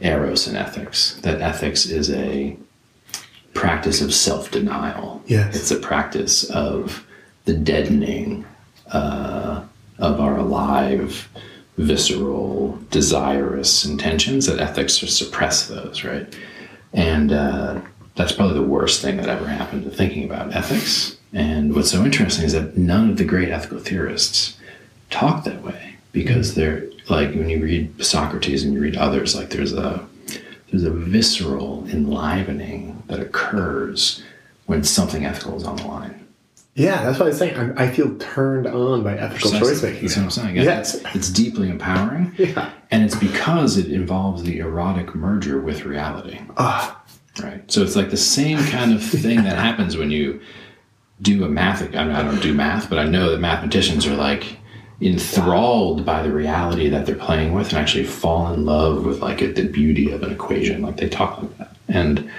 eros 0.00 0.46
and 0.48 0.56
ethics. 0.56 1.14
That 1.22 1.40
ethics 1.40 1.86
is 1.86 2.10
a 2.10 2.56
practice 3.54 4.00
of 4.00 4.12
self 4.12 4.50
denial. 4.50 5.22
Yes. 5.26 5.56
It's 5.56 5.70
a 5.70 5.76
practice 5.76 6.44
of 6.50 7.06
the 7.44 7.54
deadening 7.54 8.44
uh, 8.92 9.64
of 9.98 10.20
our 10.20 10.36
alive, 10.36 11.28
visceral, 11.78 12.78
desirous 12.90 13.84
intentions 13.84 14.46
that 14.46 14.60
ethics 14.60 14.98
just 14.98 15.16
suppress 15.16 15.68
those, 15.68 16.04
right? 16.04 16.34
And 16.92 17.32
uh, 17.32 17.80
that's 18.14 18.32
probably 18.32 18.54
the 18.54 18.66
worst 18.66 19.02
thing 19.02 19.16
that 19.16 19.28
ever 19.28 19.46
happened 19.46 19.84
to 19.84 19.90
thinking 19.90 20.24
about 20.24 20.54
ethics. 20.54 21.16
And 21.32 21.74
what's 21.74 21.90
so 21.90 22.04
interesting 22.04 22.44
is 22.44 22.52
that 22.52 22.76
none 22.76 23.10
of 23.10 23.16
the 23.16 23.24
great 23.24 23.50
ethical 23.50 23.80
theorists 23.80 24.56
talk 25.10 25.44
that 25.44 25.62
way 25.62 25.96
because 26.12 26.54
they're 26.54 26.84
like 27.08 27.30
when 27.30 27.50
you 27.50 27.62
read 27.62 28.04
Socrates 28.04 28.62
and 28.62 28.72
you 28.72 28.80
read 28.80 28.96
others, 28.96 29.34
like 29.34 29.50
there's 29.50 29.72
a 29.72 30.06
there's 30.74 30.82
a 30.82 30.90
visceral 30.90 31.86
enlivening 31.88 33.00
that 33.06 33.20
occurs 33.20 34.24
when 34.66 34.82
something 34.82 35.24
ethical 35.24 35.56
is 35.56 35.62
on 35.62 35.76
the 35.76 35.86
line. 35.86 36.26
Yeah, 36.74 37.04
that's 37.04 37.20
what 37.20 37.26
I 37.26 37.28
was 37.28 37.38
saying. 37.38 37.56
I'm, 37.56 37.78
I 37.78 37.88
feel 37.88 38.16
turned 38.18 38.66
on 38.66 39.04
by 39.04 39.16
ethical 39.16 39.52
choice 39.52 39.80
making. 39.80 40.02
That's 40.02 40.16
what 40.16 40.24
I'm 40.24 40.30
saying. 40.30 40.56
Yes. 40.56 40.96
It's, 40.96 41.14
it's 41.14 41.30
deeply 41.30 41.68
empowering. 41.70 42.34
Yeah. 42.38 42.72
And 42.90 43.04
it's 43.04 43.14
because 43.14 43.76
it 43.76 43.86
involves 43.86 44.42
the 44.42 44.58
erotic 44.58 45.14
merger 45.14 45.60
with 45.60 45.84
reality. 45.84 46.40
Ah, 46.56 47.00
Right. 47.40 47.70
So 47.70 47.82
it's 47.82 47.94
like 47.96 48.10
the 48.10 48.16
same 48.16 48.58
kind 48.66 48.92
of 48.92 49.02
thing 49.02 49.42
that 49.44 49.56
happens 49.68 49.96
when 49.96 50.10
you 50.10 50.40
do 51.22 51.44
a 51.44 51.48
math. 51.48 51.82
I, 51.82 52.04
mean, 52.04 52.14
I 52.16 52.22
don't 52.22 52.42
do 52.42 52.52
math, 52.52 52.88
but 52.88 52.98
I 52.98 53.04
know 53.04 53.30
that 53.30 53.38
mathematicians 53.38 54.06
are 54.06 54.14
like 54.16 54.58
enthralled 55.00 56.04
by 56.04 56.22
the 56.22 56.32
reality 56.32 56.88
that 56.88 57.04
they're 57.06 57.16
playing 57.16 57.52
with 57.52 57.70
and 57.70 57.78
actually 57.78 58.04
fall 58.04 58.52
in 58.52 58.64
love 58.64 59.04
with 59.04 59.20
like 59.20 59.38
the 59.38 59.68
beauty 59.68 60.10
of 60.10 60.22
an 60.22 60.32
equation. 60.32 60.82
Like 60.82 60.96
they 60.96 61.08
talk 61.08 61.42
like 61.42 61.58
that. 61.58 61.76
And 61.88 62.30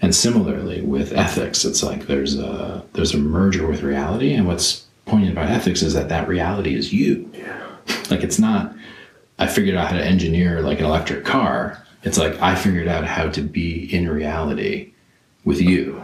and 0.00 0.14
similarly 0.14 0.80
with 0.82 1.12
ethics, 1.12 1.64
it's 1.64 1.82
like 1.82 2.06
there's 2.06 2.38
a 2.38 2.84
there's 2.92 3.14
a 3.14 3.18
merger 3.18 3.66
with 3.66 3.82
reality. 3.82 4.34
And 4.34 4.46
what's 4.46 4.86
poignant 5.06 5.32
about 5.32 5.50
ethics 5.50 5.82
is 5.82 5.94
that 5.94 6.08
that 6.08 6.28
reality 6.28 6.74
is 6.74 6.92
you. 6.92 7.30
yeah. 7.32 7.58
Like 8.10 8.22
it's 8.22 8.38
not. 8.38 8.74
I 9.38 9.46
figured 9.46 9.76
out 9.76 9.90
how 9.90 9.96
to 9.96 10.04
engineer 10.04 10.60
like 10.60 10.80
an 10.80 10.86
electric 10.86 11.24
car. 11.24 11.82
It's 12.02 12.18
like 12.18 12.40
I 12.40 12.54
figured 12.54 12.88
out 12.88 13.04
how 13.04 13.28
to 13.28 13.40
be 13.40 13.92
in 13.94 14.08
reality 14.08 14.92
with 15.44 15.60
you. 15.60 16.02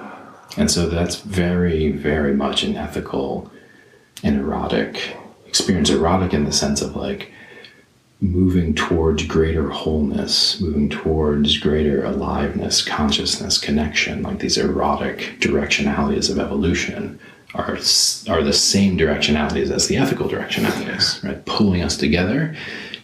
And 0.56 0.70
so 0.70 0.88
that's 0.88 1.20
very, 1.20 1.92
very 1.92 2.34
much 2.34 2.62
an 2.62 2.76
ethical 2.76 3.50
and 4.22 4.40
erotic 4.40 5.16
experience. 5.48 5.90
Erotic 5.90 6.34
in 6.34 6.44
the 6.44 6.52
sense 6.52 6.82
of 6.82 6.96
like 6.96 7.32
moving 8.20 8.74
towards 8.74 9.24
greater 9.24 9.70
wholeness, 9.70 10.60
moving 10.60 10.88
towards 10.88 11.58
greater 11.58 12.04
aliveness, 12.04 12.82
consciousness, 12.82 13.58
connection. 13.58 14.22
Like 14.22 14.40
these 14.40 14.58
erotic 14.58 15.36
directionalities 15.40 16.30
of 16.30 16.38
evolution 16.38 17.18
are 17.54 17.78
are 18.28 18.42
the 18.42 18.52
same 18.52 18.98
directionalities 18.98 19.70
as 19.70 19.88
the 19.88 19.96
ethical 19.96 20.28
directionalities, 20.28 21.22
right? 21.24 21.44
Pulling 21.46 21.82
us 21.82 21.96
together 21.96 22.54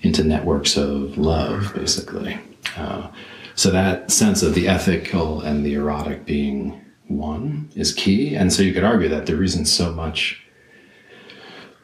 into 0.03 0.23
networks 0.23 0.77
of 0.77 1.17
love, 1.17 1.73
basically. 1.75 2.39
Uh, 2.77 3.09
so 3.55 3.71
that 3.71 4.11
sense 4.11 4.43
of 4.43 4.55
the 4.55 4.69
ethical 4.69 5.41
and 5.41 5.65
the 5.65 5.75
erotic 5.75 6.27
being 6.27 6.81
one 7.07 7.71
is 7.75 7.95
key. 7.95 8.35
And 8.35 8.53
so 8.53 8.63
you 8.63 8.73
could 8.73 8.85
argue 8.85 9.09
that 9.09 9.27
the 9.27 9.37
reason 9.37 9.65
so 9.65 9.93
much 9.93 10.44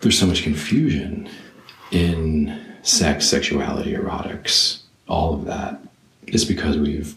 there's 0.00 0.18
so 0.18 0.26
much 0.26 0.42
confusion 0.42 1.28
in 1.90 2.58
sex, 2.82 3.26
sexuality, 3.26 3.92
erotics, 3.92 4.82
all 5.08 5.34
of 5.34 5.44
that 5.44 5.80
is 6.26 6.44
because 6.44 6.78
we've 6.78 7.16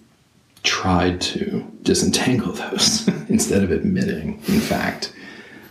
tried 0.64 1.22
to 1.22 1.66
disentangle 1.84 2.52
those 2.54 3.08
instead 3.30 3.64
of 3.64 3.72
admitting, 3.72 4.34
in 4.48 4.60
fact, 4.60 5.14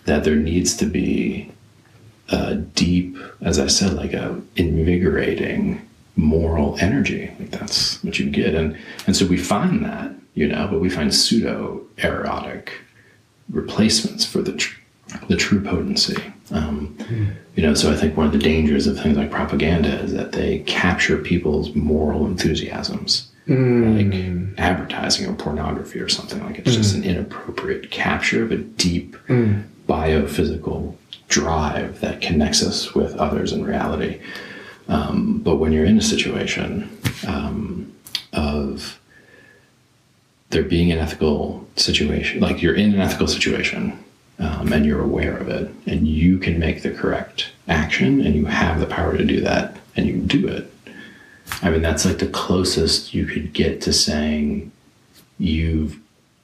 that 0.04 0.24
there 0.24 0.36
needs 0.36 0.76
to 0.76 0.86
be 0.86 1.50
a 2.28 2.54
deep, 2.54 3.16
as 3.40 3.58
I 3.58 3.66
said, 3.66 3.94
like 3.94 4.12
a 4.12 4.40
invigorating 4.56 5.86
moral 6.16 6.76
energy. 6.78 7.34
Like 7.38 7.50
that's 7.50 8.02
what 8.02 8.18
you 8.18 8.30
get. 8.30 8.54
And 8.54 8.76
and 9.06 9.16
so 9.16 9.26
we 9.26 9.36
find 9.36 9.84
that, 9.84 10.12
you 10.34 10.48
know, 10.48 10.68
but 10.70 10.80
we 10.80 10.88
find 10.88 11.14
pseudo 11.14 11.82
erotic 11.98 12.72
replacements 13.50 14.24
for 14.24 14.40
the 14.40 14.52
tr- 14.52 14.78
the 15.28 15.36
true 15.36 15.60
potency. 15.60 16.16
Um, 16.50 16.96
You 17.56 17.62
know, 17.62 17.74
so 17.74 17.92
I 17.92 17.96
think 17.96 18.16
one 18.16 18.24
of 18.26 18.32
the 18.32 18.38
dangers 18.38 18.86
of 18.86 18.98
things 18.98 19.16
like 19.18 19.30
propaganda 19.30 19.98
is 20.00 20.12
that 20.14 20.32
they 20.32 20.60
capture 20.60 21.18
people's 21.18 21.74
moral 21.74 22.26
enthusiasms, 22.26 23.28
like 23.46 24.14
advertising 24.58 25.26
or 25.28 25.34
pornography 25.34 25.98
or 26.00 26.08
something. 26.08 26.42
Like 26.46 26.58
it's 26.58 26.74
just 26.74 26.94
an 26.94 27.04
inappropriate 27.04 27.90
capture 27.90 28.42
of 28.42 28.52
a 28.52 28.56
deep 28.56 29.16
biophysical 29.88 30.94
drive 31.28 32.00
that 32.00 32.20
connects 32.22 32.62
us 32.62 32.94
with 32.94 33.14
others 33.16 33.52
in 33.52 33.64
reality. 33.64 34.20
Um, 34.88 35.40
but 35.44 35.56
when 35.56 35.72
you're 35.72 35.84
in 35.84 35.98
a 35.98 36.02
situation 36.02 36.88
um, 37.26 37.92
of 38.32 38.98
there 40.50 40.62
being 40.64 40.90
an 40.92 40.98
ethical 40.98 41.66
situation, 41.76 42.40
like 42.40 42.62
you're 42.62 42.74
in 42.74 42.94
an 42.94 43.00
ethical 43.00 43.26
situation 43.28 43.98
um, 44.42 44.72
and 44.72 44.84
you're 44.84 45.02
aware 45.02 45.36
of 45.36 45.48
it, 45.48 45.70
and 45.86 46.06
you 46.06 46.38
can 46.38 46.58
make 46.58 46.82
the 46.82 46.90
correct 46.90 47.52
action 47.68 48.20
and 48.20 48.34
you 48.34 48.44
have 48.46 48.80
the 48.80 48.86
power 48.86 49.16
to 49.16 49.24
do 49.24 49.40
that 49.40 49.76
and 49.96 50.06
you 50.06 50.18
do 50.18 50.48
it. 50.48 50.72
I 51.62 51.70
mean, 51.70 51.82
that's 51.82 52.04
like 52.04 52.18
the 52.18 52.26
closest 52.26 53.14
you 53.14 53.26
could 53.26 53.52
get 53.52 53.80
to 53.82 53.92
saying 53.92 54.72
you've 55.38 55.98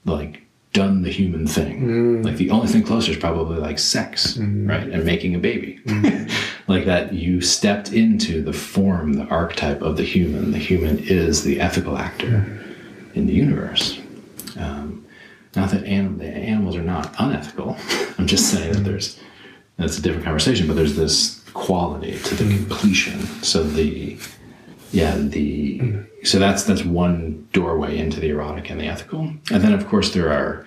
like 0.04 0.42
done 0.72 1.02
the 1.02 1.10
human 1.10 1.46
thing. 1.46 2.22
Like 2.22 2.36
the 2.36 2.50
only 2.50 2.68
thing 2.68 2.82
closer 2.84 3.10
is 3.10 3.16
probably 3.16 3.58
like 3.58 3.78
sex, 3.78 4.36
right? 4.38 4.88
And 4.88 5.04
making 5.04 5.34
a 5.34 5.38
baby. 5.38 5.80
like 6.68 6.84
that 6.84 7.12
you 7.12 7.40
stepped 7.40 7.92
into 7.92 8.42
the 8.42 8.52
form, 8.52 9.14
the 9.14 9.24
archetype 9.24 9.82
of 9.82 9.96
the 9.96 10.04
human. 10.04 10.52
The 10.52 10.58
human 10.58 10.98
is 10.98 11.42
the 11.42 11.60
ethical 11.60 11.96
actor 11.96 12.60
in 13.14 13.26
the 13.26 13.32
universe. 13.32 13.98
Um, 14.58 14.97
not 15.56 15.70
that 15.70 15.84
anim- 15.84 16.20
animals 16.20 16.76
are 16.76 16.82
not 16.82 17.14
unethical. 17.18 17.76
I'm 18.18 18.26
just 18.26 18.50
saying 18.50 18.72
that 18.72 18.80
there's 18.80 19.18
that's 19.76 19.98
a 19.98 20.02
different 20.02 20.24
conversation. 20.24 20.66
But 20.66 20.76
there's 20.76 20.96
this 20.96 21.42
quality 21.54 22.18
to 22.18 22.34
the 22.34 22.44
mm. 22.44 22.56
completion. 22.56 23.20
So 23.42 23.62
the 23.62 24.18
yeah 24.92 25.16
the 25.16 26.04
so 26.24 26.38
that's 26.38 26.64
that's 26.64 26.84
one 26.84 27.48
doorway 27.52 27.98
into 27.98 28.20
the 28.20 28.30
erotic 28.30 28.70
and 28.70 28.80
the 28.80 28.86
ethical, 28.86 29.32
and 29.50 29.62
then 29.62 29.72
of 29.72 29.86
course 29.88 30.12
there 30.12 30.32
are 30.32 30.66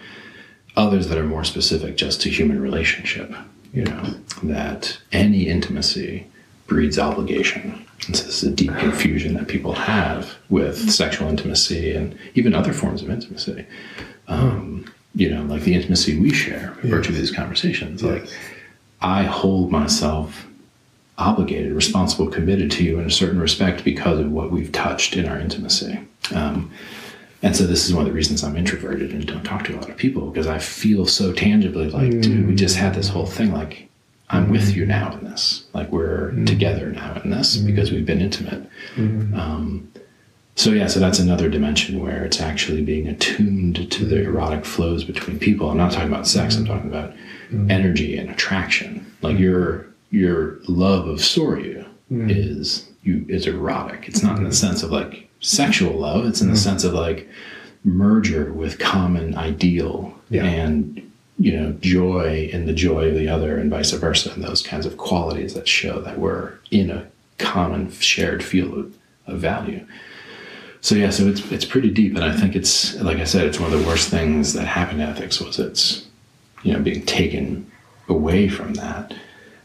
others 0.75 1.09
that 1.09 1.17
are 1.17 1.23
more 1.23 1.43
specific 1.43 1.97
just 1.97 2.21
to 2.21 2.29
human 2.29 2.61
relationship. 2.61 3.33
You 3.73 3.85
know 3.85 4.15
that 4.43 4.99
any 5.11 5.47
intimacy 5.47 6.27
breeds 6.67 6.97
obligation. 6.97 7.85
And 8.07 8.15
so 8.15 8.23
this 8.23 8.43
is 8.43 8.49
a 8.49 8.55
deep 8.55 8.75
confusion 8.77 9.33
that 9.35 9.47
people 9.47 9.73
have 9.73 10.37
with 10.49 10.89
sexual 10.89 11.27
intimacy 11.27 11.93
and 11.93 12.17
even 12.33 12.55
other 12.55 12.73
forms 12.73 13.03
of 13.03 13.09
intimacy. 13.09 13.65
Um, 14.31 14.85
you 15.13 15.29
know, 15.29 15.43
like 15.43 15.63
the 15.63 15.73
intimacy 15.73 16.17
we 16.17 16.31
share 16.31 16.77
by 16.81 16.89
virtue 16.89 17.09
of 17.09 17.17
these 17.17 17.31
conversations. 17.31 18.01
Like, 18.01 18.25
I 19.01 19.23
hold 19.23 19.71
myself 19.71 20.47
obligated, 21.17 21.73
responsible, 21.73 22.27
committed 22.27 22.71
to 22.71 22.83
you 22.83 22.99
in 22.99 23.05
a 23.05 23.11
certain 23.11 23.39
respect 23.39 23.83
because 23.83 24.19
of 24.19 24.31
what 24.31 24.51
we've 24.51 24.71
touched 24.71 25.17
in 25.17 25.27
our 25.27 25.37
intimacy. 25.37 25.99
Um, 26.33 26.71
and 27.43 27.55
so 27.55 27.65
this 27.67 27.85
is 27.85 27.93
one 27.93 28.03
of 28.03 28.07
the 28.07 28.13
reasons 28.13 28.43
I'm 28.43 28.55
introverted 28.55 29.11
and 29.11 29.25
don't 29.25 29.43
talk 29.43 29.65
to 29.65 29.73
a 29.73 29.77
lot 29.77 29.89
of 29.89 29.97
people 29.97 30.29
because 30.29 30.47
I 30.47 30.59
feel 30.59 31.05
so 31.05 31.33
tangibly 31.33 31.89
like, 31.89 32.11
dude, 32.21 32.47
we 32.47 32.55
just 32.55 32.77
had 32.77 32.93
this 32.93 33.09
whole 33.09 33.25
thing. 33.25 33.51
Like, 33.51 33.89
I'm 34.29 34.49
with 34.49 34.75
you 34.75 34.85
now 34.85 35.11
in 35.17 35.25
this. 35.25 35.65
Like, 35.73 35.91
we're 35.91 36.31
together 36.45 36.91
now 36.91 37.19
in 37.23 37.31
this 37.31 37.57
because 37.57 37.91
we've 37.91 38.05
been 38.05 38.21
intimate. 38.21 38.69
Um, 39.35 39.91
so 40.61 40.71
yeah, 40.71 40.85
so 40.85 40.99
that's 40.99 41.17
another 41.17 41.49
dimension 41.49 41.99
where 41.99 42.23
it's 42.23 42.39
actually 42.39 42.83
being 42.83 43.07
attuned 43.07 43.91
to 43.91 44.05
the 44.05 44.17
mm-hmm. 44.17 44.29
erotic 44.29 44.63
flows 44.63 45.03
between 45.03 45.39
people. 45.39 45.71
I'm 45.71 45.77
not 45.77 45.91
talking 45.91 46.11
about 46.11 46.27
sex. 46.27 46.55
I'm 46.55 46.65
mm-hmm. 46.65 46.73
talking 46.73 46.89
about 46.89 47.11
mm-hmm. 47.49 47.71
energy 47.71 48.15
and 48.15 48.29
attraction. 48.29 49.11
Like 49.23 49.39
your 49.39 49.88
your 50.11 50.59
love 50.67 51.07
of 51.07 51.17
Soryu 51.17 51.88
is 52.11 52.88
you 53.01 53.25
is 53.27 53.47
erotic. 53.47 54.07
It's 54.07 54.21
not 54.21 54.38
in 54.38 54.43
the 54.43 54.53
sense 54.53 54.83
of 54.83 54.91
like 54.91 55.27
sexual 55.39 55.97
love. 55.97 56.25
It's 56.27 56.41
in 56.41 56.51
the 56.51 56.55
sense 56.57 56.83
of 56.83 56.93
like 56.93 57.27
merger 57.83 58.53
with 58.53 58.77
common 58.77 59.35
ideal 59.35 60.13
Yeah. 60.29 60.43
and 60.43 61.11
you 61.39 61.59
know 61.59 61.71
joy 61.81 62.51
in 62.53 62.67
the 62.67 62.73
joy 62.73 63.07
of 63.07 63.15
the 63.15 63.27
other 63.27 63.57
and 63.57 63.71
vice 63.71 63.89
versa 63.93 64.31
and 64.31 64.43
those 64.43 64.61
kinds 64.61 64.85
of 64.85 64.97
qualities 64.97 65.55
that 65.55 65.67
show 65.67 65.99
that 66.01 66.19
we're 66.19 66.53
in 66.69 66.91
a 66.91 67.07
common 67.39 67.89
shared 67.89 68.43
field 68.43 68.77
of, 68.77 68.97
of 69.25 69.39
value 69.39 69.83
so 70.81 70.95
yeah 70.95 71.09
so 71.09 71.27
it's 71.27 71.51
it's 71.51 71.65
pretty 71.65 71.89
deep 71.89 72.15
and 72.15 72.25
i 72.25 72.35
think 72.35 72.55
it's 72.55 72.95
like 73.01 73.17
i 73.17 73.23
said 73.23 73.45
it's 73.45 73.59
one 73.59 73.71
of 73.71 73.79
the 73.79 73.87
worst 73.87 74.09
things 74.09 74.53
that 74.53 74.65
happened 74.65 74.99
to 74.99 75.05
ethics 75.05 75.39
was 75.39 75.59
it's 75.59 76.07
you 76.63 76.73
know 76.73 76.79
being 76.79 77.05
taken 77.05 77.71
away 78.11 78.47
from 78.47 78.75
that. 78.75 79.13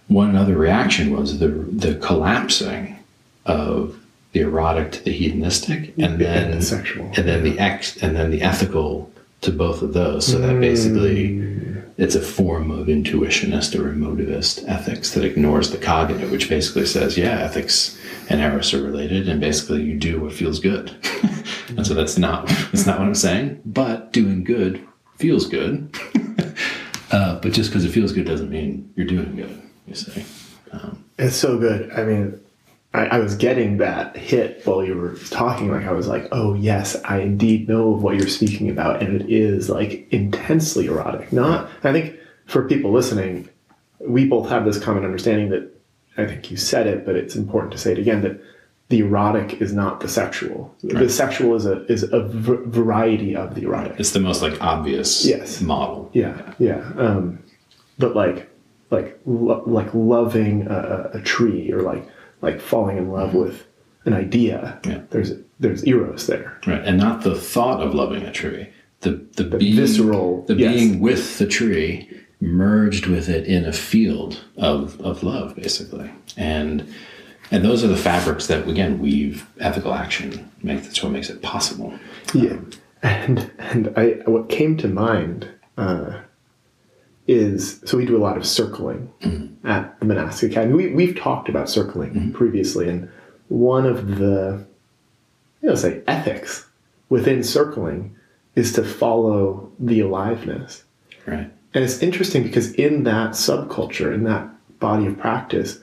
One 0.09 0.37
other 0.37 0.57
reaction 0.57 1.15
was 1.15 1.39
the 1.39 1.49
the 1.49 1.97
collapsing 1.97 2.97
of 3.45 3.99
the 4.33 4.41
erotic 4.41 4.93
to 4.93 5.05
the 5.05 5.13
hedonistic 5.13 5.93
and 5.99 6.19
then 6.19 6.53
the 6.53 6.63
sexual. 6.63 7.07
and 7.17 7.29
then 7.29 7.43
the 7.43 7.59
ex 7.59 7.97
and 8.03 8.17
then 8.17 8.31
the 8.31 8.43
ethical 8.43 9.11
to 9.43 9.51
both 9.51 9.83
of 9.83 9.93
those. 9.93 10.27
So 10.27 10.39
that 10.39 10.57
mm. 10.57 10.61
basically 10.61 11.41
it's 11.99 12.15
a 12.15 12.21
form 12.21 12.71
of 12.71 12.89
intuitionist 12.89 13.75
or 13.79 13.93
emotivist 13.93 14.63
ethics 14.69 15.13
that 15.15 15.25
ignores 15.25 15.71
the 15.71 15.79
cognitive 15.79 16.31
which 16.31 16.49
basically 16.49 16.87
says 16.87 17.17
yeah 17.17 17.39
ethics 17.41 17.99
and 18.29 18.41
eros 18.41 18.75
are 18.75 18.83
related 18.83 19.29
and 19.29 19.41
basically 19.41 19.83
you 19.83 19.97
do 19.99 20.21
what 20.21 20.33
feels 20.33 20.61
good. 20.61 20.95
And 21.69 21.85
so 21.85 21.95
that's 21.95 22.17
not 22.17 22.47
that's 22.47 22.87
not 22.87 23.01
what 23.01 23.09
i'm 23.09 23.15
saying 23.17 23.61
but 23.65 24.13
doing 24.13 24.45
good 24.45 24.81
feels 25.17 25.47
good. 25.47 25.95
Uh, 27.13 27.39
but 27.39 27.53
just 27.53 27.71
because 27.71 27.85
it 27.85 27.91
feels 27.93 28.13
good 28.13 28.27
doesn't 28.27 28.51
mean 28.51 28.93
you're 28.97 29.07
doing 29.07 29.37
good 29.37 29.63
you 29.87 29.95
see. 29.95 30.25
Um, 30.73 31.05
It's 31.19 31.37
so 31.37 31.57
good. 31.59 31.91
I 31.93 32.03
mean, 32.05 32.41
I, 32.97 33.17
I 33.17 33.19
was 33.19 33.35
getting 33.37 33.77
that 33.79 34.17
hit 34.17 34.63
while 34.67 34.85
you 34.85 34.95
were 34.97 35.15
talking. 35.31 35.71
Like 35.71 35.85
I 35.87 35.93
was 35.93 36.07
like, 36.09 36.27
oh 36.33 36.55
yes, 36.55 36.97
I 37.05 37.19
indeed 37.21 37.69
know 37.69 37.95
of 37.95 38.03
what 38.03 38.17
you're 38.17 38.29
speaking 38.29 38.71
about, 38.71 39.03
and 39.03 39.21
it 39.21 39.31
is 39.31 39.69
like 39.69 40.07
intensely 40.11 40.87
erotic. 40.87 41.33
Not, 41.33 41.69
I 41.85 41.93
think 41.93 42.17
for 42.47 42.67
people 42.67 42.91
listening, 42.93 43.49
we 44.01 44.27
both 44.27 44.49
have 44.49 44.65
this 44.65 44.79
common 44.79 45.05
understanding 45.05 45.51
that 45.51 45.73
I 46.17 46.27
think 46.27 46.51
you 46.51 46.57
said 46.57 46.87
it, 46.87 47.05
but 47.05 47.17
it's 47.17 47.37
important 47.37 47.73
to 47.73 47.79
say 47.79 47.93
it 47.93 47.99
again 47.99 48.23
that 48.23 48.41
the 48.89 49.01
erotic 49.01 49.61
is 49.61 49.73
not 49.73 50.01
the 50.01 50.09
sexual. 50.09 50.73
The 50.83 51.11
sexual 51.11 51.57
is 51.57 51.67
a 51.67 51.85
is 51.93 52.05
a 52.05 52.23
v- 52.23 52.63
variety 52.67 53.35
of 53.37 53.55
the 53.57 53.63
erotic. 53.65 53.99
it's 53.99 54.13
the 54.13 54.21
most 54.21 54.41
like 54.43 54.63
obvious 54.63 55.25
Yes. 55.27 55.61
model 55.61 56.09
Yeah, 56.15 56.41
yeah. 56.59 56.89
Um, 56.97 57.43
but 57.99 58.15
like, 58.15 58.49
like, 58.91 59.19
lo- 59.27 59.65
like 59.67 59.93
loving 59.93 60.69
a, 60.69 61.11
a 61.15 61.21
tree, 61.23 61.73
or 61.73 61.83
like, 61.83 62.07
like 62.43 62.61
falling 62.61 62.97
in 62.97 63.11
love 63.11 63.35
with 63.35 63.67
an 64.05 64.13
idea. 64.13 64.81
Yeah. 64.85 65.03
There's 65.11 65.33
there's 65.59 65.87
eros 65.87 66.27
there. 66.27 66.59
Right, 66.67 66.85
and 66.85 66.99
not 66.99 67.23
the 67.23 67.35
thought 67.35 67.81
of 67.81 67.95
loving 67.95 68.23
a 68.23 68.33
tree. 68.33 68.69
The 69.01 69.25
the, 69.37 69.45
being, 69.45 69.77
visceral- 69.77 70.43
the 70.43 70.55
yes. 70.55 70.75
being 70.75 71.01
with 71.01 71.39
the 71.39 71.47
tree 71.47 72.11
merged 72.41 73.07
with 73.07 73.29
it 73.29 73.47
in 73.47 73.65
a 73.65 73.73
field 73.73 74.45
of 74.57 75.01
of 75.01 75.23
love, 75.23 75.57
basically. 75.57 76.11
And 76.37 76.93
and 77.51 77.65
those 77.65 77.85
are 77.85 77.89
the 77.89 77.97
fabrics 77.97 78.47
that 78.49 78.69
again 78.69 78.99
weave 78.99 79.47
ethical 79.61 79.95
action. 79.95 80.51
Make 80.63 80.83
that's 80.83 81.03
what 81.03 81.13
makes 81.13 81.31
it 81.31 81.43
possible. 81.43 81.99
Yeah. 82.35 82.59
And 83.03 83.51
and 83.59 83.93
I 83.97 84.21
what 84.27 84.49
came 84.49 84.77
to 84.79 84.89
mind 84.89 85.49
uh, 85.77 86.21
is 87.27 87.81
so 87.85 87.97
we 87.97 88.07
do 88.07 88.17
a 88.17 88.23
lot 88.23 88.37
of 88.37 88.47
circling 88.47 89.13
mm-hmm. 89.21 89.67
at 89.67 89.99
the 90.01 90.07
monastic 90.07 90.53
academy. 90.53 90.75
We 90.75 90.95
we've 90.95 91.17
talked 91.17 91.49
about 91.49 91.69
circling 91.69 92.13
mm-hmm. 92.13 92.33
previously, 92.33 92.89
and 92.89 93.11
one 93.49 93.87
of 93.87 94.19
the 94.19 94.65
you 95.63 95.69
know 95.69 95.75
say 95.75 96.03
ethics 96.07 96.67
within 97.09 97.43
circling 97.43 98.15
is 98.55 98.73
to 98.73 98.85
follow 98.85 99.71
the 99.79 100.01
aliveness. 100.01 100.85
Right. 101.27 101.53
And 101.75 101.85
it's 101.85 102.03
interesting 102.03 102.43
because 102.43 102.73
in 102.75 103.05
that 103.05 103.31
subculture, 103.31 104.15
in 104.15 104.25
that 104.25 104.49
body 104.79 105.07
of 105.07 105.19
practice, 105.19 105.79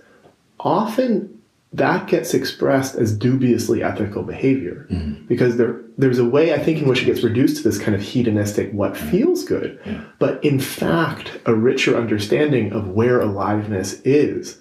often 0.60 1.41
that 1.74 2.08
gets 2.08 2.34
expressed 2.34 2.95
as 2.95 3.18
dubiously 3.18 3.84
ethical 3.84 4.24
behavior 4.24 4.88
mm-hmm. 4.91 5.26
because 5.26 5.58
there 5.58 5.82
there's 5.98 6.20
a 6.20 6.26
way 6.26 6.54
I 6.54 6.60
think 6.60 6.82
in 6.82 6.88
which 6.88 7.02
it 7.02 7.06
gets 7.06 7.24
reduced 7.24 7.58
to 7.58 7.64
this 7.64 7.80
kind 7.80 7.95
of 7.95 8.02
hedonistic 8.02 8.72
what 8.72 8.94
mm-hmm. 8.94 9.10
feels 9.10 9.44
good, 9.44 9.80
but 10.20 10.44
in 10.44 10.60
fact 10.60 11.40
a 11.45 11.54
richer 11.54 11.95
understanding 11.98 12.72
of 12.72 12.90
where 12.90 13.22
aliveness 13.22 14.02
is 14.04 14.60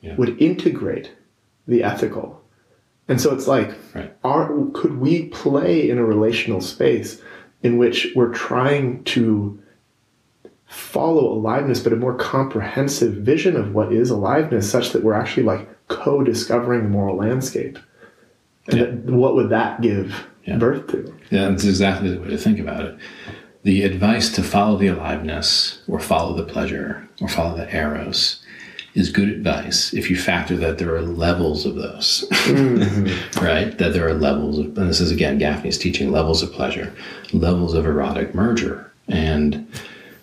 Yeah. 0.00 0.14
would 0.16 0.40
integrate 0.40 1.12
the 1.66 1.82
ethical. 1.82 2.42
And 3.08 3.20
so 3.20 3.32
it's 3.34 3.46
like, 3.46 3.74
Right. 3.94 4.12
are, 4.24 4.50
could 4.72 4.98
we 4.98 5.26
play 5.28 5.88
in 5.88 5.98
a 5.98 6.04
relational 6.04 6.60
space 6.60 7.20
in 7.62 7.78
which 7.78 8.12
we're 8.14 8.32
trying 8.32 9.04
to 9.04 9.58
follow 10.66 11.32
aliveness, 11.32 11.80
but 11.80 11.92
a 11.92 11.96
more 11.96 12.14
comprehensive 12.14 13.14
vision 13.14 13.56
of 13.56 13.72
what 13.74 13.92
is 13.92 14.10
aliveness, 14.10 14.70
such 14.70 14.92
that 14.92 15.02
we're 15.04 15.14
actually 15.14 15.44
like 15.44 15.68
co-discovering 15.88 16.84
the 16.84 16.88
moral 16.88 17.16
landscape? 17.16 17.78
And 18.68 18.78
Yeah. 18.78 18.84
that, 18.86 19.04
what 19.12 19.34
would 19.34 19.48
that 19.50 19.80
give 19.80 20.26
Yeah. 20.44 20.56
birth 20.58 20.88
to? 20.88 21.12
Yeah, 21.30 21.48
that's 21.48 21.64
exactly 21.64 22.10
the 22.10 22.20
way 22.20 22.28
to 22.28 22.38
think 22.38 22.58
about 22.58 22.84
it. 22.84 22.96
The 23.62 23.82
advice 23.82 24.32
to 24.36 24.42
follow 24.42 24.76
the 24.78 24.86
aliveness 24.88 25.78
or 25.88 25.98
follow 25.98 26.36
the 26.36 26.44
pleasure 26.44 27.08
or 27.20 27.28
follow 27.28 27.56
the 27.56 27.74
eros 27.74 28.40
is 28.94 29.10
good 29.10 29.28
advice 29.28 29.92
if 29.92 30.08
you 30.08 30.16
factor 30.16 30.56
that 30.56 30.78
there 30.78 30.94
are 30.94 31.02
levels 31.02 31.66
of 31.66 31.74
those, 31.74 32.24
mm-hmm. 32.30 33.44
right? 33.44 33.76
That 33.78 33.92
there 33.92 34.08
are 34.08 34.14
levels 34.14 34.58
of, 34.58 34.66
and 34.78 34.88
this 34.88 35.00
is 35.00 35.10
again 35.10 35.38
Gafni's 35.38 35.76
teaching 35.78 36.10
levels 36.12 36.42
of 36.42 36.52
pleasure, 36.52 36.92
levels 37.32 37.74
of 37.74 37.84
erotic 37.86 38.34
merger. 38.34 38.90
And 39.08 39.66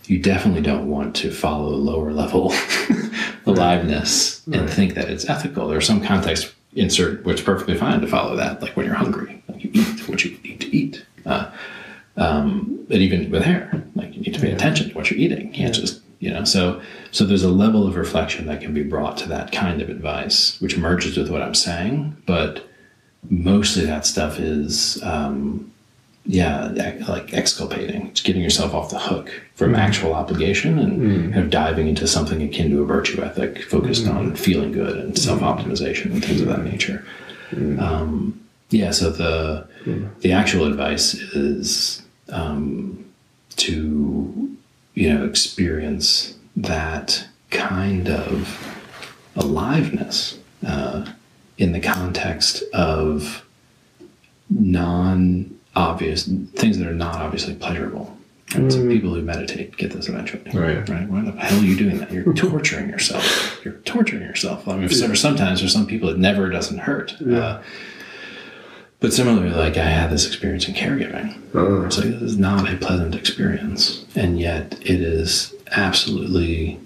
you 0.06 0.20
definitely 0.20 0.62
don't 0.62 0.90
want 0.90 1.16
to 1.18 1.32
follow 1.32 1.70
lower 1.70 2.12
level 2.12 2.54
aliveness 3.46 4.46
and 4.48 4.70
think 4.70 4.96
that 4.96 5.10
it's 5.10 5.30
ethical. 5.30 5.68
There's 5.68 5.88
some 5.88 6.04
context 6.04 6.54
insert 6.76 7.24
where 7.24 7.34
it's 7.34 7.44
perfectly 7.44 7.78
fine 7.78 8.02
to 8.02 8.08
follow 8.08 8.36
that, 8.36 8.62
like 8.62 8.76
when 8.76 8.86
you're 8.86 8.96
hungry, 8.96 9.42
like 9.48 9.64
you 9.64 9.72
eat 9.74 10.08
what 10.10 10.24
you 10.26 10.38
need 10.44 10.60
to 10.62 10.76
eat. 10.76 11.06
Uh, 11.26 11.52
um, 12.18 12.86
but 12.88 12.98
even 12.98 13.30
with 13.32 13.44
hair, 13.44 13.84
like 13.96 14.14
you 14.16 14.22
need 14.22 14.34
to 14.34 14.40
pay 14.40 14.52
attention 14.52 14.90
to 14.90 14.96
what 14.96 15.10
you're 15.10 15.20
eating. 15.20 15.48
You 15.48 15.54
can't 15.54 15.74
just, 15.74 16.02
you 16.20 16.32
know. 16.32 16.44
So, 16.44 16.82
so 17.12 17.26
there's 17.26 17.44
a 17.44 17.50
level 17.50 17.88
of 17.88 17.96
reflection 17.96 18.46
that 18.48 18.62
can 18.62 18.74
be 18.74 18.84
brought 18.84 19.18
to 19.18 19.30
that 19.30 19.52
kind 19.52 19.82
of 19.82 19.90
advice, 19.90 20.60
which 20.62 20.78
merges 20.78 21.18
with 21.18 21.30
what 21.30 21.42
I'm 21.42 21.56
saying. 21.56 22.18
But 22.26 22.68
mostly 23.30 23.86
that 23.86 24.06
stuff 24.06 24.40
is, 24.40 25.02
um, 25.04 25.73
yeah, 26.26 26.68
like 27.08 27.34
exculpating. 27.34 28.08
It's 28.08 28.22
getting 28.22 28.42
yourself 28.42 28.74
off 28.74 28.90
the 28.90 29.00
hook 29.00 29.42
from 29.56 29.72
mm-hmm. 29.72 29.82
actual 29.82 30.14
obligation 30.14 30.80
and 30.80 31.02
mm. 31.02 31.34
kind 31.34 31.44
of 31.46 31.50
diving 31.50 31.88
into 31.88 32.08
something 32.08 32.42
akin 32.42 32.70
to 32.72 32.82
a 32.82 32.86
virtue 32.86 33.22
ethic, 33.22 33.64
focused 33.64 34.06
mm-hmm. 34.06 34.18
on 34.18 34.36
feeling 34.36 34.72
good 34.72 34.98
and 34.98 35.14
mm-hmm. 35.14 35.16
self 35.16 35.42
optimization 35.42 36.12
and 36.12 36.24
things 36.24 36.42
of 36.42 36.48
that 36.48 36.64
nature. 36.64 37.06
Um, 37.80 38.40
yeah, 38.70 38.92
so 38.92 39.12
the 39.12 39.68
the 40.22 40.32
actual 40.32 40.66
advice 40.66 41.14
is 41.14 42.02
um, 42.30 43.06
to 43.58 44.58
you 44.94 45.14
know 45.14 45.26
experience 45.26 46.36
that 46.56 47.28
kind 47.50 48.10
of 48.10 48.80
aliveness 49.36 50.38
uh, 50.66 51.06
in 51.58 51.74
the 51.74 51.80
context 51.80 52.64
of 52.74 53.46
non 54.50 55.60
obvious 55.76 56.26
things 56.26 56.78
that 56.78 56.88
are 56.88 56.94
not 56.94 57.16
obviously 57.16 57.56
pleasurable. 57.56 58.16
Right? 58.56 58.72
So 58.72 58.88
people 58.88 59.14
who 59.16 59.22
meditate 59.24 59.76
get 59.78 59.92
this 59.94 60.08
eventually. 60.10 60.44
Right. 60.54 60.88
Right. 60.88 61.08
Why 61.10 61.22
the 61.22 61.32
hell 61.32 61.60
are 61.60 61.64
you 61.64 61.76
doing 61.76 61.98
that? 61.98 62.12
You're 62.12 62.34
torturing 62.36 62.90
yourself. 62.90 63.60
You're 63.66 63.76
torturing 63.86 64.22
yourself. 64.24 64.68
I 64.68 64.78
mean, 64.78 64.90
for 64.90 65.16
sometimes 65.16 65.60
there's 65.62 65.74
some 65.74 65.88
people 65.88 66.10
it 66.10 66.18
never 66.20 66.50
doesn't 66.50 66.78
hurt. 66.80 67.20
Uh, 67.22 67.62
but 69.00 69.12
similarly, 69.12 69.50
like 69.50 69.76
I 69.78 69.86
had 69.86 70.12
this 70.12 70.28
experience 70.28 70.68
in 70.68 70.76
caregiving. 70.76 71.36
Uh, 71.56 71.86
It's 71.86 71.98
like 71.98 72.08
this 72.10 72.22
is 72.22 72.38
not 72.38 72.72
a 72.72 72.78
pleasant 72.78 73.16
experience, 73.16 74.06
and 74.16 74.40
yet 74.40 74.74
it 74.82 75.02
is 75.02 75.54
absolutely 75.72 76.80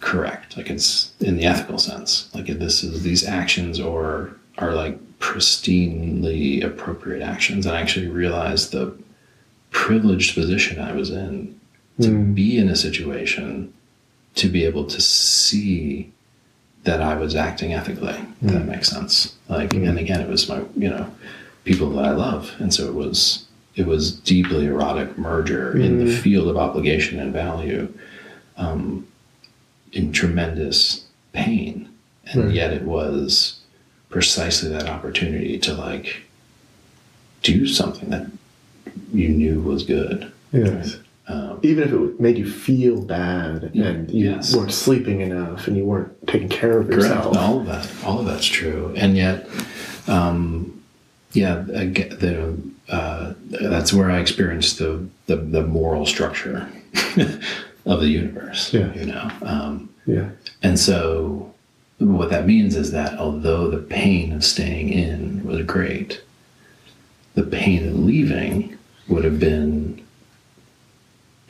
correct. 0.00 0.56
Like 0.56 0.68
it's 0.68 1.12
in 1.20 1.36
the 1.36 1.44
ethical 1.46 1.78
sense. 1.78 2.28
Like 2.34 2.46
this 2.46 2.82
is 2.82 3.02
these 3.02 3.24
actions 3.24 3.78
or 3.80 4.36
are 4.58 4.74
like 4.74 4.98
pristinely 5.24 6.62
appropriate 6.62 7.22
actions. 7.22 7.64
And 7.64 7.74
I 7.74 7.80
actually 7.80 8.08
realized 8.08 8.72
the 8.72 8.94
privileged 9.70 10.34
position 10.34 10.78
I 10.78 10.92
was 10.92 11.10
in 11.10 11.58
to 12.02 12.10
hmm. 12.10 12.34
be 12.34 12.58
in 12.58 12.68
a 12.68 12.76
situation 12.76 13.72
to 14.34 14.48
be 14.48 14.66
able 14.66 14.84
to 14.84 15.00
see 15.00 16.12
that 16.82 17.00
I 17.00 17.16
was 17.16 17.34
acting 17.34 17.72
ethically. 17.72 18.18
If 18.42 18.52
that 18.52 18.62
hmm. 18.62 18.68
makes 18.68 18.90
sense. 18.90 19.34
Like, 19.48 19.72
hmm. 19.72 19.84
and 19.88 19.98
again, 19.98 20.20
it 20.20 20.28
was 20.28 20.46
my, 20.46 20.62
you 20.76 20.90
know, 20.90 21.10
people 21.64 21.88
that 21.92 22.04
I 22.04 22.10
love, 22.10 22.52
and 22.58 22.74
so 22.74 22.86
it 22.86 22.94
was, 22.94 23.46
it 23.74 23.86
was 23.86 24.12
deeply 24.12 24.66
erotic 24.66 25.16
merger 25.16 25.74
in 25.74 26.04
the 26.04 26.14
field 26.14 26.48
of 26.48 26.58
obligation 26.58 27.18
and 27.18 27.32
value, 27.32 27.90
um, 28.58 29.08
in 29.92 30.12
tremendous 30.12 31.06
pain, 31.32 31.88
and 32.26 32.44
Right. 32.44 32.54
yet 32.54 32.74
it 32.74 32.82
was 32.82 33.53
precisely 34.18 34.68
that 34.70 34.88
opportunity 34.88 35.58
to 35.58 35.74
like 35.74 36.22
do 37.42 37.66
something 37.66 38.10
that 38.10 38.30
you 39.12 39.28
knew 39.28 39.60
was 39.60 39.82
good. 39.82 40.30
yes. 40.52 40.98
Um, 41.26 41.58
Even 41.64 41.82
if 41.84 41.92
it 41.92 42.20
made 42.20 42.38
you 42.38 42.48
feel 42.48 43.00
bad 43.02 43.72
and 43.74 44.08
you 44.10 44.30
Yes. 44.30 44.54
weren't 44.54 44.70
sleeping 44.72 45.20
enough 45.20 45.66
and 45.66 45.76
you 45.76 45.84
weren't 45.84 46.12
taking 46.28 46.48
care 46.48 46.78
of 46.78 46.86
Correct. 46.86 47.02
yourself. 47.02 47.36
All 47.36 47.58
of 47.60 47.66
that, 47.66 47.90
all 48.04 48.20
of 48.20 48.26
that's 48.26 48.46
true, 48.46 48.92
and 48.96 49.16
yet, 49.16 49.48
um, 50.06 50.80
yeah, 51.32 51.54
the 51.66 52.56
uh, 52.88 53.32
that's 53.50 53.92
where 53.92 54.10
I 54.12 54.20
experienced 54.20 54.78
the 54.78 55.08
the, 55.26 55.36
the 55.36 55.62
moral 55.66 56.06
structure 56.06 56.68
of 57.86 58.00
the 58.00 58.08
universe. 58.08 58.72
Yeah. 58.72 58.92
You 58.94 59.06
know, 59.06 59.30
um, 59.42 59.88
Yeah. 60.06 60.28
and 60.62 60.78
so 60.78 61.53
what 61.98 62.30
that 62.30 62.46
means 62.46 62.76
is 62.76 62.92
that 62.92 63.18
although 63.18 63.70
the 63.70 63.78
pain 63.78 64.32
of 64.32 64.44
staying 64.44 64.90
in 64.90 65.44
was 65.44 65.64
great, 65.64 66.22
the 67.34 67.42
pain 67.42 67.88
of 67.88 67.98
leaving 67.98 68.76
would 69.08 69.24
have 69.24 69.38
been 69.38 70.02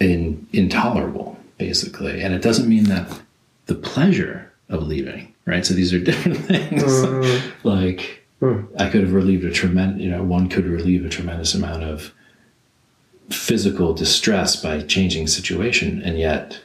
in, 0.01 0.47
intolerable, 0.53 1.39
basically. 1.59 2.23
And 2.23 2.35
it 2.35 2.43
doesn't 2.43 2.69
mean 2.69 2.85
that 2.85 3.21
the 3.67 3.75
pleasure 3.75 4.53
of 4.69 4.83
leaving, 4.83 5.35
right? 5.47 5.65
So 5.65 5.75
these 5.75 5.93
are 5.93 5.99
different 6.05 6.39
things. 6.39 6.83
Uh, 6.83 7.41
like 7.63 8.25
Hmm. 8.45 8.65
I 8.79 8.91
could 8.91 9.03
have 9.03 9.15
relieved 9.15 9.45
a 9.45 9.51
tremendous, 9.51 10.03
you 10.03 10.11
know, 10.11 10.23
one 10.23 10.51
could 10.51 10.67
relieve 10.67 11.05
a 11.05 11.09
tremendous 11.09 11.55
amount 11.55 11.83
of 11.85 12.13
physical 13.31 13.95
distress 13.95 14.55
by 14.55 14.83
changing 14.83 15.29
situation, 15.29 16.03
and 16.03 16.19
yet 16.19 16.61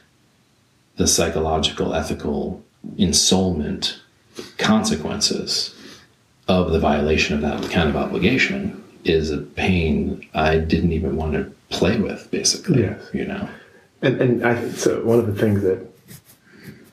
the 0.96 1.06
psychological, 1.06 1.94
ethical 1.94 2.62
ensoulment 2.96 3.98
consequences 4.58 5.74
of 6.48 6.72
the 6.72 6.78
violation 6.78 7.34
of 7.34 7.42
that 7.42 7.70
kind 7.70 7.88
of 7.88 7.96
obligation 7.96 8.82
is 9.04 9.30
a 9.30 9.38
pain 9.38 10.26
I 10.34 10.58
didn't 10.58 10.92
even 10.92 11.16
want 11.16 11.32
to 11.34 11.52
play 11.70 11.98
with, 11.98 12.30
basically. 12.30 12.82
Yes. 12.82 13.08
You 13.12 13.26
know. 13.26 13.48
And 14.02 14.20
and 14.20 14.46
I 14.46 14.70
so 14.70 15.02
one 15.04 15.18
of 15.18 15.26
the 15.26 15.34
things 15.34 15.62
that 15.62 15.86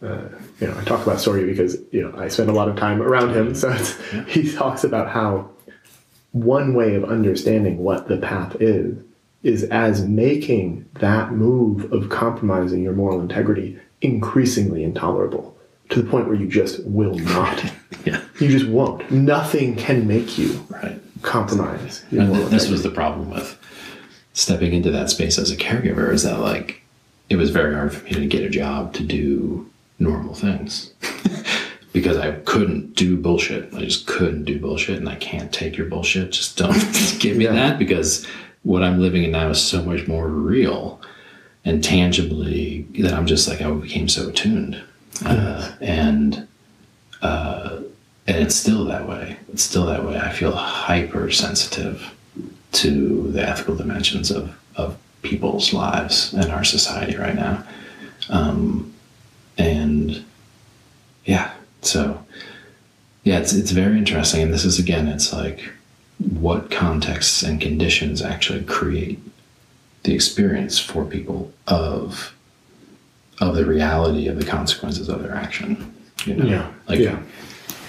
uh, 0.01 0.30
you 0.59 0.68
know 0.68 0.77
I 0.77 0.84
talk 0.84 1.03
about 1.03 1.18
Soryu 1.18 1.47
because 1.47 1.77
you 1.91 2.01
know 2.01 2.18
I 2.18 2.27
spend 2.27 2.49
a 2.49 2.53
lot 2.53 2.69
of 2.69 2.76
time 2.76 3.01
around 3.01 3.35
him, 3.35 3.55
so 3.55 3.72
it's, 3.72 3.99
he 4.27 4.51
talks 4.51 4.84
about 4.84 5.09
how 5.09 5.49
one 6.31 6.73
way 6.73 6.95
of 6.95 7.05
understanding 7.05 7.80
what 7.80 8.07
the 8.07 8.18
path 8.18 8.57
is 8.59 8.97
is 9.43 9.64
as 9.65 10.03
making 10.05 10.88
that 10.95 11.31
move 11.31 11.91
of 11.93 12.09
compromising 12.09 12.84
your 12.84 12.93
moral 12.93 13.22
integrity 13.22 13.80
increasingly 14.01 14.84
intolerable 14.84 15.56
to 15.89 16.01
the 16.01 16.09
point 16.09 16.27
where 16.27 16.35
you 16.35 16.47
just 16.47 16.84
will 16.85 17.15
not. 17.15 17.64
Yeah. 18.05 18.22
you 18.39 18.47
just 18.47 18.68
won't. 18.68 19.09
Nothing 19.11 19.76
can 19.76 20.07
make 20.07 20.38
you 20.38 20.65
Right. 20.69 21.01
compromise. 21.23 22.05
And 22.11 22.34
th- 22.34 22.49
this 22.49 22.69
was 22.69 22.84
the 22.84 22.89
problem 22.89 23.30
with 23.31 23.57
stepping 24.34 24.72
into 24.73 24.91
that 24.91 25.09
space 25.09 25.38
as 25.38 25.51
a 25.51 25.57
caregiver 25.57 26.14
is 26.14 26.23
that 26.23 26.39
like 26.39 26.81
it 27.30 27.35
was 27.35 27.49
very 27.49 27.73
hard 27.73 27.93
for 27.93 28.03
me 28.05 28.11
to 28.11 28.26
get 28.27 28.43
a 28.43 28.49
job 28.49 28.93
to 28.93 29.03
do 29.03 29.69
normal 29.99 30.34
things 30.34 30.91
because 31.93 32.15
I 32.18 32.31
couldn't 32.45 32.95
do 32.95 33.18
bullshit. 33.18 33.73
I 33.73 33.81
just 33.81 34.05
couldn't 34.07 34.45
do 34.45 34.57
bullshit, 34.59 34.99
and 34.99 35.09
I 35.09 35.15
can't 35.15 35.51
take 35.51 35.76
your 35.76 35.88
bullshit. 35.88 36.31
Just 36.31 36.57
don't 36.57 36.73
give 37.19 37.35
me 37.35 37.45
Yeah. 37.45 37.53
that 37.53 37.80
because 37.80 38.26
what 38.64 38.84
I'm 38.84 38.99
living 39.01 39.23
in 39.23 39.31
now 39.31 39.49
is 39.49 39.61
so 39.61 39.81
much 39.81 40.07
more 40.07 40.27
real 40.27 41.01
and 41.65 41.84
tangibly 41.84 42.84
that 42.99 43.14
I'm 43.14 43.26
just 43.27 43.47
like 43.49 43.61
I 43.61 43.69
became 43.72 44.07
so 44.07 44.30
attuned, 44.30 44.81
uh, 45.26 45.76
and 45.81 46.48
uh, 47.22 47.80
and 48.27 48.38
it's 48.38 48.56
still 48.56 48.85
that 48.85 49.07
way. 49.07 49.38
It's 49.52 49.64
still 49.64 49.85
that 49.85 50.06
way. 50.06 50.18
I 50.18 50.31
feel 50.31 50.52
hypersensitive 50.52 52.14
to 52.73 53.31
the 53.31 53.48
ethical 53.48 53.76
dimensions 53.76 54.31
of 54.31 54.56
of 54.76 54.98
people's 55.22 55.73
lives 55.73 56.34
and 56.34 56.52
our 56.52 56.64
society 56.64 57.18
right 57.18 57.35
now, 57.35 57.64
um, 58.30 58.94
and 59.57 60.23
yeah, 61.26 61.53
so 61.81 62.23
yeah, 63.23 63.39
it's 63.39 63.53
it's 63.53 63.72
very 63.72 63.98
interesting. 63.98 64.41
And 64.41 64.53
this 64.53 64.65
is 64.65 64.80
again, 64.80 65.07
it's 65.07 65.34
like 65.34 65.69
what 66.39 66.72
contexts 66.72 67.44
and 67.44 67.61
conditions 67.61 68.22
actually 68.22 68.64
create 68.64 69.19
the 70.03 70.14
experience 70.14 70.80
for 70.80 71.06
people 71.06 71.52
of 71.68 72.34
of 73.39 73.55
the 73.55 73.65
reality 73.65 74.27
of 74.27 74.38
the 74.39 74.45
consequences 74.45 75.09
of 75.09 75.22
their 75.22 75.35
action. 75.35 75.93
You 76.26 76.35
know, 76.35 76.45
Yeah. 76.45 76.68
like 76.88 76.99
Yeah. 76.99 77.19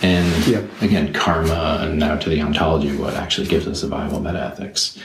and 0.02 0.46
Yep. 0.46 0.64
again, 0.82 1.12
karma, 1.12 1.78
and 1.82 1.98
now 1.98 2.16
to 2.16 2.28
the 2.28 2.40
ontology 2.42 2.94
what 2.94 3.14
actually 3.14 3.46
gives 3.48 3.66
us 3.66 3.82
a 3.82 3.88
viable 3.88 4.20
metaethics. 4.20 4.96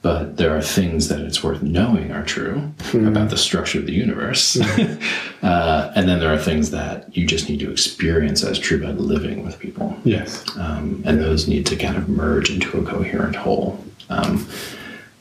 But 0.00 0.36
there 0.36 0.56
are 0.56 0.60
things 0.60 1.06
that 1.08 1.20
it's 1.20 1.44
worth 1.44 1.62
knowing 1.62 2.10
are 2.10 2.24
true 2.24 2.72
about 2.92 3.30
the 3.30 3.36
structure 3.36 3.78
of 3.78 3.86
the 3.86 3.92
universe. 3.92 4.58
uh, 5.42 5.92
and 5.94 6.08
then 6.08 6.18
there 6.18 6.32
are 6.32 6.38
things 6.38 6.70
that 6.72 7.16
you 7.16 7.24
just 7.24 7.48
need 7.48 7.60
to 7.60 7.70
experience 7.70 8.42
as 8.42 8.58
true 8.58 8.82
by 8.82 8.90
living 8.90 9.44
with 9.44 9.60
people. 9.60 9.96
Yes. 10.02 10.44
Um, 10.58 11.02
and 11.06 11.20
those 11.20 11.46
need 11.46 11.66
to 11.66 11.76
kind 11.76 11.96
of 11.96 12.08
merge 12.08 12.50
into 12.50 12.78
a 12.78 12.82
coherent 12.82 13.36
whole. 13.36 13.78
Um, 14.10 14.48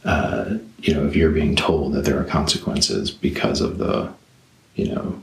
uh, 0.04 0.56
you 0.80 0.96
know, 0.96 1.06
if 1.06 1.16
you're 1.16 1.30
being 1.30 1.56
told 1.56 1.94
that 1.94 2.06
there 2.06 2.20
are 2.20 2.24
consequences 2.24 3.12
because 3.12 3.62
of 3.62 3.78
the, 3.78 4.10
you 4.76 4.94
know, 4.94 5.22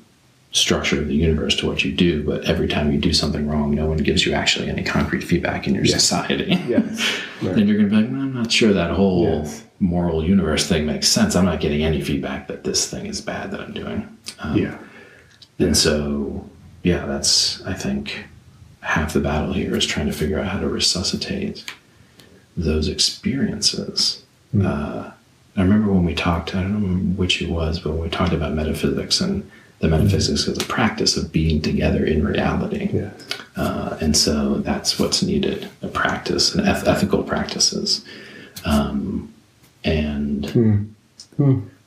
structure 0.53 1.01
of 1.01 1.09
the 1.09 1.15
universe 1.15 1.55
to 1.57 1.67
what 1.67 1.85
you 1.85 1.93
do, 1.93 2.23
but 2.25 2.45
every 2.47 2.67
time 2.69 2.91
you 2.93 2.99
do 2.99 3.13
something 3.13 3.47
wrong, 3.47 3.75
no 3.75 3.87
one 3.87 3.99
gives 3.99 4.25
you 4.25 4.33
actually 4.33 4.69
any 4.69 4.83
concrete 4.83 5.23
feedback 5.23 5.67
in 5.69 5.75
your 5.75 5.85
society. 5.85 6.59
Yes. 6.67 7.01
Right. 7.43 7.55
then 7.55 7.69
you're 7.69 7.77
going 7.77 7.91
to 7.91 7.95
be 7.95 8.03
like, 8.03 8.11
"Well, 8.11 8.23
I'm 8.23 8.35
not 8.35 8.51
sure 8.51 8.73
that 8.73 8.91
whole 8.91 9.25
Yes. 9.25 9.63
moral 9.79 10.25
universe 10.25 10.67
thing 10.67 10.87
makes 10.87 11.07
sense. 11.09 11.37
I'm 11.37 11.45
not 11.45 11.61
getting 11.61 11.83
any 11.85 12.01
feedback 12.01 12.49
that 12.49 12.65
this 12.65 12.91
thing 12.91 13.07
is 13.07 13.21
bad 13.21 13.51
that 13.53 13.61
I'm 13.61 13.73
doing. 13.75 14.17
Um, 14.41 14.57
Yeah. 14.57 14.79
and 15.59 15.77
so, 15.77 16.49
yeah, 16.83 17.05
that's, 17.07 17.63
I 17.65 17.75
think, 17.75 18.25
half 18.81 19.13
the 19.13 19.21
battle 19.21 19.53
here 19.53 19.77
is 19.77 19.85
trying 19.87 20.07
to 20.07 20.13
figure 20.13 20.39
out 20.39 20.47
how 20.49 20.61
to 20.61 20.69
resuscitate 20.69 21.65
those 22.57 22.89
experiences. 22.89 24.23
Uh, 24.61 25.11
I 25.59 25.63
remember 25.63 25.93
when 25.93 26.05
we 26.05 26.15
talked, 26.15 26.55
I 26.55 26.63
don't 26.63 26.81
know 26.81 27.15
which 27.17 27.43
it 27.43 27.51
was, 27.51 27.81
but 27.81 27.91
when 27.91 28.03
we 28.03 28.09
talked 28.09 28.33
about 28.33 28.55
metaphysics 28.55 29.21
and 29.21 29.49
the 29.81 29.89
metaphysics 29.89 30.49
as 30.49 30.57
a 30.59 30.65
practice 30.65 31.17
of 31.17 31.31
being 31.33 31.61
together 31.63 32.05
in 32.05 32.25
reality. 32.27 32.89
Uh, 33.57 33.97
and 34.01 34.17
so 34.17 34.59
that's 34.59 34.99
what's 34.99 35.23
needed 35.23 35.69
a 35.83 35.89
practice, 35.89 36.55
and 36.55 36.67
eth- 36.67 36.87
ethical 36.87 37.23
practices. 37.25 38.05
Um, 38.65 39.33
and 39.85 40.95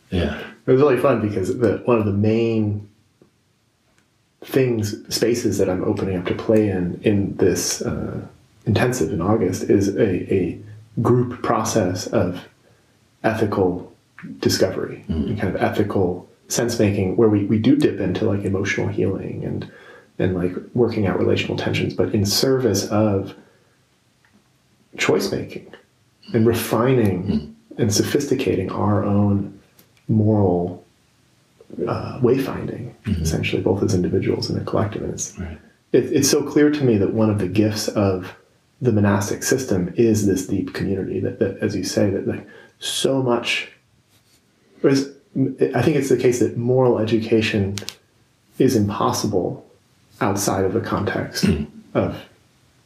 yeah, 0.09 0.39
It 0.65 0.71
was 0.71 0.81
really 0.81 0.97
fun 0.97 1.21
because 1.27 1.57
the, 1.57 1.81
one 1.85 1.97
of 1.97 2.05
the 2.05 2.13
main 2.13 2.87
things, 4.43 4.95
spaces 5.13 5.57
that 5.59 5.69
I'm 5.69 5.83
opening 5.83 6.17
up 6.17 6.25
to 6.25 6.35
play 6.35 6.69
in 6.69 6.99
in 7.03 7.35
this 7.37 7.81
uh, 7.81 8.19
intensive 8.65 9.11
in 9.13 9.21
August 9.21 9.63
is 9.63 9.95
a, 9.95 10.33
a 10.33 10.59
group 11.01 11.41
process 11.43 12.07
of 12.07 12.41
ethical 13.23 13.93
discovery 14.39 15.03
mm-hmm. 15.07 15.29
and 15.29 15.39
kind 15.39 15.55
of 15.55 15.61
ethical 15.61 16.29
sense 16.47 16.77
making 16.79 17.15
where 17.15 17.29
we, 17.29 17.45
we 17.45 17.57
do 17.57 17.75
dip 17.75 17.99
into 17.99 18.25
like 18.25 18.43
emotional 18.43 18.87
healing 18.87 19.43
and 19.43 19.71
and 20.19 20.35
like 20.35 20.53
working 20.73 21.07
out 21.07 21.17
relational 21.17 21.57
tensions, 21.57 21.93
but 21.93 22.13
in 22.13 22.25
service 22.25 22.87
of 22.89 23.33
choice 24.97 25.31
making 25.31 25.73
and 26.33 26.45
refining 26.45 27.23
mm-hmm. 27.23 27.81
and 27.81 27.93
sophisticating 27.93 28.71
our 28.71 29.03
own 29.03 29.59
moral 30.07 30.85
uh, 31.87 32.19
wayfinding, 32.19 32.93
mm-hmm. 33.03 33.21
essentially, 33.21 33.61
both 33.61 33.81
as 33.81 33.95
individuals 33.95 34.49
and 34.49 34.61
a 34.61 34.63
collective. 34.63 35.03
And 35.03 35.13
it's, 35.13 35.39
Right. 35.39 35.57
it, 35.91 36.11
it's 36.11 36.29
so 36.29 36.43
clear 36.43 36.69
to 36.69 36.83
me 36.83 36.97
that 36.97 37.13
one 37.13 37.29
of 37.29 37.39
the 37.39 37.47
gifts 37.47 37.87
of 37.87 38.35
the 38.81 38.91
monastic 38.91 39.41
system 39.43 39.93
is 39.95 40.25
this 40.25 40.47
deep 40.47 40.73
community 40.73 41.19
that, 41.19 41.39
that 41.39 41.57
as 41.59 41.75
you 41.75 41.83
say, 41.83 42.09
that 42.09 42.27
like 42.27 42.45
so 42.81 43.21
much, 43.21 43.71
whereas 44.81 45.09
I 45.35 45.81
think 45.81 45.95
it's 45.95 46.09
the 46.09 46.17
case 46.17 46.39
that 46.39 46.57
moral 46.57 46.99
education 46.99 47.77
is 48.57 48.75
impossible 48.75 49.65
outside 50.19 50.65
of 50.65 50.73
the 50.73 50.81
context 50.81 51.45
hmm. 51.45 51.63
of 51.93 52.17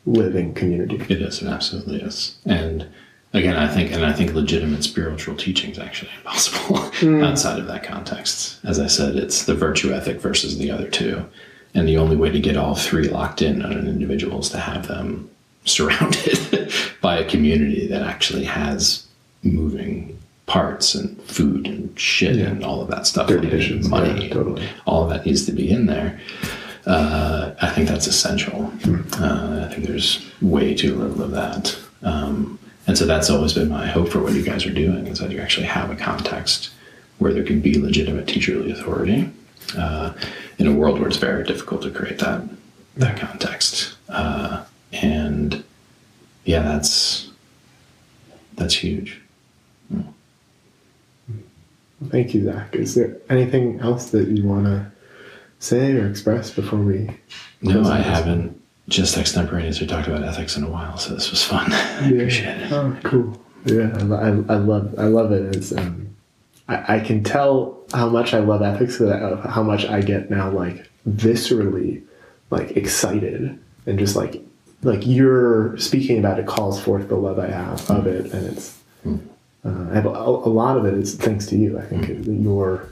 living 0.06 0.54
community. 0.54 0.98
It 1.10 1.22
is, 1.22 1.42
it 1.42 1.48
absolutely 1.48 2.02
is. 2.02 2.38
And 2.46 2.88
again, 3.34 3.56
I 3.56 3.68
think, 3.68 3.92
and 3.92 4.06
I 4.06 4.14
think 4.14 4.34
legitimate 4.34 4.84
spiritual 4.84 5.36
teaching 5.36 5.72
is 5.72 5.80
actually 5.80 6.12
impossible 6.18 6.78
hmm. 7.00 7.24
outside 7.24 7.58
of 7.58 7.68
that 7.68 7.84
context. 7.84 8.60
As 8.64 8.80
I 8.80 8.88
said, 8.88 9.16
it's 9.16 9.46
the 9.46 9.56
virtue 9.56 9.94
ethic 9.94 10.20
versus 10.20 10.58
the 10.58 10.70
other 10.70 10.90
two. 10.90 11.26
And 11.74 11.88
the 11.88 11.98
only 11.98 12.16
way 12.16 12.30
to 12.32 12.40
get 12.40 12.58
all 12.58 12.76
three 12.76 13.08
locked 13.08 13.42
in 13.42 13.62
on 13.62 13.74
an 13.74 13.88
individual 13.88 14.40
is 14.40 14.50
to 14.50 14.60
have 14.60 14.88
them 14.88 15.30
surrounded 15.66 16.72
by 17.02 17.18
a 17.18 17.30
community 17.30 17.88
that 17.88 18.04
actually 18.04 18.44
has 18.44 19.05
moving 19.46 20.20
parts 20.46 20.94
and 20.94 21.20
food 21.24 21.66
and 21.68 21.98
shit 22.00 22.38
and 22.38 22.64
all 22.64 22.82
of 22.82 22.88
that 22.90 23.08
stuff. 23.08 23.28
Dirty 23.28 23.50
dishes, 23.50 23.90
money. 23.90 24.28
yeah, 24.28 24.34
totally. 24.34 24.68
All 24.86 25.04
of 25.04 25.10
that 25.10 25.26
needs 25.26 25.46
to 25.46 25.52
be 25.52 25.70
in 25.70 25.86
there. 25.88 26.20
Uh, 26.86 27.56
I 27.62 27.70
think 27.70 27.88
that's 27.88 28.06
essential. 28.08 28.72
Uh, 29.20 29.66
I 29.68 29.74
think 29.74 29.88
there's 29.88 30.30
way 30.42 30.76
too 30.76 30.96
little 30.96 31.24
of 31.24 31.32
that. 31.32 31.78
Um, 32.04 32.60
and 32.86 32.96
so 32.96 33.06
that's 33.06 33.30
always 33.32 33.54
been 33.54 33.70
my 33.70 33.88
hope 33.88 34.10
for 34.10 34.20
what 34.20 34.34
you 34.34 34.44
guys 34.44 34.66
are 34.66 34.74
doing 34.74 35.08
is 35.08 35.18
that 35.20 35.32
you 35.32 35.40
actually 35.40 35.66
have 35.66 35.90
a 35.90 35.96
context 35.96 36.70
where 37.18 37.34
there 37.34 37.44
can 37.44 37.60
be 37.60 37.80
legitimate 37.80 38.28
teacherly 38.28 38.72
authority 38.72 39.32
uh, 39.76 40.14
in 40.60 40.68
a 40.68 40.74
world 40.74 41.00
where 41.00 41.08
it's 41.08 41.18
very 41.18 41.44
difficult 41.44 41.82
to 41.82 41.92
create 41.92 42.20
that 42.20 42.44
that 42.98 43.20
context. 43.20 43.96
Uh, 44.08 44.64
and 44.94 45.64
yeah, 46.46 46.62
that's 46.62 47.32
that's 48.56 48.76
huge. 48.76 49.22
Hmm. 49.90 50.02
Thank 52.10 52.34
you, 52.34 52.46
Zak. 52.46 52.76
Is 52.76 52.96
there 52.96 53.18
anything 53.30 53.80
else 53.80 54.12
that 54.12 54.28
you 54.28 54.44
want 54.44 54.66
to 54.66 54.92
say 55.60 55.94
or 55.94 56.08
express 56.08 56.52
before 56.52 56.80
we? 56.80 57.10
No, 57.62 57.84
I 57.84 57.98
this? 57.98 58.08
haven't 58.08 58.62
just 58.88 59.18
extemporaneously 59.18 59.88
talked 59.88 60.08
about 60.08 60.24
ethics 60.24 60.58
in 60.58 60.64
a 60.64 60.70
while, 60.70 60.98
so 60.98 61.14
this 61.14 61.32
was 61.32 61.44
fun. 61.44 61.72
I 61.74 62.10
appreciate 62.10 62.58
it. 62.58 62.72
Oh, 62.72 62.98
cool. 63.04 63.42
Yeah, 63.66 63.92
I, 63.98 64.02
I, 64.02 64.28
I 64.28 64.58
love 64.58 64.94
I 65.00 65.06
love 65.06 65.32
it. 65.32 65.56
It's 65.56 65.72
um, 65.72 66.16
I, 66.68 66.98
I 66.98 67.00
can 67.00 67.24
tell 67.24 67.82
how 67.94 68.10
much 68.10 68.34
I 68.34 68.40
love 68.40 68.62
ethics, 68.62 69.00
of 69.00 69.44
how 69.44 69.64
much 69.64 69.86
I 69.86 70.02
get 70.02 70.30
now, 70.30 70.52
like 70.52 70.90
viscerally, 71.10 72.04
like 72.52 72.72
excited 72.72 73.60
and 73.86 74.00
just 74.00 74.16
like 74.16 74.42
like 74.84 75.06
you're 75.06 75.78
speaking 75.78 76.20
about 76.20 76.40
it 76.40 76.46
calls 76.46 76.80
forth 76.82 77.10
the 77.10 77.16
love 77.16 77.40
I 77.40 77.48
have 77.48 77.90
of 77.90 78.04
hmm. 78.04 78.10
it, 78.10 78.34
and 78.34 78.48
it's. 78.48 78.80
Hmm. 79.04 79.18
Uh, 79.66 79.90
I 79.92 79.96
have 79.96 80.06
a, 80.06 80.10
a 80.10 80.52
lot 80.62 80.78
of 80.78 80.86
it 80.86 80.94
is 80.94 81.16
thanks 81.16 81.48
to 81.48 81.58
you. 81.58 81.80
I 81.80 81.82
think 81.82 82.26
your 82.28 82.90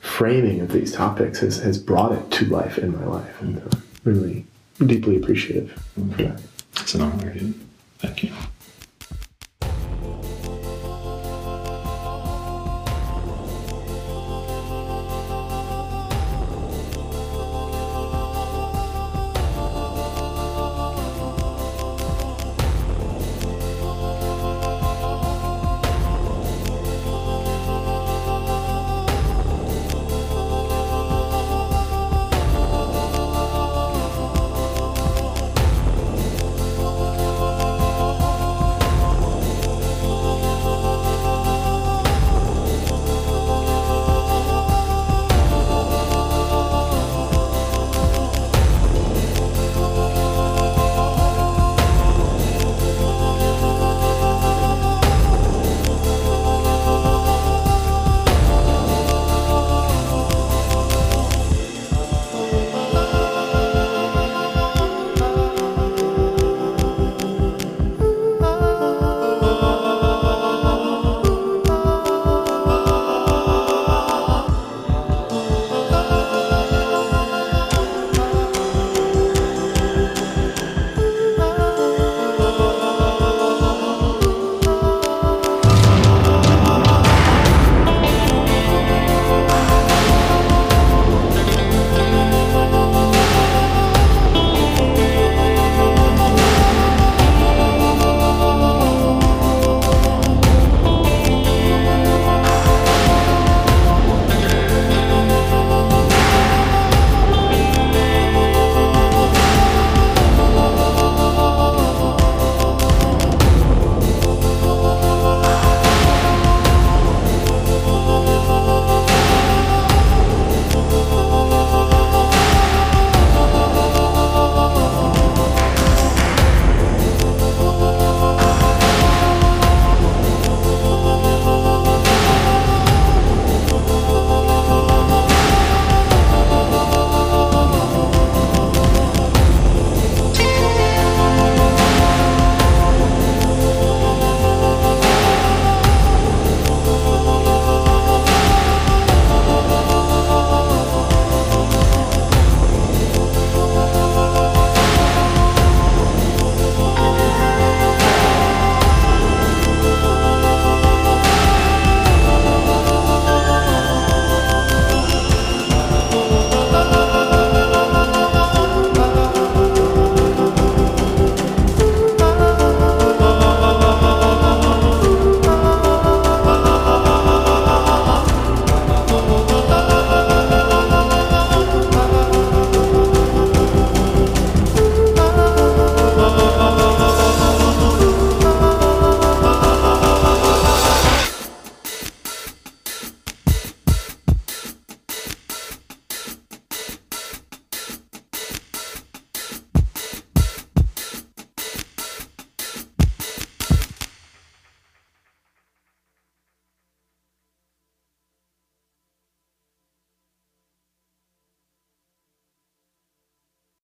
framing 0.00 0.60
of 0.60 0.72
these 0.72 0.92
topics 0.92 1.38
has, 1.40 1.58
has 1.58 1.78
brought 1.78 2.12
it 2.12 2.30
to 2.32 2.46
life 2.46 2.78
in 2.78 2.96
my 2.96 3.04
life, 3.04 3.40
and 3.40 3.58
uh, 3.58 3.76
really 4.04 4.46
deeply 4.84 5.16
appreciative 5.16 5.72
for 5.94 6.00
that. 6.22 6.40
It's 6.80 6.94
an 6.94 7.02
honor. 7.02 7.34
Thank 7.98 8.24
you. 8.24 8.32